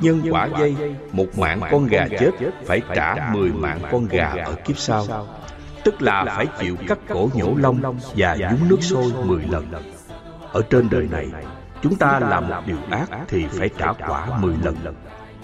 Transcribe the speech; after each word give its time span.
nhân 0.00 0.22
quả 0.30 0.48
dây. 0.58 0.76
Một 1.12 1.38
mạng 1.38 1.60
con 1.70 1.86
gà 1.86 2.06
chết 2.20 2.30
Phải 2.66 2.82
trả 2.94 3.30
mười 3.32 3.52
mạng 3.52 3.80
con 3.92 4.06
gà 4.08 4.34
ở 4.44 4.54
kiếp 4.64 4.78
sau. 4.78 5.26
Tức 5.84 6.02
là 6.02 6.24
phải 6.36 6.46
chịu 6.60 6.76
cắt 6.88 6.98
cổ 7.08 7.30
nhổ 7.34 7.54
lông 7.56 7.80
Và 8.16 8.36
nhúng 8.36 8.68
nước 8.68 8.78
sôi 8.80 9.12
mười 9.24 9.42
lần. 9.50 9.66
Ở 10.52 10.62
trên 10.70 10.88
đời 10.90 11.08
này 11.10 11.26
Chúng 11.82 11.96
ta 11.96 12.18
làm 12.18 12.48
một 12.48 12.62
điều 12.66 12.78
ác 12.90 13.08
Thì 13.28 13.46
phải 13.46 13.70
trả 13.78 13.92
quả 13.92 14.38
mười 14.40 14.54
lần. 14.64 14.76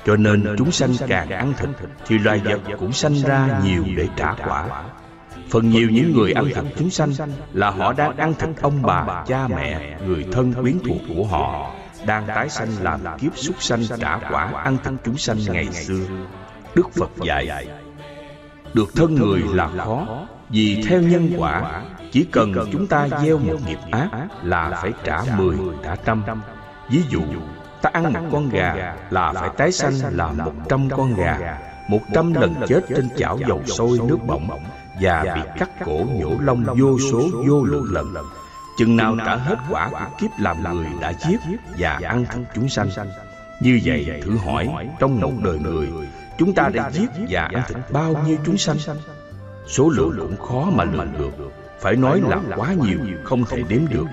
Cho 0.04 0.16
nên 0.16 0.54
chúng 0.58 0.70
sanh 0.70 0.90
càng 1.08 1.30
ăn 1.30 1.52
thịt 1.56 1.68
Thì 2.06 2.18
loài 2.18 2.40
vật 2.44 2.60
cũng 2.78 2.92
sanh 2.92 3.14
ra 3.14 3.60
nhiều 3.64 3.84
để 3.96 4.08
trả 4.16 4.32
quả. 4.32 4.84
Phần 5.50 5.70
nhiều 5.70 5.88
những 5.90 6.12
người 6.16 6.32
ăn 6.32 6.44
thịt 6.44 6.64
chúng 6.78 6.90
sanh 6.90 7.10
Là 7.52 7.70
họ 7.70 7.92
đang 7.92 8.16
ăn 8.16 8.34
thịt 8.34 8.50
ông 8.62 8.82
bà, 8.82 9.24
cha 9.26 9.48
mẹ, 9.48 9.96
người 10.06 10.26
thân 10.32 10.54
quyến 10.54 10.78
thuộc 10.84 10.98
của 11.16 11.24
họ 11.24 11.72
đang 12.06 12.26
tái 12.26 12.48
sanh 12.48 12.68
làm 12.80 13.00
kiếp 13.18 13.36
súc 13.36 13.62
sanh 13.62 13.82
trả 13.98 14.18
quả 14.30 14.52
ăn 14.64 14.76
thịt 14.84 14.92
chúng 15.04 15.16
sanh 15.16 15.38
ngày 15.48 15.72
xưa. 15.72 16.06
Đức 16.74 16.92
Phật 16.92 17.10
dạy, 17.24 17.66
được 18.74 18.94
thân 18.94 19.14
người 19.14 19.42
là 19.52 19.68
khó, 19.76 20.26
vì 20.48 20.84
theo 20.88 21.02
nhân 21.02 21.32
quả, 21.38 21.82
chỉ 22.12 22.26
cần 22.32 22.54
chúng 22.72 22.86
ta 22.86 23.08
gieo 23.22 23.38
một 23.38 23.56
nghiệp 23.66 23.78
ác 23.90 24.08
là 24.42 24.78
phải 24.82 24.92
trả 25.04 25.22
mười, 25.36 25.56
trả 25.84 25.96
trăm. 25.96 26.24
Ví 26.90 27.02
dụ, 27.10 27.22
ta 27.82 27.90
ăn 27.92 28.12
một 28.12 28.20
con 28.32 28.48
gà 28.48 28.94
là 29.10 29.32
phải 29.32 29.50
tái 29.56 29.72
sanh 29.72 29.94
là 30.10 30.32
một 30.32 30.52
trăm 30.68 30.88
con 30.90 31.14
gà, 31.14 31.58
một 31.88 32.00
trăm 32.14 32.34
lần 32.34 32.54
chết 32.66 32.80
trên 32.88 33.08
chảo 33.16 33.38
dầu 33.48 33.62
sôi 33.66 33.98
nước 34.08 34.18
bỏng 34.26 34.48
và 35.00 35.22
bị 35.34 35.40
cắt 35.58 35.70
cổ 35.84 36.06
nhổ 36.14 36.30
lông 36.40 36.64
vô 36.64 36.98
số 37.12 37.28
vô 37.48 37.64
lượng 37.64 37.86
lần 37.92 38.14
Chừng 38.76 38.96
nào 38.96 39.16
trả 39.26 39.36
hết 39.36 39.56
quả 39.70 39.88
của 39.90 40.16
kiếp 40.20 40.30
làm 40.38 40.62
người 40.62 40.86
đã 41.00 41.12
giết 41.12 41.40
và 41.78 42.00
ăn 42.04 42.24
thịt 42.30 42.46
chúng 42.54 42.68
sanh. 42.68 42.88
Như 43.60 43.80
vậy 43.84 44.20
thử 44.22 44.36
hỏi 44.36 44.88
trong 44.98 45.20
một 45.20 45.32
đời 45.44 45.58
người 45.58 45.88
Chúng 46.38 46.54
ta 46.54 46.68
đã 46.74 46.90
giết 46.90 47.10
và 47.28 47.42
ăn 47.42 47.62
thịt 47.68 47.76
bao 47.90 48.22
nhiêu 48.26 48.36
chúng 48.46 48.56
sanh? 48.56 48.76
Số 49.66 49.88
lượng 49.88 50.16
cũng 50.18 50.36
khó 50.36 50.70
mà 50.70 50.84
lường 50.84 51.12
được. 51.18 51.52
Phải 51.80 51.96
nói 51.96 52.20
là 52.28 52.40
quá 52.56 52.74
nhiều 52.74 52.98
không 53.24 53.44
thể 53.44 53.62
đếm 53.68 53.80
được. 53.90 54.06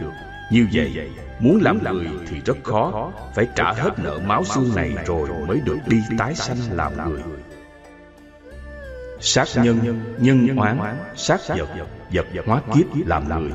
Như 0.52 0.68
vậy 0.74 1.10
muốn 1.40 1.60
làm 1.62 1.84
người 1.84 2.08
thì 2.28 2.42
rất 2.46 2.58
khó. 2.64 3.12
Phải 3.36 3.48
trả 3.56 3.74
hết 3.74 4.00
nợ 4.04 4.20
máu 4.26 4.44
xương 4.44 4.76
này 4.76 4.92
rồi 5.06 5.30
mới 5.48 5.62
được 5.66 5.78
đi 5.88 6.02
tái 6.18 6.36
sanh 6.36 6.58
làm 6.72 7.10
người. 7.10 7.22
Sát 9.20 9.48
nhân, 9.56 10.02
nhân 10.18 10.58
oán, 10.58 10.78
sát 11.16 11.40
vật, 11.48 11.70
vật 12.12 12.26
hóa 12.46 12.62
kiếp 12.74 12.86
làm 13.06 13.30
người 13.30 13.52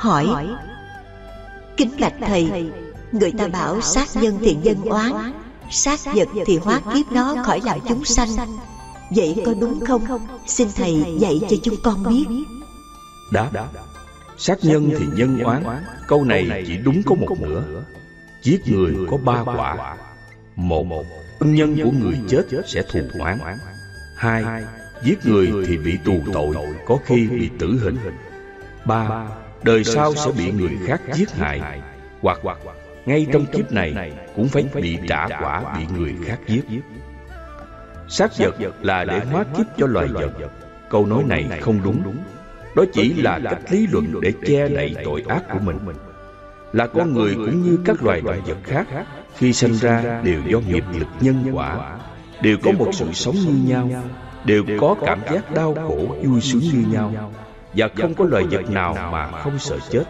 hỏi, 0.00 0.48
kính 1.76 1.90
bạch 2.00 2.14
thầy, 2.20 2.70
người 3.12 3.32
ta 3.38 3.48
bảo 3.48 3.80
sát 3.80 4.08
nhân 4.14 4.38
thì 4.40 4.54
nhân 4.62 4.84
oán, 4.84 5.12
sát 5.70 6.00
vật 6.14 6.28
thì 6.46 6.58
hóa 6.58 6.80
kiếp 6.94 7.12
nó 7.12 7.34
khỏi 7.44 7.60
làm 7.64 7.78
chúng 7.88 8.04
sanh. 8.04 8.28
Vậy 9.16 9.42
có 9.46 9.54
đúng 9.60 9.80
không? 9.86 10.26
Xin 10.46 10.68
thầy 10.76 11.04
dạy 11.18 11.40
cho 11.50 11.56
chúng 11.62 11.74
con 11.82 12.02
biết. 12.08 12.24
Đáp, 13.32 13.50
sát 14.38 14.58
nhân 14.62 14.90
thì 14.98 15.06
nhân 15.14 15.38
oán. 15.38 15.64
Câu 16.06 16.24
này 16.24 16.64
chỉ 16.66 16.76
đúng 16.76 17.02
có 17.06 17.14
một 17.14 17.36
nửa. 17.40 17.62
Giết 18.42 18.68
người 18.68 18.96
có 19.10 19.16
ba 19.16 19.44
quả. 19.44 19.96
Một, 20.56 20.86
ân 21.38 21.54
nhân 21.54 21.76
của 21.84 21.90
người 22.00 22.20
chết 22.28 22.42
sẽ 22.66 22.82
thù 22.92 23.00
oán. 23.18 23.38
Hai, 24.16 24.44
giết 25.04 25.26
người 25.26 25.52
thì 25.66 25.76
bị 25.76 25.98
tù 26.04 26.14
tội, 26.32 26.56
có 26.86 26.98
khi 27.04 27.26
bị 27.26 27.50
tử 27.58 27.80
hình. 27.82 27.98
Ba 28.84 29.28
đời 29.62 29.84
sau 29.84 30.14
sẽ 30.14 30.30
bị 30.38 30.52
người 30.52 30.78
khác 30.86 31.00
giết 31.14 31.30
hại. 31.32 31.80
hoặc 32.20 32.38
ngay 33.06 33.26
trong 33.32 33.46
kiếp 33.46 33.72
này 33.72 34.12
cũng 34.36 34.48
phải 34.48 34.64
bị 34.74 34.98
trả 35.08 35.28
quả 35.28 35.76
bị 35.76 35.98
người 35.98 36.14
khác 36.24 36.38
giết. 36.46 36.62
sát 38.08 38.30
vật 38.38 38.54
là 38.80 39.04
để 39.04 39.20
hóa 39.32 39.44
kiếp 39.56 39.66
cho 39.76 39.86
loài 39.86 40.08
vật. 40.08 40.30
câu 40.90 41.06
nói 41.06 41.24
này 41.26 41.60
không 41.60 41.80
đúng. 41.84 42.02
đó 42.76 42.84
chỉ 42.92 43.14
là 43.14 43.40
cách 43.42 43.62
lý 43.70 43.86
luận 43.86 44.20
để 44.22 44.32
che 44.46 44.68
đậy 44.68 44.94
tội 45.04 45.24
ác 45.28 45.42
của 45.52 45.58
mình. 45.58 45.78
là 46.72 46.86
con 46.86 47.14
người 47.14 47.34
cũng 47.34 47.62
như 47.62 47.78
các 47.84 48.02
loài 48.02 48.20
động 48.20 48.40
vật 48.46 48.58
khác 48.64 48.86
khi 49.36 49.52
sinh 49.52 49.74
ra 49.74 50.20
đều 50.24 50.40
do 50.46 50.58
nghiệp 50.60 50.84
lực 50.98 51.08
nhân 51.20 51.44
quả 51.52 51.98
đều 52.42 52.56
có 52.62 52.72
một 52.72 52.90
sự 52.92 53.12
sống 53.12 53.34
như 53.34 53.74
nhau 53.74 53.90
đều 54.44 54.64
có 54.80 54.96
cảm 55.06 55.20
giác 55.32 55.54
đau 55.54 55.74
khổ 55.74 56.16
vui 56.22 56.40
sướng 56.40 56.60
như 56.60 56.84
nhau 56.92 57.32
và 57.74 57.88
không 57.96 58.14
có 58.14 58.24
loài 58.24 58.44
vật 58.50 58.70
nào 58.70 59.10
mà 59.12 59.30
không 59.30 59.58
sợ 59.58 59.78
chết. 59.90 60.04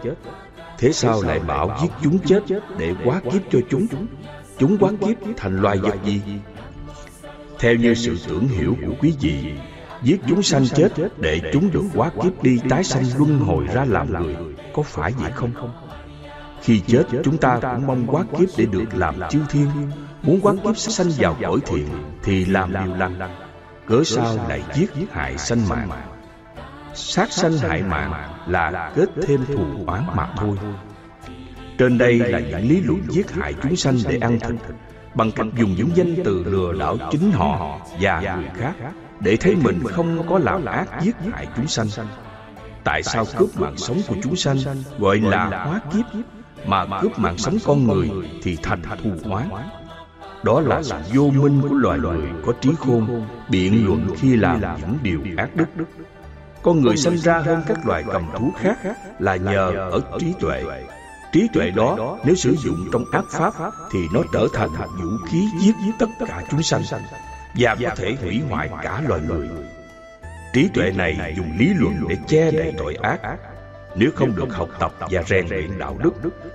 Thế 0.77 0.91
sao 0.91 1.21
lại 1.21 1.39
bảo 1.39 1.77
giết 1.81 1.91
chúng 2.03 2.19
chết 2.19 2.43
Để 2.77 2.93
quá 3.03 3.21
kiếp 3.31 3.41
cho 3.51 3.59
chúng? 3.69 3.87
Chúng? 4.57 4.77
Quá 4.77 4.91
kiếp 5.01 5.17
thành 5.37 5.61
loài 5.61 5.77
vật 5.77 5.95
gì? 6.05 6.21
Theo 7.59 7.75
như 7.75 7.93
sự 7.93 8.17
tưởng 8.27 8.47
hiểu 8.47 8.75
của 8.85 8.93
quý 9.01 9.13
vị 9.21 9.53
Giết 10.03 10.21
chúng 10.27 10.43
sanh 10.43 10.67
chết 10.67 10.91
Để 11.17 11.41
chúng 11.53 11.71
được 11.71 11.83
quá 11.95 12.11
kiếp 12.23 12.43
đi 12.43 12.59
tái 12.69 12.83
sanh 12.83 13.03
luân 13.17 13.39
hồi 13.39 13.65
ra 13.73 13.85
làm 13.85 14.13
người. 14.23 14.35
Có 14.73 14.81
phải 14.81 15.13
vậy 15.19 15.31
không? 15.35 15.51
Khi 16.61 16.79
chết 16.87 17.03
chúng 17.23 17.37
ta 17.37 17.59
cũng 17.61 17.87
mong 17.87 18.07
quá 18.07 18.23
kiếp 18.39 18.49
để 18.57 18.65
được 18.65 18.85
làm 18.93 19.15
chư 19.29 19.39
thiên. 19.49 19.67
Muốn 20.21 20.41
quá 20.41 20.53
kiếp 20.63 20.77
sanh 20.77 21.09
vào 21.17 21.37
cõi 21.41 21.59
thiện 21.65 21.87
Thì 22.23 22.45
làm 22.45 22.73
điều 22.73 22.95
lành. 22.95 23.19
Cớ 23.87 24.03
sao 24.05 24.35
lại 24.49 24.63
giết 24.73 24.91
hại 25.11 25.37
sanh 25.37 25.69
mạng 25.69 26.10
sát 26.93 27.31
sanh 27.31 27.57
hại 27.57 27.83
mạng 27.83 28.13
là 28.47 28.91
kết 28.95 29.09
thêm 29.21 29.45
thù 29.45 29.65
oán 29.87 30.03
mà 30.15 30.27
thôi. 30.37 30.57
trên 31.77 31.97
đây 31.97 32.19
là 32.19 32.39
những 32.39 32.69
lý 32.69 32.81
luận 32.81 33.01
giết 33.09 33.31
hại 33.31 33.53
chúng 33.63 33.75
sanh 33.75 33.97
để 34.09 34.17
ăn 34.21 34.39
thịt. 34.39 34.55
bằng 35.15 35.31
cách 35.31 35.47
dùng 35.57 35.75
những 35.75 35.89
danh 35.95 36.15
từ 36.25 36.43
lừa 36.43 36.73
đảo 36.79 36.97
chính 37.11 37.31
họ 37.31 37.79
và 37.99 38.35
người 38.35 38.49
khác 38.55 38.73
để 39.19 39.35
thấy 39.35 39.55
mình 39.55 39.83
không 39.83 40.27
có 40.29 40.39
làm 40.39 40.65
ác 40.65 40.87
giết 41.01 41.15
hại 41.31 41.47
chúng 41.55 41.67
sanh. 41.67 41.87
tại 42.83 43.03
sao 43.03 43.25
cướp 43.37 43.59
mạng 43.59 43.77
sống 43.77 44.01
của 44.07 44.15
chúng 44.23 44.35
sanh 44.35 44.57
gọi 44.99 45.17
là 45.17 45.65
hóa 45.65 45.81
kiếp 45.93 46.05
mà 46.65 46.85
cướp 47.01 47.19
mạng 47.19 47.37
sống 47.37 47.57
con 47.65 47.87
người 47.87 48.09
thì 48.43 48.57
thành 48.63 48.81
thù 49.03 49.31
oán. 49.31 49.49
đó 50.43 50.61
là 50.61 50.83
sự 50.83 50.95
vô 51.13 51.29
minh 51.29 51.61
của 51.61 51.75
loài 51.75 51.99
người 51.99 52.29
có 52.45 52.53
trí 52.61 52.69
khôn 52.79 53.25
biện 53.49 53.85
luận 53.85 54.07
khi 54.17 54.35
làm 54.35 54.61
những 54.61 54.97
điều 55.03 55.19
ác 55.37 55.55
đức 55.55 55.65
con 56.63 56.81
người 56.81 56.97
sinh 56.97 57.17
ra 57.17 57.39
hơn 57.39 57.63
các 57.67 57.85
loài 57.85 58.03
cầm 58.11 58.29
thú 58.37 58.51
khác 58.57 58.77
là 59.19 59.35
nhờ 59.35 59.89
ở 59.91 60.01
trí 60.19 60.33
tuệ. 60.39 60.63
trí 61.31 61.47
tuệ. 61.53 61.71
Đó 61.71 62.17
nếu 62.23 62.35
sử 62.35 62.55
dụng 62.55 62.89
trong 62.93 63.05
ác 63.11 63.25
pháp 63.29 63.53
thì 63.91 63.99
nó 64.13 64.21
trở 64.33 64.47
thành 64.53 64.69
vũ 64.73 65.09
khí 65.27 65.47
giết 65.59 65.75
tất 65.99 66.05
cả 66.27 66.43
chúng 66.51 66.63
sanh. 66.63 66.81
và 67.55 67.75
có 67.83 67.95
thể 67.95 68.15
hủy 68.21 68.41
hoại 68.49 68.69
cả 68.83 69.01
loài 69.07 69.21
người. 69.27 69.49
trí 70.53 70.67
tuệ 70.73 70.91
này 70.91 71.33
dùng 71.37 71.51
lý 71.59 71.73
luận 71.73 71.93
để 72.09 72.17
che 72.27 72.51
đậy 72.51 72.73
tội 72.77 72.95
ác. 72.95 73.19
nếu 73.95 74.09
không 74.15 74.35
được 74.35 74.53
học 74.53 74.69
tập 74.79 74.91
và 74.99 75.23
rèn 75.27 75.47
luyện 75.47 75.79
đạo 75.79 75.97
đức 76.03 76.13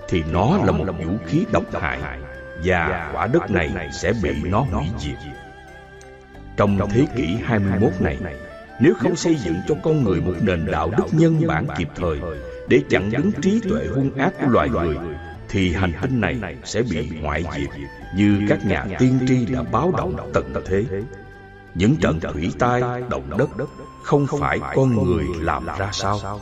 thì 0.08 0.22
nó 0.32 0.58
là 0.64 0.72
một 0.72 0.84
vũ 1.04 1.12
khí 1.26 1.44
độc 1.52 1.64
hại 1.80 1.98
và 2.64 3.10
quả 3.14 3.26
đất 3.26 3.50
này 3.50 3.88
sẽ 3.92 4.12
bị 4.22 4.34
nó 4.44 4.60
hủy 4.60 4.86
diệt. 4.98 5.18
trong 6.56 6.78
thế 6.90 7.06
kỷ 7.16 7.36
21 7.44 7.92
này 8.00 8.18
nếu 8.80 8.94
không 8.94 9.16
xây 9.16 9.36
dựng 9.36 9.56
cho 9.68 9.74
con 9.82 10.04
người 10.04 10.20
một 10.20 10.34
nền 10.40 10.66
đạo 10.66 10.90
đức 10.96 11.04
nhân 11.12 11.46
bản 11.46 11.66
kịp 11.78 11.88
thời 11.96 12.20
để 12.68 12.82
chặn 12.90 13.10
đứng 13.10 13.32
trí 13.42 13.60
tuệ 13.60 13.86
hung 13.94 14.14
ác 14.14 14.32
của 14.40 14.46
loài 14.46 14.68
người 14.68 14.96
thì 15.48 15.72
hành 15.72 15.92
tinh 16.02 16.20
này 16.20 16.56
sẽ 16.64 16.82
bị 16.82 17.08
hoại 17.22 17.44
diệt 17.56 17.68
như 18.16 18.40
các 18.48 18.66
nhà 18.66 18.86
tiên 18.98 19.18
tri 19.28 19.46
đã 19.46 19.62
báo 19.62 19.92
động 19.96 20.30
tận 20.34 20.52
thế. 20.66 20.84
những 21.74 21.96
trận 21.96 22.20
thủy 22.20 22.52
tai 22.58 22.82
động 23.10 23.38
đất 23.38 23.50
không 24.02 24.26
phải 24.40 24.58
con 24.74 25.04
người 25.04 25.24
làm 25.40 25.66
ra 25.78 25.88
sao. 25.92 26.40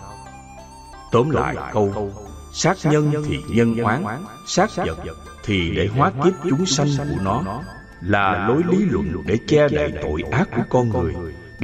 tóm 1.12 1.30
lại 1.30 1.56
câu 1.72 2.12
sát 2.52 2.76
nhân 2.84 3.12
thì 3.28 3.38
nhân 3.48 3.76
oán 3.76 4.04
sát 4.46 4.70
vật 4.76 4.98
thì 5.44 5.70
để 5.76 5.88
hóa 5.96 6.12
kiếp 6.24 6.32
chúng 6.50 6.66
sanh 6.66 6.88
của 6.98 7.22
nó 7.22 7.62
là 8.00 8.46
lối 8.48 8.62
lý 8.70 8.84
luận 8.84 9.22
để 9.26 9.38
che 9.46 9.68
đậy 9.68 9.92
tội 10.02 10.22
ác 10.30 10.48
của 10.56 10.62
con 10.68 10.88
người 10.88 11.14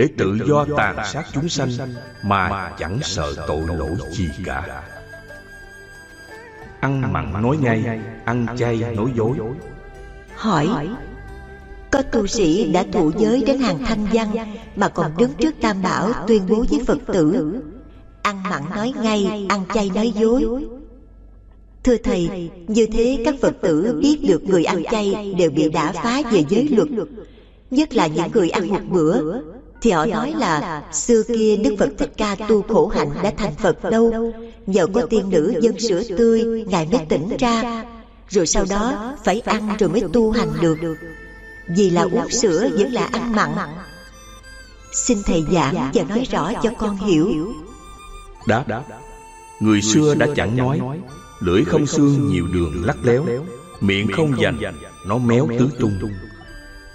để 0.01 0.09
tự 0.17 0.39
do 0.49 0.67
tàn 0.77 0.97
sát 1.13 1.25
chúng 1.33 1.49
sanh 1.49 1.71
mà 2.23 2.73
chẳng 2.79 2.99
sợ 3.03 3.35
tội 3.47 3.63
lỗi 3.79 3.97
gì 4.11 4.29
cả. 4.45 4.83
ăn 6.81 7.13
mặn 7.13 7.43
nói 7.43 7.57
ngay 7.57 8.01
ăn 8.25 8.47
chay 8.59 8.77
nói 8.97 9.13
dối. 9.17 9.37
hỏi 10.35 10.89
có 11.91 12.03
tu 12.03 12.27
sĩ 12.27 12.73
đã 12.73 12.85
thụ 12.93 13.13
giới 13.19 13.43
đến 13.47 13.59
hàng 13.59 13.85
thanh 13.85 14.07
văn 14.13 14.55
mà 14.77 14.89
còn 14.89 15.13
đứng 15.19 15.33
trước 15.39 15.55
tam 15.61 15.83
bảo 15.83 16.13
tuyên 16.27 16.43
bố 16.49 16.65
với 16.71 16.85
phật 16.87 16.99
tử? 17.07 17.61
ăn 18.23 18.43
mặn 18.43 18.63
nói 18.71 18.93
ngay 19.03 19.47
ăn 19.49 19.65
chay 19.75 19.91
nói 19.95 20.13
dối. 20.17 20.45
thưa 21.85 21.97
thầy 21.97 22.51
như 22.69 22.87
thế 22.93 23.23
các 23.25 23.35
phật 23.43 23.55
tử 23.63 23.99
biết 24.03 24.19
được 24.29 24.43
người 24.45 24.65
ăn 24.65 24.83
chay 24.91 25.35
đều 25.39 25.51
bị 25.51 25.71
đả 25.71 25.93
phá 25.93 26.23
về 26.33 26.45
giới 26.49 26.69
luật. 26.69 26.89
nhất 27.71 27.95
là 27.95 28.07
những 28.07 28.33
người 28.33 28.51
ăn 28.51 28.69
một 28.69 28.81
bữa 28.91 29.21
thì 29.83 29.91
họ 29.91 30.07
nói 30.07 30.35
là 30.39 30.83
xưa 30.93 31.23
kia 31.23 31.57
Đức 31.57 31.75
Phật 31.79 31.89
Thích 31.99 32.13
Ca 32.17 32.37
tu 32.49 32.63
khổ 32.63 32.87
hạnh 32.87 33.11
đã 33.23 33.33
thành 33.37 33.55
Phật 33.55 33.91
đâu 33.91 34.33
Nhờ 34.67 34.87
có 34.95 35.03
tiên 35.11 35.31
nữ 35.31 35.55
dân 35.61 35.81
sữa 35.81 36.03
tươi 36.19 36.65
Ngài 36.69 36.87
mới 36.87 37.07
tỉnh 37.09 37.37
ra. 37.39 37.85
Rồi 38.29 38.47
sau 38.47 38.65
đó 38.71 39.15
phải 39.25 39.41
ăn 39.41 39.77
rồi 39.79 39.91
mới 39.91 40.03
tu 40.13 40.31
hành 40.31 40.49
được. 40.61 40.77
Vì 41.69 41.91
là 41.91 42.03
uống 42.03 42.31
sữa 42.31 42.69
vẫn 42.79 42.93
là 42.93 43.09
ăn 43.13 43.33
mặn. 43.33 43.51
Xin 44.93 45.19
thầy 45.27 45.45
giảng 45.53 45.91
và 45.95 46.03
nói 46.03 46.27
rõ 46.31 46.53
cho 46.63 46.71
con 46.79 46.97
hiểu. 46.97 47.53
Đáp 48.47 48.65
Người 49.61 49.83
xưa 49.83 50.15
đã 50.15 50.27
chẳng 50.37 50.57
nói 50.57 50.81
Lưỡi 51.41 51.65
không 51.65 51.87
xương 51.87 52.29
nhiều 52.29 52.47
đường 52.53 52.85
lắc 52.85 52.97
léo 53.03 53.25
Miệng 53.81 54.13
không 54.13 54.41
dành 54.41 54.59
Nó 55.07 55.19
méo 55.19 55.49
tứ 55.59 55.69
tung 55.79 55.99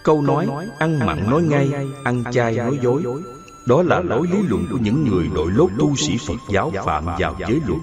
Câu 0.06 0.22
nói 0.22 0.48
ăn 0.80 1.00
mặn 1.00 1.30
nói 1.30 1.44
ngay 1.44 1.70
Ăn 2.04 2.24
chay 2.32 2.56
nói 2.56 2.80
dối. 2.82 3.04
Đó 3.68 3.84
là 3.84 4.02
lối 4.02 4.28
lý 4.32 4.38
luận 4.50 4.68
của 4.72 4.78
những 4.82 5.06
người 5.10 5.30
đội 5.36 5.52
lốt 5.52 5.70
tu 5.80 5.96
sĩ 5.96 6.18
Phật 6.28 6.54
giáo 6.54 6.72
phạm 6.86 7.06
vào 7.06 7.36
giới 7.40 7.60
luật 7.68 7.80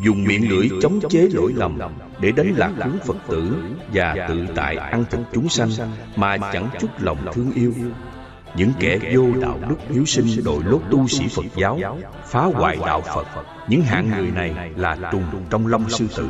Dùng 0.00 0.24
miệng 0.24 0.50
lưỡi 0.50 0.68
chống 0.82 1.00
chế 1.08 1.28
lỗi 1.32 1.52
lầm 1.56 1.78
Để 2.20 2.32
đánh 2.32 2.54
lạc 2.56 2.72
hướng 2.76 2.98
Phật 3.06 3.16
tử 3.28 3.54
Và 3.92 4.26
tự 4.28 4.46
tại 4.54 4.76
ăn 4.76 5.04
thịt 5.10 5.20
chúng 5.32 5.48
sanh 5.48 5.68
Mà 6.16 6.36
chẳng 6.52 6.68
chút 6.80 6.88
lòng 6.98 7.18
thương 7.32 7.52
yêu. 7.52 7.72
những 8.56 8.72
kẻ 8.80 8.98
vô 9.14 9.26
đạo 9.40 9.58
đức 9.68 9.76
hiếu 9.88 10.04
sinh 10.04 10.44
đội 10.44 10.62
lốt 10.64 10.82
tu 10.90 11.08
sĩ 11.08 11.28
Phật 11.28 11.44
giáo 11.56 11.98
phá 12.24 12.42
hoại 12.54 12.78
đạo 12.86 13.00
Phật. 13.00 13.26
Những 13.68 13.82
hạng 13.82 14.10
người 14.10 14.30
này 14.30 14.72
là 14.76 15.10
trùng 15.12 15.24
trong 15.50 15.66
long 15.66 15.88
sư 15.88 16.06
tử 16.16 16.28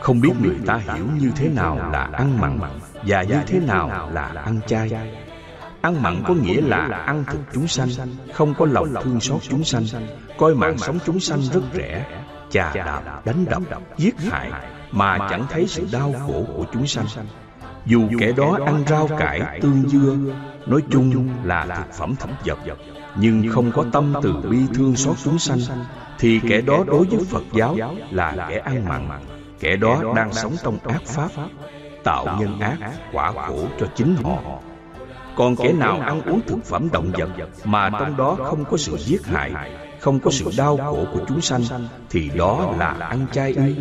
không 0.00 0.20
biết 0.20 0.32
người 0.42 0.56
ta 0.66 0.80
hiểu 0.94 1.06
như 1.20 1.30
thế 1.36 1.48
nào 1.48 1.90
là 1.92 2.10
ăn 2.12 2.40
mặn 2.40 2.58
và 3.06 3.22
như 3.22 3.40
thế 3.46 3.60
nào 3.60 4.10
là 4.12 4.32
ăn 4.44 4.60
chay? 4.66 4.90
ăn 5.84 6.02
mặn 6.02 6.22
có 6.26 6.34
nghĩa 6.34 6.60
là 6.60 7.04
ăn 7.06 7.24
thịt 7.24 7.40
chúng 7.52 7.68
sanh 7.68 7.88
không 8.32 8.54
có 8.54 8.66
lòng 8.66 8.94
thương 9.02 9.20
xót 9.20 9.40
chúng 9.48 9.64
sanh. 9.64 9.84
Coi 10.38 10.54
mạng 10.54 10.78
sống 10.78 10.98
chúng 11.06 11.20
sanh 11.20 11.40
rất 11.52 11.60
rẻ 11.74 12.06
chà 12.50 12.72
đạp 12.74 13.22
đánh 13.24 13.44
đập 13.50 13.82
giết 13.96 14.14
hại 14.30 14.50
mà 14.90 15.18
chẳng 15.30 15.46
thấy 15.50 15.66
sự 15.68 15.88
đau 15.92 16.14
khổ 16.26 16.44
của 16.56 16.64
chúng 16.72 16.86
sanh. 16.86 17.06
dù 17.86 18.08
kẻ 18.18 18.32
đó 18.32 18.58
ăn 18.66 18.84
rau 18.88 19.08
cải, 19.18 19.60
tương 19.60 19.88
dưa 19.88 20.16
Nói 20.66 20.82
chung 20.90 21.28
là 21.44 21.66
thực 21.66 21.94
phẩm 21.94 22.14
thẩm 22.16 22.30
vật. 22.44 22.58
Nhưng 23.16 23.48
không 23.52 23.72
có 23.72 23.84
tâm 23.92 24.14
từ 24.22 24.32
bi 24.50 24.58
thương 24.74 24.96
xót 24.96 25.16
chúng 25.24 25.38
sanh 25.38 25.58
Thì 26.18 26.40
kẻ 26.48 26.60
đó 26.60 26.84
đối 26.86 27.04
với 27.04 27.24
Phật 27.30 27.42
giáo 27.52 27.76
là 28.10 28.46
kẻ 28.50 28.58
ăn 28.58 28.88
mặn 28.88 29.08
Kẻ 29.60 29.76
đó 29.76 30.12
đang 30.16 30.32
sống 30.32 30.56
trong 30.62 30.78
ác 30.84 31.02
pháp 31.06 31.28
Tạo 32.04 32.36
nhân 32.40 32.60
ác, 32.60 32.78
quả 33.12 33.32
khổ 33.32 33.66
cho 33.80 33.86
chính 33.96 34.16
họ. 34.24 34.38
Còn 35.36 35.56
kẻ 35.56 35.72
nào 35.72 36.00
ăn 36.00 36.22
uống 36.22 36.40
thực 36.46 36.64
phẩm 36.64 36.88
động 36.92 37.12
vật 37.18 37.28
Mà 37.64 37.90
trong 37.90 38.16
đó 38.16 38.36
không 38.44 38.64
có 38.64 38.76
sự 38.76 38.96
giết 38.96 39.26
hại 39.26 39.52
Không 40.00 40.20
có 40.20 40.30
sự 40.30 40.50
đau 40.56 40.76
khổ 40.76 41.04
của 41.12 41.20
chúng 41.28 41.40
sanh 41.40 41.62
Thì 42.10 42.30
đó 42.36 42.74
là 42.78 42.86
ăn 42.86 43.26
chay. 43.32 43.52
ư 43.52 43.74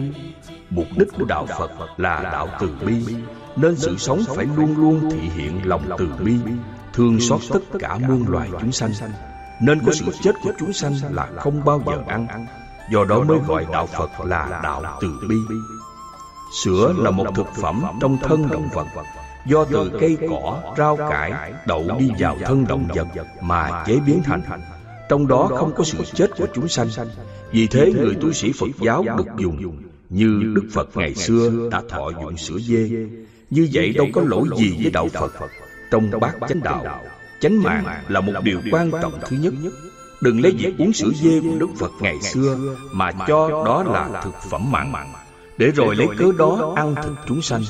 Mục 0.70 0.88
đích 0.98 1.08
của 1.20 1.25
Đạo 1.25 1.46
Phật 1.60 1.72
là 1.98 2.24
đạo 2.24 2.48
từ 2.60 2.70
bi. 2.86 3.06
nên 3.56 3.75
sự 3.75 3.98
sống 3.98 4.22
phải 4.36 4.46
luôn 4.56 4.78
luôn 4.78 5.10
thể 5.12 5.18
hiện 5.18 5.62
lòng 5.64 5.81
từ 5.98 6.10
bi 6.20 6.38
thương 6.94 7.20
xót 7.20 7.40
tất 7.54 7.60
cả 7.80 7.98
muôn 8.08 8.25
loài 8.28 8.50
chúng 8.60 8.72
sanh. 8.72 8.92
nên 9.62 9.80
có 9.86 9.92
sự 9.94 10.06
chết 10.24 10.31
của 10.44 10.52
chúng 10.60 10.74
sanh 10.74 10.94
là 11.12 11.28
không 11.38 11.66
bao 11.66 11.81
giờ 11.86 12.04
ăn. 12.08 12.46
do 12.92 13.06
đó 13.06 13.24
mới 13.24 13.38
gọi 13.48 13.66
đạo 13.72 13.86
phật 13.86 14.10
là 14.25 14.60
đạo 14.64 14.98
từ 15.02 15.20
bi 15.30 15.36
sữa 16.54 16.94
là 16.98 17.12
một 17.12 17.26
thực 17.36 17.48
phẩm 17.62 17.84
trong 18.02 18.18
thân 18.18 18.48
động 18.52 18.70
vật. 18.74 18.88
do 19.46 19.66
từ 19.66 19.92
cây 20.00 20.18
cỏ 20.30 20.74
rau 20.78 20.98
cải 20.98 21.54
đậu 21.68 21.86
đi 22.00 22.10
vào 22.20 22.38
thân 22.46 22.66
động 22.68 22.88
vật 22.96 23.08
mà 23.42 23.84
chế 23.88 24.00
biến 24.06 24.22
thành. 24.24 24.42
trong 25.10 25.28
đó 25.28 25.50
không 25.58 25.72
có 25.76 25.84
sự 25.84 25.98
chết 26.14 26.32
của 26.38 26.48
chúng 26.54 26.68
sanh. 26.68 26.88
vì 27.52 27.68
thế 27.68 27.94
người 27.94 28.16
tu 28.22 28.34
sĩ 28.34 28.52
phật 28.52 28.70
giáo 28.82 29.06
được 29.18 29.28
dùng 29.38 29.78
như 30.10 30.42
đức 30.56 30.70
phật 30.74 30.98
ngày 30.98 31.16
xưa 31.16 31.70
đã 31.72 31.82
thọ 31.90 32.10
dụng 32.22 32.38
sữa 32.38 32.58
dê. 32.60 32.90
như 33.50 33.70
vậy 33.74 33.94
đâu 33.94 34.08
có 34.14 34.22
lỗi 34.22 34.48
gì 34.58 34.78
với 34.82 34.92
đạo 34.92 35.08
Phật. 35.14 35.32
Trong 35.92 36.10
bát 36.20 36.36
chánh 36.50 36.60
đạo 36.64 37.04
Chánh 37.44 37.64
mạng 37.64 37.86
là 38.08 38.22
một 38.22 38.34
điều 38.44 38.60
quan 38.72 38.92
trọng 38.92 39.14
thứ 39.28 39.38
nhất. 39.38 39.54
Đừng 40.22 40.42
lấy 40.42 40.52
việc 40.58 40.78
uống 40.78 40.94
sữa 40.94 41.12
dê 41.24 41.40
của 41.40 41.60
Đức 41.60 41.68
Phật 41.78 41.92
ngày 42.02 42.22
xưa 42.22 42.58
Mà 42.92 43.12
cho 43.28 43.50
đó 43.50 43.84
là 43.84 44.22
thực 44.24 44.34
phẩm 44.50 44.72
mặn 44.72 44.92
Để 45.58 45.72
rồi 45.72 45.96
lấy 45.96 46.08
cớ 46.18 46.26
đó 46.38 46.74
ăn 46.76 46.96
thịt 46.96 47.14
chúng 47.28 47.42
sanh. 47.42 47.62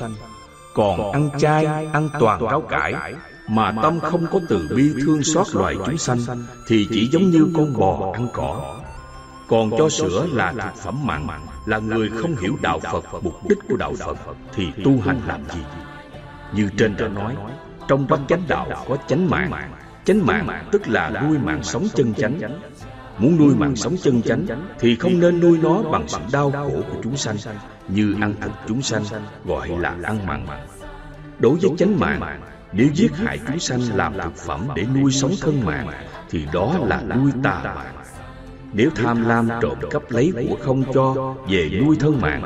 Còn 0.73 1.11
ăn 1.11 1.29
chay, 1.39 1.65
ăn 1.93 2.09
toàn 2.19 2.41
rau 2.41 2.61
cải. 2.61 2.93
Mà 3.47 3.73
tâm 3.83 3.99
không 3.99 4.27
có 4.31 4.39
từ 4.49 4.69
bi 4.75 4.93
thương 5.05 5.23
xót 5.23 5.47
loài 5.53 5.75
chúng 5.85 5.97
sanh 5.97 6.19
Thì 6.67 6.87
chỉ 6.91 7.09
giống 7.11 7.29
như 7.29 7.47
con 7.55 7.73
bò 7.73 8.11
ăn 8.13 8.27
cỏ. 8.33 8.75
còn 9.47 9.71
cho 9.77 9.89
sữa 9.89 10.27
là 10.31 10.51
thực 10.51 10.75
phẩm 10.83 11.05
mặn 11.05 11.27
Là 11.65 11.79
người 11.79 12.09
không 12.21 12.35
hiểu 12.35 12.57
đạo 12.61 12.79
Phật 12.91 13.03
Mục 13.23 13.33
đích 13.49 13.57
của 13.69 13.75
đạo 13.77 13.93
Phật 14.05 14.17
Thì 14.53 14.67
tu 14.83 14.99
hành 15.05 15.21
làm 15.27 15.41
gì? 15.53 15.61
Như 16.53 16.69
trên 16.77 16.95
đã 16.97 17.07
nói 17.07 17.35
Trong 17.87 18.07
bát 18.07 18.19
chánh 18.29 18.43
đạo 18.47 18.85
có 18.89 18.97
chánh 19.07 19.29
mạng. 19.29 19.51
Chánh 20.05 20.25
mạng 20.25 20.67
tức 20.71 20.87
là 20.87 21.09
nuôi 21.09 21.37
mạng 21.37 21.63
sống 21.63 21.87
chân 21.95 22.13
chánh 22.13 22.39
Muốn 23.17 23.37
nuôi 23.37 23.55
mạng 23.55 23.75
sống 23.75 23.95
chân 24.01 24.21
chánh 24.21 24.45
Thì 24.79 24.95
không 24.95 25.19
nên 25.19 25.39
nuôi 25.39 25.57
nó 25.57 25.81
bằng 25.81 26.07
sự 26.07 26.17
đau 26.31 26.51
khổ 26.51 26.81
của 26.91 27.01
chúng 27.03 27.17
sanh, 27.17 27.37
Như 27.87 28.15
ăn 28.21 28.33
thịt 28.41 28.51
chúng 28.67 28.81
sanh, 28.81 29.03
Gọi 29.45 29.69
là 29.69 29.95
ăn 30.03 30.25
mặn. 30.25 30.45
Đối 31.39 31.55
với 31.61 31.71
chánh 31.77 31.99
mạng, 31.99 32.41
Nếu 32.71 32.87
giết 32.93 33.15
hại 33.15 33.39
chúng 33.47 33.59
sanh 33.59 33.81
làm 33.95 34.13
thực 34.23 34.35
phẩm 34.35 34.67
Để 34.75 34.85
nuôi 34.95 35.11
sống 35.11 35.31
thân 35.41 35.65
mạng, 35.65 35.87
Thì 36.29 36.45
đó 36.53 36.75
là 36.85 37.01
nuôi 37.01 37.31
tà 37.43 37.61
mạng. 37.63 37.95
Nếu 38.73 38.89
tham 38.95 39.25
lam 39.25 39.49
trộm 39.61 39.77
cắp 39.91 40.11
lấy 40.11 40.33
của 40.49 40.57
không 40.61 40.83
cho 40.93 41.35
Về 41.49 41.69
nuôi 41.85 41.95
thân 41.99 42.21
mạng, 42.21 42.43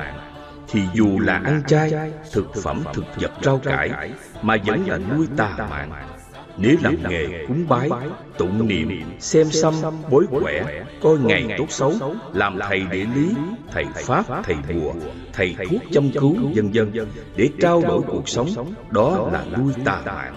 Thì 0.67 0.81
dù 0.93 1.19
là 1.19 1.41
ăn 1.43 1.63
chay, 1.67 1.91
Thực 2.33 2.55
phẩm, 2.63 2.83
thực 2.93 3.05
vật 3.21 3.31
rau 3.43 3.57
cải, 3.57 4.11
Mà 4.41 4.57
vẫn 4.65 4.87
là 4.87 4.97
nuôi 4.97 5.27
tà 5.37 5.55
mạng. 5.69 6.16
Nếu 6.57 6.77
làm 6.81 6.95
nghề, 7.09 7.45
cúng 7.47 7.65
bái, 7.69 7.89
Tụng 8.37 8.67
niệm, 8.67 9.01
Xem 9.19 9.49
xăm 9.51 9.73
Bối 10.09 10.25
quẻ, 10.41 10.83
Coi 11.01 11.17
ngày 11.19 11.45
tốt 11.57 11.65
xấu, 11.69 11.93
Làm 12.33 12.59
thầy 12.69 12.79
địa 12.91 13.05
lý, 13.15 13.29
Thầy 13.71 13.85
pháp, 13.95 14.25
Thầy 14.43 14.55
bùa, 14.73 14.93
Thầy 15.33 15.55
thuốc 15.69 15.81
châm 15.91 16.11
cứu 16.11 16.35
Dân 16.53 16.73
dân 16.73 16.91
Để 17.35 17.49
trao 17.59 17.81
đổi 17.87 18.01
cuộc 18.07 18.29
sống, 18.29 18.73
Đó 18.91 19.29
là 19.33 19.45
nuôi 19.57 19.73
tà 19.85 20.01
mạng. 20.05 20.33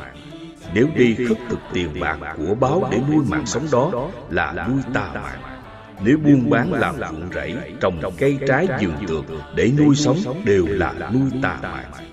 Nếu 0.74 0.86
đi 0.96 1.14
khất 1.28 1.38
thực 1.48 1.58
tiền 1.72 1.88
bạc 2.00 2.18
của 2.36 2.54
báo 2.54 2.88
để 2.90 2.98
nuôi 3.12 3.24
mạng 3.28 3.46
sống 3.46 3.66
đó 3.72 4.10
là 4.30 4.66
nuôi 4.68 4.82
tà 4.94 5.10
mạng. 5.14 5.40
Nếu 6.04 6.18
buôn 6.18 6.50
bán 6.50 6.72
làm 6.72 6.94
ruộng 6.96 7.30
rẫy, 7.34 7.54
Trồng 7.80 8.00
cây 8.18 8.38
trái 8.48 8.66
vườn 8.80 9.06
tược 9.06 9.24
Để 9.56 9.72
nuôi 9.78 9.94
sống 9.94 10.16
đều 10.44 10.66
là 10.66 11.10
nuôi 11.12 11.30
tà 11.42 11.58
mạng. 11.62 12.09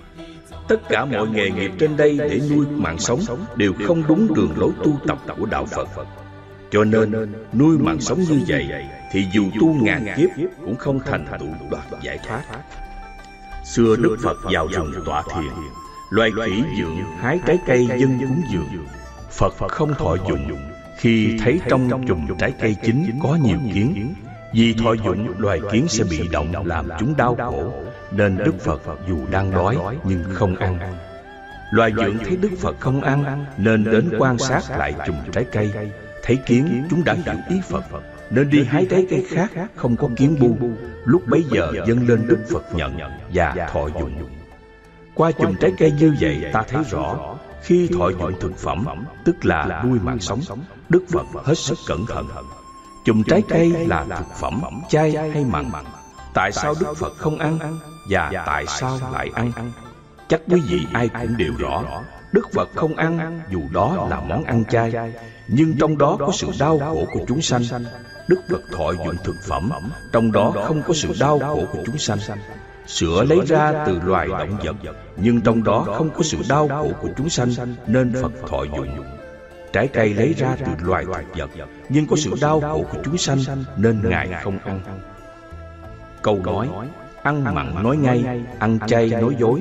Tất 0.68 0.80
cả 0.88 1.04
mọi 1.04 1.28
nghề 1.28 1.50
nghiệp 1.50 1.70
trên 1.78 1.96
đây 1.96 2.18
để 2.18 2.40
nuôi 2.50 2.66
mạng 2.66 2.98
sống 2.98 3.20
Đều 3.56 3.72
không 3.86 4.02
đúng 4.08 4.34
đường 4.34 4.52
lối 4.56 4.72
tu 4.84 4.98
tập 5.06 5.18
của 5.38 5.46
Đạo 5.46 5.66
Phật. 5.66 5.88
Cho 6.70 6.84
nên, 6.84 7.12
nuôi 7.52 7.78
mạng 7.78 8.00
sống 8.00 8.20
như 8.20 8.40
vậy 8.48 8.68
Thì 9.12 9.26
dù 9.32 9.44
tu 9.60 9.74
ngàn 9.74 10.06
kiếp 10.16 10.30
cũng 10.64 10.76
không 10.76 11.00
thành 11.00 11.26
tựu 11.40 11.68
đoạt 11.70 11.84
giải 12.02 12.18
thoát. 12.26 12.42
Xưa 13.64 13.96
Đức 13.96 14.16
Phật 14.22 14.36
vào 14.52 14.66
rừng 14.66 14.92
tọa 15.04 15.22
thiền, 15.34 15.52
Loài 16.10 16.30
khỉ 16.46 16.62
dượng, 16.78 16.96
hái 17.18 17.40
trái 17.46 17.58
cây, 17.66 17.88
dân 17.98 18.18
cúng 18.20 18.42
dường. 18.52 18.86
Phật 19.30 19.54
không 19.68 19.94
thọ 19.94 20.16
dụng. 20.28 20.50
Khi 20.98 21.38
thấy 21.44 21.60
trong 21.68 22.06
chùm 22.08 22.26
trái 22.38 22.52
cây 22.60 22.76
chín 22.82 23.18
có 23.22 23.38
nhiều 23.42 23.58
kiến, 23.74 24.14
Vì 24.54 24.74
thọ 24.74 24.92
dụng, 24.92 25.38
loài 25.38 25.60
kiến 25.72 25.88
sẽ 25.88 26.04
bị 26.10 26.28
động 26.32 26.66
làm 26.66 26.88
chúng 26.98 27.16
đau 27.16 27.34
khổ. 27.34 27.72
Nên 28.10 28.38
Đức 28.38 28.54
Phật 28.60 28.80
dù 29.08 29.18
đang 29.30 29.50
đói 29.50 29.76
nhưng 30.04 30.24
không 30.34 30.56
ăn. 30.56 30.78
Loài 31.70 31.92
dưỡng 31.96 32.18
thấy 32.18 32.36
Đức 32.36 32.50
Phật 32.58 32.80
không 32.80 33.00
ăn, 33.00 33.44
Nên 33.56 33.84
đến 33.84 34.10
quan 34.18 34.38
sát 34.38 34.62
lại 34.78 34.94
chùm 35.06 35.16
trái 35.32 35.44
cây, 35.52 35.70
Thấy 36.22 36.36
kiến 36.46 36.86
chúng 36.90 37.04
đã 37.04 37.14
hiểu 37.14 37.34
ý 37.48 37.60
Phật, 37.68 37.84
Nên 38.30 38.50
đi 38.50 38.64
hái 38.64 38.86
trái 38.90 39.06
cây 39.10 39.24
khác, 39.28 39.50
không 39.74 39.96
có 39.96 40.08
kiến 40.16 40.36
bu. 40.40 40.56
Lúc 41.04 41.22
bấy 41.26 41.44
giờ 41.50 41.72
dâng 41.86 42.08
lên 42.08 42.26
Đức 42.28 42.38
Phật 42.50 42.74
nhận 42.74 42.98
và 43.34 43.68
thọ 43.72 43.86
dụng. 44.00 44.12
Qua 45.14 45.32
chùm 45.32 45.54
trái 45.60 45.72
cây 45.78 45.92
như 45.92 46.14
vậy, 46.20 46.44
ta 46.52 46.62
thấy 46.68 46.82
rõ, 46.90 47.36
khi 47.62 47.88
thọ 47.98 48.08
dụng 48.08 48.32
thực 48.40 48.56
phẩm, 48.56 48.86
tức 49.24 49.44
là 49.44 49.82
nuôi 49.84 49.98
mạng 50.02 50.20
sống, 50.20 50.40
đức 50.88 51.04
phật 51.08 51.26
hết 51.44 51.54
sức 51.54 51.78
cẩn 51.86 52.06
thận. 52.06 52.26
Chùm 53.04 53.22
trái 53.22 53.42
cây 53.48 53.70
là 53.70 54.04
thực 54.04 54.26
phẩm 54.40 54.60
chay 54.88 55.10
hay 55.10 55.44
mặn? 55.44 55.64
Tại 56.34 56.52
sao 56.52 56.74
đức 56.80 56.94
phật 56.96 57.12
không 57.18 57.38
ăn? 57.38 57.58
Và 58.08 58.30
tại 58.46 58.66
sao 58.66 58.98
lại 59.12 59.30
ăn? 59.34 59.52
chắc 60.28 60.40
quý 60.48 60.60
vị 60.68 60.86
ai 60.92 61.08
cũng 61.08 61.36
đều 61.36 61.52
rõ 61.58 61.82
đức 62.32 62.52
phật 62.52 62.68
không 62.74 62.96
ăn 62.96 63.40
dù 63.50 63.60
đó 63.72 64.06
là 64.10 64.20
món 64.20 64.44
ăn 64.44 64.64
chay. 64.64 64.92
nhưng 65.48 65.74
trong 65.80 65.98
đó 65.98 66.16
có 66.18 66.32
sự 66.32 66.46
đau 66.58 66.78
khổ 66.78 67.04
của 67.12 67.20
chúng 67.28 67.42
sanh. 67.42 67.62
đức 68.28 68.40
phật 68.50 68.62
thọ 68.76 68.92
dụng 68.92 69.16
thực 69.24 69.36
phẩm. 69.48 69.70
trong 70.12 70.32
đó 70.32 70.52
không 70.64 70.82
có 70.86 70.94
sự 70.94 71.12
đau 71.20 71.38
khổ 71.38 71.64
của 71.72 71.78
chúng 71.86 71.98
sanh. 71.98 72.18
Sữa 72.86 73.24
lấy 73.28 73.38
ra 73.46 73.84
từ 73.86 74.00
loài 74.04 74.28
động 74.28 74.58
vật. 74.64 74.76
Nhưng 75.16 75.40
trong 75.40 75.64
đó 75.64 75.86
không 75.96 76.10
có 76.10 76.22
sự 76.22 76.38
đau 76.48 76.68
khổ 76.68 76.90
của 77.00 77.08
chúng 77.16 77.28
sanh 77.28 77.48
Nên 77.86 78.12
Phật 78.22 78.32
thọ 78.48 78.62
dụng. 78.62 79.04
Trái 79.72 79.88
cây 79.88 80.14
lấy 80.14 80.34
ra 80.38 80.56
từ 80.58 80.86
loài 80.86 81.04
thực 81.04 81.36
vật. 81.36 81.50
Nhưng 81.88 82.06
có 82.06 82.16
sự 82.16 82.30
đau 82.40 82.60
khổ 82.60 82.84
của 82.92 82.98
chúng 83.04 83.18
sanh 83.18 83.38
Nên 83.76 84.10
Ngài 84.10 84.28
không 84.42 84.58
ăn. 84.58 84.80
Câu 86.22 86.40
nói 86.44 86.68
Ăn 87.22 87.54
mặn 87.54 87.82
nói 87.82 87.96
ngay 87.96 88.44
Ăn 88.58 88.78
chay 88.86 89.10
nói 89.10 89.36
dối. 89.38 89.60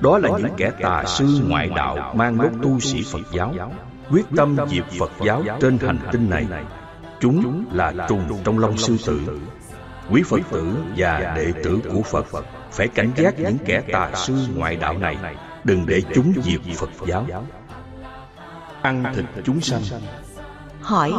Đó 0.00 0.18
là 0.18 0.28
những 0.38 0.54
kẻ 0.56 0.70
tà 0.80 1.04
sư 1.04 1.40
ngoại 1.48 1.70
đạo 1.76 2.14
mang 2.14 2.40
lốt 2.40 2.52
tu 2.62 2.80
sĩ 2.80 3.02
Phật 3.12 3.32
giáo. 3.32 3.54
Quyết 4.10 4.26
tâm 4.36 4.56
diệt 4.70 4.84
Phật 4.98 5.10
giáo 5.24 5.42
trên 5.60 5.78
hành 5.78 5.98
tinh 6.12 6.30
này. 6.30 6.46
Chúng 7.20 7.64
là 7.72 7.92
trùng 8.08 8.38
trong 8.44 8.58
lông 8.58 8.76
sư 8.76 8.96
tử. 9.06 9.20
Quý 10.10 10.22
Phật 10.22 10.40
tử 10.50 10.76
và 10.96 11.32
đệ 11.36 11.52
tử 11.64 11.78
của 11.92 12.02
Phật 12.02 12.26
Phải 12.72 12.88
cảnh 12.88 13.10
giác 13.16 13.38
những 13.38 13.58
kẻ 13.64 13.82
tà 13.92 14.10
sư 14.14 14.34
ngoại 14.56 14.76
đạo 14.76 14.98
này. 14.98 15.16
Đừng 15.64 15.86
để 15.86 16.02
chúng 16.14 16.32
diệt 16.42 16.60
Phật 16.76 16.90
giáo. 17.06 17.26
Ăn 18.82 19.04
thịt 19.14 19.24
chúng 19.44 19.60
sanh. 19.60 19.82
Hỏi 20.80 21.12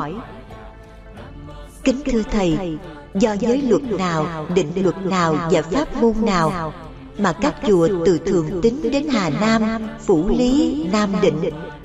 Kính 1.83 2.01
thưa 2.05 2.21
Thầy 2.31 2.77
Do 3.13 3.33
giới 3.33 3.61
luật 3.61 3.83
nào, 3.83 4.47
định 4.55 4.71
luật 4.75 5.05
nào 5.05 5.35
và 5.51 5.61
pháp 5.61 5.95
môn 6.01 6.13
nào 6.21 6.73
Mà 7.17 7.33
các 7.33 7.55
chùa 7.67 7.87
từ 8.05 8.17
Thường 8.25 8.59
Tín 8.61 8.75
đến 8.91 9.07
Hà 9.09 9.29
Nam, 9.29 9.87
Phủ 9.99 10.29
Lý, 10.29 10.85
Nam 10.91 11.09
Định 11.21 11.41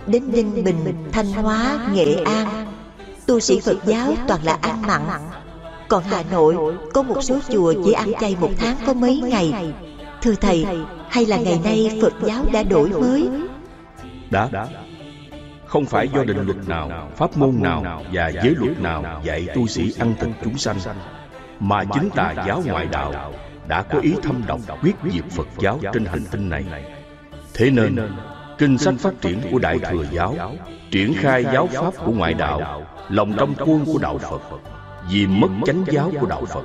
Đến 0.07 0.33
Ninh 0.33 0.65
Bình, 0.65 0.95
Thanh 1.13 1.33
Hóa, 1.33 1.79
Nghệ 1.93 2.15
An. 2.15 2.67
Tu 3.27 3.41
sĩ 3.41 3.61
Phật 3.61 3.77
giáo 3.87 4.15
toàn 4.29 4.41
là 4.45 4.59
ăn 4.61 4.83
mặn 4.87 5.03
Còn 5.89 6.03
Hà 6.05 6.23
Nội 6.31 6.57
có 6.95 7.03
một 7.03 7.23
số 7.23 7.39
chùa 7.49 7.75
chỉ 7.85 7.93
ăn 7.93 8.13
chay 8.21 8.37
một 8.41 8.51
tháng 8.59 8.77
có 8.87 8.93
mấy 8.93 9.17
ngày. 9.17 9.73
Thưa 10.23 10.35
Thầy, 10.35 10.67
hay 11.09 11.27
là 11.27 11.37
ngày 11.37 11.61
nay 11.65 11.99
Phật 12.03 12.13
giáo 12.23 12.45
đã 12.53 12.63
đổi 12.63 12.89
mới? 12.89 13.29
Đã, 14.31 14.49
không 15.75 15.87
phải 15.87 16.09
do 16.09 16.25
định 16.25 16.47
luật 16.47 16.69
nào, 16.69 17.11
pháp 17.17 17.37
môn 17.37 17.63
nào 17.63 18.03
và 18.13 18.29
giới 18.29 18.55
luật 18.59 18.81
nào 18.81 19.21
dạy 19.25 19.47
tu 19.55 19.67
sĩ 19.67 19.95
ăn 19.99 20.15
thịt 20.21 20.31
chúng 20.45 20.59
sanh, 20.59 20.77
mà 21.61 21.85
chính 21.85 22.11
tà 22.11 22.35
giáo 22.47 22.63
ngoại 22.67 22.89
đạo 22.93 23.33
đã 23.69 23.83
có 23.83 23.99
ý 23.99 24.15
thâm 24.23 24.43
độc 24.47 24.61
quyết 24.83 24.95
diệt 25.13 25.25
Phật 25.31 25.47
giáo 25.59 25.81
trên 25.93 26.05
hành 26.05 26.25
tinh 26.31 26.49
này. 26.49 26.65
Thế 27.55 27.71
nên, 27.71 27.97
kinh 28.59 28.79
sách 28.79 28.95
phát 28.99 29.15
triển 29.21 29.41
của 29.51 29.59
Đại 29.59 29.79
Thừa 29.79 30.05
Giáo 30.13 30.37
triển 30.91 31.15
khai 31.17 31.45
giáo 31.53 31.67
pháp 31.67 31.95
của 32.05 32.13
ngoại 32.13 32.35
đạo, 32.35 32.87
lòng 33.09 33.33
trong 33.37 33.55
khuôn 33.55 33.85
của 33.85 33.99
đạo 33.99 34.19
Phật, 34.19 34.43
vì 35.11 35.27
mất 35.27 35.49
chánh 35.67 35.85
giáo 35.87 36.13
của 36.21 36.27
đạo 36.27 36.45
Phật. 36.45 36.65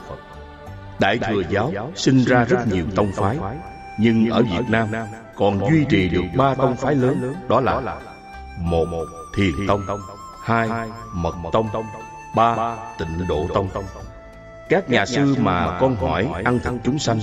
Đại 0.99 1.17
Thừa 1.17 1.43
Giáo 1.49 1.91
sinh 1.95 2.23
ra 2.23 2.43
rất 2.43 2.67
nhiều 2.67 2.85
tông 2.95 3.11
phái, 3.11 3.37
nhưng 3.99 4.29
ở 4.29 4.41
Việt 4.41 4.69
Nam 4.69 4.87
còn 5.35 5.59
duy 5.71 5.85
trì 5.89 6.09
được 6.09 6.25
ba 6.37 6.55
tông 6.55 6.75
phái 6.75 6.95
lớn, 6.95 7.33
đó 7.49 7.61
là 7.61 7.99
một 8.59 9.05
thiền 9.35 9.67
tông, 9.67 9.81
hai 10.43 10.69
mật 11.13 11.35
tông, 11.51 11.67
ba 12.35 12.77
tịnh 12.99 13.27
độ 13.27 13.47
tông. 13.53 13.69
Các 14.69 14.89
nhà 14.89 15.05
sư 15.05 15.35
mà 15.39 15.77
con 15.79 15.95
hỏi 15.95 16.27
ăn 16.45 16.59
thịt 16.59 16.73
chúng 16.83 16.99
sanh, 16.99 17.19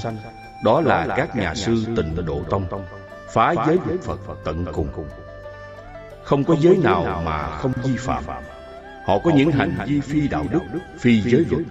đó 0.64 0.80
là 0.80 1.06
các 1.16 1.36
nhà 1.36 1.54
sư 1.54 1.84
tịnh 1.96 2.26
độ 2.26 2.42
tông, 2.50 2.66
phá 3.28 3.54
giới 3.66 3.78
luật 3.86 4.00
phật 4.00 4.20
tận 4.44 4.66
cùng. 4.72 4.88
Không 6.24 6.44
có 6.44 6.54
giới 6.58 6.76
nào 6.84 7.22
mà 7.24 7.48
không 7.48 7.72
vi 7.82 7.96
phạm. 7.96 8.24
Họ 9.06 9.18
có 9.18 9.30
những 9.30 9.50
hành 9.50 9.76
vi 9.86 10.00
phi 10.00 10.28
đạo 10.28 10.44
đức, 10.50 10.60
phi 10.98 11.20
giới 11.20 11.44
luật 11.50 11.62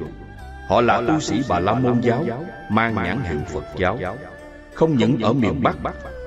họ 0.67 0.81
là 0.81 1.01
tu 1.07 1.19
sĩ 1.19 1.43
bà 1.49 1.59
la 1.59 1.73
môn 1.73 1.99
giáo, 1.99 2.25
mang 2.69 2.95
nhãn 2.95 3.19
hiệu 3.23 3.39
phật 3.53 3.63
giáo. 3.77 3.97
Không 4.73 4.95
những 4.95 5.17
ở 5.21 5.33
miền 5.33 5.63
bắc, 5.63 5.75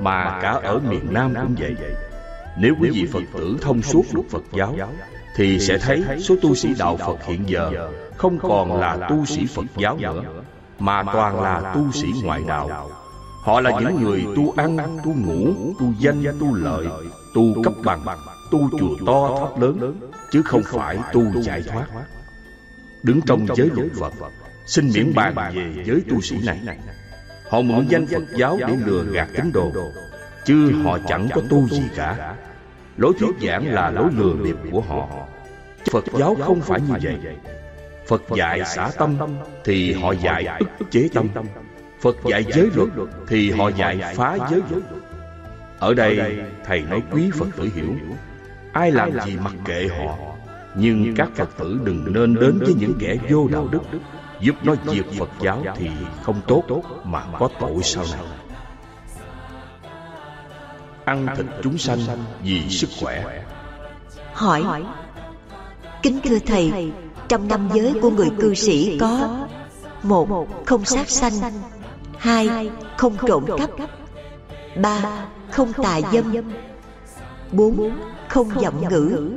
mà 0.00 0.38
cả 0.42 0.50
ở 0.62 0.78
miền 0.78 1.12
nam 1.12 1.34
cũng 1.34 1.54
vậy 1.58 1.76
nếu 2.60 2.74
quý 2.80 2.90
vị 2.90 3.06
Phật 3.12 3.22
tử 3.38 3.56
thông 3.60 3.82
suốt 3.82 4.02
luật 4.12 4.26
Phật 4.30 4.42
giáo 4.52 4.76
Thì 5.36 5.60
sẽ 5.60 5.78
thấy 5.78 6.04
số 6.18 6.36
tu 6.42 6.54
sĩ 6.54 6.74
đạo 6.78 6.96
Phật 6.96 7.24
hiện 7.24 7.42
giờ 7.46 7.90
Không 8.16 8.38
còn 8.38 8.80
là 8.80 9.08
tu 9.10 9.24
sĩ 9.24 9.46
Phật 9.46 9.64
giáo 9.76 9.98
nữa 10.02 10.22
Mà 10.78 11.02
toàn 11.02 11.42
là 11.42 11.72
tu 11.74 11.92
sĩ 11.92 12.08
ngoại 12.22 12.42
đạo. 12.46 12.90
Họ 13.42 13.60
là 13.60 13.80
những 13.80 14.02
người 14.02 14.24
tu 14.36 14.54
ăn, 14.56 14.98
tu 15.04 15.14
ngủ, 15.14 15.54
tu 15.78 15.92
danh, 15.98 16.24
tu 16.40 16.54
lợi 16.54 16.86
Tu 17.34 17.62
cấp 17.64 17.72
bằng, 17.84 18.02
tu 18.50 18.70
chùa 18.78 18.96
to 19.06 19.38
tháp 19.40 19.60
lớn 19.60 20.00
Chứ 20.30 20.42
không 20.42 20.62
phải 20.62 20.98
tu 21.12 21.42
giải 21.42 21.62
thoát. 21.62 21.86
Đứng 23.02 23.20
trong 23.26 23.46
giới 23.56 23.70
luật 23.74 23.88
Phật 23.98 24.12
Xin 24.66 24.90
miễn 24.94 25.14
bàn 25.14 25.34
về 25.54 25.84
giới 25.86 26.02
tu 26.10 26.20
sĩ 26.20 26.36
này. 26.46 26.78
Họ 27.50 27.60
mượn 27.60 27.86
danh 27.88 28.06
Phật 28.06 28.22
giáo 28.36 28.58
để 28.66 28.76
lừa 28.86 29.04
gạt 29.04 29.28
tín 29.34 29.52
đồ 29.52 29.72
Chứ 30.44 30.72
họ 30.84 30.98
chẳng 31.08 31.28
có 31.34 31.42
tu 31.50 31.68
gì 31.68 31.82
cả 31.96 32.34
Lối 32.98 33.12
thuyết 33.18 33.48
giảng 33.48 33.72
là 33.72 33.90
lối 33.90 34.08
lừa 34.16 34.32
bịp 34.32 34.56
của 34.72 34.80
họ. 34.80 35.08
Phật 35.92 36.04
giáo 36.18 36.36
không 36.40 36.60
phải 36.60 36.80
như 36.80 36.94
vậy. 37.02 37.16
Phật 38.06 38.22
dạy 38.36 38.64
xả 38.64 38.90
tâm 38.98 39.16
Thì 39.64 39.92
họ 39.92 40.12
dạy 40.12 40.46
ức 40.78 40.90
chế 40.90 41.08
tâm. 41.14 41.28
Phật 42.00 42.16
dạy 42.24 42.44
giới 42.44 42.68
luật 42.74 42.88
Thì 43.28 43.50
họ 43.50 43.68
dạy 43.68 44.14
phá 44.16 44.38
giới 44.50 44.60
luật. 44.70 44.82
Ở 45.78 45.94
đây, 45.94 46.38
Thầy 46.64 46.80
nói 46.80 47.02
quý 47.12 47.30
Phật 47.34 47.48
tử 47.56 47.68
hiểu. 47.74 47.94
Ai 48.72 48.92
làm 48.92 49.20
gì 49.20 49.36
mặc 49.44 49.54
kệ 49.64 49.88
họ. 49.98 50.16
Nhưng 50.74 51.14
các 51.16 51.28
Phật 51.34 51.56
tử 51.58 51.80
đừng 51.84 52.12
nên 52.12 52.34
đến 52.34 52.58
với 52.58 52.74
những 52.74 52.94
kẻ 53.00 53.16
vô 53.30 53.48
đạo 53.52 53.68
đức. 53.72 53.80
Giúp 54.40 54.54
nó 54.62 54.74
diệt 54.92 55.04
Phật 55.18 55.30
giáo 55.40 55.64
thì 55.76 55.90
không 56.22 56.40
tốt 56.46 56.62
Mà 57.04 57.24
có 57.38 57.48
tội 57.60 57.82
sau 57.82 58.04
này 58.12 58.37
ăn 61.08 61.26
thịt 61.36 61.46
chúng 61.62 61.78
sanh 61.78 61.98
vì 62.42 62.68
sức 62.68 62.90
khỏe. 63.00 63.44
hỏi 64.32 64.84
kính 66.02 66.20
thưa 66.24 66.38
thầy 66.38 66.92
trong 67.28 67.48
năm 67.48 67.68
giới 67.74 67.94
của 68.02 68.10
người 68.10 68.28
cư 68.40 68.54
sĩ 68.54 68.98
có 69.00 69.46
một 70.02 70.48
không 70.66 70.84
sát 70.84 71.10
sanh 71.10 71.32
hai 72.18 72.70
không 72.96 73.16
trộm 73.26 73.44
cắp 73.58 73.70
ba 74.82 75.26
không 75.50 75.72
tà 75.72 76.00
dâm 76.12 76.34
bốn 77.52 77.90
không 78.28 78.48
giọng 78.60 78.88
ngữ 78.88 79.30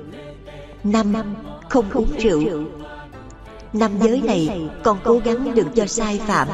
năm 0.83 1.13
không 1.69 1.89
uống 1.93 2.09
rượu. 2.19 2.41
năm 3.73 3.91
giới 3.99 4.21
này 4.21 4.69
con 4.83 4.97
cố 5.03 5.21
gắng 5.23 5.55
đừng 5.55 5.67
cho 5.75 5.85
sai 5.85 6.21
phạm 6.27 6.47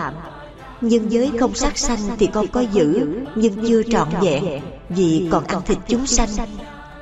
nhưng 0.82 1.12
giới 1.12 1.32
không 1.40 1.56
sát 1.56 1.78
sanh 1.78 2.00
thì 2.20 2.28
con 2.28 2.48
có 2.48 2.62
giữ 2.62 3.08
Nhưng 3.36 3.68
chưa 3.68 3.84
trọn 3.84 4.08
vẹn 4.22 4.62
Vì 4.90 5.28
còn 5.32 5.44
ăn 5.44 5.62
thịt 5.66 5.78
chúng 5.88 6.06
sanh 6.06 6.30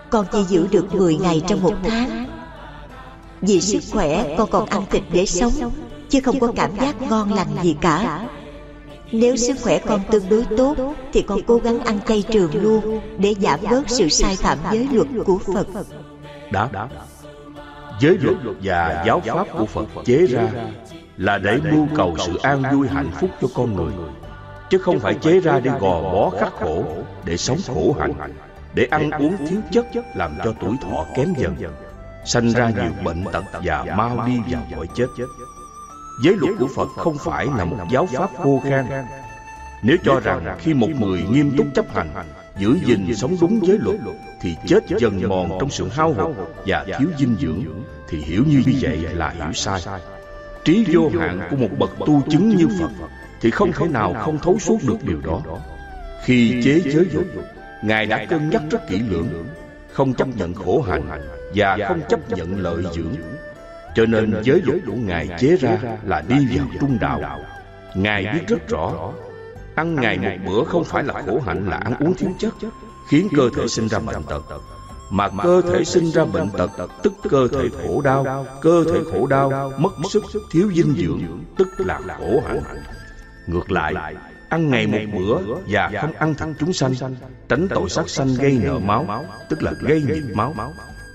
Con 0.09 0.25
chỉ 0.31 0.43
giữ 0.43 0.67
được 0.71 0.95
10 0.95 1.17
ngày 1.17 1.41
trong 1.47 1.63
một 1.63 1.73
tháng. 1.83 2.25
Vì 3.41 3.61
sức 3.61 3.83
khỏe 3.91 4.35
con 4.37 4.49
còn 4.49 4.65
ăn 4.65 4.83
thịt 4.89 5.03
để 5.11 5.25
sống 5.25 5.51
Chứ 6.09 6.19
không 6.21 6.39
có 6.39 6.51
cảm 6.55 6.71
giác 6.81 7.01
ngon 7.01 7.33
lành 7.33 7.47
gì 7.63 7.75
cả. 7.81 8.27
Nếu 9.11 9.35
sức 9.35 9.57
khỏe 9.61 9.79
con 9.79 10.01
tương 10.11 10.29
đối 10.29 10.45
tốt 10.57 10.75
Thì 11.13 11.21
con 11.21 11.39
cố 11.47 11.57
gắng 11.57 11.79
ăn 11.79 11.99
chay 12.07 12.23
trường 12.31 12.63
luôn 12.63 12.99
Để 13.17 13.35
giảm 13.41 13.59
bớt 13.69 13.83
sự 13.87 14.09
sai 14.09 14.35
phạm 14.35 14.57
giới 14.71 14.87
luật 14.91 15.07
của 15.25 15.37
Phật. 15.53 15.67
Đã 16.51 16.69
Giới 17.99 18.17
luật 18.21 18.37
và 18.63 19.03
giáo 19.07 19.21
pháp 19.25 19.47
của 19.57 19.65
Phật 19.65 19.85
chế 20.05 20.25
ra 20.25 20.51
là 21.17 21.37
để 21.37 21.59
mưu 21.71 21.87
cầu 21.95 22.15
sự 22.25 22.37
an 22.43 22.63
vui 22.71 22.87
hạnh 22.87 23.11
phúc 23.19 23.29
cho 23.41 23.47
con 23.55 23.75
người. 23.75 23.93
chứ 24.69 24.77
không 24.77 24.99
phải 24.99 25.13
chế 25.13 25.39
ra 25.39 25.59
để 25.59 25.71
gò 25.79 26.01
bó 26.01 26.29
khắc 26.29 26.53
khổ 26.53 26.83
để 27.25 27.37
sống 27.37 27.57
khổ 27.67 27.95
hạnh 27.99 28.13
để 28.73 28.87
ăn 28.91 29.11
uống 29.11 29.37
thiếu 29.47 29.61
chất 29.71 29.85
làm 30.15 30.31
cho 30.43 30.53
tuổi 30.59 30.75
thọ 30.81 31.05
kém 31.15 31.33
dần. 31.37 31.55
sanh 32.25 32.49
ra 32.49 32.69
nhiều 32.69 32.91
bệnh 33.03 33.23
tật 33.33 33.43
và 33.63 33.85
mau 33.97 34.27
đi 34.27 34.39
vào 34.49 34.63
cõi 34.75 34.87
chết. 34.95 35.07
giới 36.23 36.35
luật 36.37 36.53
của 36.59 36.67
phật 36.75 36.87
không 36.97 37.17
phải 37.17 37.47
là 37.57 37.65
một 37.65 37.77
giáo 37.91 38.05
pháp 38.05 38.29
khô 38.37 38.61
khan. 38.63 38.85
nếu 39.83 39.97
cho 40.03 40.19
rằng 40.19 40.57
khi 40.59 40.73
một 40.73 40.89
người 40.99 41.23
nghiêm 41.31 41.57
túc 41.57 41.67
chấp 41.75 41.95
hành 41.95 42.09
giữ 42.57 42.77
gìn 42.85 43.15
sống 43.15 43.35
đúng 43.41 43.67
giới 43.67 43.77
luật 43.79 43.97
thì 44.41 44.55
chết 44.67 44.79
dần 44.99 45.21
mòn 45.29 45.49
trong 45.59 45.69
sự 45.69 45.87
hao 45.87 46.13
hụt 46.13 46.35
và 46.65 46.85
thiếu 46.99 47.09
dinh 47.17 47.35
dưỡng 47.39 47.63
thì 48.09 48.17
hiểu 48.17 48.43
như 48.47 48.63
vậy 48.81 48.97
là 48.97 49.29
hiểu 49.29 49.53
sai 49.53 49.81
trí 50.65 50.85
vô 50.93 51.09
hạn 51.19 51.41
của 51.49 51.55
một 51.55 51.69
bậc 51.79 51.89
tu 51.99 52.21
chứng 52.29 52.49
như 52.49 52.67
Phật 52.79 52.91
thì 53.41 53.51
không 53.51 53.71
thể 53.71 53.87
nào 53.87 54.13
không 54.13 54.37
thấu 54.37 54.59
suốt 54.59 54.77
được 54.87 54.97
điều 55.03 55.21
đó. 55.21 55.41
Khi 56.23 56.61
chế 56.63 56.81
giới 56.85 57.05
dục, 57.11 57.25
Ngài 57.83 58.05
đã 58.05 58.25
cân 58.25 58.49
nhắc 58.49 58.61
rất 58.71 58.87
kỹ 58.89 58.99
lưỡng, 59.09 59.45
không 59.91 60.13
chấp 60.13 60.27
nhận 60.35 60.53
khổ 60.53 60.81
hạnh 60.81 61.21
và 61.55 61.77
không 61.87 62.01
chấp 62.09 62.29
nhận 62.29 62.59
lợi 62.59 62.83
dưỡng. 62.93 63.15
Cho 63.95 64.05
nên 64.05 64.33
giới 64.43 64.61
dục 64.65 64.75
của 64.85 64.95
Ngài 64.95 65.29
chế 65.39 65.55
ra 65.55 65.77
là 66.03 66.23
đi 66.27 66.57
vào 66.57 66.67
trung 66.79 66.97
đạo. 67.01 67.39
Ngài 67.95 68.23
biết 68.33 68.47
rất 68.47 68.67
rõ, 68.67 69.11
ăn 69.75 69.95
ngày 69.95 70.17
một 70.17 70.31
bữa 70.45 70.63
không 70.63 70.83
phải 70.83 71.03
là 71.03 71.13
khổ 71.25 71.39
hạnh 71.45 71.69
là 71.69 71.77
ăn 71.77 71.93
uống 71.99 72.13
thiếu 72.13 72.29
chất, 72.39 72.53
khiến 73.09 73.27
cơ 73.37 73.49
thể 73.55 73.67
sinh 73.67 73.87
ra 73.87 73.99
bệnh 73.99 74.23
tật 74.23 74.43
mà 75.09 75.29
cơ 75.43 75.61
thể 75.61 75.83
sinh 75.83 76.11
ra 76.11 76.25
bệnh 76.25 76.49
tật 76.49 76.71
tức 77.03 77.13
cơ 77.29 77.47
thể 77.47 77.69
khổ 77.83 78.01
đau 78.01 78.45
cơ 78.61 78.83
thể 78.93 78.99
khổ 79.11 79.27
đau 79.27 79.71
mất 79.77 79.91
sức 80.09 80.23
thiếu 80.51 80.71
dinh 80.75 80.95
dưỡng 80.97 81.21
tức 81.57 81.67
là 81.77 81.99
khổ 82.17 82.41
hạnh. 82.47 82.63
ngược 83.47 83.71
lại 83.71 84.15
ăn 84.49 84.69
ngày 84.69 84.87
một 84.87 84.99
bữa 85.13 85.55
và 85.67 85.91
không 86.01 86.13
ăn 86.13 86.35
thịt 86.35 86.53
chúng 86.59 86.73
sanh. 86.73 86.93
tránh 87.49 87.67
tội 87.69 87.89
sát 87.89 88.09
sanh 88.09 88.27
gây 88.39 88.59
nợ 88.63 88.79
máu 88.79 89.25
tức 89.49 89.63
là 89.63 89.71
gây 89.81 90.01
nhiệt 90.01 90.23
máu 90.33 90.53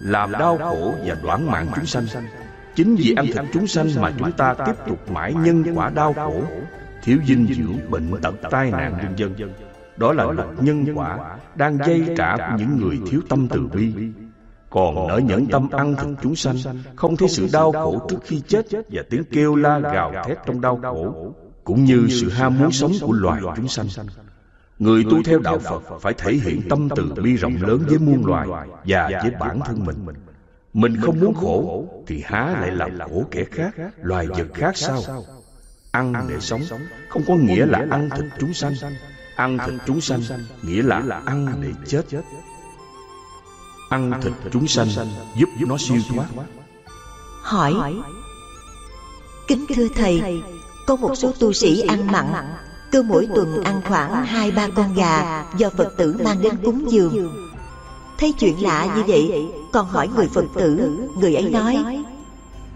làm 0.01 0.33
đau 0.33 0.59
khổ 0.59 0.95
và 1.07 1.17
đoán 1.23 1.47
mạng 1.47 1.67
chúng 1.77 1.87
sanh. 1.87 2.07
chính 2.75 2.97
vì 2.97 3.15
ăn 3.17 3.27
thịt 3.27 3.45
chúng 3.53 3.67
sanh 3.67 3.89
mà 4.01 4.13
chúng 4.19 4.33
ta 4.33 4.55
tiếp 4.67 4.75
tục 4.89 5.11
mãi 5.11 5.35
nhân 5.35 5.65
quả 5.75 5.91
đau 5.95 6.13
khổ 6.13 6.43
thiếu 7.03 7.19
dinh 7.27 7.47
dưỡng 7.47 7.91
bệnh 7.91 8.21
tật 8.23 8.35
tai 8.51 8.71
nạn 8.71 9.15
vân 9.19 9.35
vân 9.39 9.53
Đó 10.01 10.13
là 10.13 10.25
luật 10.25 10.49
nhân 10.61 10.87
quả 10.95 11.39
Đang 11.55 11.79
dây 11.87 12.15
trả 12.17 12.57
những 12.59 12.77
người 12.77 13.01
thiếu 13.07 13.21
tâm 13.29 13.49
từ 13.49 13.67
bi 13.75 13.93
Còn 14.71 15.09
nỡ 15.09 15.19
nhẫn 15.19 15.47
tâm 15.47 15.69
ăn 15.71 15.95
thịt 15.97 16.17
chúng 16.23 16.37
sanh 16.37 16.57
Không 16.97 17.17
thấy 17.17 17.29
sự 17.29 17.49
đau 17.53 17.73
khổ 17.73 18.07
trước 18.09 18.19
khi 18.25 18.43
chết 18.49 18.67
Và 18.73 19.03
tiếng 19.11 19.25
kêu 19.33 19.57
la 19.57 19.79
gào 19.79 20.13
thét 20.27 20.39
trong 20.47 20.61
đau 20.61 20.81
khổ 20.83 21.35
Cũng 21.65 21.85
như 21.85 22.07
sự 22.09 22.31
ham 22.31 22.59
muốn 22.59 22.73
sống 22.73 22.93
của 23.01 23.13
loài 23.13 23.43
chúng 23.57 23.69
sanh 23.69 23.87
Người 24.79 25.05
tu 25.11 25.23
theo 25.23 25.39
đạo 25.39 25.59
Phật 25.59 26.01
phải 26.01 26.15
thể 26.19 26.33
hiện 26.33 26.63
tâm 26.69 26.89
từ 26.97 27.15
bi 27.23 27.37
rộng 27.37 27.57
lớn 27.61 27.85
với 27.89 27.99
muôn 27.99 28.27
loài 28.27 28.49
và 28.85 29.09
với 29.23 29.31
bản 29.41 29.61
thân 29.65 29.85
mình. 29.85 29.97
Mình 30.73 30.97
không 31.01 31.21
muốn 31.21 31.35
khổ 31.35 31.85
thì 32.07 32.23
há 32.25 32.57
lại 32.61 32.71
làm 32.71 32.99
khổ 32.99 33.25
kẻ 33.31 33.45
khác, 33.45 33.75
loài 34.03 34.27
vật 34.27 34.47
khác 34.55 34.77
sao? 34.77 35.03
Ăn 35.91 36.15
để 36.29 36.41
sống 36.41 36.61
không 37.09 37.23
có 37.27 37.35
nghĩa 37.35 37.67
là 37.67 37.87
ăn 37.91 38.09
thịt 38.17 38.25
chúng 38.39 38.53
sanh. 38.53 38.73
Ăn 39.41 39.59
thịt 39.67 39.75
chúng 39.87 40.01
sanh 40.01 40.21
nghĩa 40.63 40.83
là 40.83 41.23
ăn 41.27 41.63
để 41.63 41.73
chết. 41.89 42.03
Ăn 43.89 44.13
thịt 44.23 44.33
chúng 44.53 44.69
sanh 44.69 44.89
giúp 45.37 45.49
nó 45.61 45.77
siêu 45.79 45.97
thoát. 46.09 46.27
Hỏi 47.43 47.75
Kính 49.49 49.67
thưa 49.75 49.89
Thầy, 49.95 50.43
có 50.87 50.97
một 50.97 51.15
số 51.15 51.33
tu 51.39 51.53
sĩ 51.53 51.81
ăn 51.81 52.07
mặn 52.13 52.27
cứ 52.93 53.03
mỗi 53.03 53.29
tuần 53.35 53.63
ăn 53.65 53.81
khoảng 53.89 54.25
hai 54.25 54.51
ba 54.51 54.69
con 54.69 54.95
gà 54.95 55.45
do 55.57 55.71
Phật 55.71 55.97
tử 55.97 56.17
mang 56.25 56.43
đến 56.43 56.57
cúng 56.65 56.93
dường. 56.93 57.33
Thấy 58.19 58.33
chuyện 58.33 58.63
lạ 58.63 58.95
như 58.97 59.03
vậy, 59.07 59.49
còn 59.73 59.87
hỏi 59.87 60.09
người 60.17 60.29
Phật 60.35 60.45
tử, 60.55 60.99
người 61.21 61.35
ấy 61.35 61.51
nói, 61.51 62.03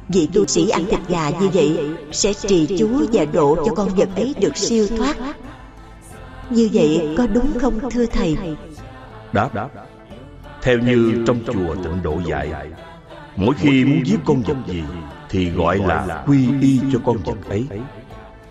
vị 0.08 0.28
tu 0.34 0.46
sĩ 0.46 0.68
ăn 0.68 0.84
thịt 0.90 1.00
gà 1.08 1.30
như 1.30 1.48
vậy 1.48 1.78
sẽ 2.12 2.32
trì 2.32 2.76
chú 2.78 2.88
và 3.12 3.24
độ 3.24 3.56
cho 3.66 3.74
con 3.74 3.88
vật 3.88 4.08
ấy 4.16 4.34
được 4.40 4.56
siêu 4.56 4.86
thoát. 4.98 5.16
Như 6.54 6.68
vậy 6.72 7.14
có 7.18 7.26
đúng 7.26 7.58
không 7.60 7.90
thưa 7.90 8.06
Thầy? 8.06 8.36
Đáp, 9.32 9.50
theo 10.62 10.78
như 10.78 11.24
trong 11.26 11.38
chùa 11.46 11.74
tịnh 11.74 12.02
độ 12.02 12.20
dạy, 12.26 12.52
mỗi 13.36 13.54
khi 13.58 13.84
muốn 13.84 14.06
giết 14.06 14.18
con 14.24 14.42
vật 14.42 14.56
gì 14.66 14.82
thì 15.28 15.50
gọi 15.50 15.78
là 15.78 16.24
quy 16.26 16.48
y 16.60 16.80
cho 16.92 16.98
con 17.04 17.16
vật 17.24 17.48
ấy. 17.48 17.66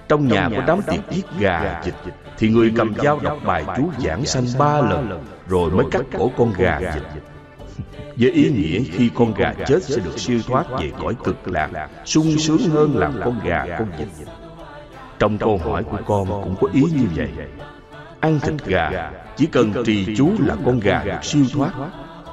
Trong 0.07 0.27
nhà 0.27 0.49
có 0.55 0.63
đám 0.67 0.81
tiệc 0.81 1.11
giết 1.11 1.25
gà 1.39 1.81
dịch 1.85 1.95
Thì 2.37 2.49
người 2.49 2.73
cầm 2.75 2.93
dao 3.03 3.19
đọc 3.19 3.37
bài 3.45 3.63
chú 3.77 3.89
giảng 3.99 4.25
sanh 4.25 4.45
ba 4.59 4.81
lần 4.81 5.23
Rồi 5.47 5.71
mới 5.71 5.85
cắt 5.91 6.01
cổ 6.17 6.31
con 6.37 6.53
gà 6.57 6.79
dịch 6.79 7.03
với 8.17 8.31
ý 8.31 8.51
nghĩa 8.51 8.83
khi 8.91 9.09
con 9.15 9.33
gà 9.33 9.53
chết 9.67 9.83
sẽ 9.83 9.95
được 10.05 10.19
siêu 10.19 10.39
thoát 10.47 10.65
về 10.79 10.91
cõi 11.01 11.15
cực 11.23 11.47
lạc 11.47 11.89
sung 12.05 12.37
sướng 12.37 12.69
hơn 12.69 12.97
làm 12.97 13.13
con 13.25 13.39
gà 13.43 13.65
con 13.79 13.87
vịt. 13.97 14.07
Trong 15.19 15.37
câu 15.37 15.57
hỏi 15.57 15.83
của 15.83 15.99
con 16.05 16.27
cũng 16.29 16.55
có 16.61 16.67
ý 16.73 16.81
như 16.81 17.05
vậy 17.15 17.29
ăn 18.23 18.39
thịt 18.39 18.65
gà. 18.65 19.11
Chỉ 19.37 19.45
cần 19.45 19.73
trì 19.85 20.15
chú 20.15 20.31
là 20.39 20.55
con 20.65 20.79
gà 20.79 21.03
được 21.03 21.23
siêu 21.23 21.45
thoát. 21.53 21.71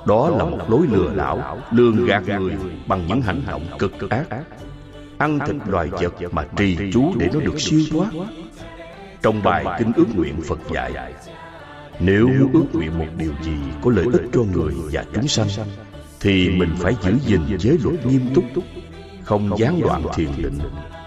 đó 0.06 0.30
là 0.30 0.44
một 0.44 0.70
lối 0.70 0.87
lừa 0.90 1.14
đảo 1.16 1.59
lường 1.70 2.06
gạt 2.06 2.23
người 2.28 2.56
bằng 2.87 3.06
những 3.06 3.23
hành 3.23 3.42
động 3.47 3.62
cực 3.78 4.11
ác. 4.11 4.26
ăn 5.18 5.38
thịt 5.47 5.56
loài 5.66 5.88
vật 5.88 6.14
mà 6.32 6.44
trì 6.56 6.76
chú 6.92 7.12
để 7.18 7.28
nó 7.35 7.40
được 7.40 7.61
siêu 7.61 7.80
thoát. 7.90 8.09
trong 9.23 9.42
bài 9.42 9.64
kinh 9.78 9.92
ước 9.97 10.06
nguyện 10.16 10.40
phật 10.49 10.59
dạy 10.75 11.14
nếu 12.00 12.28
muốn 12.28 12.52
ước 12.52 12.64
nguyện 12.73 12.99
một 12.99 13.09
điều 13.16 13.32
gì 13.42 13.56
có 13.82 13.90
lợi 13.90 14.06
ích 14.12 14.23
cho 14.32 14.40
người 14.54 14.75
và 14.92 15.04
chúng 15.14 15.28
sanh 15.28 15.49
thì 16.20 16.50
mình 16.50 16.70
phải 16.78 16.97
giữ 17.02 17.12
gìn 17.26 17.40
giới 17.59 17.78
luật 17.85 18.06
nghiêm 18.06 18.35
túc. 18.35 18.44
không 19.23 19.59
gián 19.59 19.80
đoạn 19.80 20.02
thiền 20.14 20.28
định 20.37 20.59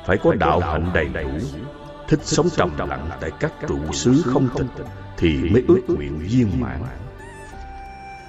phải 0.07 0.17
có 0.17 0.33
đạo 0.33 0.59
hạnh 0.59 0.89
đầy 0.93 1.05
đủ 1.05 1.29
thích 2.13 2.25
sống 2.25 2.49
trầm 2.57 2.69
lặng 2.77 3.09
tại 3.21 3.31
các 3.39 3.53
trụ 3.67 3.93
xứ 3.93 4.23
không 4.25 4.49
tịch 4.57 4.85
thì 5.17 5.49
mới 5.49 5.63
ước 5.67 5.81
nguyện 5.87 6.19
viên 6.19 6.61
mãn. 6.61 6.81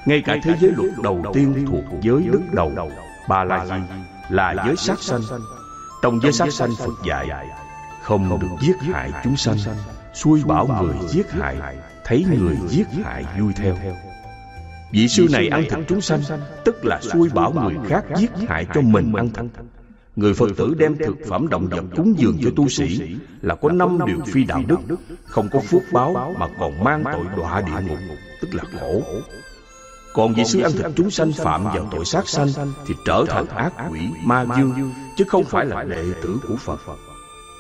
ngay 0.07 0.23
cả 0.27 0.37
thế 0.43 0.55
giới 0.61 0.73
luật 0.77 0.91
đầu 1.03 1.25
tiên 1.35 1.67
thuộc 1.71 1.85
giới 2.03 2.23
đức 2.33 2.43
đầu 2.53 2.73
ba 3.29 3.45
la 3.45 3.67
di 3.67 3.95
là 4.29 4.55
giới 4.67 4.77
sát 4.77 5.03
sanh. 5.03 5.21
trong 6.03 6.21
giới 6.23 6.33
sát 6.33 6.53
sanh 6.53 6.71
Phật 6.79 6.93
dạy 7.07 7.49
Không 8.03 8.39
được 8.41 8.49
giết 8.61 8.77
hại 8.81 9.11
chúng 9.25 9.37
sanh. 9.37 9.57
Xui 10.15 10.45
bảo 10.45 10.67
người 10.83 10.97
giết 11.09 11.31
hại 11.31 11.57
Thấy 12.05 12.27
người 12.39 12.57
giết 12.69 12.87
hại 13.05 13.25
vui 13.41 13.53
theo. 13.57 13.77
Vị 14.93 15.09
sư 15.09 15.27
này 15.33 15.49
ăn 15.49 15.65
thịt 15.71 15.79
chúng 15.89 16.01
sanh 16.01 16.21
Tức 16.65 16.85
là 16.85 17.01
xui 17.03 17.29
bảo 17.35 17.53
người 17.53 17.75
khác 17.89 18.05
giết 18.17 18.31
hại 18.49 18.67
cho 18.75 18.81
mình. 18.81 19.13
ăn 19.13 19.29
thịt 19.29 19.65
Người 20.17 20.35
Phật 20.35 20.51
tử 20.57 20.75
đem 20.79 20.97
thực 20.97 21.17
phẩm 21.29 21.49
động 21.49 21.69
vật 21.71 21.85
cúng 21.97 22.15
dường 22.19 22.39
cho 22.43 22.51
tu 22.57 22.69
sĩ 22.69 23.17
Là 23.43 23.55
có 23.55 23.71
năm 23.73 23.99
điều 24.07 24.19
phi 24.27 24.45
đạo 24.45 24.63
đức 24.67 24.79
Không 25.25 25.49
có 25.53 25.61
phước 25.61 25.83
báo 25.93 26.35
mà 26.39 26.49
còn 26.61 26.85
mang 26.85 27.05
tội 27.13 27.25
đọa 27.37 27.61
địa 27.61 27.89
ngục 27.89 27.99
Tức 28.41 28.55
là 28.55 28.65
khổ. 28.81 29.03
còn 30.15 30.35
vị 30.35 30.45
sư 30.45 30.61
ăn 30.61 30.73
thịt 30.73 30.87
chúng 30.97 31.11
sanh 31.11 31.33
phạm 31.33 31.65
vào 31.65 31.89
tội 31.91 32.05
sát 32.05 32.29
sanh 32.29 32.49
Thì 32.87 32.95
trở 33.07 33.25
thành 33.29 33.47
ác 33.47 33.73
quỷ 33.91 34.01
ma 34.25 34.47
dương 34.57 34.93
Chứ 35.17 35.25
không 35.29 35.45
phải 35.45 35.67
là 35.67 35.83
đệ 35.83 36.05
tử 36.23 36.39
của 36.49 36.57
Phật. 36.57 36.81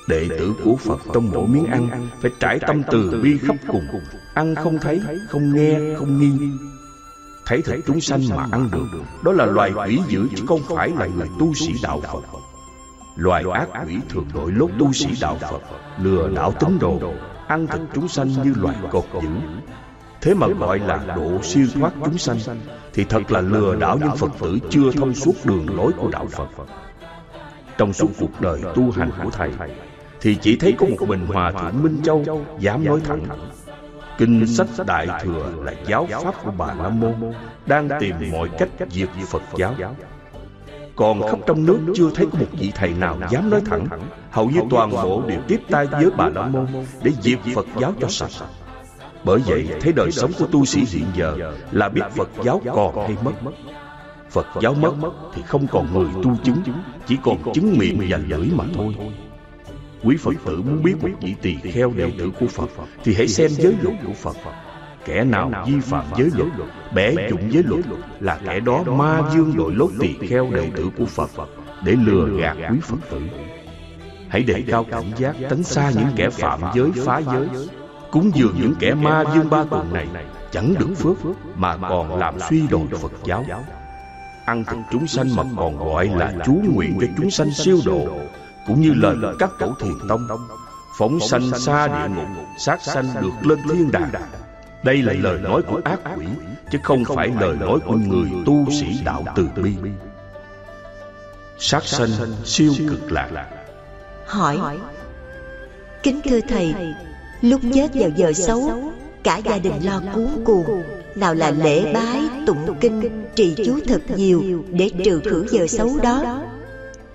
Đệ 0.08 0.28
tử 0.38 0.54
của 0.64 0.76
Phật 0.76 1.00
trong 1.14 1.30
mỗi 1.30 1.48
miếng 1.48 1.66
ăn 1.66 2.08
Phải 2.20 2.30
trải 2.40 2.58
tâm 2.58 2.82
từ 2.90 3.20
bi 3.22 3.38
khắp 3.38 3.56
cùng 3.66 3.86
Ăn 4.34 4.54
không 4.54 4.78
thấy, 4.78 5.00
không 5.28 5.54
nghe, 5.54 5.80
không 5.98 6.20
nghi 6.20 6.48
Thấy 7.46 7.62
thịt 7.62 7.80
chúng 7.86 8.00
sanh 8.00 8.20
mà 8.36 8.46
ăn 8.52 8.68
được 8.72 8.86
Đó 9.24 9.32
là 9.32 9.46
loài 9.46 9.72
quỷ 9.72 9.98
dữ 10.08 10.28
chứ 10.36 10.44
không 10.46 10.60
phải 10.68 10.90
là 10.98 11.06
người 11.06 11.28
tu 11.38 11.54
sĩ 11.54 11.74
đạo 11.82 12.00
Phật 12.12 12.43
Loài 13.16 13.44
ác 13.52 13.68
quỷ 13.86 13.96
thường 14.08 14.26
đội 14.34 14.52
lốt 14.52 14.70
tu 14.78 14.92
sĩ 14.92 15.08
đạo 15.20 15.38
Phật 15.50 15.60
Lừa 15.98 16.28
đảo 16.28 16.52
tín 16.60 16.78
đồ 16.78 17.00
Ăn 17.46 17.66
thịt 17.66 17.80
chúng 17.94 18.08
sanh 18.08 18.28
như 18.28 18.52
loài 18.56 18.76
cột 18.90 19.04
dữ. 19.22 19.28
Thế 20.20 20.34
mà 20.34 20.46
gọi 20.46 20.78
là 20.78 21.04
độ 21.16 21.42
siêu 21.42 21.66
thoát 21.74 21.92
chúng 22.04 22.18
sanh 22.18 22.38
Thì 22.92 23.04
thật 23.04 23.32
là 23.32 23.40
lừa 23.40 23.76
đảo 23.76 23.98
những 24.00 24.16
Phật 24.16 24.30
tử 24.40 24.58
chưa 24.70 24.92
thông 24.96 25.14
suốt 25.14 25.32
đường 25.44 25.76
lối 25.76 25.92
của 25.92 26.08
Đạo 26.12 26.26
Phật. 26.26 26.48
Trong 27.78 27.92
suốt 27.92 28.08
cuộc 28.18 28.40
đời 28.40 28.60
tu 28.74 28.90
hành 28.90 29.10
của 29.22 29.30
Thầy 29.30 29.50
Thì 30.20 30.36
chỉ 30.40 30.56
thấy 30.56 30.74
có 30.78 30.86
một 30.86 31.08
mình 31.08 31.26
Hòa 31.26 31.52
Thượng 31.52 31.82
Minh 31.82 32.00
Châu 32.04 32.44
dám 32.58 32.84
nói 32.84 33.00
thẳng. 33.04 33.24
Kinh 34.18 34.46
sách 34.46 34.68
Đại 34.86 35.08
Thừa 35.22 35.52
là 35.64 35.72
giáo 35.86 36.06
pháp 36.24 36.34
của 36.44 36.52
Bà 36.58 36.74
La 36.74 36.88
Môn 36.88 37.14
Đang 37.66 37.88
tìm 38.00 38.16
mọi 38.32 38.48
cách 38.58 38.68
diệt 38.90 39.08
Phật 39.28 39.42
giáo 39.56 39.74
còn 40.96 41.22
khắp 41.22 41.38
trong 41.46 41.66
nước 41.66 41.78
chưa 41.94 42.10
thấy 42.14 42.26
có 42.32 42.38
một 42.38 42.46
vị 42.52 42.72
thầy 42.74 42.90
nào 42.90 43.18
dám 43.30 43.50
nói 43.50 43.60
thẳng. 43.66 43.86
Hầu 44.30 44.50
như 44.50 44.60
toàn 44.70 44.90
bộ 44.90 45.22
đều 45.28 45.40
tiếp 45.48 45.60
tay 45.70 45.86
với 45.86 46.10
Bà 46.16 46.28
La 46.28 46.48
Môn 46.48 46.66
Để 47.02 47.12
diệt 47.22 47.38
Phật 47.54 47.66
giáo 47.80 47.94
cho 48.00 48.08
sạch. 48.08 48.46
bởi 49.24 49.40
vậy 49.46 49.68
thấy 49.80 49.92
đời 49.92 50.10
sống 50.10 50.30
của 50.38 50.46
tu 50.46 50.64
sĩ 50.64 50.80
hiện 50.88 51.06
giờ 51.16 51.52
Là 51.70 51.88
biết 51.88 52.02
Phật 52.16 52.28
giáo 52.44 52.60
còn 52.64 52.96
hay 52.96 53.16
mất. 53.24 53.32
Phật 54.30 54.46
giáo 54.62 54.74
mất 54.74 54.94
thì 55.34 55.42
không 55.42 55.66
còn 55.70 55.94
người 55.94 56.08
tu 56.24 56.36
chứng 56.44 56.62
Chỉ 57.06 57.16
còn 57.22 57.52
chứng 57.52 57.78
miệng 57.78 58.00
và 58.08 58.18
lưỡi 58.28 58.48
mà 58.56 58.64
thôi. 58.74 58.96
Quý 60.02 60.16
Phật 60.16 60.34
tử 60.44 60.62
muốn 60.62 60.82
biết 60.82 60.94
một 61.02 61.08
vị 61.20 61.34
tỳ 61.42 61.56
kheo 61.72 61.92
đệ 61.96 62.12
tử 62.18 62.30
của 62.40 62.46
Phật 62.46 62.70
Thì 63.04 63.14
hãy 63.14 63.28
xem 63.28 63.50
giới 63.50 63.74
luật 63.82 63.94
của 64.06 64.12
Phật 64.12 64.36
Kẻ 65.04 65.24
nào 65.24 65.50
vi 65.66 65.80
phạm 65.80 66.04
giới 66.16 66.30
luật 66.36 66.48
Bẻ 66.94 67.12
dụng 67.30 67.52
giới 67.52 67.62
luật 67.62 67.84
Là 68.20 68.40
kẻ 68.46 68.60
đó 68.60 68.82
ma 68.82 69.22
dương 69.34 69.56
đội 69.56 69.74
lốt 69.74 69.90
tỳ 70.00 70.14
kheo 70.28 70.50
đệ 70.54 70.70
tử 70.76 70.90
của 70.98 71.06
Phật 71.06 71.30
Để 71.84 71.92
lừa 71.92 72.28
gạt 72.40 72.56
quý 72.70 72.78
Phật 72.82 72.96
tử. 73.10 73.20
Hãy 74.28 74.42
đề 74.42 74.62
cao 74.66 74.84
cảnh 74.84 75.12
giác 75.16 75.36
Tránh 75.50 75.62
xa 75.62 75.90
những 75.94 76.08
kẻ 76.16 76.30
phạm 76.30 76.60
giới 76.74 76.90
phá 77.04 77.20
giới. 77.20 77.48
Cúng 78.10 78.30
dường 78.34 78.54
những 78.60 78.74
kẻ 78.80 78.94
ma 78.94 79.24
dương 79.34 79.50
ba 79.50 79.64
tuần 79.70 79.92
này 79.92 80.08
Chẳng 80.50 80.74
được 80.78 80.94
phước 80.96 81.16
Mà 81.56 81.76
còn 81.76 82.18
làm 82.18 82.34
suy 82.50 82.66
đồi 82.66 82.86
Phật 83.02 83.12
giáo. 83.24 83.44
Ăn 84.46 84.64
thịt 84.64 84.78
chúng 84.92 85.06
sanh 85.06 85.36
mà 85.36 85.42
còn 85.56 85.78
gọi 85.78 86.08
là 86.16 86.32
chú 86.44 86.60
nguyện 86.74 86.98
cho 87.00 87.06
chúng 87.16 87.30
sanh 87.30 87.50
siêu 87.50 87.78
độ. 87.84 88.08
Cũng 88.66 88.80
như 88.80 88.92
lời 88.94 89.16
các 89.38 89.50
tổ 89.58 89.74
thiền 89.80 90.08
tông 90.08 90.26
Phóng 90.98 91.20
sanh 91.20 91.50
xa 91.58 91.88
địa 91.88 92.14
ngục 92.14 92.46
Sát 92.58 92.82
sanh 92.82 93.06
được 93.22 93.32
lên 93.42 93.58
thiên 93.68 93.92
đàng 93.92 94.10
Đây 94.84 95.02
là 95.02 95.12
lời 95.12 95.38
nói 95.38 95.62
của 95.62 95.80
ác 95.84 96.00
quỷ 96.16 96.26
Chứ 96.70 96.78
không 96.82 97.04
phải 97.16 97.30
lời 97.40 97.56
nói 97.56 97.78
của 97.86 97.96
người 97.96 98.28
tu 98.46 98.70
sĩ 98.70 98.86
đạo 99.04 99.24
từ 99.36 99.48
bi. 99.62 99.72
Sát 101.58 101.84
sanh 101.84 102.10
siêu 102.44 102.72
cực 102.88 103.12
lạc. 103.12 103.48
Hỏi 104.26 104.58
Kính 106.02 106.20
thưa 106.24 106.40
Thầy 106.40 106.74
Lúc 107.40 107.60
chết 107.74 107.88
vào 107.94 108.10
giờ 108.16 108.32
xấu 108.32 108.92
Cả 109.22 109.36
gia 109.36 109.58
đình 109.58 109.74
lo 109.82 110.02
cuốn 110.14 110.28
cuồng. 110.44 110.82
Nào 111.14 111.34
là 111.34 111.50
lễ 111.50 111.92
bái, 111.92 112.20
tụng 112.46 112.76
kinh 112.80 113.24
Trì 113.34 113.54
chú 113.66 113.78
thật 113.86 114.02
nhiều 114.16 114.64
Để 114.70 114.90
trừ 115.04 115.20
khử 115.24 115.46
giờ 115.50 115.66
xấu 115.66 115.98
đó. 116.02 116.42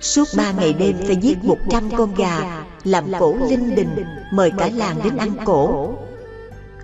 Suốt 0.02 0.28
ba 0.38 0.52
ngày 0.52 0.74
đêm 0.74 0.96
phải 1.08 1.16
giết 1.16 1.44
một 1.44 1.58
trăm 1.70 1.90
con 1.98 2.16
gà 2.16 2.64
Làm 2.84 3.06
cổ 3.20 3.38
linh 3.50 3.76
đình 3.76 4.06
Mời 4.34 4.52
cả 4.58 4.70
làng 4.76 4.98
đến 5.04 5.18
ăn 5.18 5.32
cổ 5.46 5.96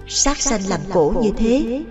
Sát 0.07 0.37
sanh 0.37 0.61
làm 0.67 0.79
cổ 0.93 1.13
như 1.21 1.31
thế 1.37 1.83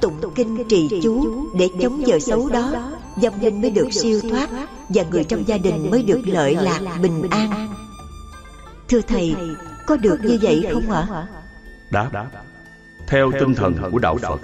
Tụng 0.00 0.20
kinh 0.34 0.64
trì 0.68 0.88
chú 1.02 1.46
Để 1.58 1.68
chống 1.82 2.06
giờ 2.06 2.18
xấu 2.18 2.48
đó 2.48 2.92
Dòng 3.20 3.40
linh 3.40 3.60
mới 3.60 3.70
được 3.70 3.88
siêu 3.92 4.20
thoát 4.30 4.48
Và 4.88 5.02
người 5.10 5.24
trong 5.24 5.48
gia 5.48 5.58
đình 5.58 5.90
mới 5.90 6.02
được 6.02 6.20
lợi 6.24 6.54
lạc 6.54 6.80
bình 7.02 7.22
an. 7.30 7.68
Thưa 8.88 9.00
Thầy 9.00 9.36
có 9.86 9.96
được 9.96 10.18
như 10.22 10.38
vậy 10.42 10.66
không 10.72 10.90
ạ? 10.90 11.26
Đáp. 11.90 12.10
Theo 13.08 13.30
tinh 13.40 13.54
thần 13.54 13.74
của 13.92 13.98
Đạo 13.98 14.16
Phật 14.22 14.40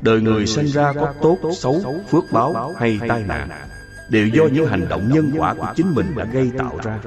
Đời 0.00 0.20
người 0.20 0.46
sinh 0.46 0.66
ra 0.66 0.92
có 0.92 1.14
tốt, 1.22 1.38
xấu, 1.56 1.82
phước 2.10 2.24
báo 2.32 2.74
hay 2.78 3.00
tai 3.08 3.22
nạn. 3.22 3.48
Đều 4.10 4.26
do 4.26 4.44
những 4.44 4.66
hành 4.66 4.88
động 4.88 5.10
nhân 5.12 5.32
quả 5.38 5.54
của 5.54 5.72
chính 5.76 5.94
mình 5.94 6.14
đã 6.16 6.24
gây 6.24 6.50
tạo 6.58 6.78
ra 6.82 6.98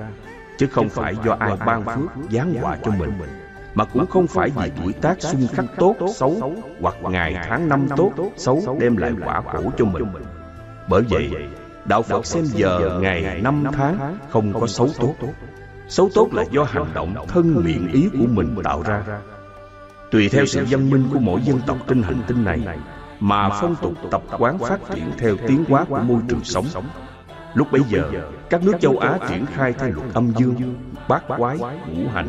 Chứ 0.57 0.67
không 0.71 0.89
phải 0.89 1.15
do 1.25 1.37
ai 1.39 1.51
ban 1.65 1.85
phước, 1.85 2.09
giáng 2.31 2.55
quả 2.61 2.77
cho 2.83 2.91
mình 2.91 3.11
Mà 3.73 3.85
cũng 3.85 4.07
không 4.07 4.27
phải 4.27 4.49
vì 4.49 4.71
tuổi 4.83 4.93
tác 4.93 5.21
xung 5.21 5.47
khắc 5.47 5.65
tốt, 5.77 5.95
xấu 6.15 6.53
Hoặc 6.81 6.95
ngày 7.01 7.35
tháng 7.43 7.69
năm 7.69 7.87
tốt, 7.97 8.11
xấu 8.37 8.77
đem 8.79 8.97
lại 8.97 9.11
quả 9.25 9.41
khổ 9.41 9.71
cho 9.77 9.85
mình. 9.85 10.03
Bởi 10.89 11.01
vậy, 11.01 11.29
Đạo 11.85 12.01
Phật 12.01 12.25
xem 12.25 12.43
giờ, 12.45 12.99
ngày, 13.01 13.41
năm 13.43 13.63
tháng 13.73 14.17
không 14.29 14.53
có 14.61 14.67
xấu 14.67 14.89
tốt. 14.99 15.15
Xấu 15.87 16.09
tốt 16.15 16.29
là 16.33 16.43
do 16.51 16.63
hành 16.63 16.85
động 16.93 17.15
thân 17.27 17.63
miệng 17.65 17.91
ý 17.91 18.09
của 18.11 18.27
mình 18.27 18.55
tạo 18.63 18.83
ra. 18.85 19.03
Tùy 20.11 20.29
theo 20.29 20.45
sự 20.45 20.65
văn 20.69 20.89
minh 20.89 21.03
của 21.13 21.19
mỗi 21.19 21.41
dân 21.41 21.59
tộc 21.67 21.77
trên 21.87 22.03
hành 22.03 22.21
tinh 22.27 22.43
này 22.43 22.59
Mà 23.19 23.49
phong 23.49 23.75
tục 23.81 23.93
tập 24.11 24.21
quán 24.37 24.57
phát 24.57 24.79
triển 24.95 25.11
theo 25.17 25.35
tiến 25.47 25.63
hóa 25.67 25.85
của 25.89 25.99
môi 25.99 26.19
trường 26.27 26.43
sống. 26.43 26.65
Lúc 27.53 27.71
bấy 27.71 27.81
giờ, 27.89 28.11
các 28.49 28.63
nước 28.63 28.73
châu 28.79 28.97
Á 28.97 29.17
triển 29.29 29.45
khai 29.45 29.73
theo 29.73 29.89
luật 29.89 30.13
âm 30.13 30.33
dương, 30.37 30.75
bát 31.07 31.23
quái, 31.37 31.57
ngũ 31.87 32.09
hành 32.13 32.27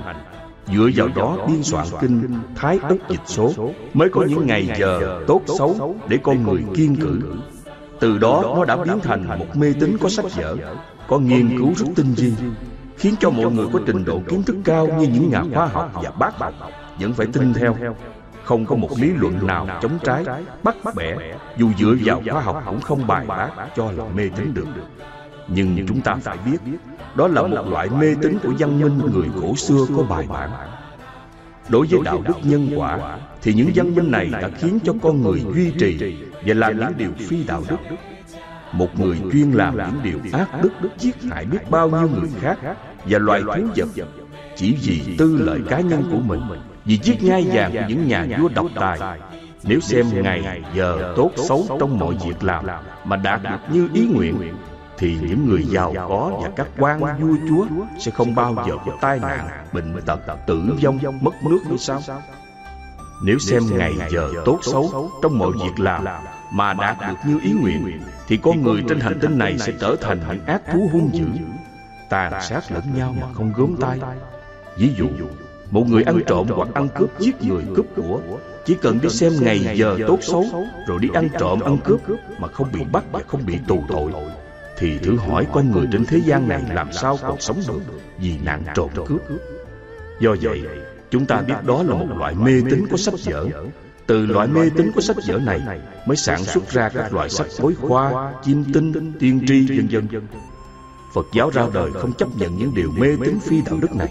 Dựa 0.67 0.89
vào 0.97 1.09
đó 1.17 1.47
biên 1.49 1.63
soạn 1.63 1.87
kinh 2.01 2.41
Thái 2.55 2.79
ức 2.89 2.99
Dịch 3.09 3.21
Số 3.27 3.53
Mới 3.95 4.09
có 4.09 4.25
những 4.29 4.47
ngày 4.47 4.71
giờ 4.79 5.21
tốt 5.27 5.43
xấu 5.59 5.97
để 6.09 6.19
con 6.23 6.43
người 6.43 6.65
kiên 6.75 6.97
cử. 6.97 7.21
Từ 8.01 8.19
đó 8.19 8.43
nó 8.57 8.65
đã 8.65 8.77
biến 8.77 9.01
thành 9.03 9.39
một 9.39 9.57
mê 9.57 9.73
tín 9.81 9.97
có 10.01 10.09
sách 10.09 10.25
vở, 10.37 10.57
Có 11.09 11.19
nghiên 11.19 11.59
cứu 11.59 11.73
rất 11.77 11.87
tinh 11.97 12.15
vi, 12.17 12.33
Khiến 12.97 13.15
cho 13.21 13.31
mọi 13.31 13.53
người 13.53 13.67
có 13.73 13.81
trình 13.87 14.05
độ 14.05 14.21
kiến 14.29 14.43
thức 14.43 14.57
cao 14.65 14.87
như 14.87 15.09
những 15.09 15.31
nhà 15.31 15.43
khoa 15.55 15.67
học 15.67 15.93
và 15.95 16.11
bác 16.19 16.39
học 16.39 16.53
vẫn 17.01 17.13
phải 17.13 17.27
tin 17.33 17.55
theo, 17.55 17.77
không 18.45 18.67
có 18.67 18.77
một 18.77 18.89
lý 18.97 19.11
luận 19.17 19.47
nào 19.47 19.67
chống 19.83 19.99
trái, 20.05 20.25
bắt 20.63 20.77
bẻ, 20.97 21.17
dù 21.57 21.71
dựa 21.79 21.95
vào 22.05 22.23
khoa 22.31 22.41
học 22.43 22.63
cũng 22.67 22.81
không 22.81 23.07
bài 23.07 23.27
bác 23.27 23.49
cho 23.77 23.93
là 23.93 24.05
mê 24.15 24.29
tín 24.37 24.55
được. 24.55 24.67
Nhưng 25.49 25.87
chúng 25.89 26.01
ta 26.01 26.17
phải 26.23 26.39
biết 26.47 26.59
đó 27.17 27.29
là 27.29 27.43
một 27.43 27.69
loại 27.71 27.89
mê 27.91 28.15
tín 28.23 28.39
của 28.43 28.53
văn 28.59 28.81
minh 28.81 28.99
người 29.13 29.29
cổ 29.43 29.57
xưa 29.57 29.87
có 29.97 30.03
bài 30.03 30.27
bản. 30.29 30.51
Đối 31.69 31.87
với 31.87 32.01
đạo 32.05 32.23
đức 32.27 32.35
nhân 32.43 32.69
quả, 32.77 33.19
thì 33.43 33.55
những 33.55 33.71
văn 33.75 33.95
minh 33.95 34.11
này 34.11 34.31
đã 34.33 34.51
khiến 34.59 34.79
cho 34.85 34.93
con 35.03 35.23
người 35.23 35.45
duy 35.55 35.71
trì 35.71 36.17
và 36.47 36.55
làm 36.55 36.79
những 36.79 36.93
điều 36.97 37.11
phi 37.29 37.45
đạo 37.45 37.63
đức. 37.69 37.77
Một 38.73 39.01
người 39.01 39.21
chuyên 39.33 39.51
làm 39.51 39.77
những 39.77 40.03
điều 40.03 40.19
ác 40.33 40.63
đức, 40.63 40.73
giết 40.99 41.17
hại 41.31 41.45
biết 41.45 41.71
bao 41.71 41.89
nhiêu 41.89 42.09
người 42.09 42.31
khác 42.41 42.59
và 43.07 43.19
loài 43.19 43.43
thú 43.43 43.67
vật 43.77 44.07
chỉ 44.57 44.77
vì 44.83 45.17
tư 45.19 45.39
lợi 45.41 45.61
cá 45.69 45.81
nhân 45.81 46.05
của 46.13 46.19
mình, 46.19 46.41
vì 46.85 46.97
chiếc 46.97 47.23
ngai 47.23 47.47
vàng 47.53 47.73
của 47.73 47.85
những 47.89 48.09
nhà 48.09 48.27
vua 48.41 48.49
độc 48.49 48.67
tài. 48.75 48.99
Nếu 49.65 49.81
xem 49.81 50.07
ngày, 50.23 50.63
giờ, 50.75 51.15
tốt, 51.17 51.31
xấu 51.37 51.67
trong 51.81 51.99
mọi 51.99 52.15
việc 52.27 52.45
làm 52.45 52.65
Mà 53.05 53.17
đạt 53.17 53.43
được 53.43 53.59
như 53.73 53.89
ý 53.95 54.07
nguyện 54.15 54.35
thì 54.99 55.19
những 55.21 55.49
người 55.49 55.65
giàu 55.65 55.95
có 55.97 56.41
và 56.43 56.51
các 56.57 56.67
quan 56.79 57.01
vua 57.01 57.37
chúa 57.49 57.67
Sẽ 57.99 58.11
không 58.11 58.35
bao 58.35 58.65
giờ 58.69 58.77
có 58.87 58.93
tai 59.01 59.19
nạn, 59.19 59.49
bệnh 59.73 60.03
tật, 60.07 60.21
tử 60.47 60.63
vong, 60.83 60.99
mất 61.21 61.35
nước 61.45 61.61
hay 61.69 61.79
sao? 61.79 62.01
Nếu 63.25 63.39
xem 63.39 63.63
ngày 63.71 63.95
giờ 64.11 64.31
tốt 64.45 64.59
xấu 64.63 65.11
trong 65.23 65.39
mọi 65.39 65.53
việc 65.53 65.81
làm 65.81 66.05
Mà 66.53 66.75
đạt 66.75 66.97
được 67.01 67.17
như 67.27 67.39
ý 67.43 67.53
nguyện 67.53 68.01
Thì 68.29 68.37
con 68.37 68.63
người 68.63 68.83
trên 68.89 69.01
hành 69.01 69.19
tinh 69.21 69.39
này 69.39 69.59
sẽ 69.59 69.73
trở 69.81 69.97
thành 70.01 70.21
những 70.29 70.47
ác 70.47 70.63
thú 70.73 70.89
hung 70.93 71.11
dữ 71.13 71.27
Tàn 72.09 72.33
sát 72.43 72.73
lẫn 72.73 72.83
nhau 72.97 73.15
mà 73.21 73.27
không 73.35 73.53
gớm 73.57 73.77
tay. 73.81 74.01
Ví 74.77 74.95
dụ 74.99 75.09
một 75.71 75.85
người 75.89 76.03
ăn 76.03 76.21
trộm 76.27 76.47
hoặc 76.51 76.69
ăn 76.75 76.89
cướp 76.89 77.19
giết 77.19 77.43
người 77.43 77.65
cướp 77.77 77.87
của 77.97 78.21
Chỉ 78.65 78.75
cần 78.83 78.99
đi 79.03 79.09
xem 79.09 79.33
ngày 79.41 79.77
giờ 79.79 79.99
tốt 80.07 80.19
xấu 80.23 80.45
Rồi 80.87 80.99
đi 81.01 81.09
ăn 81.15 81.29
trộm 81.39 81.61
ăn 81.61 81.79
cướp 81.85 82.01
Mà 82.39 82.49
không 82.49 82.69
bị 82.73 82.85
bắt 82.93 83.05
và 83.13 83.21
không 83.27 83.47
bị 83.47 83.59
tù 83.69 83.85
tội 83.89 84.13
Thì 84.79 84.99
thử 84.99 85.17
hỏi 85.17 85.47
con 85.53 85.71
người 85.71 85.87
trên 85.93 86.05
thế 86.05 86.19
gian 86.19 86.49
này 86.49 86.63
Làm 86.75 86.93
sao 86.93 87.19
còn 87.23 87.41
sống 87.41 87.61
được 87.69 87.81
Vì 88.19 88.39
nạn 88.39 88.65
trộm 88.75 88.91
cướp. 89.07 89.21
Do 90.21 90.35
vậy 90.41 90.63
chúng 91.11 91.27
ta 91.27 91.41
biết 91.41 91.55
đó 91.67 91.83
là 91.83 91.95
một 91.95 92.07
loại 92.19 92.35
mê 92.35 92.63
tín 92.71 92.87
có 92.91 92.97
sách 92.97 93.15
vở. 93.25 93.47
từ 94.07 94.27
loại 94.27 94.49
mê 94.49 94.71
tín 94.77 94.93
của 94.95 95.01
sách 95.01 95.17
vở 95.27 95.39
này 95.39 95.61
mới 96.07 96.17
sản 96.17 96.45
xuất 96.45 96.71
ra 96.71 96.89
các 96.89 97.13
loại 97.15 97.31
sách 97.31 97.47
bối 97.61 97.75
khoa, 97.75 98.33
chim 98.45 98.65
tinh, 98.75 99.13
tiên 99.19 99.45
tri, 99.49 99.67
vân 99.69 99.89
vân. 99.91 100.27
Phật 101.15 101.27
giáo 101.35 101.51
ra 101.51 101.67
đời 101.75 101.93
không 101.93 102.13
chấp 102.13 102.29
nhận 102.37 102.59
những 102.59 102.75
điều 102.75 102.91
mê 102.91 103.17
tín 103.25 103.39
phi 103.41 103.63
đạo 103.67 103.79
đức 103.83 103.95
này. 103.95 104.09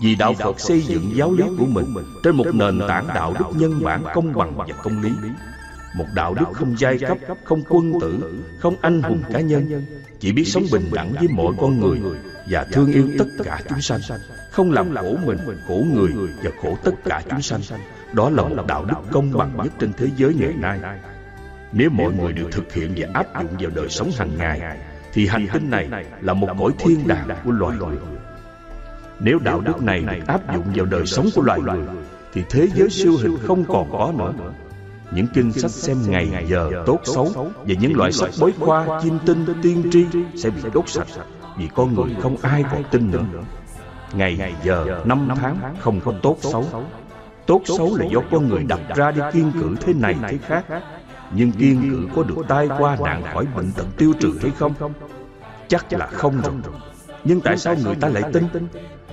Vì 0.00 0.14
đạo 0.14 0.34
Phật 0.38 0.60
xây 0.60 0.82
dựng 0.82 1.10
giáo 1.14 1.32
lý 1.32 1.44
của 1.58 1.66
mình 1.66 1.86
Trên 2.24 2.36
một 2.36 2.46
nền 2.52 2.80
tảng 2.88 3.06
đạo 3.06 3.34
đức 3.38 3.44
nhân 3.56 3.82
bản 3.84 4.04
công 4.14 4.32
bằng 4.32 4.56
và 4.56 4.66
công 4.82 5.02
lý 5.02 5.10
Một 5.98 6.06
đạo 6.14 6.34
đức 6.34 6.44
không 6.52 6.74
giai 6.78 6.98
cấp, 6.98 7.18
không 7.44 7.62
quân 7.68 7.92
tử, 8.00 8.42
không 8.58 8.76
anh 8.80 9.02
hùng 9.02 9.22
cá 9.32 9.40
nhân. 9.40 9.86
Chỉ 10.20 10.32
biết 10.32 10.44
sống 10.44 10.64
bình 10.72 10.90
đẳng 10.92 11.12
với 11.12 11.28
mọi 11.28 11.54
con 11.60 11.80
người 11.80 12.00
Và 12.50 12.66
thương 12.72 12.92
yêu 12.92 13.08
tất 13.18 13.26
cả 13.44 13.60
chúng 13.68 13.80
sanh. 13.80 14.00
Không 14.50 14.72
làm 14.72 14.94
khổ 14.94 15.16
mình, 15.26 15.38
khổ 15.68 15.84
người 15.94 16.10
và 16.42 16.50
khổ 16.62 16.76
tất 16.84 16.94
cả 17.04 17.22
chúng 17.30 17.42
sanh. 17.42 17.60
Đó 18.12 18.30
là 18.30 18.42
một 18.42 18.64
đạo 18.68 18.84
đức 18.84 18.94
công 19.10 19.32
bằng 19.32 19.56
nhất 19.56 19.72
trên 19.78 19.92
thế 19.92 20.06
giới 20.16 20.34
ngày 20.34 20.52
nay. 20.52 20.80
Nếu 21.72 21.90
mọi 21.90 22.12
người 22.12 22.32
đều 22.32 22.50
thực 22.50 22.72
hiện 22.72 22.94
và 22.96 23.08
áp 23.14 23.26
dụng 23.34 23.56
vào 23.58 23.70
đời 23.74 23.88
sống 23.88 24.10
hàng 24.16 24.38
ngày 24.38 24.78
Thì 25.12 25.26
hành 25.26 25.46
tinh 25.52 25.70
này 25.70 25.88
là 26.20 26.34
một 26.34 26.48
cõi 26.58 26.72
thiên 26.78 27.08
đàng 27.08 27.28
của 27.44 27.50
loài 27.50 27.76
người 27.76 27.96
nếu 29.20 29.38
đạo 29.38 29.60
đức 29.60 29.82
này 29.82 30.00
được 30.00 30.26
áp 30.26 30.54
dụng 30.54 30.64
vào 30.74 30.86
đời 30.86 31.06
sống 31.06 31.28
của 31.34 31.42
loài 31.42 31.60
người 31.60 31.78
Thì 32.32 32.42
thế 32.50 32.68
giới 32.74 32.90
siêu 32.90 33.12
hình 33.22 33.36
không 33.46 33.64
còn 33.64 33.92
có 33.92 34.12
nữa 34.18 34.52
Những 35.12 35.26
kinh 35.34 35.52
sách 35.52 35.70
xem 35.70 35.96
ngày 36.06 36.46
giờ 36.48 36.70
tốt 36.86 36.98
xấu 37.04 37.32
Và 37.34 37.74
những 37.80 37.96
loại 37.96 38.12
sách 38.12 38.30
bối 38.40 38.52
khoa, 38.60 39.00
chim 39.02 39.18
tinh, 39.26 39.46
tiên 39.62 39.90
tri 39.92 40.06
Sẽ 40.36 40.50
bị 40.50 40.62
đốt 40.74 40.88
sạch 40.88 41.06
Vì 41.56 41.68
con 41.74 41.94
người 41.94 42.16
không 42.22 42.36
ai 42.42 42.64
còn 42.72 42.84
tin 42.90 43.10
nữa. 43.10 43.24
Ngày 44.12 44.54
giờ, 44.64 45.02
năm 45.04 45.28
tháng 45.36 45.76
không 45.80 46.00
có 46.04 46.12
tốt 46.22 46.36
xấu. 46.40 46.64
Tốt 47.46 47.62
xấu 47.64 47.96
là 47.96 48.06
do 48.12 48.20
con 48.30 48.48
người 48.48 48.64
đặt 48.64 48.80
ra 48.96 49.10
đi 49.10 49.20
kiên 49.32 49.52
cử 49.60 49.76
thế 49.80 49.92
này 49.92 50.16
thế 50.28 50.38
khác. 50.46 50.64
Nhưng 51.32 51.52
kiên 51.52 51.90
cử 51.90 52.08
có 52.16 52.22
được 52.22 52.36
tai 52.48 52.68
qua 52.78 52.96
nạn 53.04 53.22
khỏi 53.32 53.46
bệnh 53.56 53.72
tật 53.72 53.86
tiêu 53.96 54.12
trừ 54.20 54.38
hay 54.42 54.50
không? 54.58 54.74
Chắc 55.68 55.92
là 55.92 56.06
không 56.06 56.40
rồi. 56.42 56.54
Nhưng 57.24 57.40
tại 57.40 57.56
sao 57.56 57.74
người 57.84 57.94
ta 57.94 58.08
lại 58.08 58.22
tin? 58.32 58.44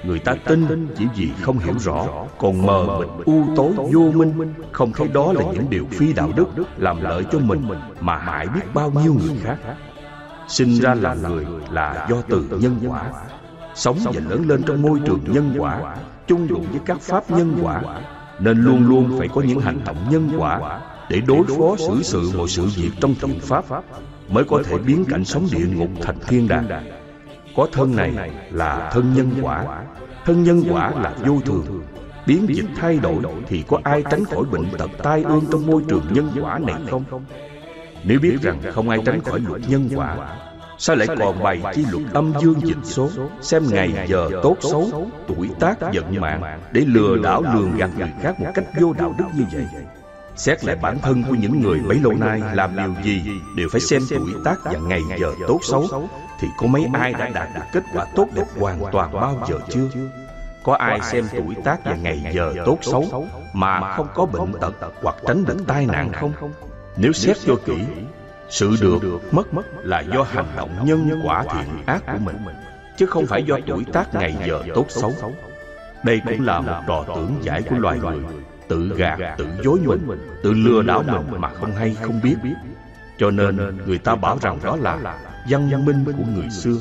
Người 0.05 0.19
ta 0.19 0.35
tin 0.45 0.87
chỉ 0.97 1.05
vì 1.15 1.29
không 1.41 1.57
hiểu 1.59 1.73
rõ. 1.79 2.07
Còn 2.37 2.65
mờ 2.65 2.99
mịt, 2.99 3.25
u 3.25 3.43
tối, 3.55 3.71
vô 3.93 4.11
minh, 4.15 4.53
Không 4.71 4.91
thấy 4.91 5.07
đó 5.07 5.33
là 5.33 5.43
những 5.53 5.69
điều 5.69 5.85
phi 5.91 6.13
đạo 6.13 6.31
đức 6.35 6.47
Làm 6.77 7.01
lợi 7.01 7.23
cho 7.31 7.39
mình 7.39 7.61
Mà 7.99 8.17
hại 8.17 8.47
biết 8.47 8.61
bao 8.73 8.91
nhiêu 8.91 9.13
người 9.13 9.37
khác. 9.43 9.57
Sinh 10.47 10.79
ra 10.79 10.93
là 10.93 11.13
người 11.13 11.45
là 11.71 12.07
do 12.09 12.15
từ 12.29 12.45
nhân 12.59 12.79
quả. 12.87 13.03
Sống 13.75 13.97
và 14.03 14.11
lớn 14.29 14.43
lên 14.47 14.63
trong 14.63 14.81
môi 14.81 14.99
trường 15.05 15.19
nhân 15.27 15.55
quả, 15.57 15.95
Chung 16.27 16.47
đụng 16.47 16.65
với 16.71 16.79
các 16.85 17.01
pháp 17.01 17.31
nhân 17.31 17.59
quả. 17.63 17.81
Nên 18.39 18.57
luôn 18.57 18.87
luôn 18.87 19.15
phải 19.19 19.27
có 19.27 19.41
những 19.41 19.59
hành 19.59 19.79
động 19.85 19.97
nhân 20.09 20.29
quả 20.37 20.81
Để 21.09 21.21
đối 21.27 21.43
phó 21.43 21.75
xử 21.77 22.03
sự 22.03 22.31
mọi 22.37 22.47
sự 22.47 22.65
việc 22.75 22.91
trong 23.01 23.15
thiện 23.21 23.39
pháp, 23.39 23.65
Mới 24.29 24.43
có 24.43 24.63
thể 24.65 24.77
biến 24.77 25.05
cảnh 25.09 25.25
sống 25.25 25.47
địa 25.51 25.67
ngục 25.75 25.89
thành 26.01 26.17
thiên 26.27 26.47
đàng 26.47 27.04
có 27.55 27.67
thân 27.71 27.95
này 27.95 28.31
là 28.51 28.89
thân 28.93 29.13
nhân 29.13 29.31
quả. 29.41 29.65
Thân 30.25 30.43
nhân 30.43 30.63
quả 30.69 30.91
là 30.91 31.13
vô 31.25 31.39
thường. 31.45 31.83
Biến 32.27 32.45
dịch 32.49 32.65
thay 32.75 32.99
đổi 32.99 33.15
Thì 33.47 33.63
có 33.67 33.79
ai 33.83 34.03
tránh 34.11 34.25
khỏi 34.25 34.43
bệnh 34.51 34.65
tật 34.77 34.89
tai 35.03 35.23
ương 35.23 35.43
Trong 35.51 35.67
môi 35.67 35.83
trường 35.89 36.03
nhân 36.11 36.31
quả 36.41 36.59
này 36.59 36.75
không? 36.89 37.03
Nếu 38.03 38.19
biết 38.19 38.37
rằng 38.41 38.59
không 38.73 38.89
ai 38.89 38.99
tránh 39.05 39.21
khỏi 39.21 39.39
luật 39.47 39.61
nhân 39.67 39.89
quả, 39.95 40.17
Sao 40.77 40.95
lại 40.95 41.07
còn 41.19 41.43
bày 41.43 41.61
chi 41.73 41.85
luật 41.91 42.13
âm 42.13 42.33
dương 42.41 42.61
dịch 42.63 42.77
số? 42.83 43.09
Xem 43.41 43.63
ngày 43.69 44.07
giờ 44.07 44.29
tốt 44.43 44.57
xấu, 44.61 45.11
Tuổi 45.27 45.49
tác 45.59 45.81
vận 45.81 46.15
mạng 46.19 46.59
Để 46.71 46.81
lừa 46.87 47.17
đảo 47.23 47.43
lường 47.53 47.77
gạt 47.77 47.89
người 47.97 48.11
khác 48.21 48.39
Một 48.39 48.47
cách 48.53 48.65
vô 48.81 48.93
đạo 48.93 49.15
đức 49.17 49.25
như 49.37 49.43
vậy. 49.53 49.65
Xét 50.35 50.65
lại 50.65 50.75
bản 50.81 50.97
thân 51.01 51.23
của 51.29 51.35
những 51.35 51.61
người 51.61 51.79
bấy 51.87 51.99
lâu 52.03 52.13
nay 52.13 52.41
Làm 52.53 52.75
điều 52.75 53.03
gì 53.03 53.21
Đều 53.57 53.67
phải 53.71 53.81
xem 53.81 54.01
tuổi 54.09 54.33
tác 54.43 54.59
và 54.63 54.73
ngày 54.87 55.01
giờ 55.19 55.33
tốt 55.47 55.59
xấu 55.61 56.09
thì 56.39 56.47
có 56.57 56.67
mấy 56.67 56.87
ai 56.93 57.13
đã 57.13 57.29
đạt 57.29 57.49
được 57.55 57.61
kết 57.71 57.83
quả 57.93 58.05
tốt 58.15 58.27
đẹp 58.33 58.45
hoàn 58.59 58.79
toàn 58.91 59.13
bao 59.13 59.45
giờ 59.49 59.59
chưa? 59.69 59.87
Có 60.63 60.75
ai 60.75 60.99
xem 61.01 61.25
tuổi 61.31 61.55
tác 61.63 61.85
và 61.85 61.95
ngày 61.95 62.31
giờ 62.33 62.53
tốt 62.65 62.77
xấu 62.81 63.27
mà 63.53 63.93
không 63.95 64.07
có 64.13 64.25
bệnh 64.25 64.53
tật 64.61 64.73
hoặc 65.01 65.15
tránh 65.27 65.45
được 65.45 65.57
tai 65.67 65.85
nạn 65.85 66.11
không? 66.13 66.33
Nếu 66.97 67.13
xét 67.13 67.37
cho 67.45 67.55
kỹ, 67.65 67.77
sự 68.49 68.75
được 68.81 68.99
mất 69.31 69.53
mất 69.53 69.65
là 69.77 69.99
do 69.99 70.23
hành 70.23 70.45
động 70.55 70.69
nhân 70.83 71.21
quả 71.23 71.43
thiện 71.43 71.85
ác 71.85 72.03
của 72.05 72.17
mình, 72.25 72.37
chứ 72.97 73.05
không 73.05 73.25
phải 73.25 73.43
do 73.43 73.57
tuổi 73.67 73.85
tác 73.93 74.13
ngày 74.13 74.35
giờ 74.47 74.63
tốt 74.75 74.85
xấu. 74.89 75.13
Đây 76.03 76.21
cũng 76.25 76.45
là 76.45 76.59
một 76.59 76.81
trò 76.87 77.03
tưởng 77.15 77.35
giải 77.41 77.61
của 77.61 77.75
loài 77.75 77.99
người, 77.99 78.19
tự 78.67 78.91
gạt, 78.97 79.19
tự 79.37 79.47
dối 79.63 79.79
mình, 79.85 80.07
tự 80.43 80.53
lừa 80.53 80.81
đảo 80.81 81.03
mình 81.07 81.41
mà 81.41 81.49
không 81.49 81.71
hay 81.71 81.95
không 82.01 82.19
biết. 82.23 82.35
Cho 83.17 83.31
nên 83.31 83.77
người 83.85 83.97
ta 83.97 84.15
bảo 84.15 84.37
rằng 84.41 84.59
đó 84.63 84.75
là 84.75 85.17
văn 85.49 85.85
minh 85.85 86.05
của 86.05 86.23
người 86.35 86.49
xưa. 86.49 86.77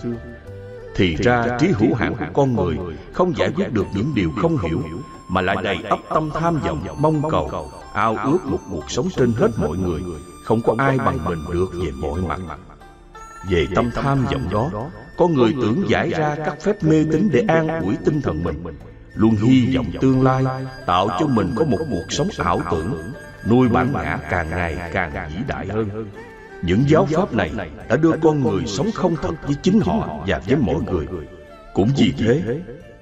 Thì 0.96 1.16
ra 1.16 1.46
trí 1.60 1.68
hữu 1.68 1.94
hạn 1.94 2.14
của 2.18 2.26
con 2.32 2.56
người 2.56 2.76
Không 3.12 3.36
giải 3.36 3.50
quyết 3.56 3.72
được 3.72 3.86
những 3.94 4.14
điều 4.14 4.32
không 4.36 4.58
hiểu 4.58 4.82
mà 5.28 5.40
lại 5.40 5.56
đầy 5.64 5.76
ấp 5.88 5.98
tâm 6.14 6.30
tham 6.34 6.60
vọng 6.60 6.86
mong 6.98 7.30
cầu 7.30 7.70
ao 7.92 8.16
ước 8.16 8.38
một 8.44 8.58
cuộc 8.70 8.90
sống 8.90 9.08
trên 9.16 9.32
hết 9.32 9.48
mọi 9.56 9.78
người. 9.78 10.02
không 10.44 10.60
có 10.62 10.74
ai 10.78 10.98
bằng 10.98 11.24
mình 11.24 11.38
được 11.52 11.66
về 11.72 11.90
mọi 12.00 12.20
mặt. 12.20 12.40
về 13.50 13.66
tâm 13.74 13.90
tham 13.94 14.24
vọng 14.24 14.48
đó 14.50 14.70
có 15.18 15.28
người 15.28 15.54
tưởng 15.62 15.82
giải 15.88 16.10
ra 16.10 16.36
các 16.44 16.62
phép 16.62 16.82
mê 16.82 17.04
tín 17.12 17.28
để 17.32 17.44
an 17.48 17.80
ủi 17.80 17.96
tinh 18.04 18.22
thần 18.22 18.42
mình 18.42 18.64
luôn 19.14 19.36
hy 19.36 19.76
vọng 19.76 19.86
tương 20.00 20.22
lai 20.22 20.44
tạo 20.86 21.08
cho 21.20 21.26
mình 21.26 21.52
có 21.56 21.64
một 21.64 21.78
cuộc 21.90 22.06
sống 22.08 22.28
ảo 22.38 22.60
tưởng 22.70 23.12
nuôi 23.48 23.68
bản 23.68 23.92
ngã 23.92 24.18
càng 24.30 24.50
ngày 24.50 24.90
càng 24.92 25.30
vĩ 25.30 25.36
đại 25.48 25.66
hơn 25.66 26.06
những 26.66 26.84
giáo 26.88 27.06
pháp 27.06 27.34
này 27.34 27.50
đã 27.88 27.96
đưa 27.96 28.12
con 28.22 28.40
người 28.42 28.66
sống 28.66 28.90
không 28.94 29.16
thật 29.22 29.34
với 29.46 29.56
chính 29.62 29.80
họ 29.80 30.24
và 30.26 30.40
với 30.46 30.56
mọi 30.56 30.76
người. 30.92 31.06
cũng 31.74 31.88
vì 31.96 32.12
thế 32.18 32.42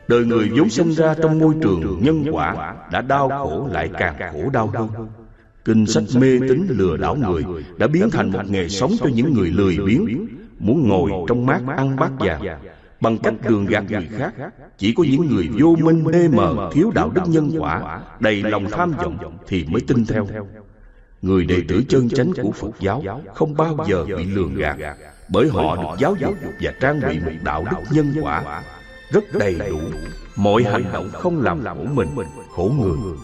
đời 0.08 0.24
người 0.24 0.50
vốn 0.56 0.68
sinh 0.68 0.92
ra 0.92 1.14
trong 1.22 1.38
môi 1.38 1.54
trường 1.62 2.02
nhân 2.02 2.24
quả 2.32 2.74
đã 2.92 3.00
đau 3.00 3.28
khổ 3.28 3.68
lại 3.72 3.90
càng 3.98 4.14
khổ 4.32 4.50
đau 4.52 4.66
hơn. 4.66 4.88
kinh 5.64 5.86
sách 5.86 6.04
mê 6.14 6.38
tín 6.48 6.66
lừa 6.68 6.96
đảo 6.96 7.16
người 7.16 7.44
đã 7.78 7.86
biến 7.86 8.10
thành 8.10 8.30
một 8.30 8.42
nghề 8.50 8.68
sống 8.68 8.92
cho 9.00 9.10
những 9.14 9.34
người 9.34 9.50
lười 9.50 9.78
biếng 9.86 10.26
muốn 10.58 10.88
ngồi 10.88 11.10
trong 11.28 11.46
mát 11.46 11.60
ăn 11.76 11.96
bát 11.96 12.10
vàng 12.18 12.42
bằng 13.00 13.18
cách 13.18 13.34
đường 13.48 13.66
gạt 13.66 13.84
người 13.90 14.08
khác 14.18 14.34
chỉ 14.78 14.94
có 14.94 15.04
những 15.10 15.26
người 15.26 15.48
vô 15.60 15.76
minh 15.80 16.04
mê 16.04 16.28
mờ 16.28 16.70
thiếu 16.72 16.90
đạo 16.94 17.10
đức 17.14 17.22
nhân 17.26 17.50
quả. 17.58 18.00
đầy 18.20 18.42
lòng 18.42 18.66
tham 18.70 18.92
vọng 18.92 19.38
thì 19.46 19.66
mới 19.70 19.82
tin 19.88 20.06
theo 20.06 20.26
người 21.22 21.44
đệ 21.44 21.62
tử 21.68 21.82
chân 21.88 22.08
chánh 22.08 22.32
của 22.42 22.52
phật 22.52 22.70
giáo 22.80 23.02
không 23.34 23.56
bao 23.56 23.76
giờ 23.88 24.04
bị 24.04 24.24
lường 24.24 24.54
gạt 24.54 24.76
bởi 25.28 25.48
họ 25.48 25.76
được 25.76 25.98
giáo 25.98 26.16
dục 26.20 26.34
và 26.60 26.72
trang 26.80 27.00
bị 27.08 27.20
một 27.20 27.42
đạo 27.44 27.64
đức 27.70 27.78
nhân 27.90 28.14
quả 28.22 28.62
rất 29.12 29.24
đầy 29.32 29.54
đủ. 29.70 29.80
mọi 30.36 30.62
hành 30.62 30.84
động 30.92 31.10
không 31.12 31.42
làm 31.42 31.64
khổ 31.64 31.84
mình 31.94 32.08
khổ 32.56 32.72
người. 32.78 33.14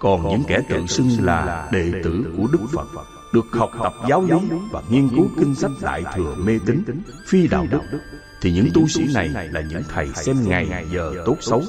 còn 0.00 0.28
những 0.28 0.42
kẻ 0.48 0.60
tự 0.68 0.86
xưng 0.86 1.08
là 1.20 1.68
đệ 1.72 1.92
tử 2.04 2.24
của 2.36 2.46
đức 2.52 2.66
phật 2.72 2.86
được 3.34 3.46
học 3.52 3.70
tập 3.82 3.92
giáo 4.08 4.22
lý 4.22 4.56
và 4.70 4.82
nghiên 4.90 5.08
cứu 5.08 5.26
kinh 5.38 5.54
sách 5.54 5.70
đại 5.82 6.04
thừa 6.14 6.34
mê 6.38 6.58
tín 6.66 6.82
phi 7.26 7.48
đạo 7.48 7.66
đức. 7.70 7.80
thì 8.40 8.52
những 8.52 8.68
tu 8.74 8.88
sĩ 8.88 9.06
này 9.14 9.28
là 9.28 9.60
những 9.60 9.82
thầy 9.88 10.08
xem 10.14 10.36
ngày 10.44 10.86
giờ 10.92 11.12
tốt 11.26 11.36
xấu 11.40 11.62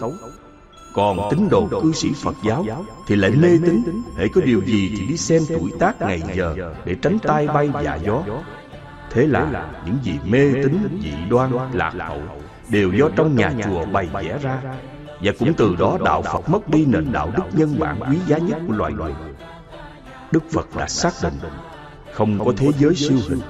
còn 0.98 1.30
tín 1.30 1.50
đồ 1.50 1.68
cư 1.82 1.92
sĩ 1.94 2.10
Phật 2.14 2.36
giáo 2.44 2.66
thì 3.08 3.16
lại 3.16 3.32
mê 3.32 3.50
tín. 3.66 4.04
hễ 4.18 4.28
có 4.28 4.42
điều 4.42 4.62
gì 4.62 4.96
thì 4.98 5.06
đi 5.06 5.18
xem 5.18 5.42
tuổi 5.48 5.72
tác 5.80 6.02
ngày 6.02 6.22
giờ 6.36 6.74
để 6.86 6.96
tránh 7.02 7.20
tai 7.20 7.48
bay 7.48 7.70
dạ 7.84 7.96
gió. 7.96 8.24
thế 9.12 9.28
là 9.28 9.70
những 9.86 9.98
gì 10.04 10.14
mê 10.26 10.54
tín 10.54 11.00
dị 11.04 11.14
đoan 11.30 11.52
lạc 11.74 11.94
hậu 12.00 12.22
đều 12.70 12.92
do 12.92 13.10
trong 13.16 13.36
nhà 13.36 13.54
chùa 13.66 13.86
bày 13.86 14.08
vẽ 14.14 14.38
ra. 14.42 14.62
và 15.22 15.32
cũng 15.40 15.54
từ 15.54 15.76
đó 15.80 15.98
đạo 16.06 16.22
Phật 16.22 16.50
mất 16.50 16.70
đi 16.70 16.86
nền 16.86 17.12
đạo 17.12 17.32
đức 17.38 17.44
nhân 17.54 17.76
bản 17.80 18.00
quý 18.10 18.18
giá 18.28 18.38
nhất 18.38 18.58
của 18.68 18.74
loài 18.74 18.94
người. 18.94 19.14
Đức 20.32 20.44
Phật 20.52 20.68
đã 20.78 20.88
xác 20.88 21.14
định 21.24 21.34
không 22.14 22.46
có 22.46 22.54
thế 22.58 22.72
giới 22.80 22.96
siêu 22.96 23.18
hình 23.30 23.42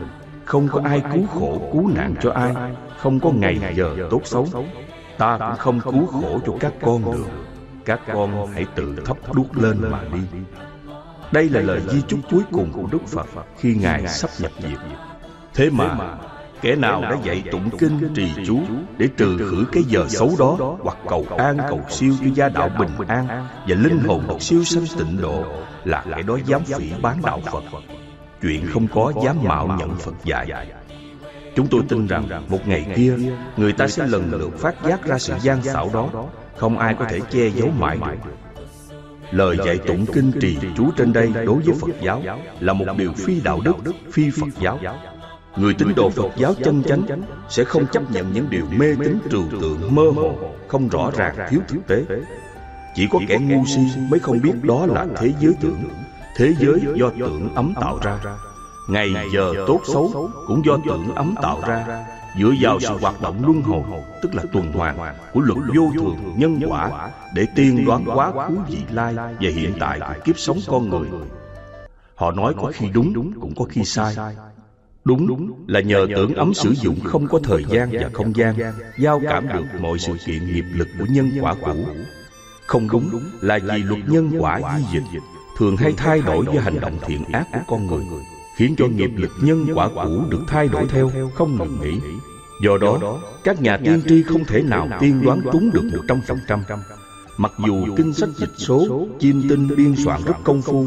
không 0.45 0.67
có 0.67 0.81
ai 0.85 1.01
cứu 1.13 1.25
khổ 1.27 1.69
cứu 1.73 1.89
nạn 1.95 2.15
cho 2.21 2.31
ai 2.31 2.53
không 2.97 3.19
có 3.19 3.31
ngày 3.31 3.73
giờ 3.75 3.95
tốt 4.11 4.21
xấu 4.23 4.47
ta 5.17 5.37
cũng 5.39 5.57
không 5.57 5.79
cứu 5.79 6.05
khổ 6.05 6.39
cho 6.45 6.53
các 6.59 6.73
con 6.81 7.11
được. 7.11 7.25
Các 7.85 7.99
con 8.13 8.47
hãy 8.53 8.65
tự 8.75 8.95
thắp 9.05 9.17
đuốc 9.33 9.57
lên 9.57 9.91
mà 9.91 10.01
đi. 10.13 10.39
Đây 11.31 11.49
là 11.49 11.61
lời 11.61 11.81
di 11.89 12.01
chúc 12.07 12.19
cuối 12.31 12.43
cùng 12.51 12.71
của 12.73 12.87
đức 12.91 13.07
phật 13.07 13.27
khi 13.57 13.75
ngài 13.75 14.07
sắp 14.07 14.29
nhập 14.39 14.51
diệt. 14.59 14.79
Thế 15.53 15.69
mà, 15.69 16.17
kẻ 16.61 16.75
nào 16.75 17.01
đã 17.01 17.17
dạy 17.23 17.43
tụng 17.51 17.69
kinh 17.79 18.13
trì 18.15 18.31
chú 18.45 18.59
để 18.97 19.07
trừ 19.17 19.37
khử 19.37 19.65
cái 19.71 19.83
giờ 19.83 20.05
xấu 20.09 20.31
đó 20.39 20.77
hoặc 20.81 20.97
cầu 21.09 21.25
an, 21.37 21.57
cầu 21.69 21.81
siêu 21.89 22.13
cho 22.21 22.27
gia 22.35 22.49
đạo 22.49 22.69
bình 22.79 23.07
an 23.07 23.27
và 23.67 23.75
linh 23.75 23.99
hồn 23.99 24.23
được 24.27 24.41
siêu 24.41 24.63
sanh 24.63 24.83
tịnh 24.97 25.21
độ 25.21 25.43
là 25.83 26.05
kẻ 26.15 26.21
đó 26.21 26.37
dám 26.45 26.63
phỉ 26.63 26.91
bán 27.01 27.21
đạo 27.23 27.41
phật. 27.51 27.63
Chuyện 28.41 28.67
không 28.73 28.87
có 28.93 29.13
dám 29.23 29.37
mạo 29.43 29.67
nhận 29.79 29.95
phật 29.95 30.15
dạy. 30.23 30.67
Chúng 31.57 31.67
tôi 31.67 31.81
tin 31.89 32.07
rằng 32.07 32.29
một 32.49 32.67
ngày 32.67 32.85
kia 32.95 33.15
Người 33.57 33.73
ta 33.73 33.87
sẽ 33.87 34.07
lần 34.07 34.31
lượt 34.31 34.59
phát 34.59 34.75
giác 34.87 35.05
ra 35.05 35.19
sự 35.19 35.33
gian 35.41 35.63
xảo 35.63 35.89
đó. 35.93 36.09
Không 36.57 36.77
ai 36.77 36.95
có 36.99 37.05
thể 37.09 37.19
che 37.29 37.47
giấu 37.47 37.69
mãi 37.79 37.97
được 38.01 38.31
Lời 39.31 39.57
dạy 39.65 39.77
tụng 39.77 40.05
kinh 40.13 40.31
trì 40.41 40.57
chú 40.77 40.91
trên 40.97 41.13
đây 41.13 41.31
đối 41.45 41.61
với 41.61 41.75
Phật 41.81 42.01
giáo 42.01 42.21
Là 42.59 42.73
một 42.73 42.85
điều 42.97 43.13
phi 43.13 43.41
đạo 43.41 43.59
đức, 43.63 43.73
phi 44.11 44.29
Phật 44.29 44.61
giáo. 44.61 44.79
Người 45.57 45.73
tín 45.73 45.87
đồ 45.95 46.09
Phật 46.09 46.31
giáo 46.37 46.53
chân 46.63 46.83
chánh 46.83 47.05
Sẽ 47.49 47.63
không 47.63 47.87
chấp 47.91 48.11
nhận 48.11 48.33
những 48.33 48.49
điều 48.49 48.65
mê 48.77 48.95
tín 49.03 49.19
trừu 49.31 49.43
tượng 49.61 49.95
mơ 49.95 50.03
hồ 50.15 50.35
Không 50.67 50.89
rõ 50.89 51.11
ràng 51.17 51.35
thiếu 51.49 51.59
thực 51.67 51.87
tế. 51.87 52.05
Chỉ 52.95 53.07
có 53.11 53.19
kẻ 53.27 53.37
ngu 53.37 53.65
si 53.65 53.81
mới 54.09 54.19
không 54.19 54.41
biết 54.41 54.53
đó 54.63 54.85
là 54.85 55.05
thế 55.17 55.33
giới 55.39 55.53
tưởng 55.61 55.83
Thế 56.35 56.53
giới 56.59 56.81
do 56.95 57.09
tưởng 57.19 57.55
ấm 57.55 57.73
tạo 57.81 57.99
ra 58.03 58.19
Ngày 58.87 59.13
giờ 59.33 59.53
tốt 59.67 59.81
xấu 59.93 60.29
cũng 60.47 60.65
do 60.65 60.77
tưởng 60.87 61.15
ấm 61.15 61.35
tạo 61.41 61.61
ra 61.67 62.05
Dựa 62.39 62.51
vào 62.61 62.79
sự 62.79 62.97
hoạt 63.01 63.21
động 63.21 63.35
luân 63.45 63.61
hồi 63.61 63.83
Tức 64.21 64.35
là 64.35 64.43
tuần 64.53 64.71
hoàn 64.71 65.15
của 65.33 65.41
luật 65.41 65.59
vô 65.75 65.91
thường 65.93 66.17
nhân 66.37 66.59
quả 66.67 67.09
Để 67.33 67.45
tiên 67.55 67.85
đoán 67.85 68.05
quá 68.05 68.31
khứ 68.47 68.57
vị 68.69 68.77
lai 68.91 69.13
Và 69.15 69.49
hiện 69.49 69.73
tại 69.79 69.99
của 69.99 70.13
kiếp 70.25 70.39
sống 70.39 70.57
con 70.67 70.89
người. 70.89 71.07
Họ 72.15 72.31
nói 72.31 72.53
có 72.61 72.71
khi 72.73 72.89
đúng 72.93 73.31
cũng 73.41 73.55
có 73.55 73.65
khi 73.69 73.83
sai. 73.83 74.15
Đúng 75.05 75.53
là 75.67 75.79
nhờ 75.79 76.07
tưởng 76.15 76.33
ấm 76.33 76.53
sử 76.53 76.73
dụng 76.73 76.99
không 77.03 77.27
có 77.27 77.39
thời 77.43 77.63
gian 77.69 77.89
và 77.91 78.09
không 78.13 78.35
gian. 78.35 78.55
Giao 78.99 79.21
cảm 79.29 79.47
được 79.47 79.65
mọi 79.79 79.99
sự 79.99 80.13
kiện 80.25 80.53
nghiệp 80.53 80.65
lực 80.73 80.87
của 80.99 81.05
nhân 81.09 81.31
quả 81.41 81.55
cũ. 81.65 81.75
Không 82.67 82.89
đúng 82.91 83.21
là 83.41 83.59
vì 83.63 83.83
luật 83.83 83.99
nhân 84.07 84.31
quả 84.39 84.61
di 84.77 84.85
dịch. 84.93 85.21
Thường 85.57 85.77
hay 85.77 85.93
thay 85.97 86.21
đổi 86.21 86.45
do 86.53 86.61
hành 86.61 86.79
động 86.79 86.97
thiện 87.05 87.23
ác 87.33 87.47
của 87.53 87.59
con 87.67 87.87
người 87.87 88.03
khiến 88.57 88.75
cho 88.77 88.87
nghiệp 88.87 89.11
lực 89.15 89.31
nhân 89.41 89.67
quả 89.75 89.89
cũ 89.95 90.23
được 90.29 90.41
thay 90.47 90.67
đổi 90.67 90.85
theo 90.89 91.11
không 91.35 91.57
ngừng 91.57 91.77
nghỉ. 91.81 91.99
Do 92.61 92.77
đó 92.77 93.19
các 93.43 93.61
nhà 93.61 93.77
tiên 93.77 94.01
tri 94.09 94.23
không 94.23 94.45
thể 94.45 94.61
nào 94.61 94.87
tiên 94.99 95.21
đoán 95.25 95.41
trúng 95.51 95.71
được 95.73 95.83
một 95.93 96.03
trăm 96.07 96.21
phần 96.27 96.37
trăm. 96.47 96.59
mặc 97.37 97.51
dù 97.67 97.95
kinh 97.97 98.13
sách 98.13 98.29
dịch 98.37 98.53
số 98.57 99.07
chiêm 99.19 99.49
tinh 99.49 99.69
biên 99.77 99.95
soạn 99.95 100.21
rất 100.25 100.33
công 100.43 100.61
phu. 100.61 100.85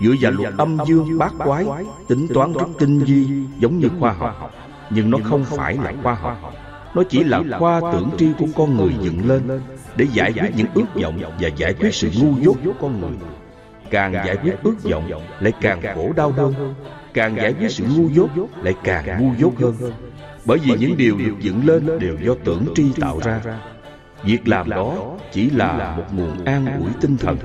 dựa 0.00 0.14
vào 0.20 0.32
luật 0.32 0.54
âm 0.58 0.78
dương 0.86 1.18
bát 1.18 1.32
quái 1.38 1.66
tính 2.08 2.26
toán 2.34 2.52
rất 2.52 2.68
tinh 2.78 2.98
vi 2.98 3.26
giống 3.60 3.78
như 3.78 3.88
khoa 4.00 4.12
học. 4.12 4.50
nhưng 4.90 5.10
nó 5.10 5.18
không 5.24 5.44
phải 5.44 5.78
là 5.84 5.92
khoa 6.02 6.14
học. 6.14 6.52
nó 6.94 7.02
chỉ 7.08 7.24
là 7.24 7.42
khoa 7.58 7.80
tưởng 7.92 8.10
tri 8.18 8.28
của 8.38 8.46
con 8.56 8.76
người 8.76 8.94
dựng 9.00 9.28
lên 9.28 9.60
để 9.96 10.06
giải 10.12 10.32
quyết 10.32 10.50
những 10.56 10.68
ước 10.74 11.02
vọng 11.02 11.20
và 11.40 11.48
giải 11.48 11.74
quyết 11.74 11.94
sự 11.94 12.10
ngu 12.20 12.40
dốt 12.40 12.56
của 12.64 12.72
con 12.80 13.00
người. 13.00 13.16
càng 13.90 14.12
giải 14.12 14.36
quyết 14.42 14.62
ước 14.62 14.82
vọng 14.82 15.10
lại 15.40 15.52
càng 15.60 15.82
khổ 15.94 16.12
đau 16.16 16.30
hơn 16.30 16.74
càng 17.16 17.36
giải 17.36 17.54
quyết 17.60 17.70
sự 17.70 17.84
ngu 17.96 18.08
dốt 18.08 18.30
lại 18.62 18.74
càng 18.84 19.04
ngu 19.20 19.34
dốt 19.38 19.52
hơn. 19.58 19.92
Bởi 20.44 20.58
vì 20.58 20.74
những 20.78 20.96
điều 20.96 21.18
được 21.18 21.34
dựng 21.40 21.66
lên 21.66 21.98
đều 21.98 22.16
do 22.20 22.32
tưởng 22.44 22.66
tri 22.74 22.92
tạo 23.00 23.20
ra. 23.24 23.40
Việc 24.22 24.48
làm 24.48 24.70
đó 24.70 25.16
chỉ 25.32 25.50
là 25.50 25.94
một 25.96 26.04
nguồn 26.12 26.44
an 26.44 26.66
ủi 26.78 26.90
tinh 27.00 27.16
thần 27.16 27.36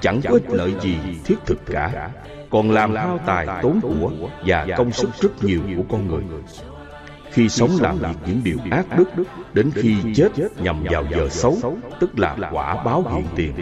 chẳng 0.00 0.20
có 0.24 0.30
ích 0.30 0.50
lợi 0.50 0.74
gì 0.80 0.96
thiết 1.24 1.36
thực 1.46 1.66
cả. 1.66 2.10
còn 2.50 2.70
làm 2.70 2.94
hao 2.94 3.18
tài 3.26 3.46
tốn 3.62 3.80
của 3.80 4.28
và 4.46 4.66
công 4.76 4.92
sức 4.92 5.10
rất 5.20 5.44
nhiều 5.44 5.60
của 5.76 5.84
con 5.88 6.08
người. 6.08 6.22
khi 7.32 7.48
sống 7.48 7.70
làm 7.80 7.98
việc 7.98 8.16
những 8.26 8.40
điều 8.44 8.58
ác 8.70 8.98
đức 8.98 9.08
đến 9.52 9.70
khi 9.74 9.96
chết 10.14 10.32
nhằm 10.62 10.84
vào 10.90 11.04
giờ 11.10 11.28
xấu 11.28 11.58
tức 12.00 12.18
là 12.18 12.36
quả 12.52 12.84
báo 12.84 13.04
hiện 13.14 13.26
tiền. 13.36 13.52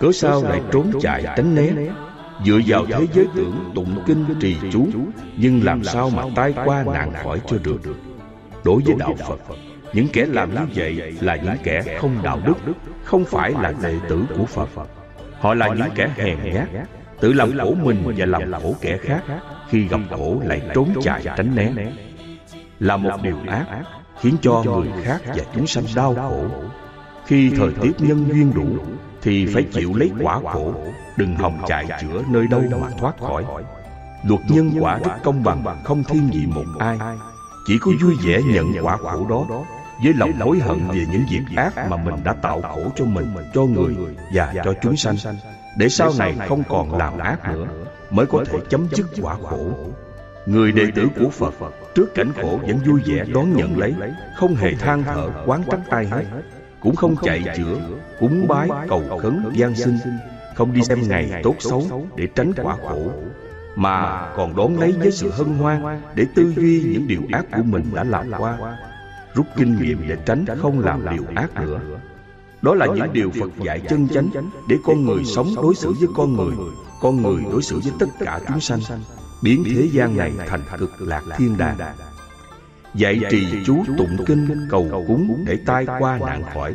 cớ 0.00 0.12
sao 0.12 0.42
lại 0.42 0.60
trốn 0.72 0.92
chạy 1.00 1.22
tránh 1.36 1.54
né 1.54 1.70
dựa 2.44 2.60
vào 2.66 2.86
thế 2.86 3.06
giới 3.12 3.26
tưởng 3.34 3.72
tụng 3.74 4.02
kinh 4.06 4.24
trì 4.40 4.56
chú 4.72 4.86
nhưng 5.36 5.64
làm 5.64 5.84
sao 5.84 6.10
mà 6.10 6.22
tai 6.34 6.54
qua 6.64 6.84
nạn 6.92 7.12
khỏi 7.22 7.40
cho 7.46 7.56
được? 7.64 7.80
đối 8.64 8.82
với 8.82 8.94
đạo 8.98 9.14
phật 9.28 9.40
những 9.92 10.08
kẻ 10.12 10.26
làm 10.26 10.54
như 10.54 10.60
vậy 10.74 11.14
là 11.20 11.36
những 11.36 11.56
kẻ 11.62 11.98
không 12.00 12.22
đạo 12.22 12.40
đức 12.46 12.54
không 13.04 13.24
phải 13.24 13.52
là 13.52 13.72
đệ 13.82 13.94
tử 14.08 14.24
của 14.38 14.46
phật. 14.46 14.68
Họ 15.40 15.54
là 15.54 15.68
những 15.68 15.90
kẻ 15.94 16.10
hèn 16.16 16.38
nhát 16.54 16.68
tự 17.20 17.32
làm 17.32 17.58
khổ 17.58 17.74
mình 17.82 18.14
và 18.16 18.26
làm 18.26 18.52
khổ 18.52 18.74
kẻ 18.80 18.98
khác. 19.02 19.22
khi 19.68 19.88
gặp 19.88 20.00
khổ 20.10 20.40
lại 20.44 20.62
trốn 20.74 20.88
chạy 21.02 21.22
tránh 21.36 21.54
né. 21.54 21.72
là 22.80 22.96
một 22.96 23.22
điều 23.22 23.36
ác 23.46 23.66
khiến 24.20 24.36
cho 24.42 24.62
người 24.66 24.88
khác 25.04 25.20
và 25.26 25.44
chúng 25.54 25.66
sanh 25.66 25.84
đau 25.96 26.14
khổ. 26.14 26.44
khi 27.26 27.50
thời 27.56 27.70
tiết 27.80 27.92
nhân 27.98 28.24
duyên 28.28 28.52
đủ 28.54 28.66
thì 29.26 29.46
phải 29.46 29.62
chịu 29.62 29.92
lấy 29.94 30.10
quả 30.20 30.40
khổ. 30.52 30.74
đừng 31.16 31.36
hòng 31.36 31.58
chạy 31.66 31.86
chữa 32.00 32.22
nơi 32.28 32.46
đâu 32.46 32.62
mà 32.80 32.88
thoát 32.98 33.20
khỏi. 33.20 33.44
luật 34.22 34.40
nhân 34.48 34.70
quả 34.80 34.98
rất 34.98 35.12
công 35.24 35.42
bằng 35.44 35.64
không 35.84 36.04
thiên 36.04 36.30
vị 36.32 36.46
một 36.46 36.64
ai. 36.78 36.98
chỉ 37.66 37.78
có 37.80 37.90
vui 38.02 38.16
vẻ 38.26 38.40
nhận 38.42 38.72
quả 38.82 38.96
khổ 38.96 39.26
đó. 39.30 39.64
với 40.02 40.12
lòng 40.14 40.32
hối 40.32 40.58
hận 40.58 40.88
về 40.88 41.06
những 41.12 41.24
việc 41.30 41.56
ác 41.56 41.90
mà 41.90 41.96
mình 41.96 42.14
đã 42.24 42.32
tạo 42.32 42.60
khổ 42.62 42.82
cho 42.96 43.04
mình 43.04 43.34
cho 43.54 43.62
người 43.62 43.96
và 44.34 44.54
cho 44.64 44.74
chúng 44.82 44.96
sanh. 44.96 45.16
để 45.78 45.88
sau 45.88 46.12
này 46.18 46.34
không 46.48 46.62
còn 46.68 46.98
làm 46.98 47.18
ác 47.18 47.52
nữa 47.52 47.66
mới 48.10 48.26
có 48.26 48.44
thể 48.46 48.58
chấm 48.68 48.88
dứt 48.90 49.06
quả 49.22 49.36
khổ. 49.42 49.70
người 50.46 50.72
đệ 50.72 50.86
tử 50.94 51.08
của 51.20 51.30
phật 51.30 51.54
trước 51.94 52.14
cảnh 52.14 52.32
khổ 52.42 52.58
vẫn 52.62 52.78
vui 52.86 53.00
vẻ 53.06 53.24
đón 53.34 53.56
nhận 53.56 53.78
lấy 53.78 53.94
không 54.36 54.54
hề 54.54 54.74
than 54.74 55.02
thở 55.02 55.30
quán 55.46 55.62
trách 55.70 55.80
ai 55.90 56.06
hết 56.06 56.24
Cũng 56.80 56.96
không 56.96 57.16
chạy 57.22 57.44
chữa 57.56 57.78
Cúng 58.20 58.46
bái 58.48 58.68
cầu 58.88 59.18
khấn 59.22 59.52
gian 59.54 59.74
sinh. 59.74 59.98
Không 60.54 60.72
đi 60.72 60.82
xem 60.82 61.08
ngày 61.08 61.40
tốt 61.42 61.54
xấu 61.58 62.08
Để 62.16 62.28
tránh 62.34 62.52
quả 62.62 62.76
khổ 62.82 63.10
Mà 63.76 64.28
còn 64.36 64.56
đón 64.56 64.80
lấy 64.80 64.92
với 64.92 65.12
sự 65.12 65.30
hân 65.30 65.46
hoan 65.46 66.00
Để 66.14 66.26
tư 66.34 66.52
duy 66.56 66.82
những 66.92 67.06
điều 67.08 67.22
ác 67.32 67.44
của 67.56 67.62
mình 67.62 67.84
đã 67.94 68.04
làm 68.04 68.30
qua. 68.38 68.78
Rút 69.34 69.46
kinh 69.56 69.78
nghiệm 69.80 70.08
để 70.08 70.16
tránh 70.26 70.44
không 70.62 70.80
làm 70.80 71.06
điều 71.10 71.24
ác 71.34 71.54
nữa. 71.54 71.80
đó 72.62 72.74
là 72.74 72.86
những 72.86 73.12
điều 73.12 73.30
Phật 73.40 73.50
dạy 73.64 73.80
chân 73.88 74.08
chánh 74.08 74.28
Để 74.68 74.76
con 74.84 75.04
người 75.04 75.24
sống 75.24 75.54
đối 75.62 75.74
xử 75.74 75.92
với 75.92 76.08
con 76.16 76.36
người. 76.36 76.54
Con 77.00 77.22
người 77.22 77.42
đối 77.52 77.62
xử 77.62 77.80
với 77.80 77.92
tất 77.98 78.06
cả 78.20 78.40
chúng 78.48 78.60
sanh 78.60 78.80
Biến 79.42 79.64
thế 79.64 79.88
gian 79.92 80.16
này 80.16 80.32
thành 80.46 80.60
cực 80.78 80.90
lạc 81.00 81.22
thiên 81.36 81.56
đàng 81.58 81.76
Dạy 82.96 83.20
trì 83.30 83.64
chú 83.64 83.84
tụng 83.98 84.16
kinh 84.26 84.66
cầu 84.70 85.04
cúng 85.06 85.44
Để 85.46 85.58
tai 85.66 85.86
qua 85.98 86.18
nạn 86.18 86.42
khỏi. 86.54 86.74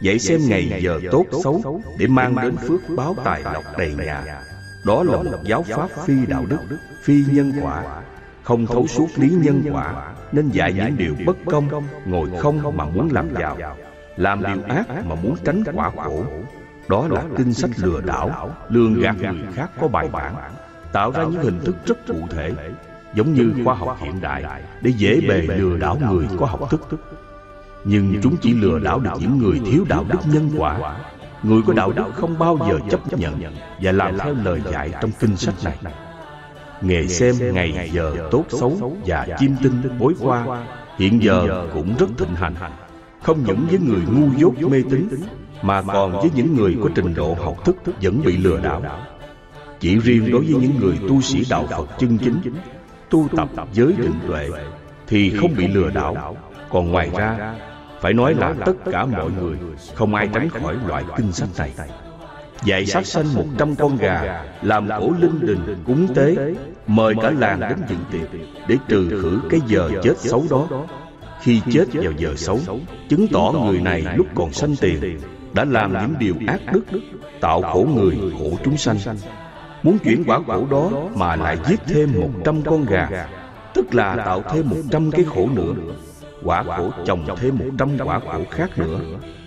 Dạy 0.00 0.18
xem 0.18 0.40
ngày 0.48 0.80
giờ 0.82 1.00
tốt 1.10 1.26
xấu 1.44 1.82
Để 1.98 2.06
mang 2.06 2.36
đến 2.42 2.56
phước 2.56 2.80
báo 2.96 3.16
tài 3.24 3.42
lộc 3.42 3.64
đầy 3.78 3.94
nhà. 3.94 4.42
Đó 4.86 5.02
là 5.02 5.16
một 5.16 5.38
giáo 5.44 5.62
pháp 5.62 5.90
phi 6.04 6.14
đạo 6.26 6.44
đức 6.48 6.58
Phi 7.02 7.24
nhân 7.30 7.52
quả. 7.62 8.02
Không 8.42 8.66
thấu 8.66 8.86
suốt 8.86 9.08
lý 9.16 9.30
nhân 9.30 9.62
quả 9.72 10.14
Nên 10.32 10.48
dạy 10.48 10.72
những 10.72 10.96
điều 10.96 11.14
bất 11.26 11.36
công 11.46 11.68
Ngồi 12.06 12.30
không 12.38 12.76
mà 12.76 12.84
muốn 12.84 13.08
làm 13.12 13.34
giàu. 13.40 13.76
làm 14.16 14.42
điều 14.42 14.62
ác 14.62 14.86
mà 14.88 15.14
muốn 15.14 15.36
tránh 15.44 15.64
quả 15.74 15.90
khổ. 15.96 16.24
đó 16.88 17.08
là 17.10 17.22
kinh 17.36 17.54
sách 17.54 17.70
lừa 17.76 18.00
đảo 18.00 18.50
lường 18.68 19.00
gạt 19.00 19.16
người 19.20 19.52
khác 19.54 19.70
có 19.80 19.88
bài 19.88 20.08
bản. 20.12 20.34
tạo 20.92 21.10
ra 21.10 21.22
những 21.22 21.42
hình 21.42 21.60
thức 21.64 21.76
rất 21.86 22.06
cụ 22.06 22.26
thể 22.30 22.52
giống 23.14 23.34
như 23.34 23.54
khoa 23.64 23.74
học 23.74 23.98
hiện 24.00 24.20
đại 24.20 24.44
để 24.80 24.90
dễ 24.96 25.20
bề 25.20 25.42
lừa 25.42 25.76
đảo 25.76 25.98
người 26.10 26.26
có 26.38 26.46
học 26.46 26.70
thức. 26.70 26.80
Nhưng 27.84 28.20
chúng 28.22 28.36
chỉ 28.36 28.54
lừa 28.54 28.78
đảo 28.78 28.98
được 28.98 29.10
những 29.20 29.38
người 29.38 29.60
thiếu 29.66 29.84
đạo 29.88 30.04
đức 30.08 30.18
nhân 30.26 30.50
quả. 30.58 30.96
người 31.42 31.62
có 31.66 31.72
đạo 31.72 31.92
đức 31.92 32.04
không 32.14 32.38
bao 32.38 32.58
giờ 32.68 32.78
chấp 32.90 33.18
nhận 33.18 33.42
và 33.80 33.92
làm 33.92 34.18
theo 34.18 34.34
lời 34.34 34.62
dạy 34.72 34.90
trong 35.00 35.10
kinh 35.20 35.36
sách 35.36 35.54
này. 35.64 35.76
nghề 36.80 37.06
xem 37.06 37.34
ngày 37.54 37.90
giờ 37.92 38.28
tốt 38.30 38.44
xấu 38.48 38.96
và 39.06 39.26
chim 39.38 39.56
tinh 39.62 39.98
bối 39.98 40.14
khoa 40.20 40.66
hiện 40.98 41.22
giờ 41.22 41.66
cũng 41.74 41.94
rất 41.98 42.06
thịnh 42.18 42.34
hành. 42.34 42.54
không 43.22 43.44
những 43.44 43.66
với 43.70 43.78
người 43.78 44.02
ngu 44.14 44.28
dốt 44.36 44.70
mê 44.70 44.82
tín 44.90 45.08
mà 45.62 45.82
còn 45.82 46.12
với 46.12 46.30
những 46.34 46.56
người 46.56 46.76
có 46.82 46.88
trình 46.94 47.14
độ 47.14 47.36
học 47.40 47.64
thức 47.64 47.76
vẫn 48.02 48.22
bị 48.24 48.36
lừa 48.36 48.60
đảo. 48.60 48.82
chỉ 49.80 49.98
riêng 49.98 50.30
đối 50.30 50.40
với 50.40 50.54
những 50.60 50.80
người 50.80 50.98
tu 51.08 51.20
sĩ 51.20 51.44
đạo 51.50 51.66
phật 51.70 51.98
chân 51.98 52.18
chính 52.18 52.40
tu 53.12 53.28
tập 53.36 53.48
giới 53.72 53.92
định 53.98 54.20
tuệ 54.28 54.48
thì 55.06 55.30
không 55.30 55.54
bị 55.56 55.68
lừa 55.68 55.90
đảo. 55.90 56.36
còn 56.70 56.90
ngoài 56.92 57.10
ra 57.16 57.54
phải 58.00 58.12
nói 58.12 58.34
là 58.34 58.54
tất 58.66 58.72
cả 58.92 59.06
mọi 59.06 59.30
người 59.40 59.56
không 59.94 60.14
ai 60.14 60.28
tránh 60.34 60.48
khỏi 60.50 60.76
loại 60.86 61.04
kinh 61.16 61.32
sách 61.32 61.48
này. 61.58 61.70
dạy 62.64 62.86
sát 62.86 63.06
sanh 63.06 63.34
một 63.34 63.44
trăm 63.58 63.74
con 63.74 63.96
gà 63.96 64.44
làm 64.62 64.88
cổ 64.98 65.12
linh 65.20 65.46
đình 65.46 65.82
cúng 65.86 66.14
tế 66.14 66.54
mời 66.86 67.14
cả 67.22 67.30
làng 67.38 67.60
đến 67.60 67.78
dự 67.88 67.96
tiệc 68.12 68.40
để 68.68 68.76
trừ 68.88 69.20
khử 69.22 69.40
cái 69.50 69.60
giờ 69.66 69.90
chết 70.02 70.18
xấu 70.18 70.44
đó. 70.50 70.68
khi 71.40 71.60
chết 71.72 71.84
vào 71.92 72.12
giờ 72.16 72.34
xấu 72.36 72.60
chứng 73.08 73.26
tỏ 73.32 73.52
người 73.64 73.80
này 73.80 74.04
lúc 74.16 74.26
còn 74.34 74.52
sanh 74.52 74.76
tiền 74.76 75.18
đã 75.54 75.64
làm 75.64 75.92
những 75.92 76.14
điều 76.18 76.34
ác 76.46 76.60
đức 76.72 76.84
tạo 77.40 77.62
khổ 77.62 77.86
người 77.94 78.18
khổ 78.38 78.50
chúng 78.64 78.76
sanh 78.76 78.96
muốn 79.82 79.98
chuyển 79.98 80.24
quả 80.26 80.40
khổ 80.46 80.66
đó 80.70 80.90
mà 81.14 81.36
lại 81.36 81.58
giết 81.68 81.80
thêm 81.86 82.12
một 82.20 82.30
trăm 82.44 82.62
con 82.62 82.84
gà. 82.84 83.08
Tức 83.74 83.94
là 83.94 84.16
tạo 84.16 84.42
thêm 84.52 84.68
một 84.68 84.82
trăm 84.90 85.10
cái 85.10 85.24
khổ 85.24 85.48
nữa. 85.54 85.72
Quả 86.44 86.62
khổ 86.62 86.90
chồng 87.06 87.26
thêm 87.36 87.58
một 87.58 87.64
trăm 87.78 87.98
quả 88.04 88.18
khổ 88.18 88.44
khác 88.50 88.78
nữa. 88.78 89.00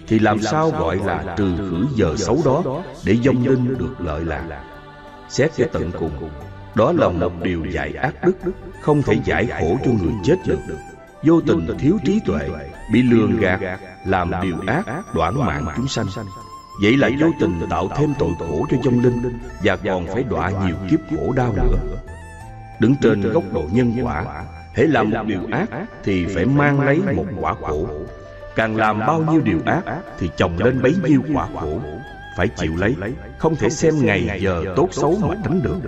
Thì 0.08 0.19
làm 0.19 0.41
sao 0.41 0.71
gọi 0.71 1.00
là 1.06 1.36
trừ 1.38 1.56
khử 1.58 1.86
giờ 1.95 2.15
xấu 2.17 2.39
đó 2.45 2.63
để 3.06 3.17
dông 3.24 3.48
linh 3.48 3.78
được 3.78 3.95
lợi 4.00 4.26
lạc? 4.26 4.63
Xét 5.30 5.52
cho 5.58 5.65
tận 5.74 5.91
cùng, 6.00 6.30
đó 6.76 6.91
là 6.91 7.10
một 7.10 7.32
điều 7.43 7.65
dạy 7.65 7.93
ác 7.93 8.13
đức, 8.26 8.38
không 8.82 9.02
thể 9.02 9.17
giải 9.26 9.45
khổ 9.60 9.78
cho 9.86 9.91
người 9.91 10.13
chết 10.24 10.36
được. 10.45 10.60
Vô 11.24 11.41
tình 11.48 11.67
thiếu 11.80 11.98
trí 12.06 12.19
tuệ, 12.26 12.50
bị 12.93 13.02
lường 13.02 13.39
gạt, 13.39 13.60
làm 14.06 14.32
điều 14.41 14.56
ác 14.67 14.86
đoạn 15.15 15.45
mạng 15.45 15.65
chúng 15.76 15.88
sanh 15.88 16.06
vậy 16.81 16.97
lại 16.97 17.15
vô 17.19 17.27
tình 17.39 17.61
tạo 17.69 17.89
thêm 17.97 18.13
tội 18.19 18.29
khổ 18.39 18.65
cho 18.71 18.77
vong 18.85 18.99
linh 18.99 19.39
và 19.63 19.75
còn 19.75 20.07
phải 20.07 20.23
đọa 20.23 20.49
nhiều 20.49 20.75
kiếp 20.89 20.99
khổ 21.09 21.33
đau 21.35 21.53
nữa. 21.53 21.97
Đứng 22.79 22.95
trên 23.01 23.21
góc 23.21 23.43
độ 23.53 23.63
nhân 23.71 23.93
quả 24.03 24.43
hễ 24.75 24.83
làm 24.83 25.09
một 25.09 25.23
điều 25.27 25.41
ác 25.51 25.69
thì 26.03 26.25
phải 26.25 26.45
mang 26.45 26.79
lấy 26.81 27.01
một 27.15 27.25
quả 27.39 27.53
khổ. 27.61 27.88
càng 28.55 28.75
làm 28.75 28.99
bao 28.99 29.21
nhiêu 29.31 29.41
điều 29.41 29.59
ác 29.65 29.83
thì 30.19 30.29
chồng 30.38 30.57
lên 30.57 30.81
bấy 30.81 30.95
nhiêu 31.07 31.21
quả 31.33 31.47
khổ. 31.53 31.79
phải 32.38 32.47
chịu 32.47 32.75
lấy 32.77 32.95
không 33.38 33.55
thể 33.55 33.69
xem 33.69 33.93
ngày 34.05 34.39
giờ 34.41 34.63
tốt 34.75 34.89
xấu 34.91 35.17
mà 35.21 35.35
tránh 35.43 35.61
được 35.63 35.79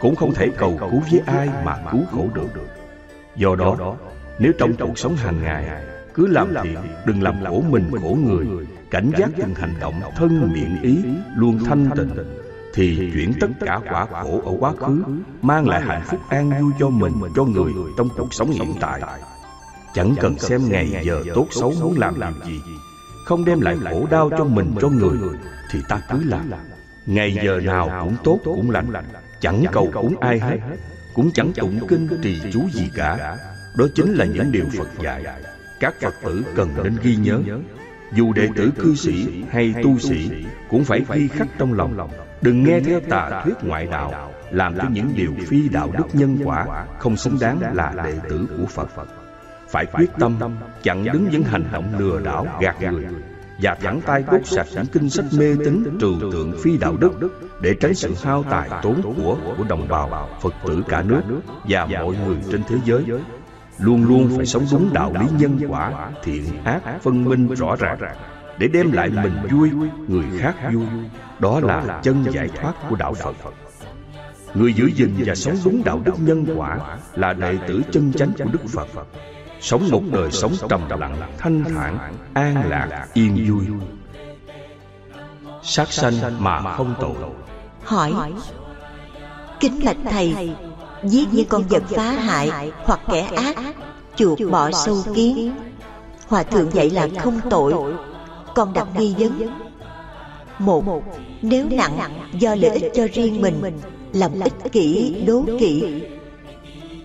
cũng 0.00 0.16
không 0.16 0.34
thể 0.34 0.48
cầu 0.56 0.76
cứu 0.80 1.02
với 1.10 1.22
ai 1.26 1.48
mà 1.64 1.76
cứu 1.92 2.02
khổ 2.12 2.28
được. 2.34 2.48
do 3.36 3.54
đó 3.54 3.96
nếu 4.38 4.52
trong 4.58 4.76
cuộc 4.76 4.98
sống 4.98 5.16
hàng 5.16 5.42
ngày 5.42 5.84
cứ 6.14 6.26
làm 6.26 6.54
thiện, 6.62 6.78
đừng 7.06 7.22
làm 7.22 7.44
khổ 7.44 7.64
mình 7.70 7.90
khổ 8.02 8.18
người, 8.24 8.46
cảnh 8.90 9.10
giác 9.18 9.30
từng 9.36 9.54
hành 9.54 9.74
động 9.80 10.00
thân 10.16 10.52
miệng 10.54 10.82
ý 10.82 10.98
luôn 11.36 11.58
thanh 11.64 11.90
tịnh, 11.96 12.10
thì 12.74 13.10
chuyển 13.14 13.32
tất 13.40 13.46
cả 13.60 13.80
quả 13.90 14.06
khổ 14.06 14.42
ở 14.44 14.52
quá 14.60 14.72
khứ 14.72 15.02
mang 15.42 15.68
lại 15.68 15.82
hạnh 15.82 16.02
phúc 16.06 16.20
an 16.28 16.50
vui 16.60 16.72
cho 16.78 16.88
mình, 16.88 17.12
cho 17.36 17.44
người 17.44 17.72
trong 17.98 18.08
cuộc 18.16 18.34
sống 18.34 18.50
hiện 18.50 18.74
tại. 18.80 19.02
Chẳng 19.94 20.14
cần 20.20 20.38
xem 20.38 20.60
ngày 20.68 21.02
giờ 21.04 21.22
tốt 21.34 21.46
xấu 21.50 21.74
muốn 21.80 21.98
làm 21.98 22.14
điều 22.18 22.32
gì, 22.46 22.60
không 23.26 23.44
đem 23.44 23.60
lại 23.60 23.76
khổ 23.90 24.06
đau 24.10 24.30
cho 24.38 24.44
mình 24.44 24.74
cho 24.80 24.88
người, 24.88 25.18
thì 25.70 25.80
ta 25.88 26.00
cứ 26.10 26.18
làm. 26.24 26.50
Ngày 27.06 27.38
giờ 27.44 27.60
nào 27.64 27.90
cũng 28.04 28.16
tốt 28.24 28.38
cũng 28.44 28.70
lành, 28.70 28.92
chẳng 29.40 29.64
cầu 29.72 29.90
cúng 29.92 30.14
ai 30.20 30.38
hết, 30.38 30.58
cũng 31.14 31.30
chẳng 31.34 31.52
tụng 31.52 31.86
kinh 31.88 32.08
trì 32.22 32.42
chú 32.52 32.60
gì 32.72 32.90
cả 32.94 33.36
đó 33.76 33.86
chính 33.94 34.14
là 34.14 34.24
những 34.24 34.52
điều 34.52 34.64
Phật 34.78 34.88
dạy 35.02 35.24
Các 35.80 35.94
Phật 36.00 36.14
tử 36.22 36.44
cần 36.56 36.70
nên 36.82 36.96
ghi 37.02 37.16
nhớ. 37.16 37.40
Dù 38.12 38.32
đệ 38.32 38.48
tử 38.56 38.70
cư 38.78 38.94
sĩ 38.94 39.44
hay 39.50 39.74
tu 39.82 39.98
sĩ 39.98 40.30
Cũng 40.68 40.84
phải 40.84 41.00
ghi 41.14 41.28
khắc 41.28 41.48
trong 41.58 41.72
lòng. 41.72 42.10
Đừng 42.42 42.62
nghe 42.62 42.80
theo 42.80 43.00
tà 43.00 43.42
thuyết 43.44 43.54
ngoại 43.62 43.86
đạo 43.86 44.32
Làm 44.50 44.76
cho 44.76 44.84
những 44.92 45.12
điều 45.16 45.32
phi 45.48 45.68
đạo 45.68 45.90
đức 45.98 46.04
nhân 46.12 46.38
quả 46.44 46.86
Không 46.98 47.16
xứng 47.16 47.38
đáng 47.40 47.60
là 47.74 47.92
đệ 48.04 48.14
tử 48.28 48.46
của 48.58 48.66
Phật. 48.66 48.88
Phải 49.68 49.86
quyết 49.86 50.10
tâm 50.18 50.38
Chặn 50.82 51.04
đứng 51.04 51.28
những 51.30 51.42
hành 51.42 51.64
động 51.72 51.98
lừa 51.98 52.20
đảo 52.20 52.46
gạt 52.60 52.82
người. 52.82 53.06
và 53.62 53.74
thẳng 53.74 54.00
tay 54.06 54.24
đốt 54.32 54.46
sạch 54.46 54.66
những 54.74 54.86
kinh 54.86 55.10
sách 55.10 55.24
mê 55.38 55.56
tín 55.64 55.98
trừu 56.00 56.32
tượng 56.32 56.54
phi 56.62 56.78
đạo 56.78 56.96
đức 56.96 57.12
để 57.60 57.74
tránh 57.80 57.94
sự 57.94 58.14
hao 58.22 58.44
tài 58.50 58.70
tốn 58.82 59.14
của 59.16 59.36
của 59.56 59.64
đồng 59.68 59.88
bào 59.88 60.28
phật 60.42 60.54
tử 60.66 60.82
cả 60.88 61.02
nước 61.02 61.22
và 61.68 61.86
mọi 61.86 62.14
người 62.26 62.36
trên 62.50 62.62
thế 62.68 62.76
giới 62.84 63.04
luôn 63.78 64.04
luôn 64.04 64.30
phải 64.36 64.46
sống 64.46 64.66
đúng 64.70 64.92
đạo 64.92 65.12
lý 65.20 65.26
nhân 65.38 65.58
quả 65.68 66.10
thiện 66.22 66.44
ác 66.64 66.82
phân 67.02 67.24
minh 67.24 67.54
rõ 67.54 67.76
ràng. 67.76 67.98
Để 68.58 68.68
đem 68.68 68.92
lại 68.92 69.10
mình 69.10 69.32
vui 69.50 69.70
người 70.08 70.24
khác 70.38 70.54
vui. 70.72 70.86
Đó 71.38 71.60
là 71.60 72.00
chân 72.02 72.24
giải 72.30 72.48
thoát 72.48 72.72
của 72.88 72.96
đạo 72.96 73.14
phật. 73.14 73.34
Người 74.54 74.74
giữ 74.74 74.86
gìn 74.86 75.14
và 75.26 75.34
sống 75.34 75.56
đúng 75.64 75.82
đạo 75.84 76.00
đức 76.04 76.14
nhân 76.18 76.46
quả 76.56 76.78
là 77.14 77.32
đệ 77.32 77.58
tử 77.68 77.82
chân 77.92 78.12
chánh 78.12 78.32
của 78.38 78.50
đức 78.52 78.68
phật. 78.68 78.88
sống 79.60 79.88
một 79.90 80.02
đời 80.12 80.30
sống 80.30 80.52
trầm 80.68 80.80
lặng 80.98 81.16
thanh 81.38 81.64
thản 81.64 81.98
an 82.34 82.68
lạc 82.68 83.06
yên 83.12 83.46
vui. 83.48 83.66
sát 85.62 85.92
sanh 85.92 86.44
mà 86.44 86.76
không 86.76 86.94
tội. 87.00 87.14
Hỏi 87.84 88.12
kính 89.60 89.80
bạch 89.84 89.96
thầy 90.10 90.54
giết 91.04 91.28
những 91.32 91.46
con 91.48 91.62
vật 91.68 91.82
phá 91.88 92.10
hại 92.12 92.72
hoặc 92.84 93.00
kẻ 93.08 93.20
ác 93.20 93.56
chuột 94.16 94.38
bỏ 94.50 94.70
sâu 94.70 95.02
kiến. 95.14 95.52
hòa 96.28 96.42
thượng 96.42 96.74
dạy 96.74 96.90
là 96.90 97.08
không 97.18 97.40
tội 97.50 97.74
còn 98.54 98.72
đặt 98.72 98.88
nghi 98.98 99.14
vấn. 99.18 99.50
một 100.58 101.02
nếu 101.42 101.66
nặng 101.70 101.98
do 102.32 102.54
lợi 102.54 102.78
ích 102.78 102.92
cho 102.94 103.06
riêng 103.12 103.42
mình 103.42 103.60
lòng 104.12 104.40
ích 104.40 104.72
kỷ 104.72 105.14
đố 105.26 105.44
kỵ 105.60 106.02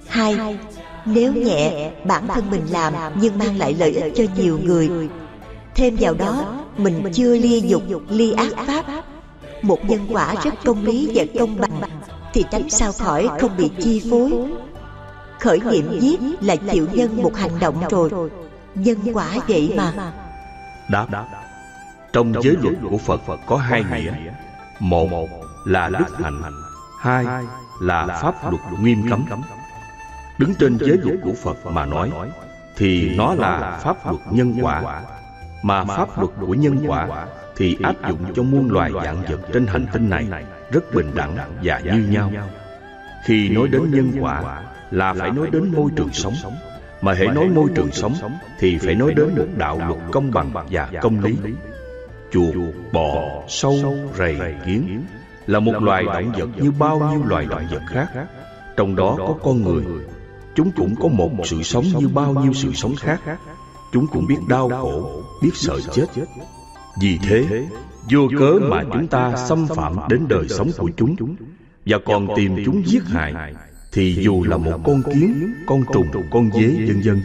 hai 0.07 0.57
nếu 1.05 1.34
nhẹ 1.34 1.91
bản 2.05 2.28
thân 2.28 2.43
mình 2.51 2.63
làm 2.69 2.93
nhưng 3.21 3.38
mang 3.38 3.57
lại 3.57 3.76
lợi 3.80 3.91
ích 3.91 4.13
cho 4.15 4.23
nhiều 4.38 4.59
người 4.63 4.89
thêm 5.76 5.95
vào 5.99 6.13
đó 6.13 6.59
mình 6.78 7.03
chưa 7.13 7.38
ly 7.38 7.63
dục 7.88 8.03
ly 8.09 8.32
ác 8.32 8.53
pháp. 8.67 8.86
một 9.61 9.89
nhân 9.89 9.99
quả 10.09 10.36
rất 10.43 10.53
công 10.65 10.86
lý 10.86 11.11
và 11.13 11.23
công 11.39 11.57
bằng 11.59 11.82
thì 12.34 12.45
tránh 12.51 12.69
sao 12.69 12.91
khỏi 12.91 13.30
không 13.41 13.57
bị 13.57 13.71
chi 13.80 14.09
phối. 14.11 14.32
khởi 15.39 15.59
niệm 15.71 15.99
giết 15.99 16.19
là 16.41 16.55
chịu 16.55 16.88
nhân 16.93 17.23
một 17.23 17.36
hành 17.36 17.59
động 17.59 17.84
rồi. 17.89 18.30
nhân 18.75 18.97
quả 19.13 19.38
vậy 19.47 19.73
mà. 19.77 20.13
đáp. 20.89 21.25
Trong 22.13 22.34
giới 22.43 22.57
luật 22.61 22.75
của 22.89 22.97
phật 22.97 23.39
có 23.45 23.57
hai 23.57 23.84
nghĩa. 23.84 24.13
một 24.80 25.30
là 25.65 25.89
đức 25.89 26.17
hạnh. 26.17 26.41
hai 26.99 27.25
là 27.82 28.19
pháp 28.21 28.51
luật 28.51 28.63
nghiêm 28.82 29.09
cấm. 29.09 29.25
đứng 30.38 30.55
trên 30.59 30.77
giới 30.80 30.97
luật 31.03 31.19
của 31.23 31.34
phật 31.43 31.71
mà 31.71 31.86
nói 31.86 32.11
thì 32.75 33.15
nó 33.15 33.34
là 33.34 33.80
pháp 33.84 34.07
luật 34.07 34.21
nhân 34.32 34.57
quả. 34.61 35.01
Mà 35.63 35.84
pháp 35.84 36.19
luật 36.19 36.32
của 36.39 36.53
nhân 36.53 36.84
quả 36.88 37.25
thì 37.55 37.77
áp 37.84 37.95
dụng 38.09 38.34
cho 38.36 38.43
muôn 38.43 38.71
loài 38.71 38.91
dạng 39.03 39.21
vật 39.21 39.39
trên 39.53 39.67
hành 39.67 39.86
tinh 39.93 40.09
này 40.09 40.27
rất 40.72 40.93
bình 40.93 41.11
đẳng 41.15 41.38
và 41.63 41.80
như 41.80 42.07
nhau. 42.09 42.32
Khi 43.26 43.49
nói 43.49 43.67
đến 43.67 43.91
nhân 43.91 44.11
quả 44.20 44.63
là 44.91 45.13
phải 45.13 45.32
nói 45.32 45.49
đến 45.51 45.72
môi 45.76 45.91
trường 45.95 46.13
sống. 46.13 46.34
Mà 47.01 47.13
hãy 47.13 47.28
nói 47.28 47.49
môi 47.49 47.70
trường 47.76 47.91
sống 47.91 48.13
thì 48.59 48.78
phải 48.78 48.95
nói 48.95 49.13
đến 49.13 49.30
một 49.38 49.47
đạo 49.57 49.82
luật 49.88 49.99
công 50.11 50.32
bằng 50.32 50.51
và 50.72 50.89
công 51.01 51.20
lý. 51.20 51.36
Chuột, 52.32 52.55
bò, 52.93 53.43
sâu, 53.47 53.95
rầy, 54.17 54.38
kiến 54.65 55.03
là 55.47 55.59
một 55.59 55.84
loài 55.84 56.03
động 56.03 56.32
vật 56.32 56.49
như 56.57 56.72
bao 56.72 56.99
nhiêu 56.99 57.24
loài 57.26 57.45
động 57.45 57.67
vật 57.72 57.82
khác. 57.88 58.07
Trong 58.78 58.95
đó 58.95 59.15
có 59.17 59.36
con 59.43 59.63
người. 59.63 59.84
Chúng 60.55 60.72
cũng 60.72 60.95
có 60.95 61.07
một 61.07 61.30
sự 61.45 61.63
sống 61.63 61.84
như 61.97 62.07
bao 62.07 62.34
nhiêu 62.34 62.53
sự 62.53 62.74
sống 62.74 62.95
khác. 62.95 63.20
Chúng 63.91 64.07
cũng 64.07 64.28
biết 64.28 64.38
đau 64.47 64.70
khổ, 64.70 65.24
biết 65.41 65.51
sợ 65.53 65.80
chết. 65.93 66.05
Vì 67.01 67.17
thế, 67.17 67.67
vô 68.11 68.27
cớ 68.39 68.59
mà 68.61 68.83
chúng 68.93 69.07
ta 69.07 69.35
xâm 69.47 69.67
phạm 69.67 69.95
đến 70.09 70.25
đời 70.29 70.47
sống 70.49 70.71
của 70.77 70.89
chúng. 70.97 71.15
và 71.85 71.97
còn 72.05 72.27
tìm 72.35 72.55
chúng 72.65 72.87
giết 72.87 73.03
hại 73.05 73.53
thì 73.91 74.13
dù 74.13 74.43
là 74.43 74.57
một 74.57 74.79
con 74.83 75.03
kiến, 75.13 75.53
con 75.67 75.83
trùng, 75.93 76.07
con 76.31 76.51
dế 76.51 76.67
vân 76.67 77.01
vân 77.05 77.21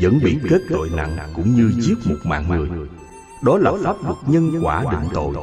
vẫn 0.00 0.20
bị 0.24 0.38
kết 0.50 0.62
tội 0.70 0.90
nặng 0.96 1.18
cũng 1.34 1.54
như 1.54 1.72
giết 1.80 1.98
một 2.04 2.16
mạng 2.24 2.48
người. 2.48 2.68
Đó 3.42 3.58
là 3.58 3.72
pháp 3.84 4.04
luật 4.04 4.16
nhân 4.26 4.60
quả 4.62 4.84
định 4.92 5.08
tội. 5.14 5.34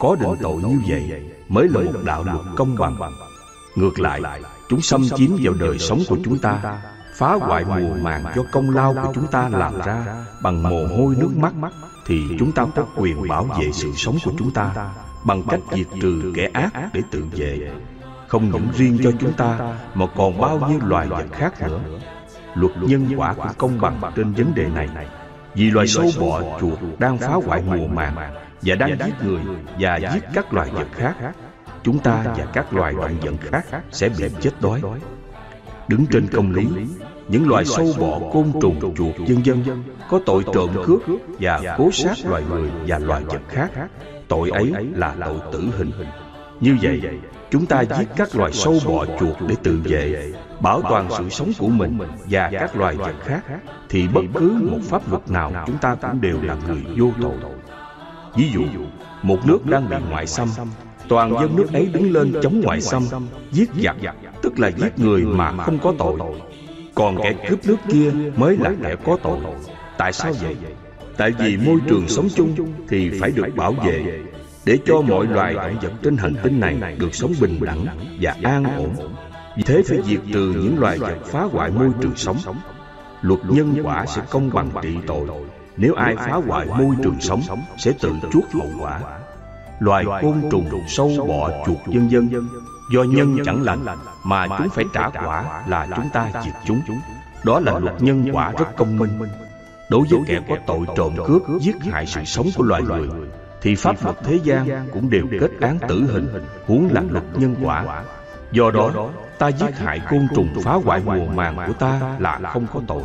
Có 0.00 0.16
định 0.20 0.36
tội 0.42 0.62
như 0.62 0.80
vậy 0.88 1.22
mới 1.48 1.68
là 1.68 1.80
một 1.80 1.98
đạo 2.04 2.24
luật 2.24 2.46
công 2.56 2.76
bằng. 2.78 2.96
Ngược 3.76 4.00
lại, 4.00 4.20
chúng 4.68 4.80
xâm 4.80 5.02
chiếm 5.16 5.30
vào 5.42 5.54
đời 5.60 5.78
sống 5.78 6.02
của 6.08 6.18
chúng 6.24 6.38
ta, 6.38 6.80
phá 7.14 7.34
hoại 7.34 7.64
mùa 7.64 7.94
màng 8.02 8.24
cho 8.34 8.44
công 8.52 8.70
lao 8.70 8.94
của 8.94 9.12
chúng 9.14 9.26
ta 9.26 9.48
làm 9.48 9.78
ra. 9.86 10.24
bằng 10.42 10.62
mồ 10.62 10.86
hôi 10.86 11.16
nước 11.18 11.36
mắt 11.36 11.52
thì 12.06 12.28
chúng 12.38 12.52
ta 12.52 12.66
có 12.76 12.86
quyền 12.96 13.28
bảo 13.28 13.44
vệ 13.44 13.72
sự 13.72 13.92
sống 13.92 14.16
của 14.24 14.32
chúng 14.38 14.50
ta 14.50 14.92
bằng 15.24 15.42
cách 15.48 15.60
diệt 15.72 15.86
trừ 16.02 16.32
kẻ 16.34 16.48
ác 16.52 16.70
để 16.92 17.02
tự 17.10 17.24
vệ. 17.32 17.70
không 18.28 18.50
những 18.50 18.68
riêng 18.76 18.98
cho 19.04 19.10
chúng 19.20 19.32
ta 19.32 19.76
mà 19.94 20.06
còn 20.16 20.38
bao 20.38 20.58
nhiêu 20.68 20.78
loài 20.82 21.08
vật 21.08 21.26
khác 21.32 21.62
nữa. 21.62 21.80
luật 22.54 22.72
nhân 22.80 23.08
quả 23.16 23.34
cũng 23.34 23.54
công 23.58 23.80
bằng 23.80 24.00
trên 24.16 24.32
vấn 24.32 24.54
đề 24.54 24.68
này. 24.68 24.88
vì 25.54 25.70
loài 25.70 25.86
sâu 25.86 26.10
bọ 26.20 26.58
chuột 26.60 26.78
đang 26.98 27.18
phá 27.18 27.34
hoại 27.46 27.62
mùa 27.62 27.86
màng 27.86 28.16
và 28.62 28.74
đang 28.74 28.90
giết 29.04 29.14
người 29.24 29.42
và 29.78 29.96
giết 29.96 30.24
các 30.34 30.54
loài 30.54 30.70
vật 30.70 30.88
khác. 30.92 31.14
chúng 31.82 31.98
ta 31.98 32.24
và 32.24 32.46
các 32.52 32.72
loài 32.72 32.94
động 32.94 33.16
vật 33.22 33.50
khác 33.50 33.82
sẽ 33.90 34.08
bị 34.08 34.24
chết 34.40 34.52
đói. 34.60 34.82
đứng 35.88 36.06
trên 36.06 36.26
công 36.28 36.52
lý 36.52 36.66
những 37.32 37.48
loài 37.48 37.64
sâu 37.64 37.86
bọ 37.98 38.20
côn 38.32 38.52
trùng 38.60 38.94
chuột 38.96 39.28
vân 39.28 39.42
vân 39.44 39.82
có 40.08 40.20
tội 40.26 40.44
trộm 40.54 40.70
cướp 40.86 41.02
và 41.40 41.74
cố 41.78 41.90
sát 41.92 42.16
loài 42.24 42.42
người 42.50 42.70
và 42.86 42.98
loài 42.98 43.24
vật 43.24 43.40
khác. 43.48 43.70
tội 44.28 44.50
ấy 44.50 44.72
là 44.94 45.16
tội 45.24 45.38
tử 45.52 45.64
hình. 45.78 45.90
như 46.60 46.76
vậy 46.82 47.00
chúng 47.50 47.66
ta 47.66 47.84
giết 47.84 48.08
các 48.16 48.36
loài 48.36 48.52
sâu 48.52 48.78
bọ 48.86 49.06
chuột 49.20 49.36
để 49.48 49.54
tự 49.62 49.80
vệ 49.84 50.32
bảo 50.60 50.82
toàn 50.82 51.08
sự 51.18 51.28
sống 51.28 51.52
của 51.58 51.68
mình 51.68 51.98
và 52.30 52.50
các 52.52 52.76
loài 52.76 52.96
vật 52.96 53.14
khác. 53.24 53.40
thì 53.88 54.08
bất 54.08 54.24
cứ 54.34 54.58
một 54.70 54.80
pháp 54.82 55.10
luật 55.10 55.30
nào 55.30 55.64
chúng 55.66 55.78
ta 55.78 55.94
cũng 55.94 56.20
đều 56.20 56.42
là 56.42 56.56
người 56.66 56.84
vô 56.96 57.10
tội. 57.22 57.52
ví 58.36 58.50
dụ 58.54 58.62
một 59.22 59.38
nước 59.46 59.66
đang 59.66 59.90
bị 59.90 59.96
ngoại 60.10 60.26
xâm 60.26 60.48
toàn 61.08 61.32
dân 61.40 61.56
nước 61.56 61.72
ấy 61.72 61.86
đứng 61.86 62.12
lên 62.12 62.32
chống 62.42 62.60
ngoại 62.60 62.80
xâm 62.80 63.02
giết 63.52 63.70
giặc 63.82 63.96
tức 64.42 64.58
là 64.58 64.70
giết 64.76 64.98
người 64.98 65.24
mà 65.24 65.52
không 65.52 65.78
có 65.78 65.94
tội 65.98 66.18
còn 66.94 67.16
kẻ 67.22 67.34
cướp 67.48 67.66
nước 67.66 67.76
kia 67.88 68.10
mới 68.36 68.56
là 68.56 68.70
kẻ 68.82 68.96
có 69.04 69.16
tội. 69.22 69.38
Tại 69.98 70.12
sao 70.12 70.32
vậy? 70.42 70.56
Tại 71.16 71.30
vì 71.38 71.56
môi 71.56 71.80
trường 71.88 72.08
sống 72.08 72.28
chung 72.36 72.72
thì 72.88 73.10
phải 73.20 73.30
được 73.30 73.46
bảo 73.56 73.72
vệ. 73.72 74.20
để 74.64 74.78
cho 74.86 75.00
mọi 75.00 75.26
loài 75.26 75.54
động 75.54 75.76
vật 75.82 75.92
trên 76.02 76.16
hành 76.16 76.34
tinh 76.42 76.60
này 76.60 76.96
được 76.98 77.14
sống 77.14 77.32
bình 77.40 77.58
đẳng 77.60 77.86
và 78.20 78.36
an 78.42 78.64
ổn. 78.76 79.14
vì 79.56 79.62
thế 79.62 79.82
phải 79.88 79.98
diệt 80.04 80.20
trừ 80.32 80.54
những 80.56 80.78
loài 80.78 80.98
vật 80.98 81.18
phá 81.24 81.42
hoại 81.42 81.70
môi 81.70 81.90
trường 82.00 82.16
sống. 82.16 82.36
luật 83.22 83.40
nhân 83.48 83.76
quả 83.82 84.06
sẽ 84.06 84.22
công 84.30 84.50
bằng 84.52 84.70
trị 84.82 84.96
tội. 85.06 85.28
nếu 85.76 85.94
ai 85.94 86.16
phá 86.16 86.40
hoại 86.46 86.66
môi 86.66 86.96
trường 87.02 87.20
sống 87.20 87.42
sẽ 87.78 87.92
tự 88.00 88.12
chuốc 88.32 88.44
hậu 88.52 88.70
quả 88.80 89.00
loài 89.82 90.04
côn 90.22 90.42
trùng 90.50 90.84
sâu 90.88 91.10
bọ 91.28 91.50
chuột 91.66 91.78
vân 91.86 92.08
vân 92.08 92.48
do 92.92 93.02
nhân 93.02 93.38
chẳng 93.44 93.62
lành 93.62 93.84
mà 94.24 94.46
chúng 94.58 94.68
phải 94.68 94.84
trả 94.94 95.08
quả 95.08 95.64
là 95.68 95.86
chúng 95.96 96.08
ta 96.12 96.30
diệt 96.44 96.54
chúng. 96.66 96.80
đó 97.44 97.60
là 97.60 97.78
luật 97.78 98.02
nhân 98.02 98.26
quả 98.32 98.52
rất 98.58 98.76
công 98.76 98.98
minh. 98.98 99.18
đối 99.90 100.02
với 100.10 100.20
kẻ 100.26 100.40
có 100.48 100.56
tội 100.66 100.86
trộm 100.96 101.14
cướp 101.26 101.42
giết 101.60 101.76
hại 101.92 102.06
sự 102.06 102.24
sống 102.24 102.46
của 102.56 102.64
loài 102.64 102.82
người 102.82 103.08
thì 103.62 103.74
pháp 103.74 104.04
luật 104.04 104.16
thế 104.24 104.38
gian 104.44 104.88
cũng 104.92 105.10
đều 105.10 105.26
kết 105.40 105.50
án 105.60 105.78
tử 105.88 106.04
hình 106.12 106.28
huống 106.66 106.88
là 106.92 107.02
luật 107.10 107.24
nhân 107.36 107.56
quả. 107.62 108.04
do 108.52 108.70
đó 108.70 109.10
ta 109.38 109.48
giết 109.48 109.78
hại 109.78 110.00
côn 110.10 110.26
trùng 110.34 110.48
phá 110.64 110.74
hoại 110.84 111.00
mùa 111.04 111.26
màng 111.34 111.56
của 111.66 111.72
ta 111.72 112.16
là 112.18 112.40
không 112.52 112.66
có 112.74 112.80
tội. 112.86 113.02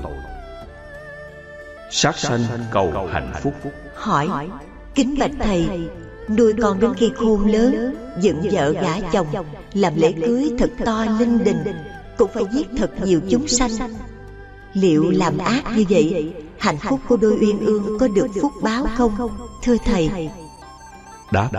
sát 1.91 2.17
sanh 2.17 2.41
cầu 2.71 3.09
hạnh 3.11 3.31
phúc 3.41 3.53
hỏi 3.95 4.49
kính 4.95 5.15
bạch 5.19 5.31
thầy 5.39 5.89
nuôi 6.29 6.53
con 6.61 6.79
đến 6.79 6.93
khi 6.97 7.11
khôn 7.15 7.51
lớn 7.51 7.95
dựng 8.21 8.41
vợ 8.51 8.71
gả 8.71 8.99
chồng 9.11 9.27
làm 9.73 9.93
lễ 9.95 10.11
cưới 10.11 10.51
thật 10.59 10.69
to 10.85 11.05
linh 11.19 11.43
đình 11.43 11.63
cũng 12.17 12.31
phải 12.33 12.43
giết 12.51 12.67
thật 12.77 12.91
nhiều 13.03 13.21
chúng 13.29 13.47
sanh. 13.47 13.71
liệu 14.73 15.11
làm 15.11 15.37
ác 15.37 15.63
như 15.75 15.85
vậy 15.89 16.33
hạnh 16.59 16.77
phúc 16.77 16.99
của 17.07 17.17
đôi 17.17 17.37
uyên 17.41 17.59
ương 17.59 17.97
có 17.99 18.07
được 18.07 18.27
phúc 18.41 18.51
báo 18.61 18.85
không? 18.97 19.29
thưa 19.63 19.75
thầy. 19.85 20.29
Đáp 21.31 21.49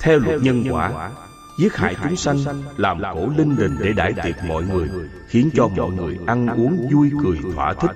theo 0.00 0.18
luật 0.18 0.42
nhân 0.42 0.64
quả 0.70 1.10
giết 1.58 1.76
hại 1.76 1.96
chúng 2.02 2.16
sanh 2.16 2.62
làm 2.76 3.02
cổ 3.14 3.28
linh 3.36 3.56
đình 3.56 3.76
để 3.80 3.92
đãi 3.92 4.12
tiệc 4.24 4.44
mọi 4.44 4.64
người 4.64 4.88
khiến 5.28 5.50
cho 5.54 5.68
mọi 5.68 5.90
người 5.90 6.18
ăn 6.26 6.46
uống 6.46 6.88
vui 6.92 7.10
cười 7.24 7.38
thỏa 7.54 7.74
thích 7.74 7.90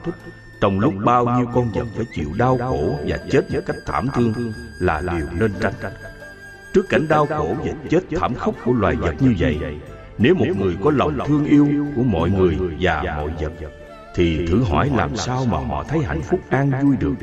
trong 0.61 0.80
lúc 0.80 0.94
bao 1.04 1.38
nhiêu 1.38 1.46
con 1.54 1.70
vật 1.72 1.86
phải 1.96 2.07
chịu 2.14 2.28
đau 2.38 2.59
khổ 2.59 2.98
và 3.07 3.16
chết 3.30 3.50
một 3.50 3.61
cách 3.66 3.76
thảm 3.86 4.09
thương 4.14 4.52
là 4.80 5.00
điều 5.00 5.26
nên 5.40 5.52
tránh 5.61 5.72
trước 6.74 6.88
cảnh 6.88 7.09
đau 7.09 7.26
khổ 7.26 7.57
và 7.64 7.72
chết 7.88 8.00
thảm 8.20 8.34
khốc 8.34 8.54
của 8.64 8.72
loài 8.72 8.96
vật 8.96 9.14
như 9.20 9.34
vậy 9.38 9.59
nếu 10.18 10.34
một 10.34 10.46
người 10.57 10.76
có 10.84 10.90
lòng 10.90 11.18
thương 11.26 11.44
yêu 11.44 11.68
của 11.96 12.02
mọi 12.02 12.30
người 12.30 12.59
và 12.80 13.02
mọi 13.16 13.30
vật 13.40 13.52
thì 14.14 14.46
thử 14.46 14.62
hỏi 14.62 14.90
làm 14.96 15.16
sao 15.16 15.44
mà 15.44 15.59
họ 15.59 15.84
thấy 15.88 15.98
hạnh 15.98 16.22
phúc 16.22 16.40
an 16.50 16.72
vui 16.82 16.96
được? 17.00 17.14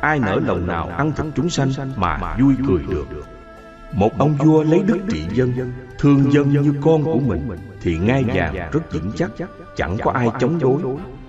ai 0.00 0.18
nỡ 0.18 0.40
lòng 0.46 0.66
nào 0.66 0.88
ăn 0.88 1.12
thịt 1.12 1.26
chúng 1.36 1.50
sanh 1.50 1.70
mà 1.96 2.36
vui 2.40 2.54
cười 2.68 2.82
được? 2.90 3.06
một 3.92 4.18
ông 4.18 4.34
vua 4.34 4.62
lấy 4.62 4.82
đức 4.86 4.98
trị 5.10 5.24
dân 5.32 5.72
thương 5.98 6.32
dân 6.32 6.50
như 6.50 6.74
con 6.82 7.04
của 7.04 7.20
mình 7.20 7.48
thì 7.82 7.98
ngai 7.98 8.24
vàng 8.24 8.70
rất 8.72 8.92
vững 8.92 9.12
chắc 9.16 9.30
chẳng 9.76 9.96
có 10.04 10.10
ai 10.10 10.28
chống 10.40 10.58
đối 10.58 10.82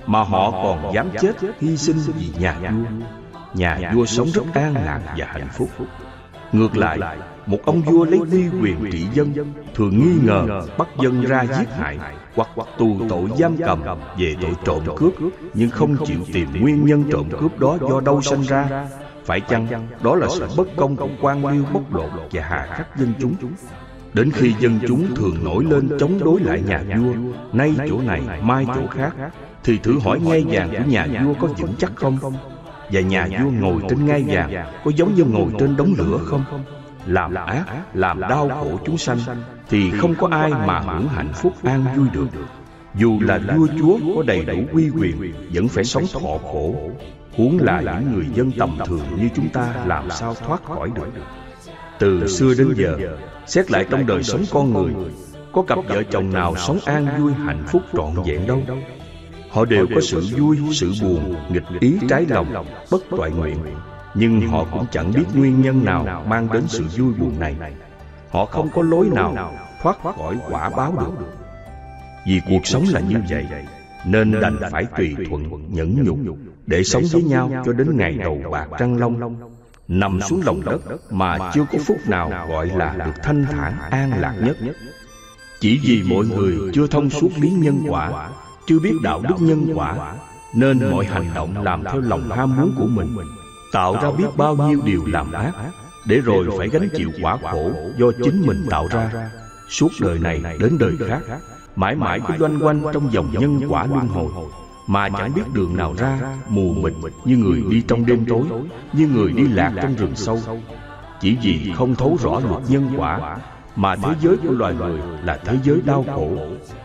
mà 0.05 0.23
họ 0.23 0.51
còn 0.51 0.93
dám 0.93 1.09
chết 1.21 1.33
hy 1.59 1.77
sinh 1.77 1.97
vì 2.17 2.29
nhà 2.39 2.57
vua. 2.59 3.07
Nhà 3.53 3.91
vua 3.93 4.05
sống 4.05 4.27
rất 4.33 4.43
an 4.53 4.73
lạc 4.73 5.01
và 5.17 5.25
hạnh 5.25 5.47
phúc. 5.53 5.69
ngược 6.51 6.77
lại 6.77 6.99
một 7.45 7.59
ông 7.65 7.81
vua 7.81 8.05
lấy 8.05 8.19
uy 8.31 8.43
quyền 8.61 8.91
trị 8.91 9.05
dân 9.13 9.33
thường 9.75 9.99
nghi 9.99 10.19
ngờ 10.23 10.61
bắt 10.77 10.87
dân 11.01 11.21
ra 11.21 11.45
giết 11.45 11.69
hại 11.77 11.97
hoặc 12.35 12.49
tù 12.77 12.97
tội 13.09 13.29
giam 13.37 13.57
cầm 13.57 13.83
về 14.17 14.35
tội 14.41 14.51
trộm 14.65 14.83
cướp. 14.97 15.13
nhưng 15.53 15.69
không 15.69 16.05
chịu 16.05 16.19
tìm 16.33 16.61
nguyên 16.61 16.85
nhân 16.85 17.03
trộm 17.11 17.29
cướp 17.39 17.59
đó 17.59 17.77
do 17.89 18.01
đâu 18.01 18.21
sanh 18.21 18.41
ra. 18.41 18.87
phải 19.25 19.41
chăng 19.41 19.87
đó 20.03 20.15
là 20.15 20.27
sự 20.29 20.47
bất 20.57 20.67
công 20.75 20.95
của 20.95 21.09
quan 21.21 21.45
liêu 21.45 21.63
bóc 21.73 21.93
lột 21.93 22.09
và 22.31 22.43
hà 22.43 22.65
khắc 22.65 22.97
dân 22.97 23.13
chúng. 23.19 23.35
đến 24.13 24.31
khi 24.31 24.53
dân 24.59 24.79
chúng 24.87 25.15
thường 25.15 25.35
nổi 25.43 25.65
lên 25.69 25.89
chống 25.99 26.19
đối 26.23 26.41
lại 26.41 26.61
nhà 26.67 26.83
vua 26.97 27.13
nay 27.53 27.73
chỗ 27.89 28.01
này 28.01 28.21
mai 28.41 28.65
chỗ 28.75 28.87
khác 28.87 29.13
thì 29.63 29.77
thử 29.77 29.99
hỏi 29.99 30.19
ngai 30.19 30.45
vàng 30.47 30.69
của 30.69 30.83
nhà 30.87 31.07
vua 31.25 31.33
có 31.33 31.47
vững 31.47 31.73
chắc 31.77 31.91
không? 31.95 32.17
và 32.91 33.01
nhà 33.01 33.27
vua 33.41 33.51
ngồi 33.51 33.81
trên 33.89 34.05
ngai 34.05 34.23
vàng 34.27 34.65
có 34.83 34.91
giống 34.95 35.15
như 35.15 35.23
ngồi 35.23 35.47
trên 35.59 35.77
đống 35.77 35.93
lửa 35.97 36.19
không? 36.25 36.43
làm 37.05 37.35
ác 37.35 37.65
làm 37.93 38.19
đau 38.19 38.49
khổ 38.49 38.79
chúng 38.85 38.97
sanh. 38.97 39.17
thì 39.69 39.91
không 39.91 40.15
có 40.15 40.27
ai 40.31 40.49
mà 40.49 40.79
hưởng 40.79 41.07
hạnh 41.07 41.33
phúc 41.33 41.53
an 41.63 41.85
vui 41.97 42.07
được. 42.13 42.27
dù 42.95 43.19
là 43.21 43.39
vua 43.55 43.67
chúa 43.79 43.97
có 44.15 44.23
đầy 44.23 44.45
đủ 44.45 44.57
uy 44.73 44.89
quyền 44.89 45.33
vẫn 45.53 45.67
phải 45.67 45.83
sống 45.83 46.03
thọ 46.13 46.37
khổ. 46.51 46.75
huống 47.37 47.59
là 47.61 47.81
những 47.81 48.13
người 48.15 48.25
dân 48.33 48.51
tầm 48.51 48.77
thường 48.85 49.05
như 49.17 49.29
chúng 49.35 49.49
ta 49.49 49.73
làm 49.85 50.09
sao 50.09 50.35
thoát 50.35 50.63
khỏi 50.63 50.89
được? 50.95 51.11
từ 51.99 52.27
xưa 52.27 52.53
đến 52.57 52.73
giờ 52.77 52.97
xét 53.47 53.71
lại 53.71 53.85
trong 53.89 54.05
đời 54.05 54.23
sống 54.23 54.43
con 54.51 54.73
người 54.73 54.93
có 55.51 55.61
cặp 55.61 55.77
vợ 55.87 56.03
chồng 56.03 56.33
nào 56.33 56.55
sống 56.55 56.79
an 56.85 57.07
vui 57.19 57.33
hạnh 57.33 57.63
phúc 57.67 57.81
trọn 57.93 58.23
vẹn 58.25 58.47
đâu 58.47 58.61
họ 59.51 59.65
đều 59.65 59.87
có 59.95 60.01
sự 60.01 60.21
vui 60.37 60.57
sự 60.73 60.91
buồn 61.01 61.35
nghịch 61.49 61.63
ý 61.79 61.97
trái 62.09 62.25
lòng 62.29 62.65
bất 62.91 63.01
toại 63.09 63.31
nguyện. 63.31 63.57
nhưng 64.13 64.47
họ 64.47 64.65
cũng 64.71 64.85
chẳng 64.91 65.13
biết 65.13 65.25
nguyên 65.35 65.61
nhân 65.61 65.85
nào 65.85 66.25
mang 66.27 66.47
đến 66.53 66.63
sự 66.67 66.83
vui 66.97 67.13
buồn 67.13 67.39
này. 67.39 67.55
họ 68.29 68.45
không 68.45 68.69
có 68.73 68.81
lối 68.81 69.09
nào 69.13 69.53
thoát 69.81 69.97
khỏi 70.03 70.37
quả 70.49 70.69
báo 70.69 70.93
được. 70.99 71.27
vì 72.27 72.41
cuộc 72.49 72.67
sống 72.67 72.83
là 72.89 72.99
như 72.99 73.17
vậy 73.29 73.45
Nên 74.05 74.41
đành 74.41 74.57
phải 74.71 74.85
tùy 74.97 75.15
thuận 75.29 75.73
nhẫn 75.73 76.03
nhục 76.03 76.17
Để 76.65 76.83
sống 76.83 77.03
với 77.11 77.23
nhau 77.23 77.51
cho 77.65 77.73
đến 77.73 77.97
ngày 77.97 78.17
đầu 78.17 78.41
bạc 78.51 78.67
trăng 78.79 78.97
long. 78.97 79.37
Nằm 79.87 80.21
xuống 80.21 80.41
lòng 80.45 80.61
đất 80.65 80.81
mà 81.11 81.51
chưa 81.53 81.65
có 81.71 81.77
phút 81.85 81.97
nào 82.07 82.47
gọi 82.49 82.67
là 82.67 82.93
được 83.05 83.23
thanh 83.23 83.45
thản 83.51 83.73
an 83.91 84.11
lạc 84.21 84.35
nhất 84.41 84.57
Chỉ 85.59 85.79
vì 85.83 86.03
mọi 86.03 86.25
người 86.25 86.57
chưa 86.73 86.87
thông 86.87 87.09
suốt 87.09 87.29
lý 87.41 87.49
nhân 87.49 87.83
quả 87.87 88.29
Chưa 88.71 88.79
biết 88.79 88.93
đạo 89.01 89.21
đức 89.29 89.35
nhân 89.39 89.67
quả 89.75 90.13
Nên 90.53 90.91
mọi 90.91 91.05
hành 91.05 91.25
động 91.35 91.63
làm 91.63 91.83
theo 91.83 92.01
lòng 92.01 92.29
ham 92.29 92.57
muốn 92.57 92.73
của 92.77 92.87
mình 92.87 93.07
Tạo 93.71 93.95
ra 94.01 94.11
biết 94.17 94.25
bao 94.37 94.55
nhiêu 94.55 94.81
điều 94.85 95.03
làm 95.07 95.31
ác 95.31 95.51
Để 96.05 96.17
rồi 96.17 96.47
phải 96.57 96.69
gánh 96.69 96.89
chịu 96.95 97.11
quả 97.21 97.37
khổ 97.51 97.71
do 97.97 98.07
chính 98.23 98.41
mình 98.47 98.65
tạo 98.69 98.87
ra 98.91 99.29
Suốt 99.69 99.87
đời 100.01 100.19
này 100.19 100.43
đến 100.59 100.77
đời 100.77 100.93
khác. 101.07 101.19
Mãi 101.75 101.95
mãi 101.95 102.19
cứ 102.27 102.33
loanh 102.37 102.59
quanh 102.65 102.83
trong 102.93 103.13
dòng 103.13 103.31
nhân 103.31 103.61
quả 103.69 103.85
luân 103.85 104.07
hồi. 104.07 104.31
Mà 104.87 105.09
chẳng 105.09 105.33
biết 105.33 105.43
đường 105.53 105.77
nào 105.77 105.95
ra 105.97 106.19
Mù 106.49 106.73
mịt 106.73 106.93
như 107.25 107.37
người 107.37 107.63
đi 107.69 107.81
trong 107.87 108.05
đêm 108.05 108.25
tối 108.25 108.43
Như 108.93 109.07
người 109.07 109.31
đi 109.31 109.47
lạc 109.47 109.73
trong 109.81 109.95
rừng 109.95 110.15
sâu. 110.15 110.39
Chỉ 111.21 111.37
vì 111.41 111.73
không 111.75 111.95
thấu 111.95 112.17
rõ 112.21 112.41
luật 112.49 112.61
nhân 112.69 112.89
quả 112.97 113.37
Mà 113.75 113.95
thế 113.95 114.11
giới 114.21 114.37
của 114.37 114.51
loài 114.51 114.73
người 114.73 114.99
là 115.23 115.39
thế 115.45 115.57
giới 115.63 115.81
đau 115.85 116.05
khổ 116.15 116.29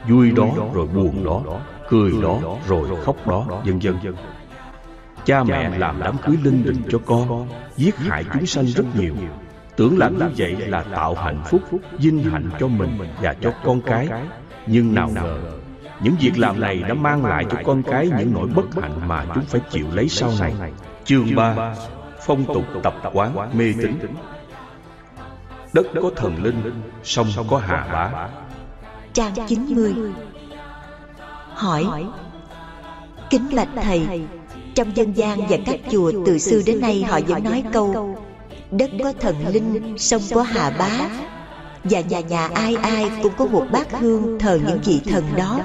Vui 0.08 0.30
đó 0.30 0.48
rồi 0.74 0.86
buồn 0.86 1.24
đó 1.24 1.42
Cười 1.88 2.12
đó 2.22 2.40
rồi 2.66 2.88
khóc 3.04 3.26
đó 3.26 3.46
Vân 3.64 3.78
vân 3.78 4.14
Cha 5.24 5.44
mẹ 5.44 5.78
làm 5.78 6.00
đám 6.00 6.16
cưới 6.26 6.36
linh 6.42 6.64
đình 6.64 6.82
cho 6.90 6.98
con 7.06 7.48
Giết 7.76 7.96
hại 7.96 8.24
chúng 8.32 8.46
sanh 8.46 8.66
rất 8.66 8.84
nhiều. 8.94 9.14
Tưởng 9.76 9.98
làm 9.98 10.18
như 10.18 10.26
vậy 10.36 10.56
là 10.56 10.82
tạo 10.82 11.14
hạnh 11.14 11.42
phúc 11.44 11.60
Vinh 11.98 12.24
hạnh 12.24 12.50
cho 12.60 12.68
mình 12.68 12.98
và 13.22 13.34
cho 13.40 13.52
con 13.64 13.80
cái. 13.80 14.08
Nhưng 14.66 14.94
nào 14.94 15.10
ngờ 15.14 15.38
Những 16.00 16.14
việc 16.20 16.38
làm 16.38 16.60
này 16.60 16.82
đã 16.88 16.94
mang 16.94 17.24
lại 17.24 17.44
cho 17.50 17.58
con 17.64 17.82
cái 17.82 18.10
Những 18.18 18.34
nỗi 18.34 18.48
bất 18.54 18.82
hạnh 18.82 19.08
mà 19.08 19.26
chúng 19.34 19.44
phải 19.44 19.60
chịu 19.70 19.86
lấy 19.92 20.08
sau 20.08 20.30
này. 20.40 20.54
Chương 21.04 21.34
3 21.34 21.74
Phong 22.26 22.44
tục 22.44 22.64
tập 22.82 22.94
quán 23.12 23.58
mê 23.58 23.72
tín. 23.82 23.98
Đất 25.72 25.86
có 26.02 26.10
thần 26.16 26.42
linh 26.42 26.82
Sông 27.02 27.26
có 27.50 27.58
hà. 27.58 27.86
bá 27.92 28.28
Trang 29.12 29.32
90 29.48 29.94
Hỏi 31.56 31.86
Kính 33.30 33.48
bạch 33.56 33.68
thầy 33.82 34.20
Trong 34.74 34.96
dân 34.96 35.12
gian 35.12 35.38
và 35.48 35.56
các 35.66 35.80
chùa 35.90 36.12
từ 36.26 36.38
xưa 36.38 36.62
đến 36.66 36.80
nay 36.80 37.02
họ 37.02 37.20
vẫn 37.28 37.44
nói 37.44 37.64
câu 37.72 38.16
Đất 38.70 38.90
có 39.04 39.12
thần 39.20 39.36
linh, 39.52 39.98
sông 39.98 40.22
có 40.34 40.42
hà 40.42 40.70
bá 40.70 41.08
Và 41.84 42.00
nhà 42.00 42.20
nhà 42.20 42.48
ai 42.54 42.74
ai 42.74 43.10
cũng 43.22 43.32
có 43.38 43.46
một 43.46 43.64
bát 43.72 43.92
hương 44.00 44.38
thờ 44.38 44.58
những 44.66 44.80
vị 44.84 45.00
thần 45.04 45.24
đó. 45.36 45.60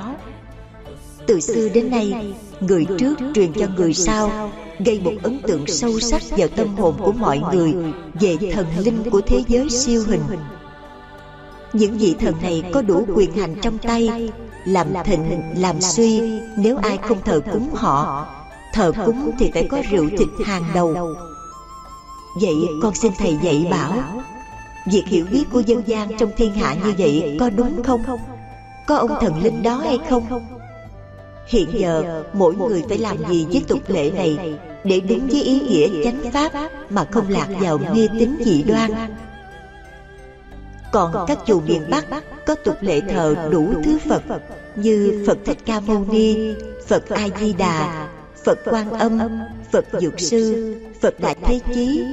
Từ 1.28 1.40
xưa 1.40 1.70
đến 1.70 1.92
nay, 1.92 2.34
người 2.60 2.86
trước 2.98 3.20
truyền 3.36 3.54
cho 3.54 3.68
người 3.76 3.94
sau 3.94 4.52
Gây 4.80 5.00
một 5.00 5.14
ấn 5.24 5.42
tượng 5.48 5.68
sâu 5.68 6.00
sắc 6.00 6.22
vào 6.38 6.48
tâm 6.48 6.76
hồn 6.76 6.96
của 6.98 7.12
mọi 7.12 7.42
người 7.54 7.74
Về 8.14 8.38
thần 8.54 8.68
linh 8.78 9.10
của 9.12 9.22
thế 9.22 9.44
giới 9.48 9.70
siêu 9.70 10.04
hình. 10.08 10.24
Những 11.74 11.98
vị 11.98 12.16
thần 12.20 12.36
này 12.42 12.64
có 12.74 12.82
đủ 12.82 13.06
quyền 13.16 13.34
hành 13.34 13.56
trong 13.62 13.78
tay 13.78 14.32
làm 14.66 14.88
thịnh, 15.04 15.42
làm 15.56 15.82
suy 15.82 16.42
Nếu 16.58 16.78
ai 16.78 16.98
không 16.98 17.22
thờ 17.26 17.42
cúng 17.54 17.70
họ 17.74 18.28
Thờ 18.74 18.92
cúng 19.06 19.32
thì 19.40 19.52
phải 19.54 19.68
có 19.72 19.82
rượu 19.92 20.10
thịt 20.10 20.28
hàng 20.46 20.64
đầu. 20.74 20.96
Vậy 22.42 22.56
con 22.82 22.96
xin 22.96 23.12
thầy 23.18 23.38
dạy 23.44 23.68
bảo 23.72 23.94
Việc 24.92 25.04
hiểu 25.08 25.26
biết 25.32 25.44
của 25.52 25.60
dân 25.60 25.84
gian 25.86 26.18
trong 26.18 26.32
thiên 26.38 26.54
hạ 26.54 26.76
như 26.86 26.94
vậy 26.98 27.38
có 27.40 27.50
đúng 27.50 27.84
không? 27.84 28.02
Có 28.88 28.96
ông 28.96 29.12
thần 29.22 29.44
linh 29.44 29.64
đó 29.64 29.76
hay 29.76 30.00
không? 30.10 30.46
Hiện 31.48 31.70
giờ 31.74 32.24
mỗi 32.34 32.56
người 32.56 32.84
phải 32.90 32.98
làm 32.98 33.18
gì 33.30 33.46
với 33.52 33.64
tục 33.68 33.80
lệ 33.88 34.12
này 34.12 34.60
Để 34.84 35.00
đúng 35.00 35.28
với 35.28 35.44
ý 35.44 35.60
nghĩa 35.60 36.04
chánh 36.04 36.32
pháp 36.32 36.52
Mà 36.90 37.06
không 37.12 37.30
lạc 37.30 37.48
vào 37.60 37.78
mê 37.78 38.08
tín 38.20 38.36
dị 38.46 38.64
đoan 38.64 38.92
Còn 40.92 41.26
các 41.28 41.38
chùa 41.46 41.62
miền 41.62 41.82
Bắc 41.90 42.06
có 42.46 42.56
tục 42.56 42.76
lệ 42.82 43.02
thờ 43.10 43.36
đủ 43.52 43.74
thứ 43.84 43.98
Phật 44.10 44.24
Như 44.76 45.24
Phật 45.28 45.38
Thích 45.46 45.58
Ca 45.66 45.80
Mâu 45.80 46.06
Ni, 46.12 46.54
Phật 46.88 47.10
A 47.10 47.28
Di 47.40 47.54
Đà, 47.54 48.08
Phật 48.46 48.60
Quan 48.66 48.90
Âm, 48.90 49.20
Phật 49.72 49.86
Dược 50.02 50.20
Sư, 50.20 50.76
Phật 51.02 51.20
Đại 51.20 51.36
Thế 51.44 51.60
Chí, 51.74 52.04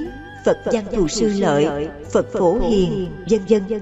Phật 0.44 0.58
Văn 0.64 0.84
Thù 0.92 1.08
Sư 1.08 1.32
Lợi, 1.38 1.88
Phật 2.12 2.32
Phổ 2.32 2.58
Hiền, 2.68 3.08
vân 3.30 3.40
vân. 3.48 3.80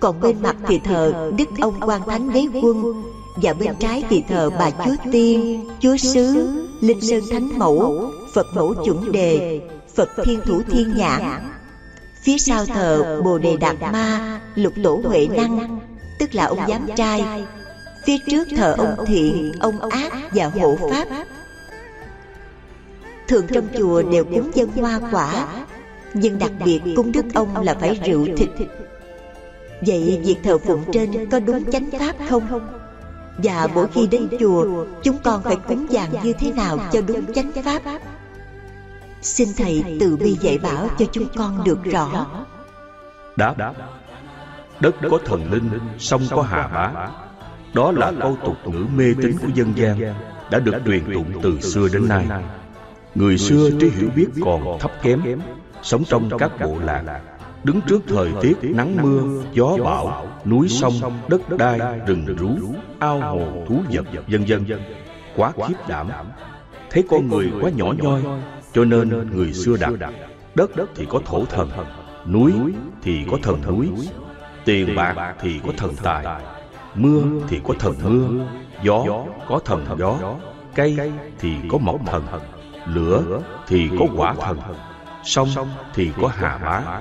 Còn 0.00 0.20
bên 0.20 0.36
mặt 0.42 0.56
thì 0.66 0.80
thờ 0.84 1.32
Đức 1.38 1.48
Ông 1.60 1.80
Quan 1.80 2.00
Thánh 2.06 2.32
Đế 2.32 2.46
Quân 2.62 3.02
và 3.42 3.52
bên 3.52 3.74
trái 3.80 4.04
thì 4.08 4.22
thờ 4.28 4.50
bà 4.58 4.70
Chúa 4.70 5.10
Tiên, 5.12 5.64
Chúa 5.80 5.96
Sứ, 5.96 6.48
Linh 6.80 7.00
Sơn 7.00 7.22
Thánh 7.30 7.58
Mẫu, 7.58 8.10
Phật 8.34 8.46
Mẫu 8.54 8.74
Chuẩn 8.84 9.12
Đề, 9.12 9.60
Phật 9.94 10.08
Thiên 10.24 10.40
Thủ 10.46 10.62
Thiên 10.70 10.96
Nhãn. 10.96 11.20
Phía 12.28 12.38
sau 12.38 12.66
thờ 12.66 13.20
Bồ 13.24 13.38
Đề 13.38 13.56
Đạt 13.60 13.76
Ma, 13.92 14.40
Lục 14.54 14.72
Tổ 14.82 15.00
Huệ 15.04 15.28
Năng, 15.36 15.80
tức 16.18 16.34
là 16.34 16.46
ông 16.46 16.58
giám 16.68 16.86
trai. 16.96 17.46
Phía 18.06 18.16
trước 18.30 18.48
thờ 18.56 18.74
ông 18.78 19.06
Thiện, 19.06 19.52
ông 19.60 19.80
Ác 19.80 20.12
và 20.32 20.46
Hộ 20.46 20.78
Pháp. 20.90 21.08
Thường 23.28 23.46
trong 23.52 23.68
chùa 23.78 24.02
đều 24.02 24.24
cúng 24.24 24.50
dân 24.54 24.68
hoa 24.76 25.00
quả 25.12 25.46
Nhưng 26.14 26.38
đặc 26.38 26.50
biệt 26.64 26.80
cúng 26.96 27.12
đức 27.12 27.24
ông 27.34 27.62
là 27.62 27.74
phải 27.74 28.00
rượu 28.06 28.26
thịt. 28.36 28.48
Vậy 29.86 30.20
việc 30.24 30.36
thờ 30.44 30.58
phụng 30.58 30.84
trên 30.92 31.30
có 31.30 31.40
đúng 31.40 31.70
chánh 31.70 31.90
pháp 31.98 32.16
không? 32.28 32.68
Và 33.38 33.68
mỗi 33.74 33.86
khi 33.94 34.06
đến 34.06 34.28
chùa 34.40 34.84
Chúng 35.02 35.16
con 35.24 35.42
phải 35.42 35.56
cúng 35.68 35.86
dường 35.90 36.22
như 36.22 36.32
thế 36.32 36.52
nào 36.52 36.78
cho 36.92 37.00
đúng 37.00 37.32
chánh 37.32 37.52
pháp 37.64 37.82
Xin 39.22 39.48
Thầy 39.56 39.84
từ 40.00 40.16
bi 40.16 40.36
dạy 40.40 40.58
bảo 40.58 40.88
cho 40.98 41.06
chúng 41.12 41.26
con 41.36 41.64
được 41.64 41.84
rõ. 41.84 42.26
Đáp. 43.36 43.54
Đất 44.80 44.94
có 45.10 45.18
thần 45.24 45.52
linh, 45.52 45.70
sông 45.98 46.22
có 46.30 46.42
hà 46.42 46.68
bá. 46.68 47.08
Đó 47.74 47.92
là 47.92 48.12
câu 48.20 48.36
tục 48.44 48.56
ngữ 48.64 48.86
mê 48.96 49.14
tín 49.22 49.36
của 49.42 49.48
dân 49.54 49.72
gian 49.76 50.14
Đã 50.50 50.58
được 50.58 50.74
truyền 50.86 51.04
tụng 51.14 51.32
từ 51.42 51.60
xưa 51.60 51.88
đến 51.92 52.08
nay. 52.08 52.26
Người 53.14 53.38
xưa 53.38 53.70
trí 53.80 53.90
hiểu 53.90 54.08
biết 54.16 54.26
còn 54.44 54.78
thấp 54.80 54.90
kém 55.02 55.40
Sống 55.82 56.04
trong 56.08 56.30
các 56.38 56.50
bộ 56.60 56.78
lạc 56.84 57.20
Đứng 57.64 57.80
trước 57.80 58.02
thời 58.08 58.32
tiết 58.40 58.56
nắng 58.62 58.96
mưa, 59.02 59.42
gió 59.52 59.76
bão, 59.84 60.26
núi 60.44 60.68
sông, 60.68 60.92
đất 61.28 61.56
đai, 61.58 61.80
rừng 62.06 62.26
rú, 62.38 62.48
ao 62.98 63.20
hồ, 63.20 63.64
thú 63.68 63.80
vật, 63.90 64.04
vân 64.28 64.44
vân. 64.48 64.80
Quá 65.36 65.52
khiếp 65.68 65.74
đảm. 65.88 66.10
Thấy 66.90 67.04
con 67.10 67.28
người 67.28 67.52
quá 67.60 67.70
nhỏ 67.76 67.92
nhoi 67.98 68.22
cho 68.72 68.84
nên 68.84 69.30
người 69.36 69.52
xưa 69.52 69.76
đặt 69.76 69.92
Đất 70.54 70.70
thì 70.94 71.06
có 71.08 71.20
thổ 71.26 71.44
thần 71.44 71.70
Núi 72.26 72.52
thì 73.02 73.24
có 73.30 73.38
thần 73.42 73.62
núi 73.68 73.88
Tiền 74.64 74.94
bạc 74.96 75.34
thì 75.40 75.60
có 75.66 75.72
thần 75.76 75.94
tài 76.02 76.42
Mưa 76.94 77.22
thì 77.48 77.60
có 77.64 77.74
thần 77.78 77.94
mưa 78.04 78.46
Gió 78.82 79.04
có 79.48 79.60
thần 79.64 79.86
gió 79.98 80.18
Cây 80.74 81.12
thì 81.38 81.54
có 81.68 81.78
mộc 81.78 82.00
thần 82.06 82.22
Lửa 82.86 83.40
thì 83.66 83.90
có 83.98 84.06
quả 84.16 84.34
thần 84.34 84.58
Sông 85.24 85.48
thì 85.94 86.10
có 86.20 86.30
hà 86.34 86.58
bá 86.58 87.00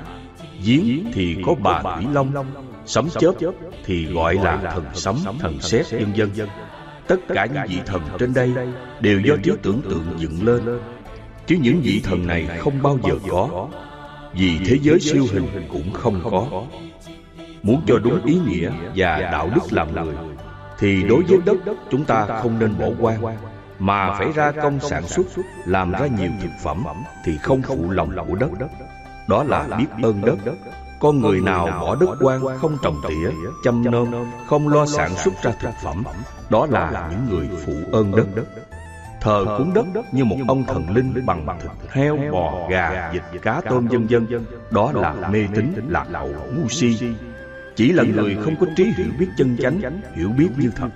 Giếng 0.66 1.12
thì 1.14 1.38
có 1.46 1.56
bà 1.64 1.82
Thủy 1.82 2.06
Long 2.14 2.46
Sấm 2.86 3.10
chớp 3.20 3.34
thì 3.86 4.06
gọi 4.06 4.36
là 4.36 4.72
thần 4.74 4.86
sấm, 4.94 5.16
thần 5.40 5.62
sét 5.62 5.92
vân 5.92 6.14
vân 6.16 6.48
Tất 7.08 7.16
cả 7.28 7.46
những 7.46 7.64
vị 7.70 7.80
thần 7.86 8.02
trên 8.20 8.34
đây 8.34 8.54
Đều 9.00 9.20
do 9.20 9.36
trí 9.44 9.52
tưởng 9.64 9.82
tượng 9.82 10.06
dựng 10.18 10.46
lên. 10.46 10.80
Chứ 11.48 11.58
những 11.62 11.82
vị 11.84 12.02
thần 12.04 12.28
này 12.28 12.48
không 12.60 12.82
bao 12.84 12.98
giờ 13.04 13.14
có, 13.30 13.68
Vì 14.34 14.60
thế 14.66 14.78
giới 14.82 15.00
siêu 15.00 15.26
hình 15.32 15.68
cũng 15.72 15.94
không 15.94 16.22
có. 16.32 16.64
Muốn 17.64 17.82
cho 17.88 18.00
đúng 18.00 18.26
ý 18.26 18.40
nghĩa 18.48 18.72
và 18.96 19.20
đạo 19.20 19.50
đức 19.56 19.62
làm 19.72 19.94
người, 19.96 20.16
Thì 20.80 21.04
đối 21.04 21.24
với 21.24 21.38
đất 21.46 21.58
chúng 21.92 22.06
ta 22.06 22.26
không 22.26 22.60
nên 22.60 22.74
bỏ 22.80 22.88
qua, 23.00 23.18
mà 23.80 24.14
phải 24.18 24.32
ra 24.32 24.52
công 24.52 24.80
sản 24.80 25.08
xuất, 25.08 25.26
làm 25.66 25.92
ra 25.92 26.08
nhiều 26.20 26.32
thực 26.42 26.52
phẩm 26.64 26.84
thì 27.26 27.38
không 27.38 27.62
phụ 27.62 27.92
lòng 27.92 28.12
của 28.28 28.36
đất. 28.36 28.50
Đó 29.30 29.44
là 29.44 29.68
biết 29.78 29.88
ơn 30.04 30.22
đất. 30.22 30.38
Con 31.00 31.22
người 31.22 31.42
nào 31.42 31.66
bỏ 31.82 31.96
đất 31.96 32.10
quan 32.22 32.42
không 32.58 32.78
trồng 32.84 33.02
tỉa, 33.08 33.32
chăm 33.64 33.84
nom, 33.92 34.26
không 34.48 34.68
lo 34.68 34.86
sản 34.86 35.16
xuất 35.16 35.34
ra 35.44 35.52
thực 35.62 35.74
phẩm, 35.84 36.04
đó 36.50 36.68
là 36.70 37.12
những 37.12 37.38
người 37.38 37.50
phụ 37.66 37.74
ơn 37.92 38.12
đất 38.12 38.44
thờ 39.22 39.46
cúng 39.58 39.74
đất 39.74 40.14
như 40.14 40.26
một 40.26 40.38
ông 40.48 40.64
thần 40.64 40.90
linh 40.90 41.26
bằng 41.26 41.60
thịt 41.62 41.72
heo 41.92 42.18
bò 42.32 42.68
gà 42.70 43.12
vịt 43.14 43.42
cá 43.42 43.62
tôm 43.70 43.88
vân 43.88 44.08
vân 44.08 44.28
đó 44.72 44.92
là 44.92 45.30
mê 45.32 45.48
tín 45.56 45.74
lạc 45.90 46.06
hậu 46.14 46.30
ngu 46.56 46.70
si. 46.70 47.16
chỉ 47.76 47.92
là 47.92 48.04
người 48.04 48.38
không 48.44 48.56
có 48.60 48.66
trí 48.76 48.84
hiểu 48.98 49.12
biết 49.20 49.28
chân 49.38 49.58
chánh 49.58 50.02
hiểu 50.16 50.30
biết 50.38 50.50
như 50.58 50.72
thật. 50.76 50.90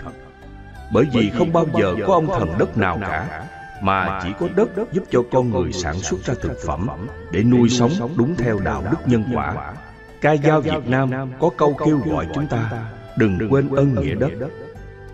Bởi 0.94 1.06
vì 1.14 1.30
không 1.30 1.54
bao 1.54 1.66
giờ 1.80 1.96
có 2.08 2.14
ông 2.14 2.28
thần 2.28 2.50
đất 2.60 2.78
nào 2.78 2.98
cả 3.02 3.46
Mà 3.82 4.20
chỉ 4.24 4.30
có 4.40 4.48
đất 4.56 4.70
giúp 4.92 5.04
cho 5.12 5.24
con 5.32 5.50
người 5.50 5.74
sản 5.74 5.96
xuất 5.96 6.24
ra 6.24 6.34
thực 6.42 6.58
phẩm 6.66 6.88
Để 7.32 7.44
nuôi 7.44 7.70
sống 7.70 7.92
đúng 8.16 8.36
theo 8.36 8.60
đạo 8.60 8.84
đức 8.92 8.98
nhân 9.06 9.24
quả. 9.34 9.74
Ca 10.22 10.36
dao 10.36 10.62
Việt 10.62 10.88
Nam 10.88 11.12
có 11.40 11.50
câu 11.58 11.74
kêu 11.86 12.02
gọi 12.06 12.28
chúng 12.34 12.48
ta 12.48 12.72
Đừng 13.18 13.38
quên 13.50 13.70
ơn 13.70 13.96
nghĩa 13.96 14.16
đất. 14.16 14.32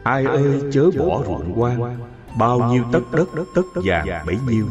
Ai 0.03 0.25
ơi 0.25 0.61
chớ 0.71 0.89
bỏ 0.99 1.23
ruộng 1.25 1.61
quan 1.61 1.97
Bao 2.37 2.71
nhiêu 2.71 2.83
tất 2.91 2.99
đất 3.11 3.27
tất 3.55 3.61
vàng 3.75 4.25
bấy 4.25 4.37
nhiêu. 4.47 4.65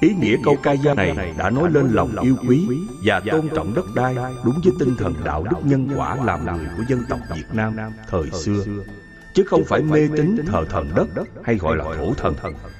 Ý 0.00 0.14
nghĩa 0.14 0.36
câu 0.44 0.56
ca 0.62 0.76
dao 0.76 0.94
này 0.94 1.34
đã 1.38 1.50
nói 1.50 1.70
lên 1.70 1.88
lòng 1.88 2.16
yêu 2.20 2.36
quý 2.48 2.68
và 3.04 3.20
tôn 3.20 3.48
trọng 3.54 3.74
đất 3.74 3.84
đai 3.94 4.16
đúng 4.44 4.60
với 4.64 4.72
tinh 4.78 4.96
thần 4.98 5.14
đạo 5.24 5.44
đức 5.50 5.56
nhân 5.62 5.88
quả 5.96 6.16
làm 6.24 6.44
người 6.56 6.66
của 6.76 6.82
dân 6.88 7.02
tộc 7.08 7.18
Việt 7.34 7.46
Nam 7.52 7.76
thời 8.10 8.30
xưa. 8.30 8.64
Chứ 9.34 9.44
không 9.46 9.64
phải 9.64 9.82
mê 9.82 10.08
tín 10.16 10.36
thờ 10.46 10.64
thần 10.70 10.90
đất 10.94 11.08
hay 11.44 11.56
gọi 11.56 11.76
là 11.76 11.84
thổ 11.84 12.14
thần, 12.14 12.34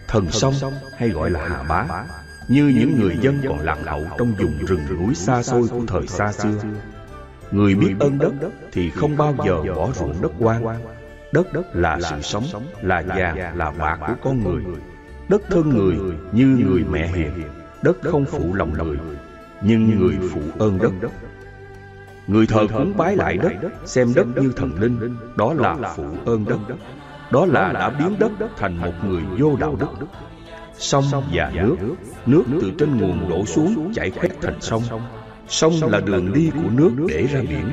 thần 0.08 0.30
sông 0.30 0.54
hay 0.98 1.08
gọi 1.08 1.30
là 1.30 1.48
hà 1.48 1.62
bá, 1.62 2.04
như 2.48 2.72
những 2.76 3.00
người 3.00 3.18
dân 3.20 3.40
còn 3.48 3.60
lạc 3.60 3.78
hậu 3.86 4.02
trong 4.18 4.32
vùng 4.38 4.58
rừng 4.66 4.80
núi 4.98 5.14
xa 5.14 5.42
xôi 5.42 5.68
của 5.68 5.82
thời 5.86 6.06
xa 6.06 6.32
xưa. 6.32 6.54
Người 7.50 7.74
biết 7.74 7.94
ơn 8.00 8.18
đất 8.18 8.32
thì 8.72 8.90
không 8.90 9.16
bao 9.16 9.34
giờ 9.46 9.74
bỏ 9.74 9.88
ruộng 9.94 10.22
đất 10.22 10.32
quan. 10.38 10.64
Đất 11.34 11.46
là 11.72 11.98
sự 12.00 12.20
sống, 12.22 12.44
là 12.82 13.02
vàng, 13.06 13.56
là 13.56 13.70
bạc 13.70 13.98
của 14.06 14.14
con 14.22 14.44
người. 14.44 14.62
Đất 15.28 15.42
thương 15.50 15.68
người 15.68 15.96
như 16.32 16.46
người 16.46 16.84
mẹ 16.90 17.06
hiền. 17.06 17.32
Đất 17.82 17.96
không 18.02 18.24
phụ 18.24 18.54
lòng 18.54 18.72
người 18.72 18.96
Nhưng 19.62 19.98
người 19.98 20.18
phụ 20.32 20.40
ơn 20.58 20.78
đất. 20.78 21.08
Người 22.26 22.46
thờ 22.46 22.66
cúng 22.74 22.92
bái 22.96 23.16
lại 23.16 23.36
đất 23.36 23.52
Xem 23.84 24.12
đất 24.14 24.26
như 24.36 24.52
thần 24.56 24.80
linh 24.80 25.16
Đó 25.36 25.54
là 25.54 25.94
phụ 25.96 26.04
ơn 26.26 26.44
đất. 26.44 26.58
Đó 27.30 27.46
là 27.46 27.72
đã 27.72 27.90
biến 27.90 28.16
đất 28.18 28.32
thành 28.56 28.76
một 28.76 28.92
người 29.06 29.22
vô 29.38 29.56
đạo 29.60 29.76
đức. 29.80 30.06
Sông 30.78 31.04
và 31.32 31.52
nước 31.54 31.76
Nước 32.26 32.44
từ 32.60 32.72
trên 32.78 32.96
nguồn 32.96 33.28
đổ 33.30 33.44
xuống 33.46 33.92
chảy 33.94 34.10
khoét 34.10 34.32
thành 34.42 34.60
sông. 34.60 34.82
Sông. 35.48 35.72
Là 35.88 36.00
đường 36.00 36.32
đi 36.32 36.50
của 36.54 36.70
nước 36.70 36.90
để 37.08 37.26
ra 37.26 37.40
biển 37.40 37.70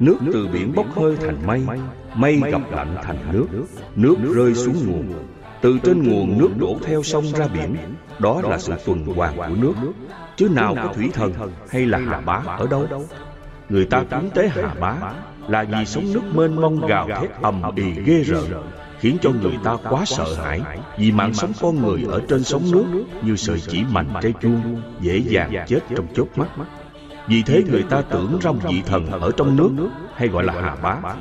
Nước 0.00 0.16
từ 0.32 0.48
biển 0.52 0.72
bốc 0.74 0.86
hơi 0.96 1.16
thành 1.16 1.46
mây 1.46 1.62
Mây 2.14 2.40
gặp 2.52 2.62
lạnh 2.70 2.96
thành 3.02 3.18
nước 3.32 3.46
Nước 3.96 4.16
rơi 4.34 4.54
xuống 4.54 4.76
nguồn. 4.86 5.12
từ 5.60 5.78
trên 5.82 6.02
nguồn 6.02 6.38
nước 6.38 6.50
đổ 6.58 6.78
theo 6.82 7.02
sông 7.02 7.24
ra 7.34 7.48
biển. 7.48 7.76
Đó 8.18 8.40
là 8.44 8.58
sự 8.58 8.72
tuần 8.86 9.04
hoàn 9.04 9.36
của 9.36 9.56
nước. 9.58 9.74
Chứ 10.36 10.48
nào 10.48 10.74
có 10.74 10.92
thủy 10.94 11.10
thần 11.14 11.32
hay 11.70 11.86
là 11.86 11.98
hà 11.98 12.20
bá 12.20 12.42
ở 12.46 12.66
đâu. 12.66 12.86
Người 13.68 13.84
ta 13.84 14.04
cúng 14.10 14.30
tế 14.34 14.48
hà 14.48 14.74
bá 14.80 14.94
Là 15.48 15.64
vì 15.64 15.84
sóng 15.84 16.12
nước 16.12 16.22
mênh 16.34 16.54
mông 16.54 16.86
gào 16.86 17.08
thét 17.20 17.30
ầm 17.42 17.62
ĩ 17.76 17.92
ghê 18.06 18.22
rợn 18.22 18.44
Khiến 19.00 19.16
cho 19.22 19.30
người 19.42 19.58
ta 19.64 19.76
quá 19.90 20.04
sợ 20.06 20.34
hãi 20.34 20.60
Vì 20.98 21.12
mạng 21.12 21.34
sống 21.34 21.52
con 21.60 21.82
người 21.86 22.04
ở 22.08 22.22
trên 22.28 22.44
sóng 22.44 22.70
nước 22.72 22.84
Như 23.22 23.36
sợi 23.36 23.60
chỉ 23.60 23.84
mảnh 23.92 24.08
trái 24.22 24.32
chuông. 24.42 24.82
Dễ 25.00 25.18
dàng 25.18 25.64
chết 25.68 25.80
trong 25.96 26.06
chốt 26.14 26.28
mắt 26.36 26.48
vì 27.28 27.42
thế 27.42 27.62
người 27.70 27.82
ta 27.82 28.02
tưởng 28.02 28.38
rong 28.42 28.58
vị 28.58 28.82
thần 28.86 29.10
ở 29.10 29.30
trong 29.36 29.56
nước 29.56 29.88
Hay 30.14 30.28
gọi 30.28 30.44
là 30.44 30.52
hà 30.52 30.76
bá 30.76 31.14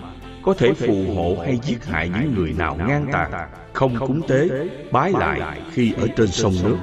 có 0.48 0.54
thể 0.54 0.74
phù 0.74 1.14
hộ 1.16 1.38
hay 1.46 1.60
giết 1.64 1.86
hại 1.86 2.10
những 2.10 2.36
người 2.36 2.54
nào 2.58 2.78
ngang 2.88 3.08
tàn, 3.12 3.32
không 3.74 3.96
cúng 4.00 4.22
tế, 4.28 4.50
bái 4.92 5.12
lại 5.12 5.62
khi 5.72 5.94
ở 5.94 6.08
trên 6.18 6.28
sông 6.28 6.54
nước. 6.64 6.78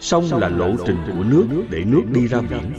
Sông 0.00 0.24
là 0.32 0.48
lộ 0.48 0.70
trình 0.86 0.96
của 1.06 1.24
nước 1.24 1.46
để 1.70 1.84
nước 1.84 2.02
đi 2.12 2.28
ra 2.28 2.40
biển. 2.40 2.72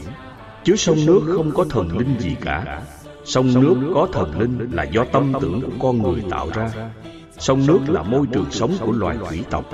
Chứ 0.64 0.76
sông 0.76 0.98
nước 1.06 1.20
không 1.36 1.50
có 1.54 1.64
thần 1.70 1.98
linh 1.98 2.18
gì 2.18 2.36
cả. 2.40 2.82
Sông 3.24 3.54
nước 3.54 3.92
có 3.94 4.08
thần 4.12 4.40
linh 4.40 4.70
là 4.72 4.82
do 4.82 5.04
tâm 5.04 5.32
tưởng 5.40 5.60
của 5.60 5.72
con 5.80 6.02
người 6.02 6.22
tạo 6.30 6.48
ra. 6.54 6.70
Sông 7.38 7.66
nước 7.66 7.80
là 7.88 8.02
môi 8.02 8.26
trường 8.32 8.50
sống 8.50 8.72
của 8.80 8.92
loài 8.92 9.16
thủy 9.28 9.44
tộc. 9.50 9.64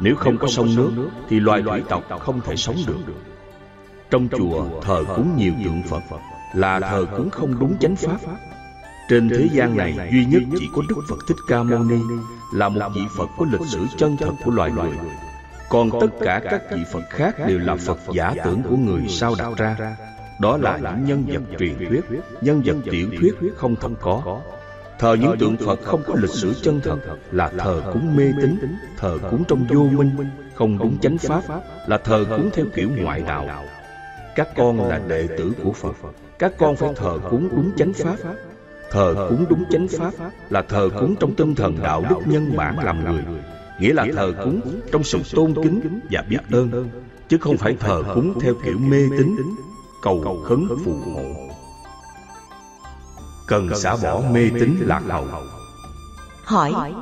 Nếu 0.00 0.16
không 0.16 0.38
có 0.38 0.46
sông 0.46 0.76
nước 0.76 0.90
thì 1.28 1.40
loài 1.40 1.62
thủy 1.62 1.82
tộc 1.88 2.20
không 2.20 2.40
thể 2.40 2.56
sống 2.56 2.76
được. 2.86 3.12
Trong 4.10 4.28
chùa 4.28 4.80
thờ 4.82 5.04
cúng 5.16 5.36
nhiều 5.36 5.52
tượng 5.64 5.82
Phật 5.90 6.02
là 6.54 6.80
thờ 6.80 7.06
cúng 7.16 7.30
không 7.30 7.58
đúng 7.58 7.76
chánh 7.80 7.96
pháp 7.96 8.18
trên 9.08 9.28
thế 9.28 9.48
gian 9.52 9.76
này 9.76 10.10
duy 10.12 10.24
nhất 10.24 10.42
chỉ 10.58 10.68
có 10.74 10.82
Đức 10.88 10.96
Phật 11.08 11.18
Thích 11.28 11.36
Ca 11.48 11.62
Mâu 11.62 11.78
Ni 11.78 12.00
là 12.52 12.68
một 12.68 12.88
vị 12.94 13.00
Phật 13.18 13.28
có 13.38 13.46
lịch 13.52 13.68
sử 13.68 13.86
chân 13.96 14.16
thật 14.16 14.32
của 14.44 14.50
loài 14.50 14.70
người. 14.70 14.92
Còn 15.68 15.90
tất 16.00 16.06
cả 16.20 16.40
các 16.50 16.62
vị 16.72 16.84
Phật 16.92 17.02
khác 17.10 17.34
đều 17.46 17.58
là 17.58 17.76
Phật 17.76 17.98
giả 18.14 18.34
tưởng 18.44 18.62
của 18.62 18.76
người 18.76 19.08
sao 19.08 19.34
đặt 19.38 19.56
ra. 19.56 19.96
Đó 20.40 20.56
là 20.56 20.78
những 20.78 21.06
nhân 21.06 21.24
vật 21.26 21.56
truyền 21.58 21.78
thuyết, 21.78 22.00
nhân 22.40 22.62
vật 22.64 22.76
tiểu 22.90 23.10
thuyết 23.20 23.34
không 23.56 23.76
thật 23.80 23.90
có. 24.00 24.40
Thờ 24.98 25.16
những 25.20 25.38
tượng 25.38 25.56
Phật 25.56 25.80
không 25.84 26.02
có 26.06 26.14
lịch 26.18 26.30
sử 26.30 26.54
chân 26.62 26.80
thật 26.84 26.98
là 27.32 27.48
thờ 27.58 27.82
cúng 27.92 28.16
mê 28.16 28.32
tín, 28.42 28.58
thờ 28.96 29.18
cúng 29.30 29.44
trong 29.48 29.66
vô 29.70 29.82
minh, 29.82 30.16
không 30.54 30.78
đúng 30.78 30.98
chánh 30.98 31.18
pháp, 31.18 31.42
là 31.86 31.98
thờ 31.98 32.24
cúng 32.28 32.50
theo 32.52 32.66
kiểu 32.74 32.90
ngoại 32.98 33.22
đạo. 33.22 33.46
Các 34.36 34.48
con 34.56 34.88
là 34.88 35.00
đệ 35.08 35.28
tử 35.38 35.52
của 35.64 35.72
Phật, 35.72 35.96
các 36.38 36.52
con 36.58 36.76
phải 36.76 36.90
thờ 36.96 37.18
cúng 37.30 37.48
đúng 37.56 37.72
chánh 37.76 37.92
pháp, 37.92 38.16
Thờ 38.90 39.26
cúng 39.28 39.46
đúng 39.48 39.64
chánh 39.70 39.88
pháp 39.88 40.12
là 40.50 40.62
thờ 40.62 40.88
cúng 41.00 41.14
trong 41.20 41.34
tinh 41.34 41.54
thần 41.54 41.78
đạo 41.82 42.04
đức 42.10 42.16
nhân 42.26 42.56
bản 42.56 42.78
làm 42.78 43.04
người. 43.04 43.24
Nghĩa 43.80 43.92
là 43.92 44.06
thờ 44.14 44.32
cúng 44.44 44.60
trong 44.92 45.04
sự 45.04 45.18
tôn 45.34 45.54
kính 45.54 46.00
và 46.10 46.24
biết 46.28 46.38
ơn 46.50 46.90
Chứ 47.28 47.38
không 47.40 47.56
phải 47.56 47.76
thờ 47.80 48.02
cúng 48.14 48.40
theo 48.40 48.54
kiểu 48.64 48.78
mê 48.78 49.08
tín 49.18 49.36
Cầu 50.02 50.42
khấn 50.44 50.68
phù 50.84 50.92
hộ. 50.92 51.22
Cần 53.48 53.74
xả 53.74 53.96
bỏ 54.02 54.22
mê 54.32 54.50
tín 54.60 54.76
lạc 54.80 55.02
hậu. 55.08 55.26
Hỏi. 56.44 56.94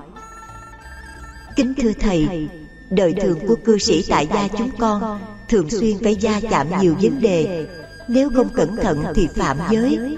Kính 1.57 1.75
thưa 1.83 1.93
Thầy 2.01 2.49
Đời 2.91 3.15
thường 3.23 3.39
của 3.49 3.57
cư 3.65 3.79
sĩ 3.79 4.05
tại 4.09 4.29
gia 4.35 4.49
chúng 4.49 4.71
con 4.79 5.21
Thường 5.55 5.71
xuyên 5.71 5.99
phải 6.03 6.17
gia 6.17 6.41
chạm 6.41 6.67
nhiều 6.81 6.95
vấn 7.03 7.21
đề. 7.21 7.67
Nếu 8.09 8.31
không 8.35 8.49
cẩn 8.49 8.77
thận 8.77 9.05
thì 9.15 9.29
phạm 9.35 9.59
giới. 9.71 10.17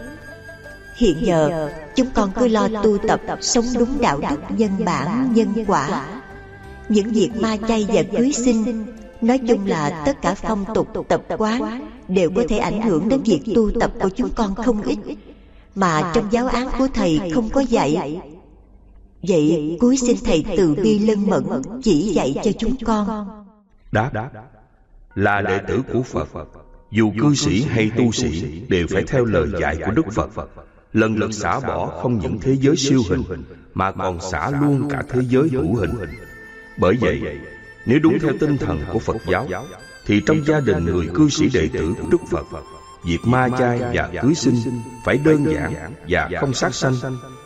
Hiện 0.97 1.17
giờ 1.21 1.71
chúng 1.97 2.07
con 2.15 2.31
cứ 2.37 2.49
lo 2.49 2.69
tu 2.83 2.99
tập 2.99 3.21
Sống 3.41 3.65
đúng 3.79 4.01
đạo 4.01 4.21
đức 4.31 4.37
nhân 4.49 4.71
bản 4.85 5.33
nhân 5.35 5.65
quả. 5.67 6.07
Những 6.89 7.13
việc 7.13 7.31
ma 7.41 7.57
chay 7.69 7.87
và 7.89 8.03
cưới 8.17 8.33
sinh 8.33 8.87
Nói 9.21 9.39
chung 9.49 9.67
là 9.67 10.03
tất 10.07 10.23
cả 10.23 10.35
phong 10.35 10.65
tục 10.75 10.89
tập 11.09 11.23
quán 11.39 11.91
Đều 12.09 12.31
có 12.37 12.45
thể 12.49 12.59
ảnh 12.59 12.83
hưởng 12.83 13.09
đến 13.09 13.21
việc 13.23 13.41
tu 13.55 13.71
tập 13.81 13.93
của 14.01 14.09
chúng 14.09 14.31
con 14.37 14.55
không 14.55 14.83
ít 14.83 14.99
Mà 15.75 16.13
trong 16.15 16.33
giáo 16.33 16.47
án 16.47 16.69
của 16.79 16.89
Thầy 16.95 17.21
không 17.35 17.49
có 17.49 17.61
dạy 17.61 18.21
Vậy 19.23 19.77
cuối 19.81 19.97
xin 19.97 20.17
Thầy 20.25 20.45
từ 20.57 20.75
bi 20.75 20.99
lân 20.99 21.27
mẫn 21.27 21.45
Chỉ 21.83 22.13
dạy 22.15 22.35
cho 22.45 22.51
chúng 22.59 22.77
con 22.85 23.29
Đáp 23.93 24.11
Là 25.17 25.41
đệ 25.41 25.59
tử 25.59 25.83
của 25.93 26.03
Phật. 26.03 26.29
Dù 26.91 27.13
cư 27.21 27.35
sĩ 27.35 27.63
hay 27.63 27.91
tu 27.97 28.13
sĩ 28.13 28.61
Đều 28.69 28.87
phải 28.91 29.03
theo 29.03 29.25
lời 29.25 29.49
dạy 29.61 29.77
của 29.87 29.91
Đức 29.91 30.07
Phật. 30.13 30.31
Lần 30.93 31.17
lượt 31.17 31.33
xả 31.33 31.61
bỏ 31.61 31.87
không 32.03 32.19
những 32.19 32.39
thế 32.39 32.57
giới 32.61 32.77
siêu 32.77 33.03
hình 33.09 33.23
mà 33.75 33.93
còn 33.93 34.21
xả 34.21 34.51
luôn 34.61 34.89
cả 34.91 35.03
thế 35.09 35.21
giới 35.29 35.49
hữu 35.49 35.75
hình. 35.75 35.91
bởi 36.79 36.97
vậy 37.01 37.23
nếu 37.87 37.99
đúng 37.99 38.19
theo 38.19 38.33
tinh 38.41 38.59
thần 38.59 38.81
của 38.93 38.99
phật 38.99 39.17
giáo 39.29 39.49
thì 40.07 40.23
trong 40.27 40.47
gia 40.47 40.61
đình 40.61 40.85
người 40.85 41.09
cư 41.15 41.29
sĩ 41.29 41.49
đệ 41.55 41.69
tử 41.73 41.95
của 42.01 42.09
đức 42.11 42.21
phật 42.31 42.47
việc 43.05 43.19
ma 43.25 43.49
chay 43.59 43.81
và 43.95 44.11
cưới 44.23 44.35
sinh 44.35 44.55
phải 45.05 45.19
đơn 45.25 45.45
giản 45.53 45.75
và 46.09 46.31
không 46.41 46.55
sát 46.55 46.75
sanh 46.75 46.95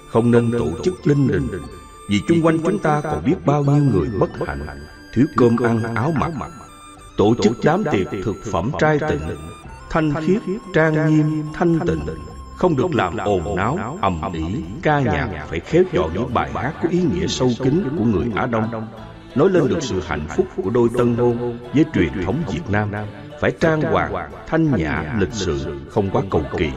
không 0.09 0.31
nên 0.31 0.53
tổ 0.53 0.71
chức 0.85 1.07
linh 1.07 1.29
đình. 1.29 1.49
vì 2.11 2.21
chung 2.29 2.43
quanh 2.43 2.59
chúng 2.63 2.79
ta 2.79 3.01
còn 3.01 3.25
biết 3.25 3.37
bao 3.47 3.65
nhiêu 3.65 3.85
người 3.85 4.09
bất 4.19 4.31
hạnh 4.47 4.67
thiếu 5.15 5.27
cơm 5.37 5.57
ăn 5.57 5.95
áo 5.95 6.13
mặc 6.17 6.33
tổ 7.21 7.35
chức 7.43 7.59
đám 7.65 7.85
tiệc 7.93 8.07
thực 8.25 8.37
phẩm 8.53 8.71
trai 8.79 8.99
tịnh 8.99 9.21
thanh 9.91 10.13
khiết 10.27 10.43
trang 10.75 11.09
nghiêm 11.09 11.45
thanh 11.55 11.79
tịnh. 11.87 12.05
không 12.57 12.77
được 12.77 12.95
làm 12.95 13.17
ồn 13.17 13.57
náo 13.57 13.99
ầm 14.01 14.21
ĩ 14.33 14.63
ca 14.83 15.01
nhạc 15.01 15.47
phải 15.49 15.61
khéo 15.61 15.83
chọn 15.93 16.11
những 16.15 16.35
bài 16.35 16.51
hát 16.55 16.73
có 16.83 16.89
ý 16.89 17.03
nghĩa 17.03 17.27
sâu 17.27 17.51
kín 17.65 17.85
của 17.99 18.05
người 18.05 18.27
á 18.35 18.47
đông. 18.47 18.87
Nói 19.35 19.51
lên 19.51 19.69
được 19.69 19.79
sự 19.81 20.01
hạnh 20.07 20.27
phúc 20.29 20.47
của 20.57 20.71
đôi 20.71 20.89
tân 20.99 21.17
hôn 21.17 21.59
với 21.75 21.85
truyền 21.95 22.25
thống 22.25 22.43
việt 22.53 22.71
nam 22.71 22.91
phải 23.41 23.53
trang 23.61 23.81
hoàng 23.83 24.31
thanh 24.47 24.77
nhã 24.77 25.15
lịch 25.19 25.33
sự 25.33 25.81
không 25.91 26.11
quá 26.11 26.23
cầu 26.31 26.43
kỳ. 26.59 26.71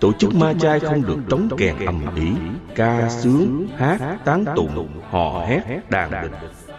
tổ 0.00 0.12
chức 0.12 0.34
ma 0.34 0.52
chay 0.60 0.80
không 0.80 1.02
được 1.02 1.18
trống 1.28 1.48
kèn 1.56 1.76
ầm 1.86 2.14
ĩ 2.16 2.32
ca 2.74 3.08
sướng 3.08 3.68
hát 3.76 4.16
tán 4.24 4.44
tụng 4.56 5.00
hò 5.10 5.46
hét 5.46 5.90
đàn 5.90 6.10
định 6.22 6.32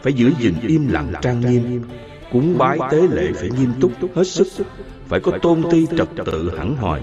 phải 0.04 0.14
giữ 0.14 0.32
gìn 0.40 0.54
im 0.62 0.88
lặng 0.88 1.14
trang 1.22 1.40
nghiêm 1.40 1.84
cúng 2.32 2.58
bái 2.58 2.80
tế 2.92 3.02
lễ 3.12 3.32
phải 3.36 3.50
nghiêm 3.50 3.72
túc 3.82 3.92
hết 4.16 4.28
sức. 4.28 4.48
phải 5.08 5.20
có 5.20 5.32
tôn 5.42 5.64
ti 5.72 5.88
trật 5.98 6.08
tự 6.26 6.58
hẳn 6.58 6.76
hòi 6.76 7.02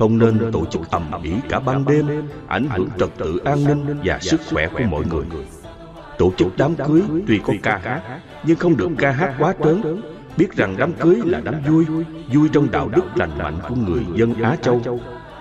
không 0.00 0.18
nên 0.18 0.52
tổ 0.52 0.64
chức 0.64 0.90
ầm 0.90 1.22
ĩ 1.22 1.32
cả 1.48 1.60
ban 1.60 1.84
đêm 1.84 2.06
ảnh 2.46 2.68
hưởng 2.70 2.88
trật 2.98 3.08
tự 3.18 3.38
an 3.44 3.64
ninh 3.64 3.98
và 4.04 4.18
sức 4.20 4.40
khỏe 4.50 4.68
của 4.68 4.84
mọi 4.90 5.04
người. 5.10 5.24
tổ 6.18 6.32
chức 6.36 6.48
đám 6.56 6.74
cưới 6.74 7.02
tuy 7.26 7.40
có 7.44 7.52
ca 7.62 7.80
hát 7.84 8.20
nhưng 8.44 8.56
không 8.56 8.76
được 8.76 8.88
ca 8.98 9.10
hát 9.10 9.34
quá 9.38 9.54
trớn. 9.64 10.02
Biết 10.36 10.56
rằng 10.56 10.74
đám 10.78 10.92
cưới 10.92 11.20
là 11.24 11.40
đám 11.44 11.54
vui 11.68 11.86
vui 12.32 12.48
trong 12.52 12.70
đạo 12.70 12.88
đức 12.88 13.02
lành 13.14 13.38
mạnh 13.38 13.58
của 13.68 13.74
người 13.74 14.04
dân 14.14 14.34
á 14.34 14.56
châu. 14.62 14.82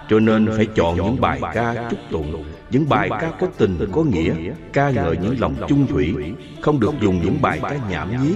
Cho 0.10 0.20
nên 0.20 0.48
phải 0.56 0.66
chọn 0.66 0.96
những 0.96 1.22
bài 1.22 1.40
ca 1.54 1.90
chúc 1.90 2.00
tụng. 2.12 2.44
những 2.72 2.90
bài 2.90 3.10
ca 3.10 3.32
có 3.40 3.48
tình 3.58 3.78
có 3.92 4.04
nghĩa 4.04 4.34
ca 4.74 4.90
ngợi 4.90 5.18
những 5.18 5.36
lòng 5.40 5.56
chung 5.68 5.88
thủy. 5.88 6.16
không 6.62 6.80
được 6.80 6.94
dùng 7.02 7.22
những 7.24 7.42
bài 7.42 7.60
ca 7.62 7.78
nhảm 7.90 8.24
nhí 8.24 8.34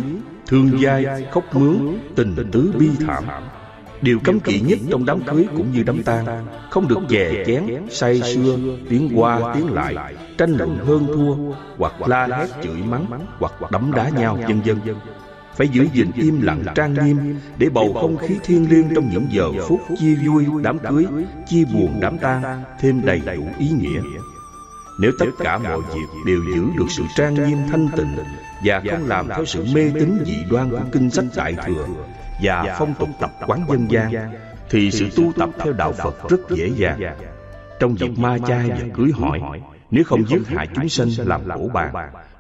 thương 0.54 0.82
giai 0.82 1.06
khóc 1.32 1.56
mướn 1.56 2.00
tình 2.16 2.36
tứ 2.52 2.74
bi 2.80 2.90
thảm 3.00 3.24
Điều 4.02 4.20
cấm 4.24 4.40
kỵ 4.40 4.60
nhất 4.60 4.80
trong 4.92 5.06
đám 5.06 5.22
cưới 5.22 5.48
cũng 5.58 5.72
như 5.72 5.84
đám 5.84 6.04
tang 6.04 6.46
Không 6.70 6.88
được 6.88 7.00
chè 7.10 7.44
chén, 7.46 7.64
say 7.90 8.22
sưa, 8.22 8.58
tiếng 8.90 9.12
qua 9.16 9.54
tiếng 9.56 9.74
lại 9.74 10.16
Tranh 10.38 10.58
luận 10.58 10.78
hơn 10.86 11.08
thua 11.08 11.54
Hoặc 11.78 12.08
la 12.08 12.28
hét 12.28 12.48
chửi 12.64 12.84
mắng 12.90 13.06
Hoặc 13.40 13.72
đấm 13.72 13.92
đá 13.96 14.10
nhau 14.10 14.40
vân 14.48 14.62
vân 14.62 14.78
phải 15.56 15.68
giữ 15.68 15.88
gìn 15.94 16.12
im 16.16 16.42
lặng 16.42 16.64
trang 16.76 16.94
nghiêm 16.94 17.36
để 17.58 17.70
bầu 17.70 17.94
không 18.02 18.18
khí 18.18 18.36
thiêng 18.44 18.70
liêng 18.70 18.96
trong 18.96 19.10
những 19.12 19.26
giờ 19.32 19.52
phút 19.68 19.82
chia 20.00 20.16
vui 20.28 20.46
đám 20.64 20.80
cưới, 20.80 21.06
chia 21.50 21.64
buồn 21.74 22.00
đám 22.02 22.18
tang 22.18 22.64
thêm 22.80 23.02
đầy 23.06 23.22
đủ 23.26 23.48
ý 23.60 23.70
nghĩa. 23.70 24.02
Nếu 25.00 25.12
tất 25.20 25.26
cả 25.40 25.58
mọi 25.58 25.80
việc 25.80 26.22
đều 26.26 26.40
giữ 26.56 26.66
được 26.78 26.86
sự 26.90 27.04
trang 27.16 27.34
nghiêm 27.34 27.58
thanh 27.72 27.88
tịnh 27.98 28.16
và 28.64 28.82
không 28.92 29.08
làm 29.08 29.28
theo 29.28 29.46
sự 29.46 29.66
mê 29.74 29.92
tín 29.94 30.24
dị 30.26 30.44
đoan 30.50 30.70
của 30.70 30.82
kinh 30.92 31.10
sách 31.10 31.26
đại 31.36 31.56
thừa 31.66 31.88
và 32.44 32.76
phong 32.80 32.94
tục 33.00 33.10
tập 33.20 33.32
quán 33.48 33.66
dân 33.70 33.92
gian, 33.92 34.34
thì 34.70 34.92
sự 34.92 35.10
tu 35.16 35.32
tập 35.38 35.50
theo 35.60 35.74
đạo 35.74 35.92
Phật 35.92 36.30
rất 36.30 36.40
dễ 36.50 36.72
dàng. 36.76 37.00
Trong 37.80 37.96
việc 37.96 38.20
ma 38.20 38.38
chay 38.48 38.70
và 38.70 38.86
cưới 38.94 39.12
hỏi, 39.20 39.40
nếu 39.92 40.04
không 40.04 40.30
giết 40.30 40.48
hại 40.48 40.68
chúng 40.76 40.90
sinh 40.90 41.10
làm 41.28 41.42
cổ 41.50 41.70
bàn, 41.74 41.94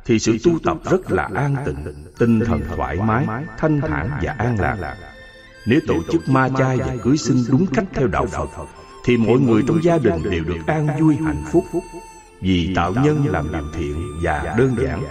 thì 0.06 0.20
sự 0.20 0.38
tu 0.44 0.52
tập 0.64 0.78
rất 0.92 1.12
là 1.12 1.30
an 1.36 1.56
tịnh, 1.66 1.94
tinh 2.20 2.40
thần 2.40 2.62
thoải 2.76 2.96
mái, 2.96 3.26
thanh 3.58 3.82
thản 3.82 4.10
và 4.22 4.36
an 4.38 4.60
lạc. 4.60 4.96
Nếu 5.66 5.80
tổ 5.88 5.96
chức 6.12 6.30
ma 6.30 6.50
chay 6.58 6.78
và 6.78 6.96
cưới 7.04 7.18
sinh 7.18 7.44
đúng 7.50 7.66
cách 7.74 7.86
theo 7.94 8.08
đạo 8.08 8.26
Phật, 8.26 8.50
thì 9.06 9.18
mọi 9.18 9.40
người 9.40 9.64
trong 9.68 9.84
gia 9.84 9.98
đình 9.98 10.24
đều 10.32 10.44
được 10.44 10.68
an 10.68 10.88
vui 11.00 11.16
hạnh 11.26 11.44
phúc. 11.52 11.66
Vì 12.42 12.74
tạo 12.76 12.94
nhân 13.04 13.26
làm 13.30 13.52
điều 13.52 13.64
thiện 13.74 13.96
và 14.22 14.56
đơn 14.58 14.76
giản, 14.82 15.04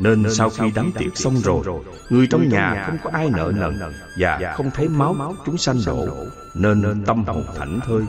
nên 0.00 0.34
sau 0.34 0.50
khi 0.50 0.72
đám 0.74 0.92
tiệc 0.92 1.16
xong 1.16 1.36
rồi, 1.36 1.64
người 2.10 2.26
trong 2.26 2.48
nhà 2.48 2.84
không 2.86 2.98
có 3.04 3.10
ai 3.12 3.30
nợ 3.30 3.52
nần 3.56 3.78
và 4.18 4.54
không 4.56 4.70
thấy 4.74 4.88
máu 4.88 5.34
chúng 5.46 5.58
sanh 5.58 5.76
đổ, 5.86 6.06
nên 6.54 7.04
tâm 7.06 7.24
hồn 7.24 7.44
thảnh 7.58 7.80
thơi. 7.86 8.02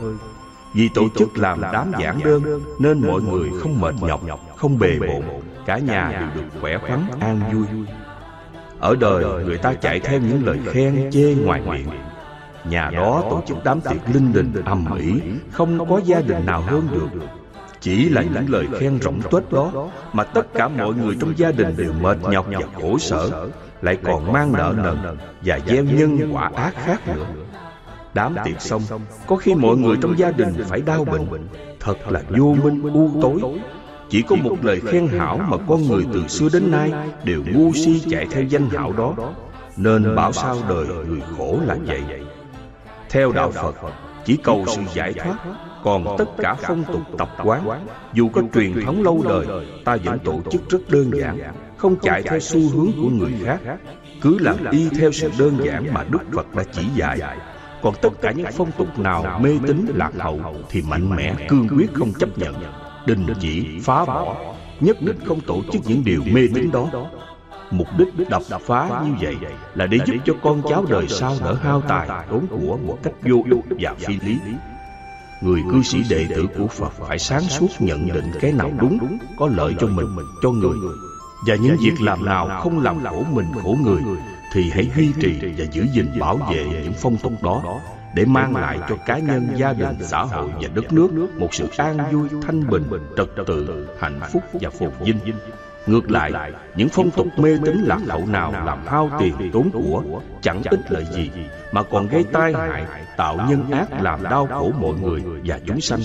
Vì 0.74 0.88
tổ 0.94 1.08
chức 1.18 1.38
làm 1.38 1.60
đám 1.60 1.92
giản 2.00 2.20
đơn 2.24 2.62
nên 2.78 3.06
mọi 3.06 3.22
người 3.22 3.50
không 3.60 3.80
mệt 3.80 3.94
nhọc, 4.00 4.20
không 4.56 4.78
bề 4.78 4.98
bộn, 4.98 5.22
cả 5.66 5.78
nhà 5.78 6.10
đều 6.10 6.42
được 6.42 6.60
khỏe 6.60 6.78
khoắn 6.78 7.06
an 7.20 7.40
vui. 7.54 7.66
ở 8.80 8.96
đời 9.00 9.44
người 9.44 9.58
ta 9.58 9.74
chạy 9.74 10.00
theo 10.00 10.20
những 10.20 10.46
lời 10.46 10.58
khen 10.72 11.10
chê 11.12 11.34
ngoài 11.44 11.62
miệng. 11.68 11.88
nhà 12.64 12.90
đó 12.90 13.24
tổ 13.30 13.42
chức 13.46 13.56
đám 13.64 13.80
tiệc 13.80 14.14
linh 14.14 14.32
đình 14.32 14.52
ầm 14.64 14.96
ĩ 14.98 15.20
không 15.52 15.88
có 15.88 16.00
gia 16.04 16.20
đình 16.20 16.46
nào 16.46 16.62
hơn 16.62 16.88
được 16.92 17.39
chỉ 17.80 18.08
là 18.08 18.22
những 18.22 18.50
lời 18.50 18.66
khen 18.78 18.98
rộng 18.98 19.20
tuếch 19.30 19.52
đó 19.52 19.90
mà 20.12 20.24
tất 20.24 20.54
cả 20.54 20.68
mọi 20.68 20.94
người 20.94 21.16
trong 21.20 21.32
gia 21.36 21.52
đình 21.52 21.74
đều 21.76 21.92
mệt 21.92 22.18
nhọc 22.22 22.46
và 22.50 22.66
khổ 22.80 22.98
sở, 22.98 23.48
lại 23.82 23.98
còn 24.02 24.32
mang 24.32 24.52
nợ 24.52 24.74
nần 24.76 25.16
và 25.44 25.58
gieo 25.66 25.84
nhân 25.84 26.30
quả 26.32 26.50
ác 26.54 26.74
khác 26.84 27.08
nữa. 27.08 27.26
Đám 28.14 28.36
tiệc 28.44 28.60
xong, 28.60 28.82
có 29.26 29.36
khi 29.36 29.54
mọi 29.54 29.76
người 29.76 29.96
trong 30.02 30.18
gia 30.18 30.30
đình 30.30 30.54
phải 30.68 30.80
đau 30.80 31.04
bệnh. 31.04 31.48
Thật 31.80 31.96
là 32.08 32.22
vô 32.28 32.56
minh, 32.62 32.82
u 32.82 33.10
tối. 33.22 33.40
Chỉ 34.08 34.22
có 34.22 34.36
một 34.36 34.56
lời 34.62 34.80
khen 34.80 35.08
hảo 35.08 35.40
mà 35.48 35.56
con 35.68 35.88
người 35.88 36.06
từ 36.12 36.28
xưa 36.28 36.48
đến 36.52 36.70
nay 36.70 36.92
đều 37.24 37.42
ngu 37.52 37.72
si 37.72 38.02
chạy 38.10 38.26
theo 38.30 38.42
danh 38.42 38.70
hảo 38.70 38.92
đó. 38.92 39.14
Nên 39.76 40.14
bảo 40.14 40.32
sao 40.32 40.56
đời 40.68 40.86
người 40.86 41.22
khổ 41.38 41.58
là 41.66 41.76
vậy? 41.86 42.02
Theo 43.10 43.32
đạo 43.32 43.50
Phật, 43.50 43.74
chỉ 44.24 44.36
cầu 44.36 44.64
sự 44.68 44.82
giải 44.94 45.12
thoát 45.12 45.36
còn 45.84 46.16
tất 46.18 46.24
cả 46.38 46.54
phong 46.62 46.84
tục 46.84 47.02
tập 47.18 47.28
quán 47.44 47.86
Dù 48.12 48.28
có 48.28 48.42
truyền 48.54 48.84
thống 48.84 49.02
lâu 49.02 49.24
đời 49.28 49.46
Ta 49.84 49.96
vẫn 50.04 50.18
tổ 50.18 50.40
chức 50.50 50.68
rất 50.68 50.78
đơn 50.88 51.10
giản 51.14 51.38
Không 51.76 51.96
chạy 52.02 52.22
theo 52.22 52.40
xu 52.40 52.60
hướng 52.60 52.92
của 53.02 53.08
người 53.10 53.32
khác 53.44 53.60
Cứ 54.20 54.38
làm 54.38 54.56
y 54.70 54.88
theo 54.88 55.12
sự 55.12 55.30
đơn 55.38 55.58
giản 55.64 55.94
mà 55.94 56.04
Đức 56.10 56.20
Phật 56.32 56.54
đã 56.54 56.64
chỉ 56.72 56.82
dạy. 56.94 57.20
Còn 57.82 57.94
tất 58.02 58.12
cả 58.22 58.32
những 58.32 58.46
phong 58.52 58.70
tục 58.78 58.98
nào 58.98 59.40
mê 59.42 59.50
tín 59.66 59.86
lạc 59.94 60.12
hậu 60.18 60.40
Thì 60.70 60.82
mạnh 60.82 61.16
mẽ 61.16 61.34
cương 61.48 61.68
quyết 61.68 61.94
không 61.94 62.12
chấp 62.12 62.38
nhận 62.38 62.54
đình 63.06 63.26
chỉ 63.40 63.80
phá 63.82 64.04
bỏ 64.04 64.36
nhất 64.80 65.02
định 65.02 65.18
không 65.26 65.40
tổ 65.40 65.62
chức 65.72 65.82
những 65.86 66.04
điều 66.04 66.22
mê 66.32 66.48
tín 66.54 66.70
đó. 66.72 66.86
mục 67.70 67.88
đích 67.98 68.28
đập 68.30 68.42
phá 68.60 69.02
như 69.04 69.12
vậy 69.20 69.36
là 69.74 69.86
để 69.86 69.98
giúp 70.06 70.14
cho 70.24 70.34
con 70.42 70.62
cháu 70.68 70.84
đời 70.88 71.08
sau 71.08 71.34
đỡ 71.44 71.54
hao 71.54 71.80
tài 71.80 72.08
tốn 72.30 72.46
của 72.46 72.78
một 72.86 72.98
cách 73.02 73.12
vô 73.22 73.36
ích 73.50 73.78
và 73.80 73.94
phi 73.98 74.18
lý 74.26 74.38
người 75.40 75.62
cư 75.70 75.82
sĩ 75.82 75.98
đệ 76.10 76.26
tử 76.28 76.46
của 76.58 76.66
phật 76.66 76.92
phải 77.08 77.18
sáng 77.18 77.42
suốt 77.42 77.68
nhận 77.78 78.12
định 78.12 78.32
cái 78.40 78.52
nào 78.52 78.70
đúng 78.80 79.18
có 79.38 79.48
lợi 79.56 79.74
cho 79.80 79.86
mình 79.86 80.06
cho 80.42 80.50
người. 80.50 80.76
và 81.46 81.54
những 81.54 81.76
việc 81.80 82.00
làm 82.00 82.24
nào 82.24 82.60
không 82.62 82.82
làm 82.82 83.04
khổ 83.04 83.24
mình 83.32 83.46
khổ 83.62 83.76
người 83.84 84.02
thì 84.52 84.70
hãy 84.70 84.90
duy 84.96 85.12
trì 85.20 85.38
và 85.58 85.64
giữ 85.72 85.86
gìn 85.92 86.18
bảo 86.18 86.36
vệ 86.36 86.64
những 86.64 86.92
phong 86.96 87.16
tục 87.16 87.32
đó 87.42 87.80
để 88.14 88.24
mang 88.24 88.56
lại 88.56 88.78
cho 88.88 88.96
cá 89.06 89.18
nhân, 89.18 89.48
gia 89.56 89.72
đình, 89.72 89.96
xã 90.00 90.22
hội 90.22 90.50
và 90.60 90.68
đất 90.74 90.92
nước 90.92 91.30
một 91.38 91.54
sự 91.54 91.68
an 91.76 91.98
vui, 92.12 92.28
thanh 92.42 92.70
bình, 92.70 92.84
trật 93.16 93.28
tự, 93.46 93.88
hạnh 94.00 94.20
phúc 94.32 94.42
và 94.52 94.70
phồn 94.70 94.90
vinh. 95.00 95.18
Ngược 95.86 96.10
lại, 96.10 96.52
những 96.76 96.88
phong 96.88 97.10
tục 97.10 97.26
mê 97.36 97.58
tín 97.64 97.82
lạc 97.84 97.98
hậu 98.08 98.26
nào 98.26 98.52
làm 98.66 98.86
hao 98.86 99.10
tiền 99.18 99.50
tốn 99.52 99.70
của 99.70 100.02
chẳng 100.42 100.62
ích 100.70 100.80
lợi 100.88 101.06
gì 101.14 101.30
mà 101.72 101.82
còn 101.82 102.08
gây 102.08 102.24
tai 102.32 102.52
hại, 102.52 102.84
tạo 103.16 103.36
nhân 103.48 103.70
ác 103.70 104.02
làm 104.02 104.22
đau 104.22 104.46
khổ 104.46 104.72
mọi 104.80 104.94
người 104.94 105.22
và 105.44 105.60
chúng 105.66 105.80
sanh 105.80 106.00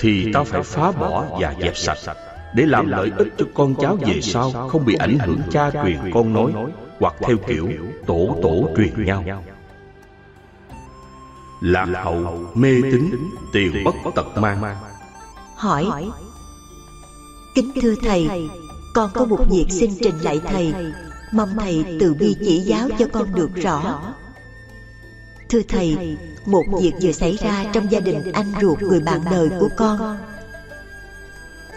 thì 0.00 0.32
ta 0.32 0.44
phải 0.44 0.62
phá 0.62 0.92
bỏ 0.92 1.24
và 1.40 1.54
dẹp 1.60 1.76
sạch 1.76 2.16
để 2.54 2.66
làm 2.66 2.88
lợi 2.88 3.12
ích 3.16 3.28
cho 3.38 3.44
con 3.54 3.74
cháu 3.74 3.96
về 4.00 4.20
sau 4.20 4.68
không 4.68 4.84
bị 4.84 4.94
ảnh 4.94 5.18
hưởng 5.18 5.40
cha 5.50 5.70
truyền 5.70 5.98
con 6.14 6.32
nối 6.32 6.52
hoặc 7.00 7.14
theo 7.20 7.36
kiểu 7.46 7.68
tổ 8.06 8.36
tổ 8.42 8.68
truyền 8.76 9.04
nhau. 9.04 9.24
lạc 11.60 11.88
hậu 12.04 12.48
mê 12.54 12.80
tín 12.82 13.10
tiền 13.52 13.84
bất 13.84 13.94
tật 14.14 14.26
mang 14.36 14.76
hỏi 15.56 16.10
kính 17.54 17.70
thưa 17.82 17.94
thầy 18.02 18.28
con 18.94 19.10
có 19.14 19.24
một 19.24 19.44
việc 19.50 19.66
xin 19.70 19.90
trình 20.02 20.18
lại 20.18 20.40
thầy. 20.46 20.74
mong 21.32 21.56
thầy 21.58 21.84
từ 22.00 22.14
bi 22.14 22.36
chỉ 22.40 22.60
giáo 22.60 22.88
cho 22.98 23.06
con 23.12 23.34
được 23.34 23.54
rõ. 23.54 24.00
thưa 25.48 25.60
thầy 25.68 26.16
một 26.46 26.64
việc 26.80 26.92
vừa 27.02 27.12
xảy 27.12 27.36
ra 27.36 27.64
trong 27.72 27.92
gia 27.92 28.00
đình 28.00 28.32
anh 28.32 28.52
ruột 28.60 28.82
người 28.82 29.00
bạn 29.00 29.20
đời 29.30 29.48
của 29.60 29.68
con. 29.76 30.18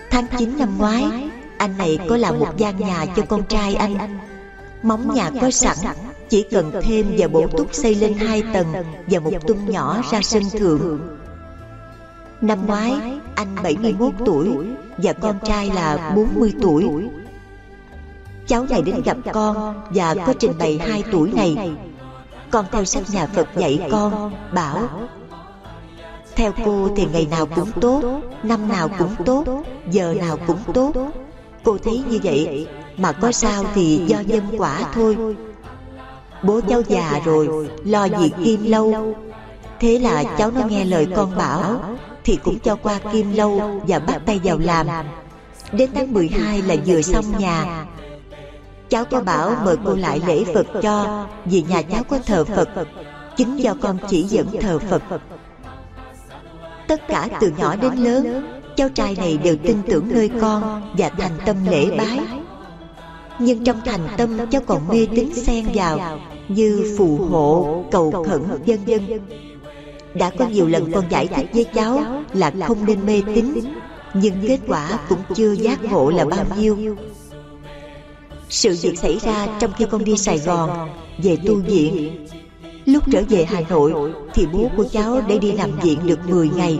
tháng 0.09 0.25
9 0.37 0.57
năm 0.57 0.77
ngoái 0.77 1.29
anh 1.57 1.77
này 1.77 1.99
có 2.09 2.17
làm 2.17 2.39
một 2.39 2.57
gian 2.57 2.77
nhà 2.79 3.05
cho 3.15 3.23
con 3.29 3.43
trai 3.43 3.75
anh. 3.75 4.19
móng 4.83 5.13
nhà 5.13 5.31
có 5.41 5.51
sẵn 5.51 5.77
chỉ 6.29 6.43
cần 6.51 6.71
thêm 6.83 7.15
và 7.17 7.27
bổ 7.27 7.47
túc 7.47 7.73
xây 7.73 7.95
lên 7.95 8.13
hai 8.13 8.43
tầng 8.53 8.73
và 9.07 9.19
một 9.19 9.47
tung 9.47 9.71
nhỏ 9.71 10.03
ra 10.11 10.21
sân 10.21 10.43
thượng 10.49 10.99
năm 12.43 12.65
ngoái 12.67 12.93
anh 13.35 13.55
71 13.63 14.13
tuổi 14.25 14.49
và 14.97 15.13
con 15.13 15.35
trai 15.45 15.71
là 15.75 16.13
40 16.15 16.53
tuổi. 16.61 16.85
cháu 18.47 18.65
này 18.69 18.81
đến 18.81 19.01
gặp 19.05 19.17
con 19.33 19.81
và 19.89 20.15
có 20.27 20.33
trình 20.39 20.51
bày 20.59 20.77
hai 20.77 21.03
tuổi 21.11 21.31
này. 21.35 21.71
con 22.51 22.65
theo 22.71 22.85
sách 22.85 23.03
nhà 23.11 23.25
Phật 23.25 23.47
dạy 23.55 23.87
con 23.91 24.31
bảo 24.53 24.89
theo 26.35 26.51
cô 26.65 26.89
thì 26.95 27.07
ngày 27.13 27.27
nào 27.31 27.45
cũng 27.45 27.71
tốt 27.81 28.21
năm 28.43 28.69
nào 28.69 28.89
cũng 28.99 29.15
tốt 29.25 29.63
giờ 29.91 30.15
nào 30.19 30.37
cũng 30.47 30.59
tốt. 30.73 30.93
cô 31.63 31.77
thấy 31.83 32.03
như 32.09 32.19
vậy 32.23 32.67
mà 32.97 33.11
có 33.11 33.31
sao 33.31 33.63
thì 33.75 34.01
do 34.07 34.19
nhân 34.19 34.43
quả 34.57 34.91
thôi. 34.93 35.17
Bố 36.43 36.61
cháu 36.69 36.81
già 36.87 37.19
rồi 37.25 37.69
Lo 37.83 38.05
gì 38.05 38.31
kim 38.43 38.63
lâu. 38.63 39.15
Thế 39.79 39.99
là 39.99 40.23
cháu 40.37 40.51
nó 40.51 40.67
nghe 40.67 40.85
lời 40.85 41.07
con 41.15 41.35
bảo 41.37 41.92
thì 42.23 42.39
cũng 42.43 42.59
cho 42.59 42.75
qua 42.75 42.99
kim 43.11 43.33
lâu 43.33 43.81
Và 43.87 43.99
bắt 43.99 44.21
tay 44.25 44.39
vào 44.43 44.57
làm. 44.57 44.87
Đến 45.71 45.89
tháng 45.93 46.13
12 46.13 46.61
là 46.61 46.75
vừa 46.85 47.01
xong 47.01 47.25
nhà. 47.37 47.85
Cháu 48.89 49.05
có 49.05 49.21
bảo 49.21 49.55
mời 49.65 49.75
cô 49.85 49.95
lại 49.95 50.21
lễ 50.27 50.43
Phật 50.53 50.67
cho 50.81 51.27
Vì 51.45 51.61
nhà 51.61 51.81
cháu 51.81 52.03
có 52.03 52.19
thờ 52.25 52.45
Phật. 52.45 52.69
Chính 53.37 53.55
do 53.55 53.75
con 53.81 53.97
chỉ 54.09 54.23
dẫn 54.23 54.47
thờ 54.61 54.79
Phật. 54.79 55.03
Tất 56.87 57.07
cả 57.07 57.27
từ 57.39 57.53
nhỏ 57.57 57.75
đến 57.75 57.93
lớn 57.95 58.43
Cháu 58.75 58.89
trai 58.89 59.15
này 59.15 59.37
đều 59.43 59.55
tin 59.63 59.77
tưởng 59.87 60.07
nơi 60.13 60.29
con 60.41 60.81
Và 60.97 61.09
thành 61.09 61.31
tâm 61.45 61.55
lễ 61.65 61.97
bái. 61.97 62.19
Nhưng 63.39 63.63
trong 63.63 63.81
thành 63.85 64.07
tâm 64.17 64.37
cháu 64.51 64.61
còn 64.67 64.87
mê 64.87 65.07
tín 65.15 65.33
xen 65.33 65.65
vào 65.73 66.19
như 66.47 66.95
phù 66.97 67.17
hộ, 67.17 67.83
cầu 67.91 68.11
khẩn, 68.11 68.41
vân 68.65 68.79
vân. 68.85 69.19
Đã 70.15 70.31
có 70.37 70.45
nhiều 70.45 70.67
lần 70.67 70.91
con 70.91 71.05
giải 71.09 71.27
thích 71.27 71.49
với 71.53 71.63
cháu 71.63 72.23
là 72.33 72.51
không 72.67 72.85
nên 72.85 73.05
mê 73.05 73.21
tín, 73.35 73.53
nhưng 74.13 74.33
kết 74.47 74.59
quả 74.67 74.99
cũng 75.09 75.19
chưa 75.35 75.51
giác 75.51 75.83
ngộ 75.83 76.09
là 76.09 76.25
bao 76.25 76.45
nhiêu. 76.57 76.95
Sự 78.49 78.77
việc 78.81 78.99
xảy 78.99 79.19
ra 79.19 79.47
trong 79.59 79.71
khi 79.77 79.85
con 79.91 80.03
đi 80.03 80.17
Sài 80.17 80.39
Gòn 80.39 80.89
về 81.17 81.37
tu 81.45 81.55
viện. 81.55 82.27
Lúc 82.85 83.03
trở 83.11 83.23
về 83.29 83.45
Hà 83.45 83.61
Nội 83.69 84.13
thì 84.33 84.45
bố 84.53 84.69
của 84.77 84.85
cháu 84.91 85.21
đã 85.21 85.35
đi 85.41 85.51
nằm 85.51 85.79
viện 85.79 85.99
được 86.05 86.29
10 86.29 86.49
ngày. 86.49 86.79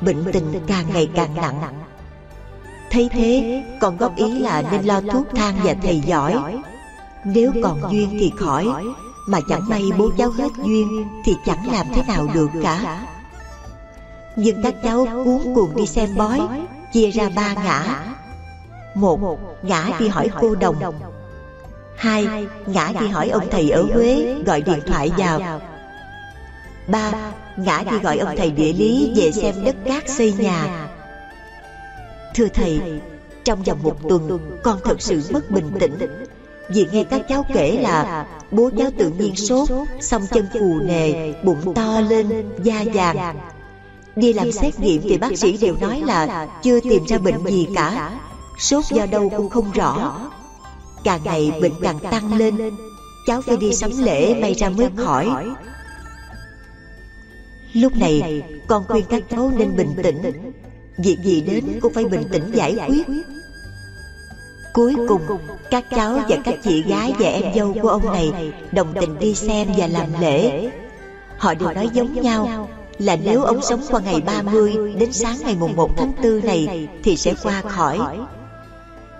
Bệnh 0.00 0.24
tình 0.32 0.60
càng 0.66 0.84
ngày 0.94 1.08
càng 1.14 1.34
nặng. 1.36 1.62
Thấy 2.90 3.08
thế, 3.12 3.62
con 3.80 3.96
góp 3.96 4.16
ý 4.16 4.38
là 4.38 4.62
nên 4.72 4.84
lo 4.84 5.00
thuốc 5.00 5.26
thang 5.34 5.54
và 5.64 5.74
thầy 5.82 6.00
giỏi 6.06 6.62
nếu 7.24 7.52
còn 7.62 7.80
duyên 7.92 8.08
thì 8.10 8.32
khỏi 8.36 8.66
mà 9.26 9.40
chẳng 9.48 9.68
may 9.68 9.90
bố 9.98 10.10
cháu 10.18 10.30
hết 10.30 10.52
duyên 10.64 11.08
Thì 11.24 11.36
chẳng 11.46 11.72
làm 11.72 11.86
thế 11.94 12.02
nào 12.08 12.26
được 12.34 12.48
cả. 12.62 13.06
Nhưng 14.36 14.62
các 14.62 14.74
cháu 14.82 15.06
cuốn 15.24 15.54
cuồng 15.54 15.76
đi 15.76 15.86
xem 15.86 16.16
bói 16.16 16.40
Chia 16.92 17.10
ra 17.10 17.28
ba 17.36 17.54
ngã. 17.54 18.04
Một 18.94 19.38
Ngã 19.62 19.90
đi 19.98 20.08
hỏi 20.08 20.30
cô 20.40 20.54
đồng. 20.54 20.94
Hai 21.96 22.46
Ngã 22.66 22.92
đi 23.00 23.08
hỏi 23.08 23.28
ông 23.28 23.48
thầy 23.50 23.70
ở 23.70 23.82
Huế 23.94 24.34
Gọi 24.46 24.60
điện 24.60 24.80
thoại 24.86 25.12
vào. 25.16 25.60
Ba 26.86 27.12
Ngã 27.56 27.82
đi 27.90 27.98
gọi 27.98 28.18
ông 28.18 28.36
thầy 28.36 28.50
địa 28.50 28.72
lý 28.72 29.12
Về 29.16 29.32
xem 29.32 29.64
đất 29.64 29.76
cát 29.84 30.08
xây 30.08 30.32
nhà. 30.32 30.88
Thưa 32.34 32.48
thầy 32.48 33.00
Trong 33.44 33.62
vòng 33.62 33.82
một 33.82 33.96
tuần 34.08 34.58
Con 34.62 34.78
thật 34.84 35.02
sự 35.02 35.22
mất 35.32 35.50
bình 35.50 35.70
tĩnh 35.80 35.98
vì 36.68 36.86
nghe 36.92 37.04
các 37.04 37.22
cháu 37.28 37.46
kể 37.54 37.78
là 37.80 38.26
Bố 38.50 38.70
cháu 38.78 38.90
tự 38.98 39.10
nhiên 39.10 39.36
sốt, 39.36 39.68
Xong 40.00 40.22
chân 40.30 40.46
phù 40.52 40.78
nề, 40.80 41.32
Bụng 41.42 41.74
to 41.74 42.00
lên, 42.00 42.50
Da 42.64 42.84
vàng. 42.94 43.36
Đi 44.16 44.32
làm 44.32 44.52
xét 44.52 44.80
nghiệm 44.80 45.02
thì 45.02 45.18
bác 45.18 45.38
sĩ 45.38 45.56
đều 45.56 45.76
nói 45.80 46.02
là 46.06 46.48
Chưa 46.62 46.80
tìm 46.80 47.04
ra 47.04 47.18
bệnh 47.18 47.46
gì 47.46 47.68
cả, 47.74 48.18
Sốt 48.58 48.84
do 48.90 49.06
đâu 49.06 49.30
cũng 49.36 49.48
không 49.48 49.72
rõ. 49.72 50.20
Càng 51.04 51.20
ngày 51.24 51.52
bệnh 51.60 51.72
càng 51.82 51.98
tăng 51.98 52.34
lên, 52.34 52.76
Cháu 53.26 53.42
phải 53.42 53.56
đi 53.56 53.74
sắm 53.74 53.90
lễ 53.98 54.34
may 54.40 54.54
ra 54.54 54.68
mới 54.68 54.88
khỏi. 54.96 55.28
Lúc 57.72 57.96
này, 57.96 58.42
con 58.66 58.84
khuyên 58.88 59.04
các 59.08 59.22
cháu 59.30 59.52
nên 59.56 59.76
bình 59.76 59.94
tĩnh. 60.02 60.52
Việc 60.98 61.16
gì 61.24 61.40
đến 61.40 61.64
cũng 61.80 61.92
phải 61.92 62.04
bình 62.04 62.22
tĩnh 62.32 62.50
giải 62.54 62.76
quyết. 62.88 63.06
Cuối 64.74 64.94
cùng 65.08 65.22
các 65.70 65.84
cháu 65.90 66.18
và 66.28 66.36
các 66.44 66.54
chị 66.64 66.82
gái 66.82 67.14
và 67.18 67.28
em 67.28 67.54
dâu 67.54 67.74
của 67.82 67.88
ông 67.88 68.12
này 68.12 68.52
Đồng 68.72 68.94
tình 69.00 69.18
đi 69.18 69.34
xem 69.34 69.68
và 69.76 69.86
làm 69.86 70.06
lễ. 70.20 70.70
Họ 71.38 71.54
đều 71.54 71.72
nói 71.72 71.88
giống 71.92 72.22
nhau 72.22 72.68
Là 72.98 73.16
nếu 73.16 73.42
ông 73.42 73.62
sống 73.62 73.80
qua 73.90 74.00
ngày 74.00 74.20
30 74.20 74.74
Đến 74.98 75.12
sáng 75.12 75.36
ngày 75.44 75.56
mùng 75.60 75.76
1 75.76 75.90
tháng 75.96 76.12
4 76.22 76.40
này 76.44 76.88
Thì 77.02 77.16
sẽ 77.16 77.34
qua 77.42 77.60
khỏi. 77.60 77.98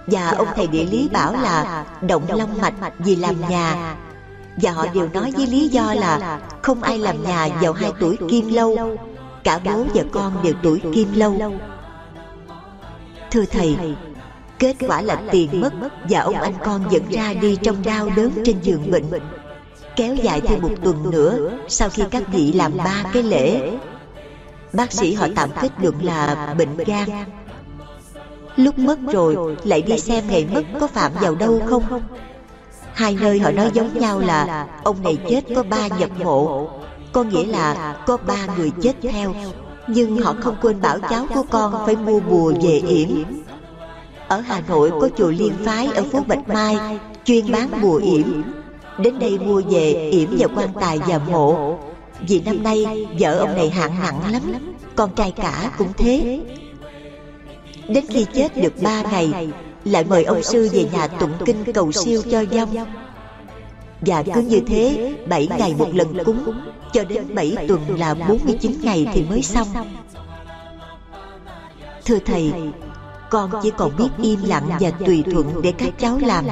Và 0.07 0.31
ông 0.31 0.49
thầy 0.57 0.67
địa 0.67 0.85
lý 0.85 1.09
bảo 1.13 1.33
là 1.33 1.85
Động 2.09 2.23
long 2.29 2.59
mạch 2.61 2.75
vì 2.99 3.17
làm 3.17 3.35
nhà. 3.49 3.97
và 4.57 4.71
họ 4.71 4.87
đều 4.95 5.09
nói 5.09 5.33
với 5.37 5.47
lý 5.47 5.69
do 5.69 5.95
là 5.95 6.41
không 6.63 6.83
ai 6.83 6.99
làm 6.99 7.23
nhà 7.23 7.49
vào 7.61 7.73
hai 7.73 7.93
tuổi 8.01 8.17
kim 8.31 8.49
lâu. 8.49 8.97
cả 9.45 9.61
bố 9.65 9.85
và 9.95 10.03
con 10.13 10.43
đều 10.43 10.55
tuổi 10.63 10.81
kim 10.95 11.09
lâu. 11.15 11.53
thưa 13.31 13.45
thầy 13.45 13.77
kết 14.59 14.77
quả 14.89 15.03
là 15.03 15.23
tiền 15.31 15.61
mất 15.61 15.73
và 16.09 16.21
ông 16.21 16.35
anh 16.35 16.55
con 16.65 16.85
dẫn 16.91 17.03
ra 17.11 17.35
đi 17.35 17.57
trong 17.63 17.77
đau 17.85 18.11
đớn 18.17 18.31
trên 18.45 18.57
giường 18.63 18.91
bệnh. 18.91 19.05
Kéo 19.97 20.15
dài 20.15 20.41
thêm 20.41 20.63
một 20.63 20.71
tuần 20.83 21.11
nữa, 21.11 21.51
sau 21.69 21.89
khi 21.89 22.03
các 22.11 22.23
vị 22.29 22.53
làm 22.53 22.77
ba 22.77 23.05
cái 23.13 23.23
lễ, 23.23 23.71
bác 24.73 24.93
sĩ 24.93 25.15
họ 25.15 25.27
tạm 25.37 25.51
kết 25.61 25.71
luận 25.79 25.95
là 26.03 26.55
bệnh 26.59 26.77
gan. 26.77 27.09
Lúc 28.57 28.79
mất 28.79 28.99
rồi, 29.13 29.57
lại 29.65 29.83
đi 29.83 29.99
xem 29.99 30.25
ngày 30.29 30.47
mất 30.55 30.63
có 30.81 30.87
phạm 30.87 31.13
vào 31.21 31.35
đâu 31.35 31.63
không? 31.67 32.03
Hai 32.95 33.17
nơi 33.21 33.39
họ 33.39 33.51
nói 33.51 33.71
giống 33.75 33.99
nhau 33.99 34.19
là, 34.21 34.67
Ông 34.85 35.03
này 35.03 35.19
chết 35.29 35.43
có 35.57 35.63
ba 35.63 35.89
nhập 35.89 36.11
mộ, 36.25 36.69
Có 37.13 37.23
nghĩa 37.23 37.47
là 37.47 37.97
có 38.07 38.17
ba 38.17 38.47
người 38.57 38.71
chết 38.83 38.93
theo. 39.03 39.35
Nhưng 39.89 40.17
họ 40.17 40.35
không 40.41 40.57
quên 40.63 40.81
bảo 40.81 40.99
cháu 41.11 41.27
của 41.35 41.45
con 41.51 41.87
Phải 41.87 41.97
mua 41.97 42.21
bùa 42.21 42.53
về 42.63 42.83
yểm. 42.89 43.09
Ở 44.35 44.41
Hà 44.41 44.63
Nội 44.69 44.91
có 45.01 45.09
chùa 45.17 45.31
Liên 45.31 45.53
Phái 45.65 45.87
Ở 45.87 46.05
phố 46.13 46.21
Bạch 46.27 46.49
Mai 46.49 46.99
Chuyên 47.25 47.53
bán 47.53 47.83
bùa 47.83 47.97
yểm. 47.97 48.43
Đến 48.99 49.19
đây 49.19 49.39
mua 49.39 49.63
về 49.71 50.11
yểm 50.13 50.37
vào 50.39 50.49
quan 50.57 50.69
tài 50.81 50.99
và 50.99 51.19
mộ. 51.19 51.79
Vì 52.29 52.41
năm 52.41 52.63
nay 52.63 53.07
vợ 53.19 53.39
ông 53.39 53.57
này 53.57 53.71
hạn 53.71 53.93
nặng 54.03 54.33
lắm 54.33 54.43
Con 54.97 55.11
trai 55.17 55.31
cả 55.31 55.71
cũng 55.79 55.93
thế. 55.97 56.41
Đến 57.89 58.05
khi 58.09 58.27
chết 58.35 58.57
được 58.63 58.73
ba 58.83 59.03
ngày 59.03 59.49
lại 59.85 60.05
mời 60.05 60.25
ông 60.25 60.43
sư 60.43 60.69
về 60.73 60.89
nhà 60.93 61.07
tụng 61.07 61.33
kinh 61.47 61.73
cầu 61.75 61.93
siêu 61.93 62.23
cho 62.31 62.45
vong 62.51 62.77
và 64.01 64.23
cứ 64.35 64.41
như 64.41 64.61
thế 64.67 65.15
bảy 65.27 65.49
ngày 65.59 65.75
một 65.79 65.89
lần 65.95 66.25
cúng 66.25 66.61
cho 66.93 67.05
đến 67.05 67.35
bảy 67.35 67.57
tuần 67.69 67.81
là 67.99 68.15
49 68.15 68.73
ngày 68.83 69.07
thì 69.13 69.23
mới 69.31 69.43
xong. 69.43 69.69
Thưa 72.05 72.19
thầy 72.19 72.53
con 73.31 73.51
chỉ 73.63 73.73
còn 73.79 73.97
biết 73.97 74.09
im 74.23 74.41
lặng 74.45 74.69
và 74.81 74.91
tùy 74.91 75.25
thuận 75.33 75.63
để 75.63 75.73
các 75.79 75.91
cháu 75.99 76.19
làm. 76.19 76.45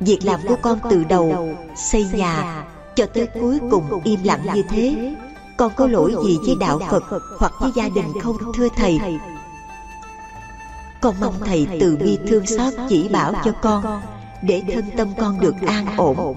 Việc 0.00 0.18
làm 0.22 0.40
của 0.48 0.56
con 0.62 0.78
từ 0.90 1.04
đầu, 1.04 1.48
xây 1.76 2.04
nhà, 2.12 2.64
cho 2.96 3.06
tới 3.06 3.28
cuối 3.40 3.58
cùng 3.70 4.00
im 4.04 4.20
lặng 4.24 4.40
như 4.54 4.62
thế, 4.70 5.14
con 5.56 5.72
có 5.76 5.86
lỗi 5.86 6.14
gì 6.24 6.38
với 6.46 6.56
đạo 6.60 6.80
phật 6.90 7.04
hoặc 7.38 7.52
với 7.60 7.70
gia 7.74 7.88
đình 7.88 8.12
không, 8.22 8.36
thưa 8.54 8.68
thầy? 8.76 8.98
Con 11.00 11.14
mong 11.20 11.34
thầy 11.44 11.66
từ 11.80 11.96
bi 11.96 12.18
thương 12.28 12.46
xót 12.46 12.74
chỉ 12.88 13.08
bảo 13.08 13.32
cho 13.44 13.52
con, 13.52 14.02
để 14.42 14.62
thân 14.74 14.84
tâm 14.96 15.08
con 15.18 15.40
được 15.40 15.54
an 15.66 15.86
ổn. 15.96 16.36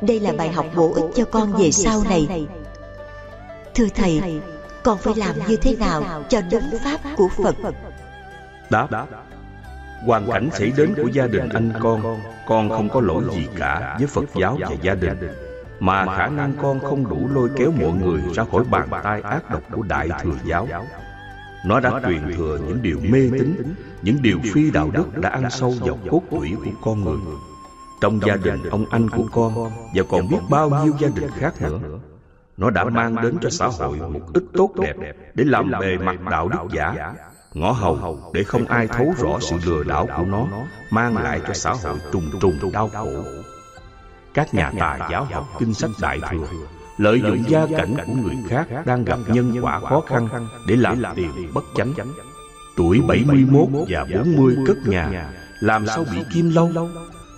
Đây 0.00 0.20
là 0.20 0.32
bài 0.32 0.52
học 0.52 0.66
bổ 0.76 0.92
ích 0.94 1.04
cho 1.14 1.24
con 1.24 1.52
về 1.52 1.70
sau 1.70 2.02
này. 2.04 2.46
Thưa 3.74 3.88
thầy, 3.94 4.40
con 4.82 4.98
phải 4.98 5.14
làm 5.16 5.36
như 5.48 5.56
thế 5.56 5.76
nào 5.76 6.02
cho 6.28 6.40
đúng 6.40 6.70
pháp 6.84 7.00
của 7.16 7.28
phật? 7.28 7.54
Đáp, 8.70 8.88
hoàn 10.06 10.26
cảnh 10.30 10.48
xảy 10.52 10.72
đến 10.76 10.94
của 10.94 11.08
gia 11.08 11.26
đình 11.26 11.48
anh 11.48 11.72
con 11.80 12.20
con 12.46 12.68
không 12.68 12.88
có 12.88 13.00
lỗi 13.00 13.24
gì 13.32 13.48
cả 13.56 13.96
với 13.98 14.06
phật 14.06 14.24
giáo 14.34 14.58
và 14.60 14.68
gia 14.82 14.94
đình. 14.94 15.18
Mà 15.80 16.16
khả 16.16 16.26
năng 16.26 16.52
con 16.62 16.80
không 16.80 17.08
đủ 17.08 17.28
lôi 17.34 17.50
kéo 17.56 17.72
mọi 17.80 17.92
người 17.92 18.22
ra 18.34 18.44
khỏi 18.52 18.64
bàn 18.70 18.88
tay 19.02 19.20
ác 19.20 19.50
độc 19.50 19.62
của 19.72 19.82
đại 19.82 20.08
thừa 20.22 20.36
giáo. 20.44 20.68
Nó 21.64 21.80
đã 21.80 22.00
truyền 22.06 22.36
thừa 22.36 22.58
những 22.66 22.82
điều 22.82 22.98
mê 23.10 23.30
tín, 23.32 23.74
Những 24.02 24.22
điều 24.22 24.38
phi 24.52 24.70
đạo 24.70 24.90
đức 24.92 25.18
đã 25.18 25.28
ăn 25.28 25.50
sâu 25.50 25.74
vào 25.80 25.98
cốt 26.10 26.22
tủy 26.30 26.52
của 26.64 26.70
con 26.82 27.04
người. 27.04 27.18
Trong 28.00 28.20
gia 28.26 28.36
đình 28.36 28.62
ông 28.70 28.84
anh 28.90 29.10
của 29.10 29.24
con 29.32 29.54
Và 29.94 30.02
còn 30.10 30.28
biết 30.28 30.38
bao 30.50 30.70
nhiêu 30.70 30.94
gia 30.98 31.08
đình 31.08 31.30
khác 31.38 31.54
nữa, 31.62 31.78
Nó 32.56 32.70
đã 32.70 32.84
mang 32.84 33.16
đến 33.22 33.36
cho 33.40 33.50
xã 33.50 33.66
hội 33.66 33.98
một 33.98 34.20
ít 34.34 34.44
tốt 34.52 34.70
đẹp 34.80 34.94
Để 35.34 35.44
làm 35.46 35.70
bề 35.80 35.98
mặt 35.98 36.20
đạo 36.30 36.48
đức 36.48 36.58
giả. 36.72 37.14
Ngõ 37.54 37.72
hầu 37.72 38.30
để 38.34 38.42
không 38.44 38.66
ai 38.66 38.88
thấu 38.88 39.14
rõ 39.18 39.38
sự 39.40 39.56
lừa 39.64 39.82
đảo 39.82 40.08
của 40.16 40.24
nó 40.24 40.46
Mang 40.90 41.16
lại 41.16 41.40
cho 41.46 41.54
xã 41.54 41.72
hội 41.72 41.98
trùng 42.12 42.30
trùng 42.40 42.72
đau 42.72 42.88
khổ 42.88 43.24
Các 44.34 44.54
nhà 44.54 44.72
tà 44.78 45.08
giáo 45.10 45.24
học 45.24 45.46
kinh 45.58 45.74
sách 45.74 45.90
đại 46.00 46.20
thừa 46.30 46.46
lợi 46.96 47.20
dụng 47.20 47.44
gia 47.48 47.66
cảnh 47.66 47.94
của 48.06 48.12
người 48.12 48.36
khác 48.48 48.66
đang 48.86 49.04
gặp 49.04 49.18
nhân 49.28 49.58
quả 49.62 49.80
khó 49.80 50.00
khăn 50.00 50.28
để 50.66 50.76
làm 50.76 51.02
tiền 51.16 51.30
bất 51.54 51.64
chánh. 51.76 51.92
Tuổi 52.76 53.00
71 53.08 53.68
và 53.88 54.06
40 54.14 54.56
cất 54.66 54.76
nhà, 54.86 55.30
làm 55.60 55.86
sao 55.86 56.04
bị 56.12 56.18
kim 56.34 56.50
lâu? 56.50 56.88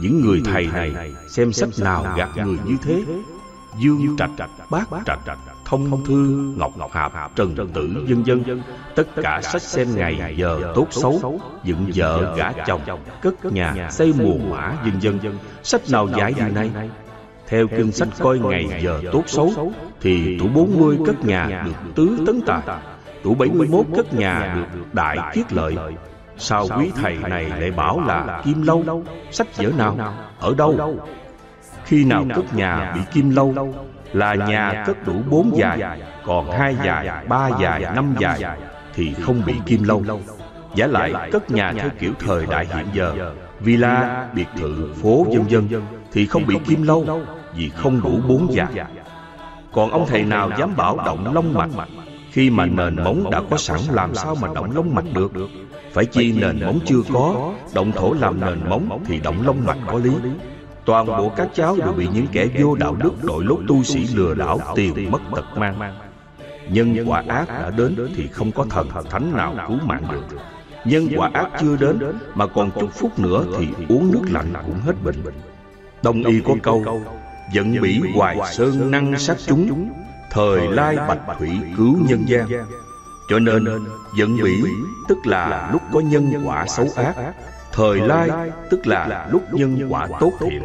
Những 0.00 0.20
người 0.20 0.42
thầy 0.44 0.66
này 0.66 1.14
xem 1.28 1.52
sách 1.52 1.68
nào 1.78 2.14
gạt 2.16 2.28
người 2.36 2.58
như 2.64 2.76
thế? 2.82 3.04
Dương 3.78 4.16
Trạch, 4.18 4.30
Bác 4.70 4.84
Trạch, 5.06 5.20
Thông 5.66 6.04
Thư, 6.04 6.52
Ngọc 6.56 6.92
Hạp, 6.92 7.36
Trần 7.36 7.54
Tử, 7.74 8.04
dân 8.06 8.26
dân 8.26 8.62
Tất 8.94 9.08
cả 9.22 9.40
sách 9.42 9.62
xem 9.62 9.88
ngày 9.94 10.34
giờ 10.36 10.72
tốt 10.74 10.86
xấu 10.90 11.40
Dựng 11.64 11.90
vợ 11.94 12.34
gả 12.36 12.52
chồng, 12.66 12.80
cất 13.22 13.44
nhà, 13.44 13.90
xây 13.90 14.12
mùa 14.18 14.38
mã, 14.50 14.72
dân 14.84 15.22
dân 15.22 15.38
Sách 15.62 15.80
nào 15.90 16.08
giải 16.18 16.32
điều 16.36 16.48
này? 16.48 16.70
Theo 17.48 17.66
kinh 17.76 17.92
sách 17.92 18.08
coi 18.18 18.38
ngày 18.38 18.80
giờ 18.82 19.00
tốt 19.12 19.22
xấu 19.26 19.72
Thì 20.00 20.38
tuổi 20.38 20.48
40 20.48 20.98
cất 21.06 21.24
nhà 21.24 21.62
được 21.64 21.94
tứ 21.94 22.18
tấn 22.26 22.40
tài 22.46 22.62
Tuổi 23.22 23.34
71 23.34 23.86
cất 23.96 24.14
nhà 24.14 24.54
được 24.56 24.94
đại 24.94 25.18
kiết 25.34 25.52
lợi. 25.52 25.76
Sao 26.38 26.66
quý 26.78 26.90
thầy 26.96 27.16
này 27.16 27.44
lại 27.60 27.70
bảo 27.70 28.00
là 28.00 28.42
kim 28.44 28.62
lâu? 28.62 29.04
Sách 29.30 29.56
vở 29.56 29.70
nào 29.78 30.14
Ở 30.40 30.54
đâu 30.54 30.98
Khi 31.84 32.04
nào? 32.04 32.24
Cất 32.34 32.54
nhà 32.54 32.92
bị 32.94 33.00
kim 33.12 33.30
lâu 33.30 33.74
là 34.12 34.34
nhà 34.34 34.84
cất 34.86 35.06
đủ 35.06 35.14
bốn 35.30 35.56
dài 35.58 36.00
Còn 36.24 36.50
hai 36.50 36.76
dài, 36.84 37.26
ba 37.28 37.48
dài, 37.60 37.80
năm 37.94 38.14
dài 38.18 38.58
Thì 38.94 39.14
không 39.14 39.42
bị 39.46 39.54
kim 39.66 39.84
lâu. 39.84 40.02
Giả 40.74 40.86
lại 40.86 41.30
cất 41.32 41.50
nhà 41.50 41.72
theo 41.72 41.90
kiểu 41.98 42.12
thời 42.18 42.46
đại 42.46 42.66
hiện 42.74 42.86
giờ 42.94 43.32
Villa, 43.60 44.26
biệt 44.34 44.46
thự, 44.56 44.94
phố 45.02 45.26
dân 45.30 45.50
dân 45.50 45.82
Thì 46.12 46.26
không 46.26 46.46
bị 46.46 46.56
kim 46.66 46.82
lâu 46.82 47.20
vì 47.54 47.68
không 47.68 48.00
đủ 48.02 48.20
bốn 48.28 48.52
dài. 48.52 48.68
còn 49.72 49.90
ông 49.90 50.06
thầy 50.08 50.22
nào 50.22 50.50
dám 50.58 50.76
bảo 50.76 50.98
động 51.06 51.34
lông 51.34 51.54
mạch 51.54 51.70
khi 52.36 52.50
mà 52.50 52.66
nền 52.66 53.04
móng 53.04 53.30
đã 53.30 53.42
có 53.50 53.56
sẵn 53.56 53.78
làm 53.90 54.14
sao 54.14 54.34
mà 54.34 54.48
động 54.54 54.70
lông 54.74 54.94
mạch 54.94 55.04
được? 55.14 55.32
Phải 55.92 56.04
chi 56.04 56.32
nền 56.40 56.60
móng 56.66 56.78
chưa 56.84 57.00
có 57.12 57.52
động 57.74 57.92
thổ 57.92 58.14
làm 58.20 58.40
nền 58.40 58.58
móng 58.70 59.04
thì 59.06 59.20
động 59.20 59.46
lông 59.46 59.64
mạch 59.66 59.78
có 59.86 59.98
lý 59.98 60.10
toàn 60.86 61.06
bộ 61.06 61.32
các 61.36 61.48
cháu 61.54 61.76
đều 61.76 61.92
bị 61.92 62.08
những 62.14 62.26
kẻ 62.32 62.46
vô 62.60 62.74
đạo 62.74 62.96
đức 63.02 63.12
đội 63.22 63.44
lốt 63.44 63.58
tu 63.68 63.82
sĩ 63.82 64.06
lừa 64.14 64.34
đảo 64.34 64.60
tiền 64.74 65.10
mất 65.10 65.20
tật 65.36 65.44
mang. 65.56 65.98
nhân 66.68 67.04
quả 67.06 67.22
ác 67.28 67.48
đã 67.48 67.70
đến 67.70 68.12
thì 68.16 68.28
không 68.28 68.52
có 68.52 68.66
thần 68.70 68.88
thánh 69.10 69.36
nào 69.36 69.54
cứu 69.68 69.78
mạng 69.86 70.02
được. 70.12 70.38
nhân 70.84 71.08
quả 71.16 71.30
ác 71.34 71.50
chưa 71.60 71.76
đến 71.76 71.98
mà 72.34 72.46
còn 72.46 72.70
chút 72.80 72.88
phút 72.92 73.18
nữa 73.18 73.44
thì 73.58 73.68
uống 73.88 74.12
nước 74.12 74.22
lạnh 74.30 74.52
cũng 74.66 74.80
hết 74.80 74.94
bệnh. 75.04 75.22
đông 76.02 76.22
y 76.24 76.40
có 76.40 76.54
câu 76.62 77.02
Giận 77.52 77.76
bỉ 77.82 78.00
hoài 78.14 78.36
sơn 78.52 78.90
năng 78.90 79.18
sát 79.18 79.36
chúng. 79.46 79.90
Thời 80.30 80.68
lai 80.68 80.96
bạch 80.96 81.38
thủy 81.38 81.50
cứu 81.76 81.98
nhân 82.08 82.24
gian. 82.28 82.48
Cho 83.30 83.38
nên 83.38 83.64
giận 84.18 84.36
bỉ 84.42 84.62
tức 85.08 85.18
là 85.24 85.70
lúc 85.72 85.82
có 85.92 86.00
nhân 86.00 86.42
quả 86.44 86.66
xấu 86.66 86.86
ác 86.96 87.14
Thời 87.76 88.00
lai 88.00 88.50
tức 88.70 88.86
là 88.86 89.28
lúc 89.30 89.54
nhân 89.54 89.86
quả 89.88 90.08
tốt 90.20 90.32
thiện. 90.40 90.62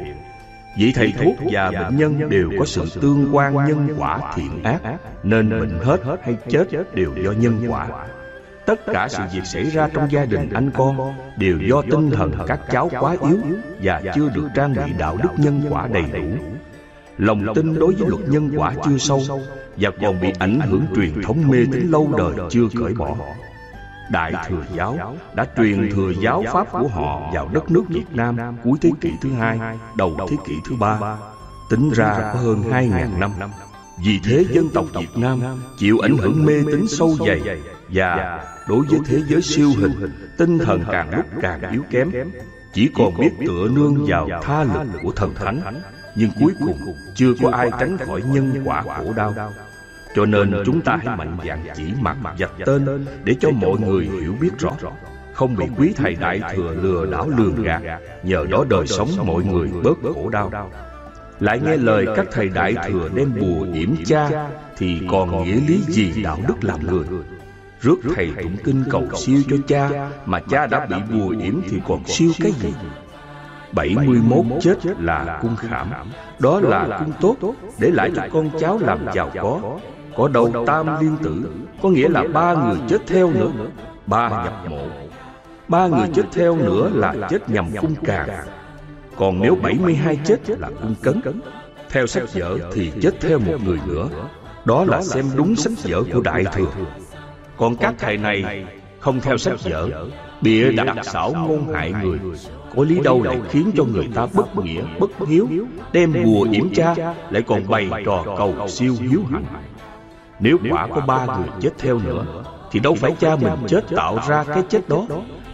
Vị 0.78 0.92
thầy 0.96 1.14
thuốc 1.18 1.36
và 1.52 1.72
bệnh 1.72 1.98
nhân 1.98 2.30
đều 2.30 2.52
có 2.60 2.66
sự 2.66 2.86
tương 3.02 3.36
quan 3.36 3.54
nhân 3.54 3.96
quả 3.98 4.20
thiện 4.36 4.64
ác 4.64 4.80
Nên 5.24 5.50
bệnh 5.50 5.80
hết 5.84 6.02
hay 6.24 6.38
chết 6.50 6.96
đều 6.96 7.14
do 7.24 7.32
nhân 7.32 7.66
quả. 7.70 7.88
Tất 8.66 8.80
cả 8.94 9.08
sự 9.10 9.24
việc 9.34 9.46
xảy 9.46 9.64
ra 9.64 9.90
trong 9.94 10.12
gia 10.12 10.26
đình 10.26 10.50
anh 10.54 10.72
con 10.74 11.14
Đều 11.38 11.58
do 11.70 11.82
tinh 11.92 12.12
thần 12.12 12.32
các 12.48 12.60
cháu 12.72 12.90
quá 13.00 13.16
yếu 13.22 13.40
Và 13.84 14.02
chưa 14.16 14.30
được 14.36 14.48
trang 14.56 14.74
bị 14.74 14.94
đạo 14.98 15.18
đức 15.24 15.30
nhân 15.38 15.62
quả 15.70 15.88
đầy 15.88 16.04
đủ. 16.14 16.28
Lòng 17.18 17.54
tin 17.56 17.80
đối 17.80 17.94
với 17.94 18.10
luật 18.10 18.30
nhân 18.30 18.52
quả 18.58 18.74
chưa 18.86 18.98
sâu 18.98 19.22
Và 19.78 19.90
còn 20.02 20.22
bị 20.22 20.34
ảnh 20.40 20.60
hưởng 20.60 20.86
truyền 20.96 21.22
thống 21.24 21.48
mê 21.48 21.58
tín 21.72 21.88
lâu 21.92 22.10
đời 22.18 22.34
chưa 22.50 22.68
cởi 22.80 22.94
bỏ 22.94 23.16
Đại 24.12 24.34
Thừa 24.48 24.66
Giáo 24.76 25.16
đã 25.34 25.46
truyền 25.58 25.92
thừa 25.92 26.12
giáo 26.22 26.44
pháp 26.54 26.72
của 26.72 26.88
họ 26.88 27.32
vào 27.34 27.50
đất 27.54 27.72
nước 27.72 27.84
Việt 27.90 28.06
Nam 28.12 28.38
cuối 28.64 28.78
thế 28.82 28.90
kỷ 29.02 29.12
thứ 29.22 29.32
hai, 29.34 29.60
đầu 29.98 30.18
thế 30.30 30.38
kỷ 30.46 30.56
thứ 30.70 30.76
ba. 30.76 31.18
Tính 31.70 31.92
ra 31.96 32.32
có 32.34 32.40
hơn 32.40 32.64
hai 32.72 32.88
ngàn 32.88 33.20
năm. 33.20 33.32
Vì 34.04 34.20
thế 34.24 34.46
dân 34.52 34.70
tộc 34.74 34.86
Việt 34.94 35.18
Nam 35.18 35.40
chịu 35.78 36.00
ảnh 36.00 36.18
hưởng 36.18 36.46
mê 36.46 36.64
tín 36.72 36.88
sâu 36.88 37.18
dày 37.28 37.42
và 37.90 38.44
đối 38.68 38.86
với 38.86 39.00
thế 39.06 39.22
giới 39.28 39.42
siêu 39.42 39.70
hình, 39.78 40.12
tinh 40.38 40.60
thần 40.60 40.84
càng 40.92 41.16
lúc 41.16 41.26
càng 41.42 41.72
yếu 41.72 41.84
kém, 41.90 42.12
chỉ 42.74 42.90
còn 42.96 43.18
biết 43.18 43.32
tựa 43.48 43.68
nương 43.72 44.06
vào 44.06 44.28
tha 44.42 44.64
lực 44.64 45.00
của 45.04 45.12
thần 45.12 45.34
thánh, 45.34 45.82
nhưng 46.16 46.30
cuối 46.40 46.54
cùng 46.60 46.78
chưa 47.16 47.34
có 47.42 47.52
ai 47.52 47.70
tránh 47.80 47.98
khỏi 47.98 48.22
nhân 48.32 48.62
quả 48.66 48.82
khổ 48.82 49.14
đau. 49.16 49.34
Cho 50.16 50.26
nên 50.26 50.54
chúng 50.66 50.82
ta 50.82 51.00
hãy 51.06 51.18
mạnh 51.18 51.38
dạn 51.46 51.64
chỉ 51.76 51.94
mặt 52.02 52.18
dạch 52.40 52.52
tên 52.66 53.06
Để 53.24 53.36
cho 53.40 53.50
mọi 53.52 53.80
người 53.80 54.10
hiểu 54.22 54.36
biết 54.42 54.52
rõ. 54.60 54.72
Không 55.34 55.56
bị 55.56 55.66
quý 55.78 55.94
thầy 55.98 56.16
đại 56.16 56.42
thừa 56.56 56.74
lừa 56.82 57.06
đảo 57.06 57.30
lường 57.38 57.64
gạt. 57.64 57.82
Nhờ 58.24 58.46
đó 58.52 58.66
đời 58.70 58.88
sống 58.88 59.10
mọi 59.26 59.44
người 59.44 59.70
bớt 59.84 59.98
khổ 60.04 60.30
đau. 60.30 60.70
Lại 61.40 61.60
nghe 61.60 61.78
lời 61.78 62.06
các 62.16 62.26
thầy 62.32 62.50
đại 62.50 62.76
thừa 62.88 63.10
đem 63.16 63.34
bùa 63.40 63.66
yểm 63.74 63.96
cha, 64.06 64.50
Thì 64.78 65.02
còn 65.12 65.44
nghĩa 65.44 65.60
lý 65.68 65.82
gì 65.88 66.24
đạo 66.24 66.38
đức 66.48 66.56
làm 66.62 66.88
người? 66.88 67.06
Rước 67.82 67.96
thầy 68.16 68.32
tụng 68.44 68.58
kinh 68.64 68.84
cầu 68.90 69.08
siêu 69.16 69.42
cho 69.50 69.56
cha, 69.68 70.10
Mà 70.26 70.40
cha 70.40 70.68
đã 70.68 70.86
bị 70.86 70.96
bùa 71.14 71.30
yểm 71.30 71.62
thì 71.70 71.82
còn 71.88 72.06
siêu 72.06 72.32
cái 72.40 72.52
gì? 72.52 72.74
71 73.74 74.46
chết 74.62 74.78
là 75.00 75.40
cung 75.42 75.56
khảm. 75.56 75.92
Đó 76.40 76.60
là 76.60 77.00
cung 77.00 77.14
tốt, 77.22 77.54
Để 77.80 77.90
lại 77.90 78.12
cho 78.16 78.22
con 78.34 78.50
cháu 78.60 78.80
làm 78.82 79.00
giàu 79.14 79.32
có 79.42 79.80
có 80.16 80.28
đầu 80.28 80.64
tam 80.68 81.02
liên 81.02 81.18
tử 81.24 81.44
Có 81.82 81.90
nghĩa 81.90 82.10
là 82.10 82.24
ba 82.34 82.54
người 82.54 82.78
chết 82.90 83.02
theo 83.08 83.32
nữa. 83.32 83.52
Ba 84.06 84.30
nhập 84.30 84.54
mộ. 84.70 84.88
Ba 85.68 85.88
người 85.88 86.08
chết 86.14 86.24
theo 86.34 86.58
nữa 86.58 86.92
là 86.94 87.16
chết 87.30 87.50
nhằm 87.50 87.66
cung 87.82 87.96
càng. 88.04 88.30
Còn 89.18 89.42
nếu 89.42 89.56
72 89.64 90.20
chết 90.26 90.40
là 90.48 90.70
cung 90.82 90.96
cấn. 91.02 91.22
Theo 91.90 92.08
sách 92.08 92.34
vở 92.34 92.58
thì 92.74 92.92
chết 93.02 93.22
theo 93.22 93.40
một 93.40 93.58
người 93.66 93.80
nữa. 93.88 94.10
Đó 94.66 94.86
là 94.86 95.02
xem 95.02 95.26
đúng 95.36 95.56
sách 95.56 95.74
vở 95.84 96.04
của 96.14 96.22
Đại 96.22 96.46
Thừa. 96.54 96.72
Còn 97.58 97.76
các 97.76 97.96
thầy 98.00 98.18
này 98.18 98.66
không 99.00 99.20
theo 99.20 99.38
sách 99.38 99.64
vở. 99.64 100.08
Bịa 100.42 100.72
đặt 100.72 100.98
xảo 101.04 101.34
ngôn 101.34 101.74
hại 101.74 101.94
người. 102.04 102.20
Có 102.76 102.84
lý 102.84 103.00
đâu 103.00 103.24
lại 103.24 103.42
khiến 103.50 103.72
cho 103.78 103.84
người 103.84 104.10
ta 104.16 104.28
bất 104.34 104.58
nghĩa, 104.64 104.82
bất 105.00 105.10
hiếu. 105.28 105.48
Đem 105.94 106.14
bùa 106.26 106.48
yểm 106.52 106.74
cha 106.74 106.96
Lại 107.30 107.42
còn 107.48 107.68
bày 107.68 107.90
trò 108.06 108.24
cầu 108.38 108.68
siêu 108.68 108.96
hiếu 109.00 109.22
hạnh 109.32 109.46
nếu 110.42 110.58
quả 110.72 110.88
có 110.88 111.02
ba 111.02 111.26
người 111.26 111.48
chết 111.60 111.70
theo 111.78 112.00
nữa 112.00 112.26
Thì 112.72 112.80
đâu 112.80 112.96
phải 112.96 113.16
cha 113.20 113.36
mình 113.36 113.54
chết 113.68 113.86
tạo 113.96 114.20
ra 114.28 114.44
cái 114.44 114.64
chết 114.70 114.90
đó. 114.90 115.06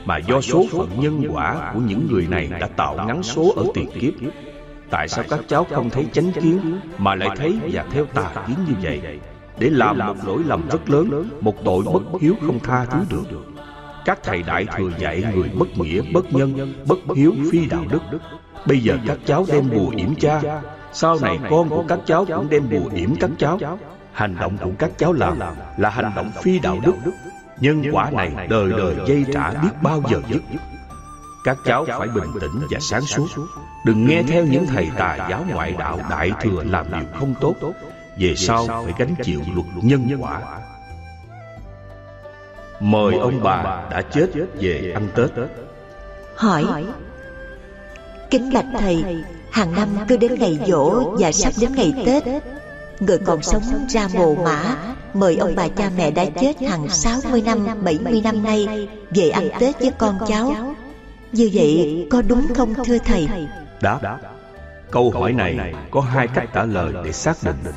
Mà 0.06 0.18
do 0.18 0.42
số 0.42 0.66
phận 0.72 0.90
nhân 1.00 1.24
quả 1.32 1.72
của 1.74 1.80
những 1.80 2.08
người 2.12 2.28
này 2.30 2.50
đã 2.60 2.68
tạo 2.68 2.98
ngắn 3.08 3.24
số 3.24 3.54
ở 3.56 3.64
tiền 3.74 3.90
kiếp. 4.00 4.14
Tại 4.90 5.08
sao 5.08 5.26
các 5.30 5.40
cháu 5.48 5.66
không 5.72 5.90
thấy 5.90 6.06
chánh 6.14 6.32
kiến 6.32 6.80
Mà 6.98 7.16
lại 7.16 7.30
thấy 7.36 7.60
và 7.72 7.86
theo 7.92 8.06
tà 8.06 8.32
kiến 8.48 8.56
như 8.68 8.74
vậy? 8.82 9.20
Để 9.60 9.70
làm 9.70 9.98
một 9.98 10.16
lỗi 10.26 10.42
lầm 10.46 10.70
rất 10.70 10.90
lớn 10.90 11.30
Một 11.42 11.56
tội 11.66 11.84
bất 11.94 12.22
hiếu 12.22 12.36
không 12.46 12.60
tha 12.60 12.86
thứ 12.86 13.00
được. 13.10 13.24
Các 14.06 14.20
thầy 14.24 14.44
đại 14.44 14.66
thừa 14.78 14.90
dạy 15.00 15.24
người 15.36 15.50
bất 15.60 15.78
nghĩa, 15.78 16.02
bất 16.14 16.34
nhân, 16.34 16.74
bất 16.88 16.98
hiếu, 17.16 17.34
phi 17.52 17.66
đạo 17.66 17.84
đức. 17.92 18.20
Bây 18.68 18.80
giờ 18.80 18.98
các 19.08 19.18
cháu 19.26 19.46
đem 19.48 19.70
bùa 19.70 19.90
yểm 19.96 20.16
cha 20.16 20.62
Sau 20.94 21.18
này 21.22 21.40
con 21.50 21.70
của 21.70 21.84
các 21.88 22.00
cháu 22.06 22.26
cũng 22.26 22.48
đem 22.50 22.64
bùa 22.72 22.90
yểm 22.96 23.16
các 23.16 23.30
cháu 23.38 23.60
Hành 24.18 24.36
động 24.39 24.57
của 24.63 24.72
các 24.80 24.91
cháu 24.97 25.13
làm 25.13 25.39
là 25.78 25.89
hành 25.89 26.11
động 26.15 26.32
phi 26.41 26.59
đạo 26.59 26.80
đức. 26.84 26.93
Nhân 27.59 27.84
quả 27.91 28.11
này 28.11 28.47
đời 28.49 28.70
đời 28.70 28.95
dây 29.07 29.26
trả 29.34 29.49
biết 29.49 29.70
bao 29.82 30.03
giờ 30.11 30.22
dứt 30.30 30.41
Các 31.43 31.57
cháu 31.65 31.86
phải 31.99 32.07
bình 32.07 32.32
tĩnh 32.41 32.61
và 32.70 32.80
sáng 32.80 33.01
suốt. 33.01 33.28
Đừng 33.86 34.07
nghe 34.07 34.24
theo 34.24 34.45
những 34.45 34.68
thầy 34.68 34.89
tà 34.97 35.28
giáo 35.30 35.45
ngoại 35.53 35.76
đạo 35.80 35.99
đại 36.09 36.32
thừa 36.41 36.63
làm 36.63 36.86
điều 36.91 37.05
không 37.20 37.34
tốt. 37.41 37.55
Về 38.20 38.36
sau 38.36 38.68
phải 38.68 38.93
gánh 38.97 39.15
chịu 39.24 39.41
luật 39.55 39.68
nhân 39.82 40.18
quả. 40.20 40.41
Mời 42.80 43.15
ông 43.15 43.43
bà 43.43 43.84
đã 43.91 44.01
chết 44.01 44.30
về 44.53 44.91
ăn 44.95 45.07
Tết. 45.15 45.30
Hỏi. 46.36 46.86
Kính 48.30 48.53
bạch 48.53 48.65
thầy 48.80 49.24
Hàng 49.51 49.76
năm 49.76 49.88
cứ 50.07 50.18
đến 50.18 50.36
ngày 50.39 50.59
dỗ 50.68 51.15
và 51.20 51.32
sắp 51.32 51.53
đến 51.59 51.76
ngày 51.76 51.93
Tết 52.05 52.24
Người 53.00 53.18
còn 53.18 53.41
sống 53.41 53.64
ra 53.89 54.08
mồ 54.14 54.36
mã 54.36 54.76
Mời 55.14 55.38
ông 55.38 55.56
bà 55.56 55.68
cha 55.68 55.91
mẹ 55.98 56.12
đã 56.12 56.26
chết 56.41 56.62
hàng 56.62 56.89
60 56.89 57.41
năm, 57.41 57.68
70 57.84 58.22
năm 58.24 58.43
nay 58.43 58.88
Về 59.16 59.30
ăn 59.30 59.50
Tết 59.60 59.80
với 59.80 59.91
con 59.98 60.18
cháu. 60.28 60.76
Như 61.32 61.50
vậy 61.54 62.08
có 62.12 62.22
đúng 62.22 62.48
không 62.56 62.74
thưa 62.86 62.98
thầy? 62.98 63.28
Đáp. 63.82 64.20
Câu 64.91 65.12
hỏi 65.12 65.34
này 65.34 65.74
có 65.91 66.02
hai 66.02 66.28
cách 66.28 66.50
trả 66.54 66.66
lời 66.66 66.93
để 67.06 67.12
xác 67.12 67.38
định. 67.43 67.74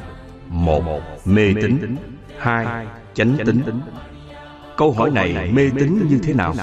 Một, 0.49 1.03
mê 1.25 1.55
tín. 1.62 1.97
Hai, 2.39 2.87
chánh 3.14 3.37
tín. 3.47 3.62
Câu 4.77 4.93
hỏi 4.93 5.11
này 5.11 5.51
mê 5.53 5.71
tín 5.79 6.09
như 6.09 6.18
thế 6.23 6.35
nào? 6.35 6.55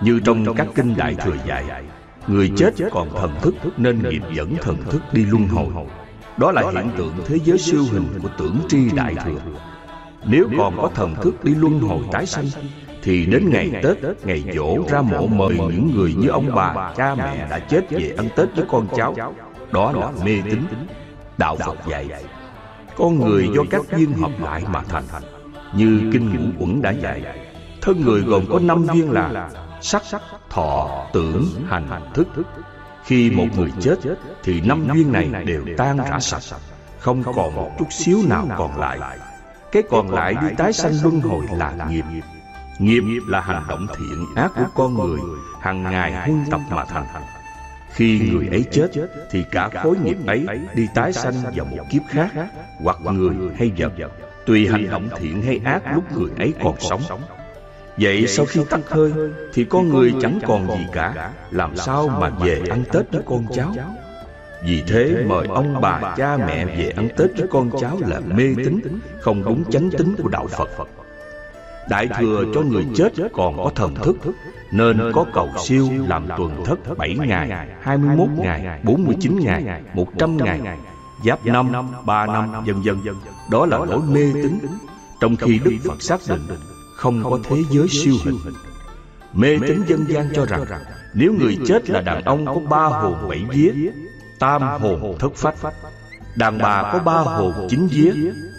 Như 0.00 0.20
trong 0.24 0.54
các 0.54 0.66
kinh 0.74 0.96
Đại 0.96 1.14
Thừa 1.14 1.36
dạy 1.46 1.64
Người 2.26 2.52
chết 2.56 2.74
còn 2.90 3.10
thần 3.10 3.34
thức 3.42 3.54
nên 3.76 4.08
nghiệp 4.08 4.22
dẫn 4.34 4.56
thần 4.62 4.76
thức 4.90 5.02
đi 5.12 5.24
luân 5.24 5.48
hồi 5.48 5.86
đó 6.38 6.52
là 6.52 6.62
hiện 6.70 6.90
tượng 6.96 7.14
thế 7.26 7.38
giới 7.44 7.58
siêu 7.58 7.84
hình 7.92 8.08
của 8.22 8.28
tưởng 8.38 8.60
tri 8.68 8.90
đại 8.90 9.14
thừa. 9.24 9.40
Nếu 10.24 10.48
còn 10.58 10.76
có 10.76 10.90
thần 10.94 11.14
thức 11.14 11.44
đi 11.44 11.54
luân 11.54 11.80
hồi 11.80 12.00
tái 12.12 12.26
sanh 12.26 12.44
Thì 13.02 13.26
đến 13.26 13.50
ngày 13.50 13.70
Tết, 13.82 13.96
ngày 14.24 14.44
dỗ 14.54 14.76
ra 14.88 15.02
mộ 15.02 15.26
mời 15.26 15.56
những 15.58 15.90
người 15.94 16.14
như 16.14 16.28
ông 16.28 16.54
bà, 16.54 16.92
cha 16.96 17.14
mẹ 17.14 17.46
đã 17.50 17.58
chết 17.58 17.90
về 17.90 18.14
ăn 18.16 18.28
Tết 18.36 18.48
với 18.56 18.64
con 18.68 18.86
cháu. 18.96 19.14
Đó 19.72 19.92
là 19.92 20.10
mê 20.24 20.42
tín. 20.50 20.60
Đạo 21.38 21.56
Phật 21.56 21.76
dạy 21.88 22.08
Con 22.96 23.18
người 23.20 23.48
do 23.56 23.62
các 23.70 23.80
duyên 23.96 24.12
hợp 24.12 24.32
lại 24.40 24.62
mà 24.68 24.82
thành. 24.88 25.04
Như 25.74 26.00
Kinh 26.12 26.34
Ngũ 26.34 26.64
uẩn 26.64 26.82
đã 26.82 26.90
dạy 26.90 27.22
Thân 27.80 28.00
người 28.00 28.20
gồm 28.20 28.44
có 28.50 28.58
năm 28.58 28.86
viên 28.92 29.10
là 29.10 29.50
Sắc, 29.80 30.02
thọ, 30.50 31.06
tưởng, 31.12 31.44
hành, 31.68 31.88
thức 32.14 32.28
khi 33.06 33.30
một 33.30 33.46
người 33.56 33.72
chết 33.80 33.98
Thì 34.42 34.60
năm 34.60 34.86
viên 34.94 35.12
này 35.12 35.30
đều 35.46 35.64
tan 35.76 35.96
rã 35.96 36.20
sạch 36.20 36.58
Không 36.98 37.22
còn 37.22 37.54
một 37.54 37.70
chút 37.78 37.92
xíu 37.92 38.18
nào 38.28 38.48
còn 38.58 38.80
lại. 38.80 38.98
Cái 39.72 39.82
còn 39.90 40.10
lại 40.10 40.34
đi 40.34 40.46
tái 40.56 40.72
sanh 40.72 40.92
luân 41.02 41.20
hồi 41.20 41.44
là 41.52 41.88
nghiệp. 41.90 42.04
Nghiệp. 42.78 43.02
Là 43.28 43.40
hành 43.40 43.64
động 43.68 43.86
thiện 43.98 44.26
ác 44.36 44.52
của 44.56 44.66
con 44.74 44.94
người 44.94 45.20
hàng 45.60 45.82
ngày 45.82 46.12
huân 46.12 46.44
tập 46.50 46.60
mà 46.70 46.84
thành. 46.84 47.06
Khi 47.92 48.30
người 48.32 48.48
ấy 48.48 48.64
chết 48.72 48.90
Thì 49.30 49.44
cả 49.50 49.70
khối 49.82 49.96
nghiệp 50.04 50.16
ấy 50.26 50.46
đi 50.74 50.88
tái 50.94 51.12
sanh 51.12 51.34
vào 51.56 51.66
một 51.66 51.84
kiếp 51.90 52.02
khác 52.08 52.30
Hoặc 52.78 52.96
người 53.00 53.36
hay 53.58 53.72
vật 53.76 53.92
Tùy 54.46 54.68
hành 54.68 54.90
động 54.90 55.08
thiện 55.18 55.42
hay 55.42 55.60
ác 55.64 55.82
lúc 55.94 56.04
người 56.12 56.30
ấy 56.38 56.54
còn 56.62 56.80
sống 56.80 57.02
Vậy 57.98 58.26
sau 58.26 58.46
khi 58.46 58.60
tắt 58.70 58.80
hơi 58.88 59.12
Thì 59.52 59.64
con 59.64 59.88
người 59.88 60.14
chẳng 60.20 60.38
còn 60.46 60.68
gì 60.68 60.86
cả. 60.92 61.32
Làm 61.50 61.76
sao 61.76 62.08
mà 62.08 62.28
về 62.28 62.62
ăn 62.70 62.84
Tết 62.92 63.12
với 63.12 63.22
con 63.26 63.46
cháu? 63.54 63.74
Vì 64.64 64.82
thế 64.86 65.24
mời 65.26 65.46
ông 65.46 65.80
bà 65.80 66.14
cha 66.16 66.36
mẹ 66.36 66.64
về 66.64 66.92
ăn 66.96 67.08
Tết 67.16 67.30
với 67.36 67.46
con 67.50 67.70
cháu 67.80 67.98
là 68.06 68.20
mê 68.20 68.54
tín 68.56 68.80
Không 69.20 69.44
đúng 69.44 69.70
chánh 69.70 69.90
tính 69.90 70.14
của 70.22 70.28
Đạo 70.28 70.46
Phật. 70.46 70.68
Đại 71.88 72.08
thừa 72.18 72.44
cho 72.54 72.60
người 72.60 72.86
chết 72.96 73.12
còn 73.32 73.56
có 73.56 73.70
thần 73.74 73.94
thức 73.94 74.16
Nên 74.72 75.12
có 75.14 75.24
cầu 75.34 75.48
siêu 75.64 75.88
làm 76.08 76.28
tuần 76.36 76.64
thất 76.64 76.96
7 76.96 77.16
ngày, 77.18 77.68
21 77.82 78.28
ngày, 78.36 78.80
49 78.82 79.38
ngày, 79.40 79.82
100 79.94 80.36
ngày. 80.36 80.60
Giáp 81.24 81.46
năm, 81.46 81.72
3 82.06 82.26
năm, 82.26 82.64
vân 82.64 82.82
vân 82.82 83.14
Đó 83.50 83.66
là 83.66 83.78
lỗi 83.78 84.00
mê 84.08 84.32
tín 84.34 84.58
Trong 85.20 85.36
khi 85.36 85.60
Đức 85.64 85.72
Phật 85.84 86.02
xác 86.02 86.20
định 86.28 86.46
không 86.96 87.24
có 87.24 87.38
thế 87.44 87.56
giới 87.70 87.88
siêu 87.88 88.14
hình. 88.24 88.38
mê 89.32 89.58
tín 89.66 89.82
dân 89.86 90.04
gian 90.08 90.28
cho 90.34 90.46
rằng 90.46 90.64
nếu 91.14 91.32
người 91.32 91.58
chết 91.66 91.90
là 91.90 92.00
đàn 92.00 92.24
ông 92.24 92.46
có 92.46 92.60
ba 92.70 92.86
hồn 92.86 93.28
bảy 93.28 93.44
vía 93.50 93.72
tam 94.38 94.62
hồn 94.62 95.16
thất 95.18 95.34
phách. 95.34 95.54
Đàn 96.36 96.58
bà 96.58 96.90
có 96.92 96.98
ba 96.98 97.12
hồn 97.12 97.66
chính 97.70 97.86
vía 97.86 98.12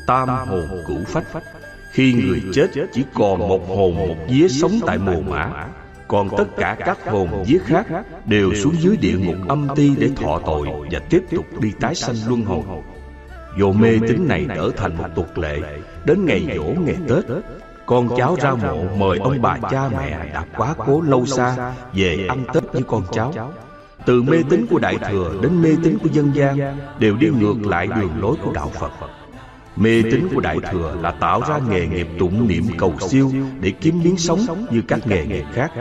Tam 0.07 0.29
hồn 0.29 0.83
cửu 0.87 1.03
phách. 1.07 1.43
Khi 1.91 2.13
người 2.13 2.41
chết 2.53 2.67
chỉ 2.93 3.03
còn 3.13 3.47
một 3.47 3.67
hồn 3.67 3.95
một 3.95 4.15
vía 4.29 4.47
sống 4.47 4.79
tại 4.85 4.97
mồ 4.97 5.21
mã 5.21 5.67
Còn 6.07 6.29
tất 6.37 6.45
cả 6.57 6.77
các 6.79 6.97
hồn 7.05 7.43
vía 7.47 7.57
khác 7.65 7.85
Đều 8.25 8.53
xuống 8.53 8.75
dưới 8.79 8.97
địa 8.97 9.17
ngục 9.17 9.47
âm 9.47 9.67
ti 9.75 9.91
để 9.97 10.09
thọ 10.15 10.41
tội 10.45 10.67
Và 10.91 10.99
tiếp 10.99 11.23
tục 11.31 11.45
đi 11.59 11.71
tái 11.79 11.95
sanh 11.95 12.15
luân 12.27 12.45
hồi. 12.45 12.63
Dù 13.59 13.71
mê 13.71 13.99
tín 14.07 14.27
này 14.27 14.45
trở 14.55 14.71
thành 14.77 14.97
một 14.97 15.07
tục 15.15 15.37
lệ 15.37 15.59
Đến 16.05 16.25
ngày 16.25 16.47
dỗ 16.55 16.63
ngày 16.63 16.97
Tết 17.07 17.23
Con 17.87 18.09
cháu 18.17 18.35
ra 18.41 18.53
mộ 18.53 18.83
mời 18.97 19.17
ông 19.17 19.41
bà 19.41 19.57
cha 19.71 19.89
mẹ 19.89 20.29
đã 20.33 20.45
quá 20.57 20.75
cố 20.77 21.01
lâu 21.01 21.25
xa 21.25 21.73
Về 21.93 22.25
ăn 22.29 22.45
Tết 22.53 22.63
với 22.73 22.83
con 22.87 23.03
cháu. 23.11 23.53
từ 24.05 24.23
mê 24.23 24.37
tín 24.49 24.67
của 24.69 24.79
Đại 24.79 24.97
Thừa 25.09 25.33
đến 25.41 25.61
mê 25.61 25.75
tín 25.83 25.97
của 26.03 26.09
dân 26.11 26.35
gian 26.35 26.77
Đều 26.99 27.15
đi 27.15 27.29
ngược 27.29 27.55
lại 27.65 27.87
đường 27.87 28.21
lối 28.21 28.35
của 28.43 28.51
Đạo 28.53 28.71
Phật. 28.79 28.91
Mê 29.75 30.01
tín 30.11 30.27
của 30.35 30.41
Đại 30.41 30.57
Thừa 30.71 30.95
là 31.01 31.11
tạo 31.11 31.41
ra 31.49 31.59
nghề 31.69 31.87
nghiệp 31.87 32.07
tụng 32.19 32.47
niệm 32.47 32.63
cầu 32.77 32.93
siêu 32.99 33.31
Để 33.59 33.71
kiếm 33.81 33.99
miếng 34.03 34.17
sống 34.17 34.65
như 34.71 34.81
các 34.87 35.07
nghề 35.07 35.25
nghiệp 35.25 35.45
khác. 35.53 35.71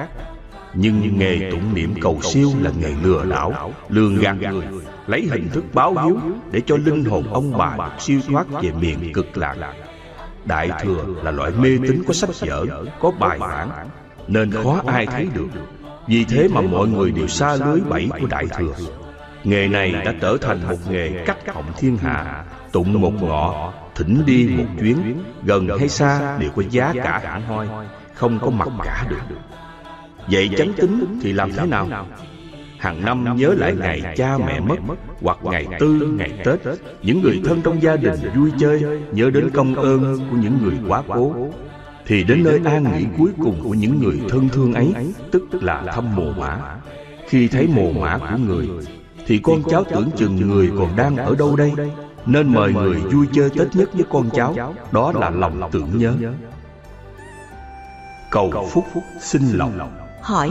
Nhưng 0.74 1.18
nghề 1.18 1.50
tụng 1.50 1.74
niệm 1.74 1.94
cầu 2.00 2.20
siêu 2.22 2.50
là 2.60 2.70
nghề 2.80 2.94
lừa 3.02 3.24
đảo 3.24 3.72
Lường 3.88 4.18
gạt 4.18 4.36
người 4.40 4.66
Lấy 5.06 5.28
hình 5.30 5.48
thức 5.48 5.64
báo 5.72 5.94
hiếu 6.04 6.18
Để 6.50 6.60
cho 6.66 6.76
linh 6.76 7.04
hồn 7.04 7.32
ông 7.32 7.58
bà 7.58 7.76
được 7.76 8.00
siêu 8.00 8.20
thoát 8.28 8.46
về 8.62 8.70
miền 8.80 9.12
cực 9.12 9.36
lạc 9.36 9.56
Đại 10.46 10.70
Thừa 10.82 11.04
là 11.22 11.30
loại 11.30 11.50
mê 11.50 11.78
tín 11.82 12.02
có 12.06 12.14
sách 12.14 12.30
vở 12.40 12.66
Có 13.00 13.10
bài 13.10 13.38
bản 13.38 13.70
Nên 14.28 14.50
khó 14.50 14.82
ai 14.86 15.06
thấy 15.06 15.28
được. 15.34 15.46
vì 16.06 16.24
thế 16.24 16.48
mà 16.48 16.60
mọi 16.60 16.88
người 16.88 17.10
đều 17.10 17.26
xa 17.26 17.56
lưới 17.56 17.80
bẫy 17.80 18.08
của 18.20 18.26
Đại 18.26 18.46
Thừa. 18.58 18.74
Nghề 19.44 19.68
này 19.68 19.92
đã 19.92 20.14
trở 20.20 20.36
thành 20.40 20.60
một 20.68 20.76
nghề 20.90 21.24
cắt 21.26 21.36
họng 21.54 21.72
thiên 21.76 21.96
hạ 21.96 22.44
Tụng 22.72 23.00
một 23.00 23.12
ngọ, 23.22 23.72
thỉnh 23.94 24.22
đi 24.26 24.48
một 24.56 24.64
chuyến 24.80 25.22
Gần 25.44 25.68
hay 25.78 25.88
xa 25.88 26.38
đều 26.38 26.50
có 26.56 26.62
giá 26.70 26.92
cả 26.94 27.20
hẳn 27.24 27.42
hoi 27.42 27.68
Không 28.14 28.38
có 28.42 28.50
mặc 28.50 28.68
cả 28.84 29.06
được. 29.08 29.36
Vậy 30.30 30.50
chánh 30.58 30.72
tính 30.72 31.18
thì 31.22 31.32
làm 31.32 31.52
thế 31.52 31.66
nào? 31.66 31.88
Hàng 32.78 33.04
năm 33.04 33.36
nhớ 33.36 33.54
lại 33.56 33.74
ngày 33.78 34.14
cha 34.16 34.38
mẹ 34.38 34.60
mất 34.60 34.76
Hoặc 35.22 35.38
ngày 35.42 35.66
tư, 35.80 36.14
ngày 36.18 36.32
Tết 36.44 36.60
Những 37.02 37.22
người 37.22 37.40
thân 37.44 37.62
trong 37.62 37.82
gia 37.82 37.96
đình 37.96 38.20
vui 38.36 38.52
chơi 38.58 38.82
Nhớ 39.12 39.30
đến 39.30 39.50
công 39.50 39.74
ơn 39.74 40.18
của 40.30 40.36
những 40.36 40.58
người 40.62 40.74
quá 40.88 41.02
cố. 41.08 41.34
Thì 42.06 42.24
đến 42.24 42.44
nơi 42.44 42.60
an 42.64 42.84
nghỉ 42.84 43.04
cuối 43.18 43.30
cùng 43.42 43.60
của 43.64 43.74
những 43.74 44.02
người 44.02 44.20
thân 44.28 44.48
thương 44.48 44.74
ấy 44.74 44.94
tức 45.32 45.42
là 45.52 45.82
thăm 45.94 46.16
mồ 46.16 46.32
mã. 46.38 46.60
Khi 47.28 47.48
thấy 47.48 47.66
mồ 47.66 47.92
mã 47.92 48.18
của 48.18 48.36
người 48.46 48.68
thì 49.26 49.38
con 49.38 49.62
cháu 49.70 49.84
tưởng 49.84 50.10
chừng 50.16 50.36
người 50.36 50.70
còn 50.78 50.96
đang 50.96 51.16
ở 51.16 51.34
đâu 51.38 51.56
đây? 51.56 51.72
Nên 52.26 52.54
mời 52.54 52.72
người 52.72 52.96
vui 52.96 53.26
chơi 53.32 53.50
tết 53.50 53.68
nhất 53.74 53.90
với 53.94 54.04
con 54.10 54.30
cháu 54.30 54.74
đó 54.92 55.12
là 55.12 55.30
lòng 55.30 55.70
tưởng 55.72 55.98
nhớ. 55.98 56.14
Cầu 58.30 58.68
phúc 58.72 58.84
xin 59.20 59.42
lòng. 59.52 59.78
Hỏi 60.22 60.50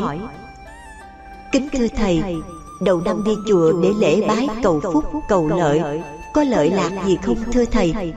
kính 1.51 1.69
thưa 1.73 1.87
thầy, 1.87 2.23
đầu 2.81 3.01
năm 3.01 3.23
đi 3.23 3.31
chùa 3.47 3.81
để 3.81 3.89
lễ 3.99 4.27
bái 4.27 4.47
cầu 4.63 4.79
phúc, 4.93 5.05
cầu 5.29 5.47
lợi, 5.47 6.01
có 6.33 6.43
lợi 6.43 6.69
lạc 6.69 6.91
gì 7.05 7.17
không 7.21 7.37
thưa 7.51 7.65
thầy? 7.65 8.13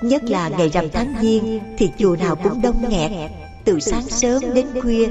Nhất 0.00 0.22
là 0.24 0.48
ngày 0.48 0.68
rằm 0.68 0.90
tháng 0.92 1.14
giêng 1.20 1.60
Thì 1.78 1.90
chùa 1.98 2.16
nào 2.16 2.36
cũng 2.36 2.62
đông 2.62 2.88
nghẹt, 2.88 3.30
Từ 3.64 3.80
sáng 3.80 4.02
sớm 4.02 4.42
đến 4.54 4.66
khuya, 4.82 5.08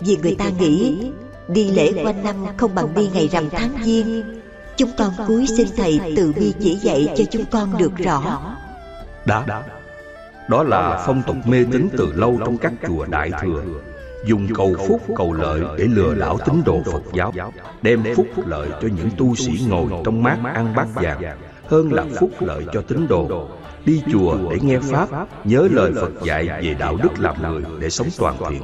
Vì 0.00 0.16
người 0.16 0.34
ta 0.38 0.48
nghĩ 0.58 1.10
Đi 1.48 1.70
lễ 1.70 1.92
quanh 2.04 2.22
năm 2.22 2.36
không 2.56 2.74
bằng 2.74 2.94
đi 2.94 3.08
ngày 3.14 3.28
rằm 3.28 3.50
tháng 3.50 3.74
giêng. 3.84 4.24
Chúng 4.76 4.90
con 4.98 5.12
cúi 5.26 5.46
xin 5.46 5.66
Thầy 5.76 6.00
từ 6.16 6.32
bi 6.36 6.54
chỉ 6.60 6.74
dạy 6.74 7.08
cho 7.16 7.24
chúng 7.30 7.44
con 7.50 7.78
được 7.78 7.96
rõ. 7.96 8.56
Đã 9.26 9.62
Đó 10.48 10.62
là 10.62 11.02
phong 11.06 11.22
tục 11.26 11.36
mê 11.44 11.64
tín 11.72 11.88
từ 11.98 12.12
lâu 12.12 12.38
trong 12.44 12.58
các 12.58 12.72
chùa 12.86 13.04
Đại 13.04 13.30
Thừa. 13.42 13.62
Dùng 14.24 14.48
cầu 14.54 14.74
phúc 14.88 15.00
cầu 15.16 15.32
lợi 15.32 15.60
để 15.78 15.84
lừa 15.84 16.14
đảo 16.14 16.38
tín 16.46 16.62
đồ 16.66 16.82
Phật 16.92 17.02
giáo 17.14 17.32
Đem 17.82 18.02
phúc 18.16 18.26
lợi 18.46 18.68
cho 18.82 18.88
những 18.96 19.08
tu 19.18 19.34
sĩ 19.34 19.52
ngồi 19.68 19.86
trong 20.04 20.22
mát 20.22 20.38
ăn 20.54 20.74
bát 20.76 20.86
vàng 20.94 21.38
Hơn 21.66 21.92
là 21.92 22.04
phúc 22.20 22.30
lợi 22.40 22.64
cho 22.72 22.82
tín 22.82 23.08
đồ 23.08 23.48
đi 23.88 24.02
chùa 24.12 24.38
để 24.50 24.58
nghe 24.62 24.78
Pháp, 24.78 25.08
nhớ 25.44 25.68
lời 25.70 25.92
Phật 25.94 26.12
dạy 26.24 26.46
về 26.46 26.76
đạo 26.78 26.96
đức 27.02 27.18
làm 27.18 27.42
người 27.42 27.62
để 27.80 27.90
sống 27.90 28.08
toàn 28.18 28.36
thiện. 28.50 28.62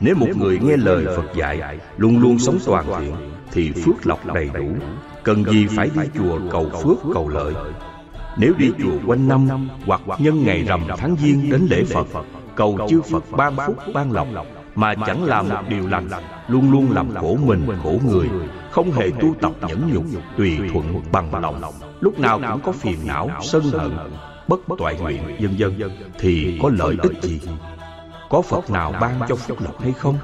Nếu 0.00 0.14
một 0.14 0.28
người 0.36 0.58
nghe 0.62 0.76
lời 0.76 1.04
Phật 1.16 1.34
dạy, 1.34 1.78
luôn 1.96 2.18
luôn 2.18 2.38
sống 2.38 2.58
toàn 2.66 2.84
thiện, 2.98 3.14
thì 3.52 3.72
phước 3.72 4.06
lộc 4.06 4.34
đầy 4.34 4.50
đủ, 4.54 4.66
cần 5.22 5.44
gì 5.44 5.66
phải 5.66 5.90
đi 5.94 6.00
chùa 6.14 6.40
cầu 6.50 6.70
phước 6.82 6.96
cầu 7.14 7.28
lợi. 7.28 7.54
Nếu 8.38 8.52
đi 8.58 8.70
chùa 8.78 8.98
quanh 9.06 9.28
năm 9.28 9.68
hoặc 9.86 10.00
nhân 10.18 10.42
ngày 10.44 10.64
rằm 10.68 10.80
tháng 10.98 11.16
giêng 11.16 11.50
đến 11.50 11.66
lễ 11.70 11.84
Phật, 11.84 12.06
cầu 12.54 12.78
chư 12.88 13.02
Phật 13.02 13.24
ban 13.30 13.56
phúc 13.66 13.76
ban 13.94 14.12
lộc, 14.12 14.28
mà 14.78 14.94
chẳng 15.06 15.24
làm 15.24 15.48
một 15.48 15.62
điều 15.68 15.88
lành, 15.88 16.08
luôn 16.48 16.72
luôn 16.72 16.92
làm 16.92 17.14
khổ 17.14 17.36
mình 17.44 17.66
khổ 17.82 17.98
người, 18.06 18.28
không 18.70 18.92
hề 18.92 19.10
tu 19.20 19.34
tập 19.40 19.52
nhẫn 19.68 19.90
nhục, 19.92 20.04
tùy 20.36 20.58
thuận 20.72 21.02
bằng 21.12 21.40
lòng, 21.40 21.62
lúc 22.00 22.18
nào 22.18 22.40
cũng 22.50 22.60
có 22.60 22.72
phiền 22.72 22.98
não, 23.06 23.30
sân 23.42 23.62
hận, 23.62 23.96
bất 24.48 24.60
toại 24.78 24.94
nguyện, 25.00 25.22
vân 25.40 25.54
vân. 25.58 25.90
Thì 26.18 26.58
có 26.62 26.70
lợi 26.72 26.96
ích 27.02 27.22
gì? 27.22 27.40
Có 28.30 28.42
Phật 28.42 28.70
nào 28.70 28.94
ban 29.00 29.20
cho 29.28 29.36
phúc 29.36 29.58
lộc 29.60 29.82
hay 29.82 29.92
không? 29.92 30.18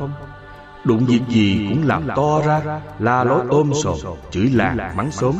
Đụng 0.84 1.04
việc 1.06 1.20
gì 1.28 1.66
cũng 1.68 1.86
làm 1.86 2.02
to 2.16 2.40
ra, 2.46 2.80
la 2.98 3.24
lối 3.24 3.40
ôm 3.48 3.72
sồn, 3.82 3.98
chửi 4.30 4.50
làng, 4.52 4.96
mắng 4.96 5.10
xóm. 5.10 5.34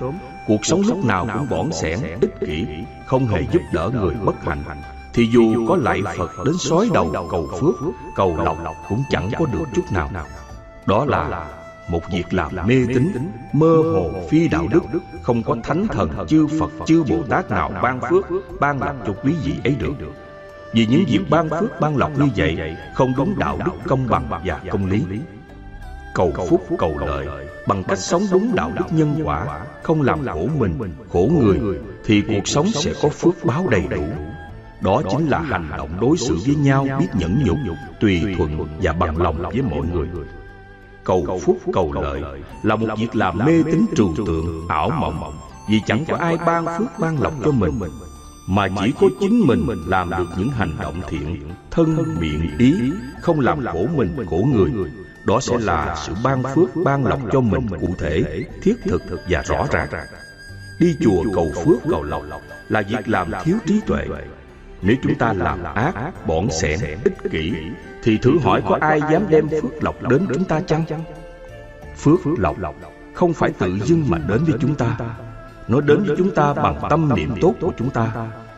Cuộc 0.46 0.66
sống 0.66 0.82
lúc 0.86 1.04
nào 1.04 1.26
cũng 1.32 1.46
bỏn 1.50 1.72
sẻn, 1.72 1.98
ích 2.20 2.40
kỷ, 2.40 2.66
không 3.06 3.26
hề 3.26 3.46
giúp 3.52 3.62
đỡ 3.72 3.90
người 3.94 4.14
bất 4.24 4.44
hạnh. 4.44 4.64
Thì 5.14 5.26
dù 5.26 5.66
có 5.68 5.76
lạy 5.76 6.02
Phật 6.16 6.30
đến 6.44 6.54
sói 6.58 6.90
đầu 6.94 7.28
cầu 7.30 7.48
phước, 7.60 7.74
cầu 8.14 8.36
lộc 8.44 8.58
cũng 8.88 9.02
chẳng 9.10 9.30
có 9.38 9.46
được 9.52 9.64
chút 9.74 9.84
nào. 9.92 10.10
Đó 10.86 11.04
là 11.04 11.46
một 11.88 12.00
việc 12.10 12.34
làm 12.34 12.50
mê 12.66 12.86
tín 12.88 13.12
mơ 13.52 13.82
hồ 13.94 14.10
phi 14.30 14.48
đạo 14.48 14.68
đức 14.70 14.80
không 15.22 15.42
có 15.42 15.56
thánh 15.64 15.86
thần 15.86 16.26
chư 16.28 16.46
phật 16.60 16.70
chư 16.86 17.02
bồ 17.08 17.22
tát 17.30 17.50
nào 17.50 17.72
ban 17.82 18.00
phước 18.10 18.24
ban 18.60 18.80
lộc 18.80 18.96
cho 19.06 19.12
quý 19.22 19.34
vị 19.44 19.52
ấy 19.64 19.76
được. 19.78 19.94
vì 20.72 20.86
những 20.86 21.04
việc 21.08 21.20
ban 21.30 21.50
phước 21.50 21.80
ban 21.80 21.96
lộc 21.96 22.18
như 22.18 22.28
vậy 22.36 22.76
không 22.94 23.12
đúng 23.16 23.38
đạo 23.38 23.58
đức 23.64 23.72
công 23.86 24.08
bằng 24.08 24.28
và 24.44 24.60
công 24.70 24.86
lý. 24.90 25.04
cầu 26.14 26.32
phúc 26.48 26.66
cầu 26.78 26.98
lợi. 26.98 27.26
bằng 27.66 27.84
cách 27.84 27.98
sống 27.98 28.22
đúng 28.32 28.54
đạo 28.54 28.72
đức 28.74 28.84
nhân 28.90 29.20
quả 29.24 29.60
không 29.82 30.02
làm 30.02 30.26
khổ 30.26 30.48
mình 30.58 30.78
khổ 31.12 31.30
người 31.40 31.78
thì 32.04 32.22
cuộc 32.28 32.48
sống 32.48 32.66
sẽ 32.74 32.92
có 33.02 33.08
phước 33.08 33.44
báo 33.44 33.66
đầy 33.70 33.82
đủ 33.90 34.02
đó 34.84 35.02
chính 35.10 35.26
là 35.26 35.38
hành 35.38 35.70
động 35.76 35.90
đối 36.00 36.16
xử 36.16 36.38
với 36.46 36.54
nhau 36.54 36.86
biết 36.98 37.06
nhẫn 37.14 37.42
nhục 37.44 37.76
tùy 38.00 38.22
thuận 38.36 38.68
và 38.82 38.92
bằng 38.92 39.16
lòng 39.22 39.42
với 39.42 39.62
mọi 39.62 39.86
người. 39.92 40.08
cầu 41.04 41.40
phúc 41.42 41.58
cầu 41.72 41.92
lợi 41.92 42.22
là 42.62 42.76
một 42.76 42.86
việc 42.98 43.16
làm 43.16 43.38
mê 43.38 43.62
tín 43.72 43.86
trừu 43.96 44.14
tượng 44.16 44.68
ảo 44.68 44.90
mộng. 44.90 45.38
vì 45.70 45.80
chẳng 45.86 46.04
có 46.08 46.16
ai 46.16 46.36
ban 46.46 46.66
phước 46.78 46.88
ban 46.98 47.22
lộc 47.22 47.32
cho 47.44 47.50
mình 47.50 47.80
mà 48.48 48.68
chỉ 48.68 48.92
có 49.00 49.06
chính 49.20 49.40
mình 49.46 49.66
làm 49.86 50.10
được 50.10 50.26
những 50.38 50.50
hành 50.50 50.76
động 50.82 51.00
thiện 51.08 51.50
thân 51.70 51.96
miệng 52.20 52.58
ý 52.58 52.74
không 53.22 53.40
làm 53.40 53.64
khổ 53.66 53.86
mình 53.96 54.16
khổ 54.30 54.48
người. 54.54 54.70
đó 55.26 55.40
sẽ 55.40 55.58
là 55.58 55.96
sự 56.06 56.12
ban 56.24 56.42
phước 56.54 56.68
ban 56.84 57.06
lộc 57.06 57.20
cho 57.32 57.40
mình 57.40 57.66
cụ 57.80 57.94
thể 57.98 58.44
thiết 58.62 58.74
thực 58.84 59.02
và 59.28 59.42
rõ 59.42 59.66
ràng 59.72 59.88
đi 60.80 60.94
chùa 61.00 61.24
cầu 61.34 61.50
phước 61.64 61.78
cầu 61.90 62.02
lộc 62.02 62.22
là 62.68 62.82
việc 62.88 63.08
làm 63.08 63.30
thiếu 63.44 63.56
trí 63.66 63.80
tuệ 63.86 64.06
nếu 64.84 64.96
chúng 65.02 65.14
ta 65.14 65.32
làm 65.32 65.64
ác 65.74 66.26
bỏn 66.26 66.50
sẻn 66.50 66.78
ích 67.04 67.30
kỷ. 67.30 67.52
Thì 68.02 68.18
thử 68.18 68.38
hỏi 68.38 68.62
có 68.68 68.78
ai 68.80 69.00
dám 69.10 69.22
đem 69.28 69.48
phước 69.48 69.82
lộc 69.84 70.08
đến 70.08 70.26
chúng 70.34 70.44
ta 70.44 70.60
chăng? 70.60 70.84
phước 71.96 72.20
lộc 72.38 72.56
không 73.14 73.32
phải 73.32 73.50
tự 73.58 73.78
dưng 73.84 74.04
mà 74.08 74.18
đến 74.18 74.44
với 74.44 74.54
chúng 74.60 74.74
ta. 74.74 74.96
nó 75.68 75.80
đến 75.80 76.04
với 76.06 76.16
chúng 76.16 76.34
ta 76.34 76.54
bằng 76.54 76.80
tâm 76.90 77.14
niệm 77.14 77.34
tốt 77.40 77.54
của 77.60 77.72
chúng 77.78 77.90
ta. 77.90 78.12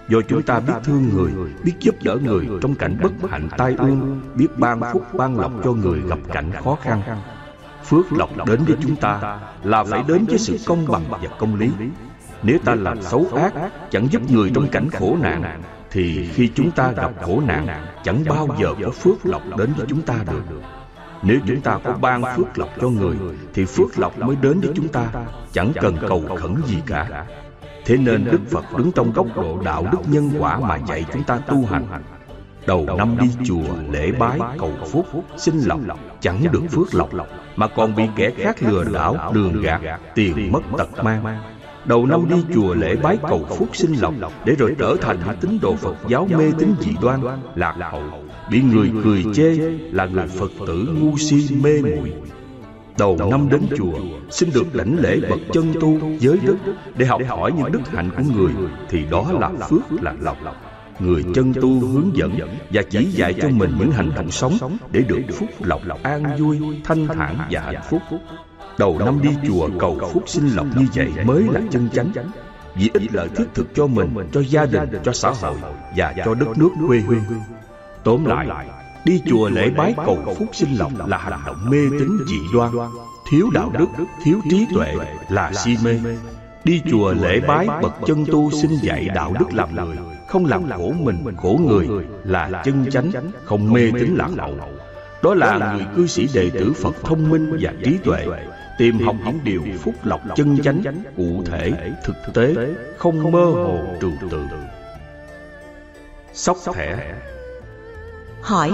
do 0.09 0.19
chúng 0.29 0.43
ta 0.43 0.61
biết 0.61 0.73
thương 0.85 1.09
người 1.15 1.33
biết 1.63 1.75
giúp 1.81 1.95
đỡ 2.03 2.17
người 2.23 2.49
trong 2.61 2.75
cảnh 2.75 2.99
bất 3.03 3.31
hạnh 3.31 3.49
tai 3.59 3.75
ương 3.79 4.21
biết 4.35 4.49
ban 4.59 4.81
phúc 4.93 5.03
ban 5.13 5.41
lộc 5.41 5.53
cho 5.65 5.73
người 5.73 6.01
gặp 6.09 6.19
cảnh 6.33 6.53
khó 6.65 6.77
khăn. 6.83 7.03
phước 7.85 8.13
lộc 8.13 8.47
đến 8.47 8.61
với 8.67 8.77
chúng 8.83 8.97
ta 8.97 9.41
là 9.63 9.85
phải 9.85 10.05
đến 10.09 10.25
với 10.29 10.39
sự 10.39 10.59
công 10.67 10.87
bằng 10.89 11.03
và 11.09 11.19
công 11.39 11.55
lý. 11.55 11.71
nếu 12.43 12.59
ta 12.65 12.75
làm 12.75 13.03
xấu 13.03 13.27
ác 13.37 13.55
chẳng 13.91 14.09
giúp 14.11 14.31
người 14.31 14.51
trong 14.55 14.69
cảnh 14.69 14.89
khổ 14.91 15.17
nạn 15.21 15.63
thì 15.91 16.29
khi 16.35 16.51
chúng 16.55 16.71
ta 16.71 16.93
gặp 16.93 17.11
khổ 17.23 17.43
nạn 17.47 17.67
chẳng 18.05 18.25
bao 18.29 18.49
giờ 18.61 18.75
có 18.85 18.91
phước 18.91 19.27
lộc 19.27 19.43
đến 19.59 19.73
với 19.77 19.87
chúng 19.89 20.03
ta 20.03 20.15
được. 20.31 20.43
nếu 21.23 21.39
chúng 21.47 21.61
ta 21.61 21.79
có 21.85 21.93
ban 22.01 22.23
phước 22.37 22.59
lộc 22.59 22.69
cho 22.81 22.89
người 22.89 23.17
thì 23.55 23.65
phước 23.65 23.99
lộc 23.99 24.19
mới 24.19 24.37
đến 24.43 24.61
với 24.61 24.73
chúng 24.77 24.89
ta. 24.89 25.07
chẳng 25.53 25.73
cần 25.81 25.97
cầu 26.09 26.23
khẩn 26.37 26.55
gì 26.67 26.77
cả. 26.87 27.27
thế 27.85 27.97
nên 27.97 28.25
đức 28.25 28.41
phật 28.51 28.65
đứng 28.79 28.93
trong 28.93 29.13
góc 29.13 29.27
độ 29.37 29.63
đạo 29.65 29.87
đức 29.93 30.01
nhân 30.07 30.31
quả 30.39 30.61
mà 30.61 30.79
dạy 30.89 31.05
chúng 31.13 31.23
ta 31.23 31.39
tu 31.39 31.67
hành. 31.67 32.03
Đầu 32.67 32.87
năm 32.99 33.17
đi 33.21 33.31
chùa 33.45 33.75
lễ 33.91 34.13
bái 34.13 34.39
cầu 34.59 34.73
phúc 34.93 35.07
Xin 35.37 35.59
lộc 35.59 35.81
chẳng 36.21 36.43
được 36.53 36.63
phước 36.71 36.95
lộc 36.95 37.11
Mà 37.57 37.69
còn 37.69 37.95
bị 37.95 38.05
kẻ 38.17 38.31
khác 38.37 38.57
lừa 38.61 38.85
đảo 38.85 39.33
đường 39.35 39.63
gạt 39.63 40.01
Tiền 40.15 40.53
mất 40.53 40.61
tật 40.79 41.05
mang 41.05 41.56
Đầu 41.87 42.07
năm 42.07 42.29
đi 42.29 42.37
chùa 42.55 42.75
lễ 42.75 42.97
bái 43.03 43.19
cầu 43.29 43.47
phúc 43.59 43.69
sinh 43.73 43.95
lộc 44.01 44.15
Để 44.45 44.55
rồi 44.55 44.75
trở 44.79 44.97
thành 45.01 45.19
những 45.27 45.37
tín 45.41 45.59
đồ 45.63 45.77
Phật 45.77 45.97
giáo 46.09 46.29
mê 46.39 46.53
tín 46.59 46.75
dị 46.81 46.91
đoan 47.03 47.21
Lạc 47.55 47.77
hậu 47.93 48.03
Bị 48.51 48.63
người 48.63 48.91
cười 49.05 49.25
chê 49.35 49.51
là 49.93 50.07
người 50.07 50.27
Phật 50.27 50.51
tử 50.67 50.89
ngu 51.01 51.19
si 51.19 51.49
mê 51.63 51.83
muội. 51.83 52.13
Đầu 52.99 53.19
năm 53.31 53.49
đến 53.51 53.63
chùa 53.77 53.99
Xin 54.31 54.51
được 54.55 54.67
lãnh 54.73 54.97
lễ 54.99 55.21
bậc 55.31 55.39
chân 55.53 55.73
tu 55.81 55.99
giới 56.19 56.39
đức 56.43 56.57
Để 56.97 57.07
học 57.07 57.21
hỏi 57.29 57.53
những 57.53 57.73
đức 57.73 57.89
hạnh 57.89 58.11
của 58.17 58.23
người. 58.35 58.53
Thì 58.89 59.05
đó 59.11 59.33
là 59.41 59.51
phước 59.69 60.03
là 60.03 60.15
lộc. 60.21 60.37
Người 60.99 61.25
chân 61.35 61.55
tu 61.55 61.81
hướng 61.81 62.17
dẫn 62.17 62.39
Và 62.73 62.83
chỉ 62.91 63.05
dạy 63.05 63.35
cho 63.35 63.49
mình 63.49 63.73
những 63.79 63.91
hành 63.91 64.11
động 64.17 64.31
sống 64.31 64.59
Để 64.93 65.03
được 65.09 65.23
phúc 65.33 65.49
lộc 65.61 65.81
an 66.03 66.25
vui. 66.39 66.59
Thanh 66.85 67.07
thản 67.07 67.37
và 67.51 67.61
hạnh 67.61 67.83
phúc 67.91 68.03
Đầu 68.79 68.99
năm 68.99 69.23
đi 69.23 69.31
chùa 69.47 69.69
cầu 69.79 69.99
phúc 70.13 70.23
sinh 70.27 70.49
lộc 70.49 70.67
như 70.77 70.87
vậy 70.95 71.13
mới 71.25 71.43
là 71.51 71.61
chân 71.71 71.89
chánh. 71.93 72.13
Vì 72.75 72.91
ích 72.95 73.15
lợi 73.15 73.29
thiết 73.37 73.45
thực 73.55 73.75
cho 73.75 73.87
mình, 73.87 74.15
cho 74.33 74.41
gia 74.41 74.67
đình, 74.67 74.89
cho 75.05 75.13
xã 75.13 75.31
hội 75.31 75.57
Và 75.97 76.15
cho 76.25 76.35
đất 76.35 76.49
nước 76.59 76.71
quê 76.89 76.99
hương. 76.99 77.25
Tóm 78.05 78.25
lại, 78.25 78.69
đi 79.05 79.23
chùa 79.27 79.49
lễ 79.49 79.71
bái 79.71 79.95
cầu 79.97 80.19
phúc 80.39 80.49
sinh 80.53 80.75
lộc 80.79 80.93
là 81.09 81.19
hành 81.19 81.41
động 81.47 81.71
mê 81.71 81.79
tín 81.99 82.19
dị 82.29 82.39
đoan. 82.55 82.73
Thiếu 83.31 83.51
đạo 83.55 83.73
đức, 83.79 83.87
thiếu 84.25 84.41
trí 84.51 84.67
tuệ 84.75 84.95
là 85.29 85.53
si 85.53 85.77
mê. 85.85 86.01
Đi 86.65 86.83
chùa 86.91 87.13
lễ 87.13 87.41
bái 87.41 87.67
bậc 87.83 87.95
chân 88.07 88.25
tu 88.33 88.51
xin 88.51 88.71
dạy 88.83 89.09
đạo 89.15 89.35
đức 89.39 89.47
làm 89.53 89.75
người 89.75 89.97
Không 90.29 90.47
làm 90.47 90.71
khổ 90.71 90.93
mình, 91.01 91.25
khổ 91.37 91.61
người 91.67 91.89
là 92.25 92.63
chân 92.65 92.87
chánh, 92.91 93.11
không 93.45 93.73
mê 93.73 93.91
tín 94.01 94.15
lạc 94.17 94.31
hậu 94.39 94.55
đó 95.23 95.35
là 95.35 95.73
người 95.75 95.87
cư 95.97 96.07
sĩ 96.07 96.29
đệ 96.35 96.51
tử 96.51 96.73
Phật 96.73 96.95
thông 97.03 97.31
minh 97.31 97.57
và 97.61 97.73
trí 97.85 97.99
tuệ 98.05 98.27
Tìm 98.79 98.99
học 98.99 99.17
những 99.25 99.41
điều 99.45 99.63
phúc 99.81 99.95
lộc 100.03 100.21
chân 100.37 100.59
chánh 100.65 100.83
Cụ 101.17 101.43
thể, 101.47 101.73
thực 102.05 102.17
tế 102.35 102.55
Không 102.97 103.33
mơ 103.33 103.45
hồ 103.45 103.79
trừu 104.01 104.13
tượng. 104.31 104.49
Sóc 106.33 106.57
thẻ. 106.75 107.15
Hỏi. 108.41 108.73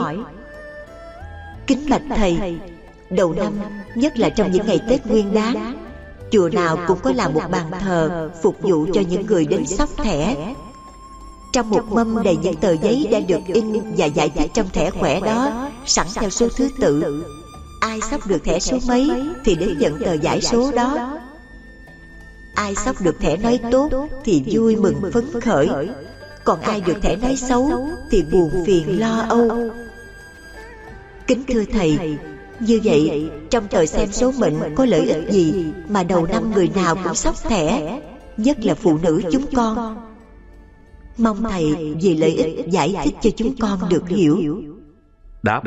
Kính 1.67 1.87
bạch 1.91 2.03
thầy 2.17 2.59
Đầu 3.11 3.33
năm, 3.33 3.53
nhất 3.95 4.19
là 4.19 4.29
trong 4.29 4.53
những 4.53 4.67
ngày 4.67 4.81
Tết 4.89 5.07
Nguyên 5.07 5.35
Đán 5.35 5.77
Chùa 6.31 6.49
nào 6.53 6.79
cũng 6.87 6.99
có 7.03 7.13
làm 7.13 7.35
một 7.35 7.43
bàn 7.51 7.71
thờ 7.81 8.31
Phục 8.43 8.63
vụ 8.63 8.87
cho 8.95 9.01
những 9.01 9.27
người 9.27 9.47
đến 9.47 9.67
sóc 9.67 9.89
thẻ. 9.97 10.55
trong 11.53 11.71
một 11.71 11.93
mâm 11.93 12.23
đầy 12.23 12.37
những 12.37 12.57
tờ 12.57 12.77
giấy 12.77 13.09
đã 13.11 13.21
được 13.21 13.41
in 13.47 13.73
và 13.97 14.07
giải 14.07 14.29
thích 14.29 14.51
trong 14.55 14.69
thẻ 14.73 14.91
khỏe 14.91 15.21
đó 15.21 15.71
sẵn 15.87 16.07
theo 16.15 16.31
số 16.31 16.49
thứ 16.57 16.69
tự 16.81 17.25
ai 17.83 18.01
sắp 18.01 18.21
được 18.27 18.45
thẻ 18.45 18.59
số 18.59 18.79
mấy 18.89 19.11
thì 19.45 19.55
đến 19.55 19.79
nhận 19.79 19.99
tờ 19.99 20.13
giải 20.13 20.41
số 20.41 20.73
đó. 20.73 21.19
Ai 22.55 22.75
sắp 22.75 22.97
được 23.01 23.21
thẻ 23.21 23.37
nói 23.37 23.61
tốt 23.71 23.91
thì 24.25 24.43
vui 24.47 24.77
mừng 24.77 25.11
phấn 25.13 25.41
khởi. 25.41 25.69
Còn 26.45 26.61
ai 26.61 26.81
được 26.81 27.03
thẻ 27.03 27.17
nói 27.17 27.37
xấu 27.37 27.89
thì 28.11 28.25
buồn 28.33 28.51
phiền 28.67 29.01
lo 29.01 29.27
âu. 29.29 29.71
Kính 31.27 31.45
thưa 31.49 31.65
thầy, 31.65 32.19
như 32.61 32.81
vậy 32.85 33.31
trong 33.51 33.69
tờ 33.69 33.87
xem 33.87 34.13
số 34.13 34.33
mệnh 34.39 34.75
có 34.77 34.85
lợi 34.85 35.11
ích 35.11 35.33
gì 35.33 35.67
mà 35.89 36.03
đầu 36.03 36.27
năm 36.27 36.53
người 36.55 36.71
nào 36.75 36.97
cũng 37.05 37.15
sắp 37.15 37.35
thẻ, 37.43 38.01
nhất 38.37 38.59
là 38.65 38.75
phụ 38.75 38.99
nữ 38.99 39.23
chúng 39.33 39.47
con? 39.57 39.97
Mong 41.19 41.43
Thầy 41.43 41.95
vì 42.03 42.17
lợi 42.17 42.31
ích 42.31 42.67
giải 42.69 42.97
thích 43.05 43.15
cho 43.23 43.31
chúng 43.37 43.55
con 43.61 43.79
được 43.89 44.09
hiểu. 44.09 44.63
Đáp. 45.43 45.63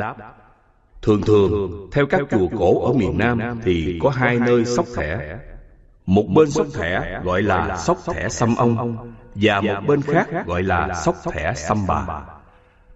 Thường 1.06 1.22
thường, 1.22 1.88
theo 1.92 2.06
các 2.06 2.20
chùa 2.30 2.48
cổ 2.58 2.86
ở 2.86 2.92
miền 2.92 3.18
Nam 3.18 3.40
thì 3.64 3.98
có 4.02 4.10
hai 4.10 4.38
nơi 4.38 4.64
sóc 4.64 4.86
thẻ. 4.96 5.38
Một 6.06 6.24
bên 6.34 6.50
sóc 6.50 6.66
thẻ 6.74 7.20
gọi 7.24 7.42
là 7.42 7.76
sóc 7.76 7.98
thẻ 8.14 8.28
xăm 8.28 8.56
ông 8.56 8.96
và 9.34 9.60
một 9.60 9.80
bên 9.86 10.02
khác 10.02 10.28
gọi 10.46 10.62
là 10.62 10.94
sóc 11.04 11.16
thẻ 11.32 11.54
xăm 11.54 11.86
bà. 11.86 12.06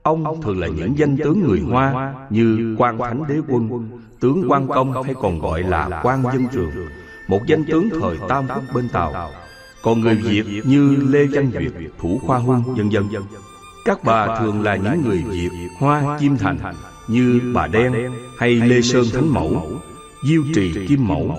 Ông 0.02 0.42
thường 0.42 0.60
là 0.60 0.66
những 0.66 0.98
danh 0.98 1.16
tướng 1.16 1.40
người 1.40 1.60
Hoa 1.60 2.14
như 2.30 2.76
quan 2.78 2.98
thánh 2.98 3.22
đế 3.28 3.34
quân, 3.48 3.90
tướng 4.20 4.44
quan 4.48 4.68
công 4.68 5.02
hay 5.02 5.14
còn 5.14 5.38
gọi 5.38 5.62
là 5.62 6.00
quan 6.02 6.22
dân 6.22 6.46
trường, 6.52 6.70
một 7.28 7.40
danh 7.46 7.64
tướng 7.64 7.88
thời 8.00 8.18
Tam 8.28 8.48
Quốc 8.48 8.64
bên 8.74 8.88
Tàu. 8.88 9.30
Còn 9.82 10.00
người 10.00 10.14
Việt 10.14 10.44
như 10.64 10.96
Lê 11.10 11.26
Văn 11.26 11.50
Việt, 11.50 11.72
Thủ 11.98 12.20
Khoa 12.26 12.38
Huân, 12.38 12.62
dân 12.76 12.92
dân. 12.92 13.04
Các 13.84 14.04
bà 14.04 14.38
thường 14.38 14.62
là 14.62 14.76
những 14.76 15.02
người 15.02 15.24
Việt 15.30 15.50
Hoa 15.78 16.18
Kim 16.20 16.36
Thành 16.36 16.58
như 17.10 17.40
bà 17.54 17.66
Đen 17.66 18.12
hay 18.38 18.54
Lê 18.54 18.80
Sơn 18.80 19.04
Thánh 19.12 19.28
Mẫu, 19.28 19.70
Diêu 20.28 20.42
Trì 20.54 20.86
Kim 20.86 21.08
Mẫu, 21.08 21.36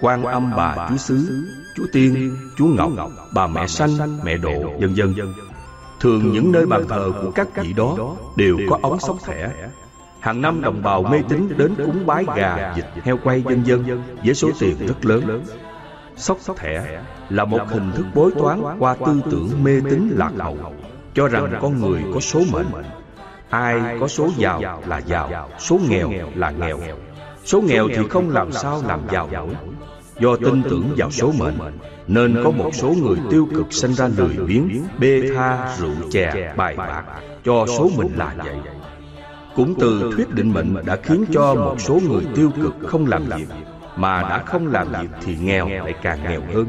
Quan 0.00 0.22
Âm 0.24 0.50
Bà 0.56 0.88
Chúa 0.90 0.96
Xứ, 0.96 1.44
Chúa 1.76 1.86
Tiên, 1.92 2.36
Chúa 2.56 2.66
Ngọc, 2.66 2.90
bà 3.34 3.46
Mẹ 3.46 3.66
Sanh, 3.66 4.18
Mẹ 4.24 4.36
Độ, 4.36 4.74
dân 4.78 4.96
dân. 4.96 5.34
Thường 6.00 6.32
những 6.32 6.52
nơi 6.52 6.66
bàn 6.66 6.84
thờ 6.88 7.12
của 7.22 7.30
các 7.30 7.48
vị 7.56 7.72
đó 7.72 8.16
đều 8.36 8.58
có 8.70 8.78
ống 8.82 9.00
sóc 9.00 9.16
thẻ. 9.24 9.50
Hàng 10.20 10.42
năm 10.42 10.60
đồng 10.60 10.82
bào 10.82 11.02
mê 11.02 11.18
tín 11.28 11.48
đến 11.56 11.74
cúng 11.86 12.06
bái 12.06 12.24
gà, 12.36 12.72
vịt, 12.76 12.84
heo 13.02 13.18
quay 13.24 13.42
dân 13.48 13.66
dân 13.66 14.02
với 14.24 14.34
số 14.34 14.50
tiền 14.60 14.76
rất 14.86 15.04
lớn. 15.04 15.44
Sóc 16.16 16.38
thẻ 16.56 17.02
là 17.28 17.44
một 17.44 17.60
hình 17.68 17.92
thức 17.94 18.06
bối 18.14 18.30
toán 18.38 18.62
qua 18.78 18.96
tư 19.06 19.20
tưởng 19.30 19.50
mê 19.62 19.80
tín 19.90 20.08
lạc 20.16 20.32
hậu 20.38 20.58
cho 21.14 21.28
rằng 21.28 21.58
con 21.60 21.80
người 21.80 22.02
có 22.14 22.20
số 22.20 22.42
mệnh 22.52 22.66
ai 23.52 23.80
có 24.00 24.08
số 24.08 24.28
giàu 24.36 24.82
là 24.86 24.98
giàu 24.98 25.48
số 25.58 25.78
nghèo 25.88 26.10
là 26.34 26.50
nghèo. 26.50 26.78
số 27.44 27.60
nghèo 27.60 27.88
thì 27.88 28.08
không 28.10 28.30
làm 28.30 28.52
sao 28.52 28.82
làm 28.88 29.00
giàu 29.12 29.28
nổi. 29.32 29.48
Do 30.20 30.36
tin 30.36 30.62
tưởng 30.62 30.94
vào 30.96 31.10
số 31.10 31.32
mệnh 31.38 31.54
nên 32.06 32.40
có 32.44 32.50
một 32.50 32.70
số 32.74 32.94
người 33.02 33.16
tiêu 33.30 33.48
cực 33.54 33.72
sinh 33.72 33.94
ra 33.94 34.08
lười 34.16 34.36
biếng 34.46 34.68
bê 34.98 35.22
tha 35.34 35.76
rượu 35.78 36.10
chè 36.10 36.54
bài 36.56 36.76
bạc. 36.76 37.04
cho 37.44 37.66
số 37.66 37.90
mình 37.96 38.12
là 38.16 38.34
vậy. 38.38 38.56
cũng 39.56 39.74
từ 39.80 40.12
thuyết 40.16 40.34
định 40.34 40.52
mệnh 40.52 40.74
đã 40.86 40.96
khiến 41.02 41.24
cho 41.32 41.54
một 41.54 41.80
số 41.80 42.00
người 42.08 42.26
tiêu 42.34 42.50
cực 42.62 42.74
không 42.86 43.06
làm 43.06 43.24
việc 43.24 43.48
mà 43.96 44.22
đã 44.22 44.38
không 44.38 44.72
làm 44.72 44.88
việc 45.00 45.08
thì 45.24 45.36
nghèo 45.36 45.68
lại 45.68 45.94
càng 46.02 46.22
nghèo 46.22 46.42
hơn 46.54 46.66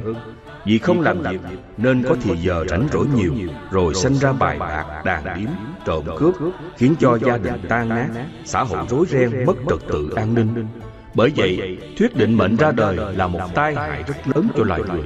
vì 0.65 0.77
không 0.77 1.02
làm 1.02 1.22
việc 1.22 1.41
nên 1.77 2.03
có 2.03 2.15
thì 2.23 2.31
giờ 2.41 2.65
rảnh 2.69 2.88
rỗi 2.94 3.06
nhiều 3.15 3.34
Rồi 3.72 3.94
sinh 3.94 4.14
ra 4.14 4.31
bài 4.31 4.60
bạc, 4.60 5.02
đàn 5.06 5.40
điếm, 5.40 5.49
trộm 5.85 6.03
cướp 6.18 6.34
Khiến 6.77 6.95
cho 6.99 7.18
gia 7.26 7.38
đình 7.38 7.61
tan 7.69 7.90
nát, 7.90 8.10
xã 8.45 8.64
hội 8.64 8.85
rối 8.90 9.06
ren, 9.10 9.45
mất 9.45 9.56
trật 9.69 9.80
tự 9.88 10.10
an 10.15 10.34
ninh. 10.34 10.68
Bởi 11.15 11.31
vậy, 11.35 11.77
thuyết 11.98 12.15
định 12.15 12.38
mệnh 12.38 12.56
ra 12.56 12.72
đời 12.72 12.98
là 13.15 13.27
một 13.27 13.41
tai 13.56 13.76
hại 13.76 14.03
rất 14.07 14.27
lớn 14.35 14.48
cho 14.57 14.64
loài 14.64 14.81
người. 14.90 15.03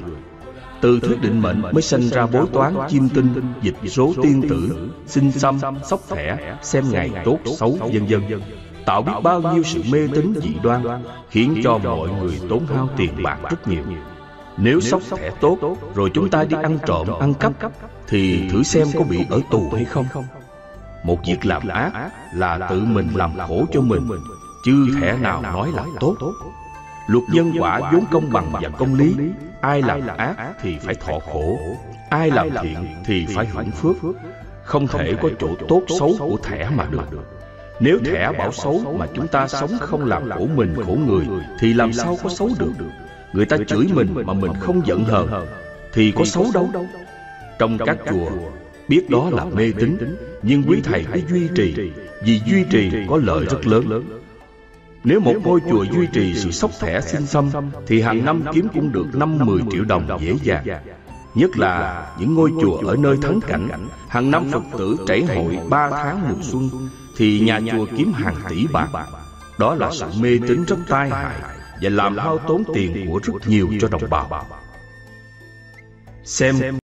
từ 0.82 1.00
thuyết 1.00 1.22
định 1.22 1.42
mệnh 1.42 1.62
mới 1.62 1.82
sinh 1.82 2.10
ra 2.10 2.26
bối 2.26 2.46
toán 2.54 2.74
chim 2.90 3.10
tinh, 3.10 3.34
dịch 3.62 3.76
số 3.88 4.14
tiên 4.22 4.42
tử, 4.50 4.90
sinh 5.06 5.32
xăm, 5.32 5.60
sóc 5.84 6.00
thẻ, 6.10 6.56
xem 6.62 6.84
ngày 6.92 7.12
tốt 7.26 7.40
xấu 7.58 7.78
vân 7.94 8.06
dân 8.06 8.22
tạo 8.88 9.02
biết 9.02 9.14
bao 9.24 9.42
nhiêu 9.42 9.64
sự 9.64 9.82
mê 9.92 10.08
tín 10.14 10.34
dị 10.42 10.50
đoan, 10.64 10.84
khiến 11.30 11.62
cho 11.64 11.78
mọi 11.78 12.10
người 12.10 12.40
tốn 12.50 12.66
hao 12.76 12.90
tiền 12.98 13.24
bạc 13.24 13.38
rất 13.50 13.68
nhiều. 13.68 13.84
Nếu 14.58 14.82
sóc 14.82 15.02
thẻ 15.18 15.32
tốt 15.42 15.58
Rồi 15.96 16.12
chúng 16.14 16.30
ta 16.30 16.44
đi 16.44 16.56
ăn 16.64 16.80
trộm, 16.86 17.08
ăn 17.20 17.34
cắp 17.34 17.52
Thì 18.08 18.50
thử 18.50 18.64
xem 18.64 18.88
có 18.94 19.04
bị 19.10 19.26
ở 19.30 19.42
tù 19.52 19.72
hay 19.76 19.86
không. 19.86 20.06
Một 21.04 21.20
việc 21.28 21.46
làm 21.46 21.68
ác 21.68 21.92
Là 22.34 22.68
tự 22.70 22.82
mình 22.82 23.08
làm 23.16 23.32
khổ 23.48 23.66
cho 23.72 23.82
mình. 23.82 24.10
Chứ 24.66 24.88
thẻ 25.02 25.18
nào 25.18 25.42
nói 25.42 25.72
là 25.76 25.86
tốt. 26.00 26.16
Luật 27.08 27.24
nhân 27.32 27.54
quả 27.60 27.92
vốn 27.94 28.04
công 28.12 28.32
bằng 28.32 28.52
và 28.52 28.70
công 28.78 28.96
lý. 28.96 29.16
Ai 29.62 29.82
làm 29.82 30.08
ác 30.08 30.36
thì 30.62 30.78
phải 30.80 30.96
thọ 30.96 31.20
khổ. 31.34 31.60
Ai 32.10 32.32
làm 32.32 32.50
thiện 32.64 32.88
thì 33.06 33.26
phải 33.36 33.46
hưởng 33.46 33.72
phước. 33.72 33.96
Không 34.64 34.88
thể 34.88 35.14
có 35.22 35.30
chỗ 35.40 35.48
tốt 35.68 35.82
xấu 36.00 36.16
của 36.20 36.38
thẻ 36.44 36.70
mà 36.76 36.86
được. 36.92 37.06
Nếu 37.80 38.00
thẻ 38.06 38.32
bảo 38.38 38.52
xấu 38.52 38.96
mà 39.00 39.08
chúng 39.14 39.28
ta 39.28 39.48
sống 39.48 39.72
không 39.82 40.06
làm 40.06 40.30
khổ 40.30 40.48
mình 40.56 40.76
khổ 40.86 40.98
người 41.08 41.26
Thì 41.60 41.74
làm 41.74 41.94
sao 41.94 42.18
có 42.24 42.30
xấu 42.30 42.50
được 42.60 42.74
Người 43.34 43.46
ta 43.46 43.58
chửi 43.68 43.88
mình 43.94 44.14
mà 44.26 44.34
mình 44.34 44.52
không 44.60 44.82
giận 44.86 45.04
hờn. 45.04 45.48
Thì 45.94 46.12
có 46.12 46.26
xấu 46.26 46.46
đâu. 46.54 46.70
Trong 47.60 47.78
các 47.86 47.98
chùa 48.10 48.30
Biết 48.88 49.10
đó 49.10 49.30
là 49.32 49.46
mê 49.46 49.72
tín. 49.80 49.98
Nhưng 50.42 50.64
quý 50.68 50.82
thầy 50.84 51.06
hãy 51.10 51.24
duy 51.30 51.48
trì 51.56 51.92
Vì 52.24 52.42
duy 52.46 52.64
trì 52.70 52.92
có 53.10 53.20
lợi 53.24 53.46
rất 53.46 53.68
lớn. 53.68 54.04
Nếu 55.04 55.20
một 55.20 55.34
ngôi 55.44 55.60
chùa 55.70 55.84
duy 55.84 56.08
trì 56.14 56.34
sự 56.34 56.52
sóc 56.52 56.72
thẻ 56.80 57.02
xin 57.02 57.26
xăm 57.26 57.50
Thì 57.88 58.02
hàng 58.02 58.26
năm 58.26 58.42
kiếm 58.54 58.68
cũng 58.74 58.92
được 58.92 59.06
5-10 59.14 59.70
triệu 59.72 59.84
đồng 59.84 60.18
dễ 60.22 60.34
dàng. 60.44 60.66
Nhất 61.36 61.58
là 61.58 62.06
những 62.20 62.36
ngôi 62.36 62.52
chùa 62.62 62.78
ở 62.78 62.96
nơi 62.96 63.18
thắng 63.22 63.40
cảnh. 63.48 63.70
Hàng 64.08 64.32
năm 64.32 64.46
Phật 64.52 64.64
tử 64.78 64.98
trảy 65.08 65.26
hội 65.36 65.58
3 65.70 65.90
tháng 65.90 66.30
mùa 66.30 66.42
xuân 66.42 66.70
Thì 67.18 67.40
nhà 67.40 67.60
chùa 67.72 67.86
kiếm 67.98 68.14
hàng 68.14 68.36
tỷ 68.50 68.68
bạc. 68.74 68.90
Đó 69.60 69.76
là 69.76 69.92
sự 69.92 70.06
mê 70.20 70.40
tín 70.48 70.64
rất 70.64 70.78
tai 70.88 71.10
hại 71.10 71.57
và 71.82 71.90
làm 71.90 72.18
hao 72.18 72.38
tốn 72.38 72.64
tiền 72.74 73.08
của 73.10 73.20
rất 73.24 73.34
nhiều 73.48 73.70
cho 73.82 73.88
đồng 73.88 74.10
bào. 74.10 74.48
Xem 76.24 76.80